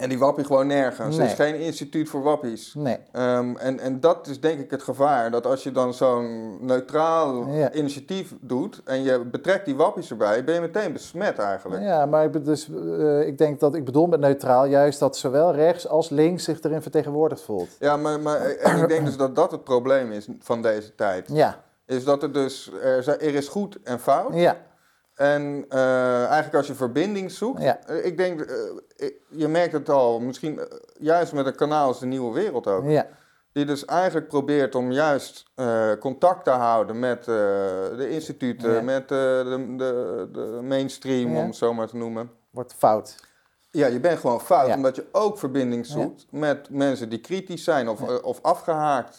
en 0.00 0.08
die 0.08 0.18
wappie 0.18 0.44
gewoon 0.44 0.66
nergens. 0.66 1.16
Nee. 1.16 1.26
Er 1.26 1.32
is 1.32 1.38
geen 1.38 1.60
instituut 1.60 2.08
voor 2.08 2.22
wappies. 2.22 2.74
Nee. 2.74 2.98
Um, 3.12 3.56
en, 3.56 3.80
en 3.80 4.00
dat 4.00 4.26
is 4.26 4.40
denk 4.40 4.60
ik 4.60 4.70
het 4.70 4.82
gevaar. 4.82 5.30
Dat 5.30 5.46
als 5.46 5.62
je 5.62 5.72
dan 5.72 5.94
zo'n 5.94 6.58
neutraal 6.66 7.46
ja. 7.46 7.72
initiatief 7.72 8.34
doet 8.40 8.80
en 8.84 9.02
je 9.02 9.24
betrekt 9.24 9.64
die 9.64 9.74
wappies 9.74 10.10
erbij, 10.10 10.44
ben 10.44 10.54
je 10.54 10.60
meteen 10.60 10.92
besmet 10.92 11.38
eigenlijk. 11.38 11.82
Ja, 11.82 12.06
maar 12.06 12.24
ik, 12.24 12.44
dus, 12.44 12.68
uh, 12.68 13.26
ik 13.26 13.38
denk 13.38 13.60
dat 13.60 13.74
ik 13.74 13.84
bedoel 13.84 14.06
met 14.06 14.20
neutraal 14.20 14.64
juist 14.64 14.98
dat 14.98 15.16
zowel 15.16 15.54
rechts 15.54 15.88
als 15.88 16.08
links 16.08 16.44
zich 16.44 16.60
erin 16.60 16.82
vertegenwoordigd 16.82 17.42
voelt. 17.42 17.68
Ja, 17.78 17.96
maar, 17.96 18.20
maar 18.20 18.40
en 18.40 18.82
ik 18.82 18.88
denk 18.88 19.04
dus 19.04 19.16
dat 19.16 19.36
dat 19.36 19.50
het 19.50 19.64
probleem 19.64 20.12
is 20.12 20.28
van 20.40 20.62
deze 20.62 20.94
tijd. 20.94 21.28
Ja. 21.32 21.62
Is 21.86 22.04
dat 22.04 22.22
er 22.22 22.32
dus, 22.32 22.72
er, 22.82 23.08
er 23.08 23.34
is 23.34 23.48
goed 23.48 23.78
en 23.82 24.00
fout. 24.00 24.34
Ja. 24.34 24.56
En 25.14 25.64
uh, 25.68 26.24
eigenlijk 26.24 26.54
als 26.54 26.66
je 26.66 26.74
verbinding 26.74 27.30
zoekt, 27.30 27.62
ja. 27.62 27.78
uh, 27.90 28.04
ik 28.04 28.16
denk, 28.16 28.40
uh, 28.40 29.10
je 29.28 29.48
merkt 29.48 29.72
het 29.72 29.88
al, 29.88 30.20
misschien 30.20 30.60
juist 30.98 31.32
met 31.32 31.46
een 31.46 31.56
kanaal 31.56 31.86
als 31.86 32.00
de 32.00 32.06
Nieuwe 32.06 32.34
Wereld 32.34 32.66
ook. 32.66 32.88
Ja. 32.88 33.06
Die 33.52 33.64
dus 33.64 33.84
eigenlijk 33.84 34.28
probeert 34.28 34.74
om 34.74 34.92
juist 34.92 35.44
contact 36.00 36.44
te 36.44 36.50
houden 36.50 36.98
met 36.98 37.24
de 37.24 38.06
instituten, 38.10 38.72
Ja. 38.72 38.80
met 38.80 39.08
de, 39.08 39.74
de, 39.76 40.28
de 40.32 40.60
mainstream, 40.62 41.36
om 41.36 41.46
het 41.46 41.56
zo 41.56 41.74
maar 41.74 41.88
te 41.88 41.96
noemen. 41.96 42.30
Wordt 42.50 42.74
fout. 42.74 43.16
Ja, 43.70 43.86
je 43.86 44.00
bent 44.00 44.18
gewoon 44.18 44.40
fout, 44.40 44.74
omdat 44.74 44.96
je 44.96 45.06
ook 45.12 45.38
verbinding 45.38 45.86
zoekt 45.86 46.26
met 46.30 46.70
mensen 46.70 47.08
die 47.08 47.20
kritisch 47.20 47.64
zijn 47.64 47.88
of, 47.88 48.22
of 48.22 48.42
afgehaakt. 48.42 49.18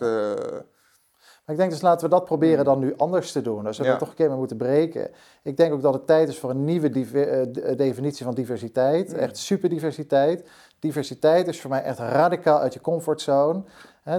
Eh. 1.45 1.55
Maar 1.55 1.55
ik 1.55 1.61
denk 1.61 1.71
dus 1.71 1.81
laten 1.81 2.09
we 2.09 2.15
dat 2.15 2.25
proberen 2.25 2.65
dan 2.65 2.79
nu 2.79 2.93
anders 2.97 3.31
te 3.31 3.41
doen. 3.41 3.63
Dus 3.63 3.77
we 3.77 3.83
Ja. 3.83 3.97
toch 3.97 4.09
een 4.09 4.15
keer 4.15 4.29
mee 4.29 4.37
moeten 4.37 4.57
breken. 4.57 5.09
Ik 5.43 5.57
denk 5.57 5.73
ook 5.73 5.81
dat 5.81 5.93
het 5.93 6.07
tijd 6.07 6.29
is 6.29 6.39
voor 6.39 6.49
een 6.49 6.63
nieuwe 6.65 6.89
eh, 6.89 7.41
d- 7.41 7.77
definitie 7.77 8.25
van 8.25 8.33
diversiteit. 8.33 9.11
Mm. 9.13 9.19
Echt 9.19 9.37
superdiversiteit. 9.37 10.47
Diversiteit 10.79 11.47
is 11.47 11.61
voor 11.61 11.69
mij 11.69 11.83
echt 11.83 11.99
radicaal 11.99 12.59
uit 12.59 12.73
je 12.73 12.81
comfortzone. 12.81 13.61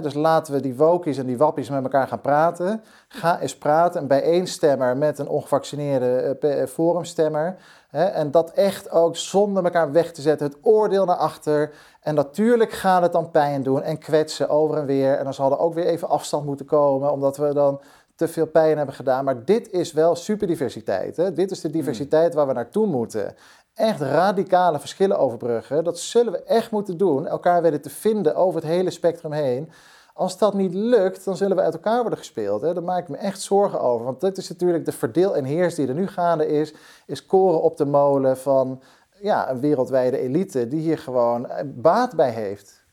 Dus 0.01 0.13
laten 0.13 0.53
we 0.53 0.59
die 0.61 0.75
wokies 0.75 1.17
en 1.17 1.25
die 1.25 1.37
wappies 1.37 1.69
met 1.69 1.83
elkaar 1.83 2.07
gaan 2.07 2.21
praten. 2.21 2.83
Ga 3.07 3.39
eens 3.39 3.57
praten, 3.57 4.01
een 4.01 4.07
bijeenstemmer 4.07 4.97
met 4.97 5.19
een 5.19 5.27
ongevaccineerde 5.27 6.37
eh, 6.39 6.61
eh, 6.61 6.67
forumstemmer. 6.67 7.55
En 7.91 8.31
dat 8.31 8.51
echt 8.51 8.91
ook 8.91 9.15
zonder 9.15 9.63
elkaar 9.63 9.91
weg 9.91 10.11
te 10.11 10.21
zetten, 10.21 10.47
het 10.47 10.57
oordeel 10.61 11.05
naar 11.05 11.15
achter. 11.15 11.71
En 12.07 12.15
natuurlijk 12.15 12.71
gaat 12.71 13.01
het 13.01 13.11
dan 13.11 13.31
pijn 13.31 13.63
doen 13.63 13.83
en 13.83 13.97
kwetsen 13.97 14.49
over 14.49 14.77
en 14.77 14.85
weer. 14.85 15.13
En 15.17 15.23
dan 15.23 15.33
zal 15.33 15.51
er 15.51 15.59
ook 15.59 15.73
weer 15.73 15.85
even 15.85 16.09
afstand 16.09 16.45
moeten 16.45 16.65
komen, 16.65 17.11
omdat 17.11 17.37
we 17.37 17.53
dan 17.53 17.81
te 18.15 18.27
veel 18.27 18.45
pijn 18.45 18.77
hebben 18.77 18.95
gedaan. 18.95 19.25
Maar 19.25 19.45
dit 19.45 19.71
is 19.71 19.91
wel 19.91 20.15
superdiversiteit. 20.15 21.17
Hè? 21.17 21.33
Dit 21.33 21.51
is 21.51 21.61
de 21.61 21.69
diversiteit 21.69 22.33
waar 22.33 22.47
we 22.47 22.53
naartoe 22.53 22.87
moeten. 22.87 23.35
Echt 23.73 24.01
radicale 24.01 24.79
verschillen 24.79 25.19
overbruggen. 25.19 25.83
Dat 25.83 25.99
zullen 25.99 26.31
we 26.31 26.43
echt 26.43 26.71
moeten 26.71 26.97
doen. 26.97 27.27
Elkaar 27.27 27.61
weten 27.61 27.81
te 27.81 27.89
vinden 27.89 28.35
over 28.35 28.61
het 28.61 28.69
hele 28.69 28.91
spectrum 28.91 29.31
heen. 29.31 29.71
Als 30.13 30.37
dat 30.37 30.53
niet 30.53 30.73
lukt, 30.73 31.25
dan 31.25 31.37
zullen 31.37 31.57
we 31.57 31.63
uit 31.63 31.73
elkaar 31.73 32.01
worden 32.01 32.19
gespeeld. 32.19 32.61
Hè? 32.61 32.73
Daar 32.73 32.83
maak 32.83 33.01
ik 33.01 33.09
me 33.09 33.17
echt 33.17 33.41
zorgen 33.41 33.81
over. 33.81 34.05
Want 34.05 34.21
dit 34.21 34.37
is 34.37 34.49
natuurlijk 34.49 34.85
de 34.85 34.91
verdeel 34.91 35.35
en 35.35 35.43
heers 35.43 35.75
die 35.75 35.87
er 35.87 35.93
nu 35.93 36.07
gaande 36.07 36.47
is. 36.47 36.73
Is 37.05 37.25
koren 37.25 37.61
op 37.61 37.77
de 37.77 37.85
molen 37.85 38.37
van 38.37 38.81
ja, 39.21 39.49
een 39.49 39.59
wereldwijde 39.59 40.17
elite 40.17 40.67
die 40.67 40.79
hier 40.79 40.97
gewoon 40.97 41.47
eh, 41.49 41.63
baat 41.65 42.15
bij 42.15 42.31
heeft. 42.31 42.85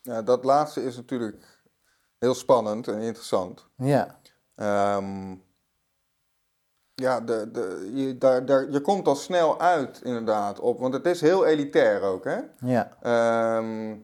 Ja, 0.00 0.22
dat 0.22 0.44
laatste 0.44 0.84
is 0.84 0.96
natuurlijk 0.96 1.64
heel 2.18 2.34
spannend 2.34 2.88
en 2.88 2.98
interessant. 2.98 3.66
Ja, 3.76 4.20
Ehm, 4.54 5.34
ja, 6.94 7.20
de, 7.20 7.50
de, 7.52 7.90
je, 7.94 8.18
daar, 8.18 8.46
daar, 8.46 8.70
je 8.70 8.80
komt 8.80 9.08
al 9.08 9.16
snel 9.16 9.60
uit 9.60 10.00
inderdaad 10.04 10.60
op, 10.60 10.80
want 10.80 10.94
het 10.94 11.06
is 11.06 11.20
heel 11.20 11.46
elitair 11.46 12.02
ook, 12.02 12.24
hè? 12.24 12.38
ja, 12.58 12.96
Ehm, 13.02 13.96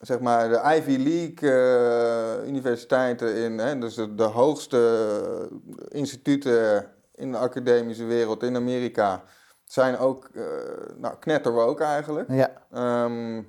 zeg 0.00 0.20
maar 0.20 0.48
de 0.48 0.76
Ivy 0.76 0.96
League 0.96 1.50
eh, 1.50 2.48
universiteiten 2.48 3.36
in, 3.36 3.58
hè, 3.58 3.78
dus 3.78 3.94
de, 3.94 4.14
de 4.14 4.22
hoogste 4.22 5.48
instituten 5.88 6.90
in 7.14 7.32
de 7.32 7.38
academische 7.38 8.04
wereld 8.04 8.42
in 8.42 8.56
Amerika, 8.56 9.22
zijn 9.72 9.98
ook 9.98 10.28
eh 10.34 10.42
nou, 10.96 11.14
knetterwoke 11.18 11.84
eigenlijk. 11.84 12.28
ja, 12.30 12.50
Ehm, 12.72 13.42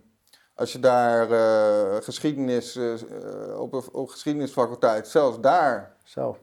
als 0.55 0.71
je 0.71 0.79
daar 0.79 1.31
eh, 1.31 1.95
geschiedenis, 2.01 2.75
eh, 2.75 3.59
op 3.59 3.73
een 3.73 3.83
op 3.91 4.09
geschiedenisfaculteit, 4.09 5.07
zelfs 5.07 5.39
daar 5.39 5.95
zo. 6.03 6.37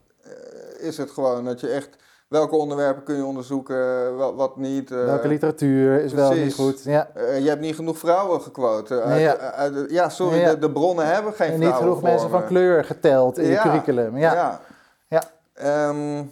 is 0.79 0.97
het 0.97 1.11
gewoon 1.11 1.45
dat 1.45 1.61
je 1.61 1.69
echt 1.69 1.89
welke 2.29 2.57
onderwerpen 2.57 3.03
kun 3.03 3.17
je 3.17 3.25
onderzoeken, 3.25 4.17
wat, 4.17 4.35
wat 4.35 4.57
niet. 4.57 4.91
Welke 4.91 5.29
literatuur 5.29 6.01
is 6.01 6.13
wel 6.13 6.33
niet 6.33 6.55
goed? 6.55 6.83
Ja. 6.83 7.09
je 7.15 7.49
hebt 7.49 7.61
niet 7.61 7.75
genoeg 7.75 7.99
vrouwen 7.99 8.41
gequote. 8.43 9.03
Uit- 9.03 9.21
Ja. 9.21 9.37
uit- 9.37 9.75
uit- 9.75 9.91
ja, 9.91 10.09
sorry, 10.09 10.39
Ja. 10.39 10.51
De, 10.51 10.59
de 10.59 10.71
bronnen 10.71 11.07
hebben 11.07 11.33
geen 11.33 11.53
En 11.53 11.59
niet 11.61 11.73
genoeg 11.73 12.03
mensen 12.03 12.31
van 12.31 12.45
kleur 12.47 12.85
geteld 12.85 13.39
in 13.39 13.51
je 13.51 13.57
curriculum. 13.59 14.17
Ja. 14.17 14.33
Ja. 14.35 14.61
Ja. 15.09 15.23
Ehm, 15.53 16.25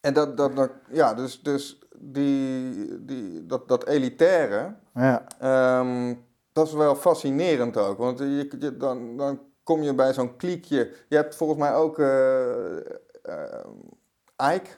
en 0.00 0.14
dat, 0.14 0.36
dat, 0.36 0.56
dat, 0.56 0.70
ja, 0.88 1.14
dus, 1.14 1.42
dus 1.42 1.79
die, 2.02 3.04
die, 3.04 3.46
dat, 3.46 3.68
dat 3.68 3.86
elitaire, 3.86 4.74
Ja. 4.94 5.22
ehm, 5.40 6.14
dat 6.52 6.66
is 6.66 6.72
wel 6.72 6.94
fascinerend 6.94 7.76
ook. 7.76 7.98
Want 7.98 8.18
je, 8.18 8.48
je- 8.58 8.76
dan, 8.76 9.16
dan 9.16 9.40
kom 9.64 9.82
je 9.82 9.94
bij 9.94 10.12
zo'n 10.12 10.36
kliekje. 10.36 10.90
Je 11.08 11.16
hebt 11.16 11.36
volgens 11.36 11.58
mij 11.58 11.74
ook 11.74 11.98
eh 11.98 12.76
eh, 13.22 14.54
Ike, 14.54 14.70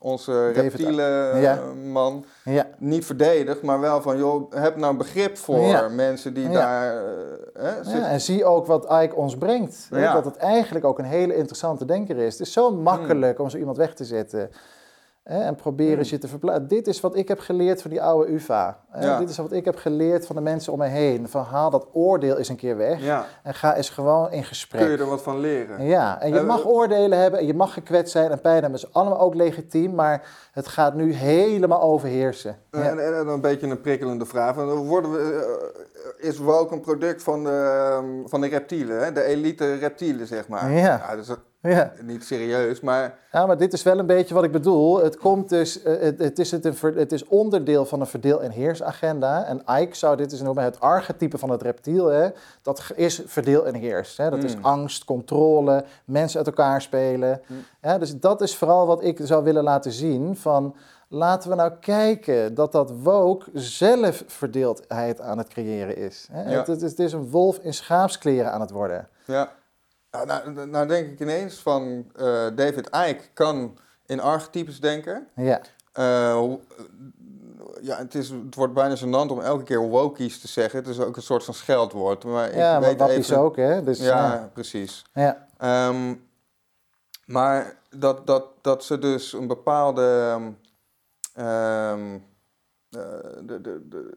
onze 0.00 0.48
reptiele 0.50 1.02
Ja. 1.40 1.56
eh, 1.56 1.90
man, 1.92 2.24
Ja. 2.44 2.66
niet 2.78 3.04
verdedigd, 3.04 3.62
maar 3.62 3.80
wel 3.80 4.02
van, 4.02 4.18
joh, 4.18 4.52
heb 4.52 4.76
nou 4.76 4.96
begrip 4.96 5.36
voor 5.36 5.60
Ja. 5.60 5.88
mensen 5.88 6.34
die 6.34 6.48
daar 6.50 6.96
eh, 6.96 7.02
hè, 7.54 7.68
Ja, 7.76 7.82
zitten. 7.84 8.04
en 8.08 8.20
zie 8.20 8.44
ook 8.44 8.66
wat 8.66 8.84
Ike 9.02 9.14
ons 9.14 9.36
brengt. 9.36 9.86
Dat 9.90 10.24
het 10.24 10.36
eigenlijk 10.36 10.84
ook 10.84 10.98
een 10.98 11.04
hele 11.04 11.34
interessante 11.36 11.84
denker 11.84 12.16
is. 12.16 12.32
Het 12.38 12.46
is 12.46 12.52
zo 12.52 12.70
makkelijk 12.76 13.38
om 13.38 13.50
zo 13.50 13.56
iemand 13.58 13.76
weg 13.76 13.94
te 13.94 14.04
zetten. 14.04 14.50
Hè, 15.24 15.42
en 15.42 15.54
proberen 15.54 15.94
Hmm. 15.94 16.04
je 16.04 16.18
te 16.18 16.28
verplaatsen. 16.28 16.68
Dit 16.68 16.86
is 16.86 17.00
wat 17.00 17.16
ik 17.16 17.28
heb 17.28 17.38
geleerd 17.40 17.82
van 17.82 17.90
die 17.90 18.02
oude 18.02 18.32
UvA. 18.32 18.78
hè, 18.90 19.06
Ja. 19.06 19.18
Dit 19.18 19.28
is 19.30 19.36
wat 19.36 19.52
ik 19.52 19.64
heb 19.64 19.76
geleerd 19.76 20.26
van 20.26 20.36
de 20.36 20.42
mensen 20.42 20.72
om 20.72 20.78
me 20.78 20.86
heen. 20.86 21.28
Van 21.28 21.42
haal 21.44 21.70
dat 21.70 21.86
oordeel 21.92 22.38
eens 22.38 22.48
een 22.48 22.56
keer 22.56 22.76
weg. 22.76 23.00
Ja, 23.02 23.24
En 23.42 23.54
ga 23.54 23.76
eens 23.76 23.90
gewoon 23.90 24.24
in 24.24 24.28
kun 24.30 24.38
je 24.38 24.44
gesprek. 24.44 25.00
er 25.00 25.06
wat 25.06 25.22
van 25.22 25.38
leren. 25.40 25.84
Ja, 25.84 26.20
en 26.20 26.32
je 26.32 26.38
Eh, 26.38 26.44
mag 26.46 26.66
oordelen 26.66 27.18
hebben 27.18 27.40
en 27.40 27.46
je 27.46 27.54
mag 27.54 27.72
gekwetst 27.72 28.12
zijn 28.12 28.30
en 28.30 28.40
pijn 28.40 28.60
hebben. 28.62 28.78
Is 28.80 28.92
allemaal 28.92 29.20
ook 29.20 29.34
legitiem, 29.34 29.94
maar 29.94 30.22
het 30.52 30.66
gaat 30.68 30.94
nu 30.94 31.12
helemaal 31.12 31.80
overheersen. 31.82 32.56
Ja. 32.70 32.82
En, 32.82 32.98
en, 33.06 33.16
en 33.18 33.26
een 33.28 33.40
beetje 33.40 33.66
een 33.66 33.80
prikkelende 33.80 34.26
vraag. 34.26 34.54
Worden 34.54 35.12
we, 35.12 35.46
eh, 36.20 36.28
is 36.28 36.38
woke 36.38 36.74
een 36.74 36.80
product 36.80 37.22
van 37.22 37.44
de, 37.44 37.90
ehm, 37.90 38.28
van 38.28 38.40
de 38.40 38.48
reptielen, 38.48 39.04
hè? 39.04 39.12
de 39.12 39.22
elite 39.22 39.74
reptielen, 39.74 40.26
zeg 40.26 40.48
maar? 40.48 40.70
Ja. 40.72 41.06
dat 41.16 41.18
is 41.24 41.34
Ja. 41.62 41.92
niet 42.02 42.24
serieus, 42.24 42.80
maar 42.80 43.18
Ja, 43.32 43.46
maar 43.46 43.56
dit 43.58 43.72
is 43.72 43.82
wel 43.82 43.98
een 43.98 44.06
beetje 44.06 44.34
wat 44.34 44.44
ik 44.44 44.52
bedoel. 44.52 45.02
Het, 45.02 45.16
komt 45.16 45.48
dus, 45.48 45.82
eh, 45.82 46.00
het, 46.00 46.18
het, 46.18 46.38
is 46.38 46.50
het, 46.50 46.64
een, 46.64 46.74
het 46.96 47.12
is 47.12 47.24
onderdeel 47.24 47.84
van 47.86 48.00
een 48.00 48.06
verdeel- 48.06 48.42
en 48.42 48.50
heersagenda. 48.50 49.44
En 49.44 49.62
Ike 49.82 49.96
zou 49.96 50.16
dit 50.16 50.32
eens 50.32 50.40
noemen 50.42 50.64
het 50.64 50.80
archetype 50.80 51.38
van 51.38 51.50
het 51.50 51.62
reptiel. 51.62 52.06
Hè? 52.06 52.28
Dat 52.62 52.82
is 52.94 53.22
verdeel 53.26 53.66
en 53.66 53.74
heers. 53.74 54.16
Hè? 54.16 54.30
Dat 54.30 54.42
is 54.44 54.56
Mm. 54.56 54.64
angst, 54.64 55.04
controle, 55.04 55.84
mensen 56.04 56.38
uit 56.38 56.46
elkaar 56.46 56.82
spelen. 56.82 57.40
Mm. 57.46 57.64
Ja, 57.82 57.98
dus 57.98 58.18
dat 58.20 58.40
is 58.40 58.56
vooral 58.56 58.86
wat 58.86 59.02
ik 59.04 59.18
zou 59.22 59.44
willen 59.44 59.62
laten 59.64 59.92
zien. 59.92 60.36
Van, 60.36 60.74
laten 61.08 61.50
we 61.50 61.56
nou 61.56 61.72
kijken 61.80 62.54
dat 62.54 62.72
dat 62.72 62.90
woke 63.02 63.50
zelf 63.54 64.24
verdeeldheid 64.26 65.20
aan 65.20 65.38
het 65.38 65.48
creëren 65.48 65.96
is. 65.96 66.28
Hè? 66.32 66.50
Ja. 66.52 66.58
Het, 66.58 66.68
is. 66.68 66.82
Het 66.90 66.98
is 66.98 67.12
een 67.12 67.30
wolf 67.30 67.58
in 67.58 67.74
schaapskleren 67.74 68.52
aan 68.52 68.60
het 68.60 68.70
worden. 68.70 69.08
ja. 69.24 69.48
Nou, 70.12 70.26
nou, 70.26 70.66
nou 70.66 70.86
denk 70.86 71.08
ik 71.10 71.20
ineens 71.20 71.54
van 71.54 72.10
eh, 72.16 72.46
David 72.54 72.86
Icke 72.86 73.24
kan 73.32 73.78
in 74.06 74.20
archetypes 74.20 74.80
denken. 74.80 75.28
Ja, 75.34 75.60
Eh, 75.92 76.52
ja, 77.80 77.96
het, 77.96 78.14
is, 78.14 78.28
het 78.30 78.54
wordt 78.54 78.74
bijna 78.74 78.96
gênant 78.96 79.30
om 79.30 79.40
elke 79.40 79.62
keer 79.64 79.80
wokies 79.80 80.40
te 80.40 80.48
zeggen. 80.48 80.78
Het 80.78 80.88
is 80.88 81.00
ook 81.00 81.16
een 81.16 81.22
soort 81.22 81.44
van 81.44 81.54
scheldwoord. 81.54 82.24
Maar 82.24 82.48
ik 82.48 82.54
ja 82.54 82.72
maar 82.72 82.88
weet 82.88 82.98
wappies 82.98 83.30
even, 83.30 83.42
ook. 83.42 83.56
Hè? 83.56 83.82
Dus, 83.82 83.98
Ja, 83.98 84.32
ja. 84.32 84.50
precies. 84.52 85.04
Ja. 85.14 85.46
Ehm, 85.58 86.14
maar 87.24 87.76
dat, 87.96 88.26
dat, 88.26 88.44
dat 88.60 88.84
ze 88.84 88.98
dus 88.98 89.32
een 89.32 89.46
bepaalde. 89.46 90.02
ehm, 90.02 90.52
ehm, 91.34 92.14
eh, 92.90 93.00
de, 93.42 93.60
de, 93.60 93.88
de, 93.88 94.14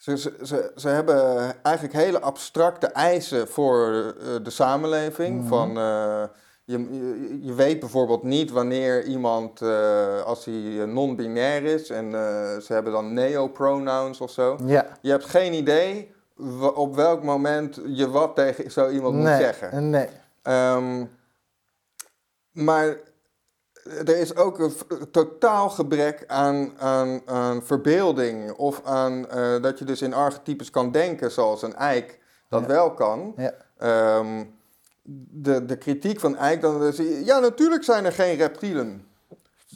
ze, 0.00 0.18
ze, 0.18 0.36
ze, 0.42 0.72
ze 0.76 0.88
hebben 0.88 1.52
eigenlijk 1.62 1.94
hele 1.96 2.20
abstracte 2.20 2.86
eisen 2.86 3.48
voor 3.48 3.86
eh, 3.88 4.44
de 4.44 4.50
samenleving. 4.50 5.38
Mhm. 5.38 5.48
Van, 5.48 5.78
eh, 5.78 6.22
je, 6.64 6.78
je, 6.78 7.38
je 7.42 7.54
weet 7.54 7.80
bijvoorbeeld 7.80 8.22
niet 8.22 8.50
wanneer 8.50 9.04
iemand, 9.04 9.62
eh, 9.62 10.22
als 10.22 10.44
hij 10.44 10.84
non-binair 10.86 11.64
is, 11.64 11.90
en 11.90 12.10
ze 12.62 12.72
hebben 12.72 12.92
dan 12.92 13.12
neo-pronouns 13.12 14.20
of 14.20 14.30
zo. 14.30 14.58
ja. 14.66 14.86
Je 15.00 15.10
hebt 15.10 15.24
geen 15.24 15.52
idee 15.52 16.12
op 16.74 16.94
welk 16.94 17.22
moment 17.22 17.80
je 17.86 18.10
wat 18.10 18.34
tegen 18.34 18.70
zo 18.70 18.88
iemand 18.88 19.14
moet 19.14 19.26
zeggen. 19.26 19.90
Nee. 19.90 20.08
Ehm, 20.42 21.04
maar 22.52 22.96
er 23.84 24.16
is 24.16 24.36
ook 24.36 24.58
een 24.58 24.72
totaal 25.10 25.68
gebrek 25.70 26.24
aan, 26.26 26.72
aan, 26.78 27.20
aan 27.24 27.62
verbeelding. 27.62 28.52
Of 28.52 28.80
aan 28.84 29.28
eh, 29.28 29.62
dat 29.62 29.78
je 29.78 29.84
dus 29.84 30.02
in 30.02 30.14
archetypes 30.14 30.70
kan 30.70 30.92
denken 30.92 31.30
zoals 31.30 31.62
een 31.62 31.74
eik 31.74 32.18
dat 32.48 32.60
Ja. 32.60 32.66
wel 32.66 32.94
kan. 32.94 33.34
Ja. 33.36 33.52
Ehm, 33.78 34.44
de, 35.32 35.64
de 35.64 35.76
kritiek 35.76 36.20
van 36.20 36.36
Eik, 36.36 36.60
dan 36.60 36.82
is, 36.84 36.96
ja 37.24 37.38
natuurlijk 37.38 37.84
zijn 37.84 38.04
er 38.04 38.12
geen 38.12 38.36
reptielen 38.36 39.06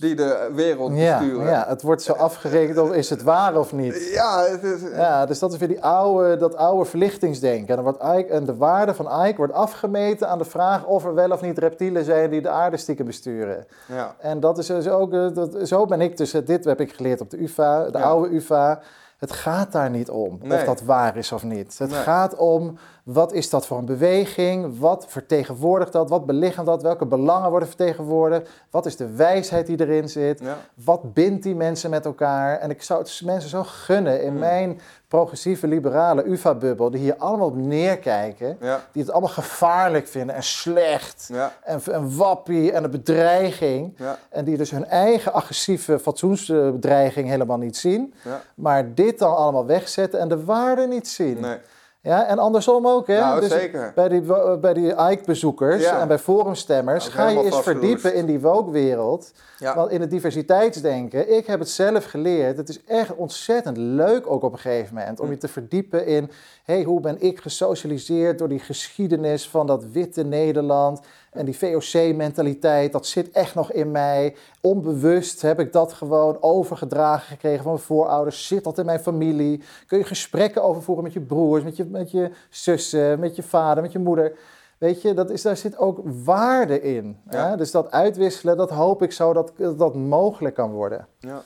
die 0.01 0.15
de 0.15 0.51
wereld 0.55 0.91
besturen. 0.95 1.47
ja, 1.47 1.65
het 1.69 1.83
wordt 1.83 2.03
zo 2.03 2.13
afgerekend 2.13 2.79
of 2.79 2.93
is 2.93 3.11
het 3.11 3.23
waar 3.23 3.59
of 3.59 3.73
niet. 3.73 4.11
Ja, 4.13 4.45
het 4.45 4.63
is, 4.63 4.81
Ja, 4.91 5.27
dus 5.27 5.39
dat 5.39 5.53
is 5.53 5.59
weer 5.59 5.69
die 5.69 5.83
oude, 5.85 6.37
dat 6.37 6.57
oude 6.57 6.85
verlichtingsdenken. 6.85 7.69
En, 7.69 7.75
dan 7.75 7.85
wordt 7.85 8.19
Ike, 8.19 8.33
en 8.33 8.45
de 8.45 8.57
waarde 8.57 8.95
van 8.95 9.27
Ike 9.27 9.37
wordt 9.37 9.53
afgemeten 9.53 10.29
aan 10.29 10.39
de 10.39 10.45
vraag 10.45 10.85
of 10.87 11.05
er 11.05 11.15
wel 11.15 11.31
of 11.31 11.41
niet 11.41 11.59
reptielen 11.59 12.05
zijn 12.05 12.31
die 12.31 12.43
de 12.43 12.49
aarde 12.49 12.77
stiekem 12.77 13.07
besturen. 13.07 13.67
ja. 13.87 14.15
En 14.19 14.41
dat 14.41 14.59
is 14.59 14.67
dus 14.67 14.89
ook, 14.89 15.13
eh, 15.13 15.27
dat, 15.35 15.57
zo 15.69 15.87
ben 15.87 16.01
ik 16.01 16.17
dus, 16.17 16.35
eh, 16.35 16.47
dit 16.47 16.65
heb 16.65 16.81
ik 16.81 16.93
geleerd 16.93 17.21
op 17.21 17.31
de 17.31 17.43
UvA, 17.43 17.91
de 17.91 17.99
Ja. 17.99 18.05
oude 18.05 18.35
UvA. 18.35 18.81
Het 19.19 19.33
gaat 19.33 19.73
daar 19.73 19.91
niet 19.91 20.11
om 20.11 20.39
of 20.51 20.65
dat 20.65 20.83
waar 20.83 21.17
is 21.17 21.33
of 21.33 21.43
niet. 21.43 21.79
Het 21.79 21.91
Nee. 21.91 22.01
gaat 22.01 22.37
om 22.37 22.79
wat 23.05 23.33
is 23.33 23.51
dat 23.51 23.67
voor 23.67 23.79
een 23.79 23.85
beweging, 23.85 24.79
wat 24.79 25.05
vertegenwoordigt 25.09 25.93
dat, 25.93 26.09
wat 26.09 26.27
belichaamt 26.27 26.67
dat, 26.67 26.83
welke 26.83 27.07
belangen 27.07 27.51
worden 27.51 27.69
vertegenwoordigd, 27.69 28.49
wat 28.71 28.87
is 28.87 28.97
de 28.97 29.07
wijsheid 29.15 29.67
die 29.67 29.81
erin 29.81 30.09
zit, 30.09 30.41
Ja. 30.41 30.57
wat 30.85 31.15
bindt 31.15 31.43
die 31.43 31.55
mensen 31.55 31.91
met 31.91 32.05
elkaar. 32.05 32.59
En 32.59 32.71
ik 32.71 32.83
zou 32.83 33.01
het 33.01 33.21
mensen 33.25 33.51
zo 33.51 33.63
gunnen 33.67 34.23
in 34.23 34.29
Hmm. 34.31 34.39
mijn 34.39 34.81
progressieve 35.09 35.67
liberale 35.67 36.25
UvA-bubbel, 36.25 36.91
die 36.91 37.01
hier 37.01 37.17
allemaal 37.17 37.47
op 37.47 37.57
neerkijken, 37.57 38.57
Ja. 38.61 38.81
die 38.93 39.03
het 39.03 39.11
allemaal 39.11 39.31
gevaarlijk 39.31 40.09
vinden 40.09 40.35
en 40.35 40.43
slecht 40.43 41.29
Ja. 41.33 41.53
en 41.63 41.81
een 41.85 42.17
wappie 42.17 42.73
en 42.73 42.85
een 42.85 42.91
bedreiging. 42.91 43.95
Ja. 43.99 44.19
En 44.29 44.45
die 44.45 44.57
dus 44.57 44.71
hun 44.71 44.87
eigen 44.87 45.33
agressieve 45.33 45.99
fatsoensbedreiging 45.99 47.29
helemaal 47.29 47.59
niet 47.59 47.77
zien. 47.77 48.15
Maar 48.55 48.95
dit 48.95 49.19
dan 49.19 49.37
allemaal 49.37 49.67
wegzetten 49.67 50.21
en 50.21 50.29
de 50.29 50.45
waarde 50.45 50.87
niet 50.87 51.09
zien. 51.09 51.41
Nee. 51.41 51.57
Ja, 52.05 52.27
en 52.27 52.39
andersom 52.39 52.87
ook. 52.87 53.07
Hè? 53.07 53.21
Nou, 53.21 53.41
Dus 53.41 53.51
zeker. 53.51 53.93
Bij 53.95 54.09
die, 54.09 54.23
bij 54.61 54.75
die 54.75 54.91
Ike-bezoekers 55.11 55.83
Ja. 55.83 56.01
en 56.01 56.09
bij 56.09 56.19
forumstemmers 56.19 57.09
ga 57.09 57.29
je 57.29 57.45
eens 57.45 57.61
verdiepen 57.61 58.15
in 58.15 58.27
die 58.27 58.41
woke-wereld. 58.41 59.33
Ja. 59.59 59.75
Want 59.75 59.91
in 59.91 60.01
het 60.01 60.11
diversiteitsdenken, 60.11 61.37
ik 61.37 61.47
heb 61.47 61.59
het 61.59 61.69
zelf 61.69 62.05
geleerd. 62.05 62.57
Het 62.57 62.69
is 62.69 62.85
echt 62.85 63.15
ontzettend 63.15 63.77
leuk 63.77 64.27
ook 64.31 64.43
op 64.43 64.53
een 64.53 64.59
gegeven 64.59 64.95
moment. 64.95 65.21
Om 65.21 65.27
Hm. 65.27 65.33
je 65.33 65.39
te 65.39 65.49
verdiepen 65.49 66.07
in, 66.07 66.31
hey, 66.65 66.83
hoe 66.83 67.01
ben 67.01 67.21
ik 67.21 67.41
gesocialiseerd 67.41 68.39
door 68.39 68.49
die 68.49 68.59
geschiedenis 68.59 69.49
van 69.49 69.67
dat 69.67 69.85
witte 69.85 70.25
Nederland. 70.25 71.01
En 71.31 71.45
die 71.45 71.57
VOC-mentaliteit, 71.59 72.93
dat 72.93 73.07
zit 73.07 73.31
echt 73.31 73.55
nog 73.55 73.73
in 73.73 73.91
mij. 73.91 74.37
Onbewust 74.61 75.43
heb 75.43 75.61
ik 75.61 75.73
dat 75.73 75.93
gewoon 75.93 76.37
overgedragen 76.43 77.27
gekregen 77.27 77.63
van 77.63 77.73
mijn 77.73 77.85
voorouders. 77.85 78.47
Zit 78.47 78.65
dat 78.65 78.79
in 78.79 78.85
mijn 78.85 79.01
familie? 79.01 79.63
Kun 79.87 79.99
je 79.99 80.05
gesprekken 80.05 80.63
over 80.63 80.83
voeren 80.83 81.05
met 81.05 81.13
je 81.13 81.21
broers, 81.21 81.63
met 81.63 81.77
je, 81.77 81.85
met 81.85 82.11
je 82.11 82.31
zussen, 82.51 83.21
met 83.21 83.37
je 83.37 83.43
vader, 83.43 83.83
met 83.83 83.93
je 83.93 83.99
moeder. 83.99 84.39
Weet 84.79 85.03
je, 85.03 85.15
dat 85.15 85.31
is, 85.31 85.43
daar 85.43 85.57
zit 85.57 85.79
ook 85.79 86.01
waarde 86.25 86.83
in. 86.83 87.19
Ja. 87.31 87.49
hè? 87.49 87.57
Dus 87.57 87.71
dat 87.71 87.91
uitwisselen, 87.91 88.57
dat 88.57 88.71
hoop 88.71 89.03
ik 89.03 89.13
zo 89.13 89.33
dat 89.33 89.53
dat, 89.57 89.79
dat 89.79 89.95
mogelijk 89.95 90.55
kan 90.55 90.71
worden. 90.71 91.07
Ja. 91.19 91.43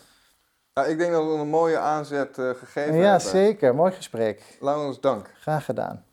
Nou, 0.79 0.91
ik 0.91 0.99
denk 0.99 1.13
dat 1.13 1.25
we 1.25 1.31
een 1.31 1.49
mooie 1.49 1.79
aanzet 1.79 2.39
eh, 2.39 2.49
gegeven 2.59 2.95
Ja, 2.95 3.01
hebben. 3.03 3.21
zeker. 3.21 3.75
Mooi 3.75 3.93
gesprek. 3.93 4.43
Laurens, 4.61 5.01
dank. 5.01 5.31
Graag 5.41 5.65
gedaan. 5.65 6.05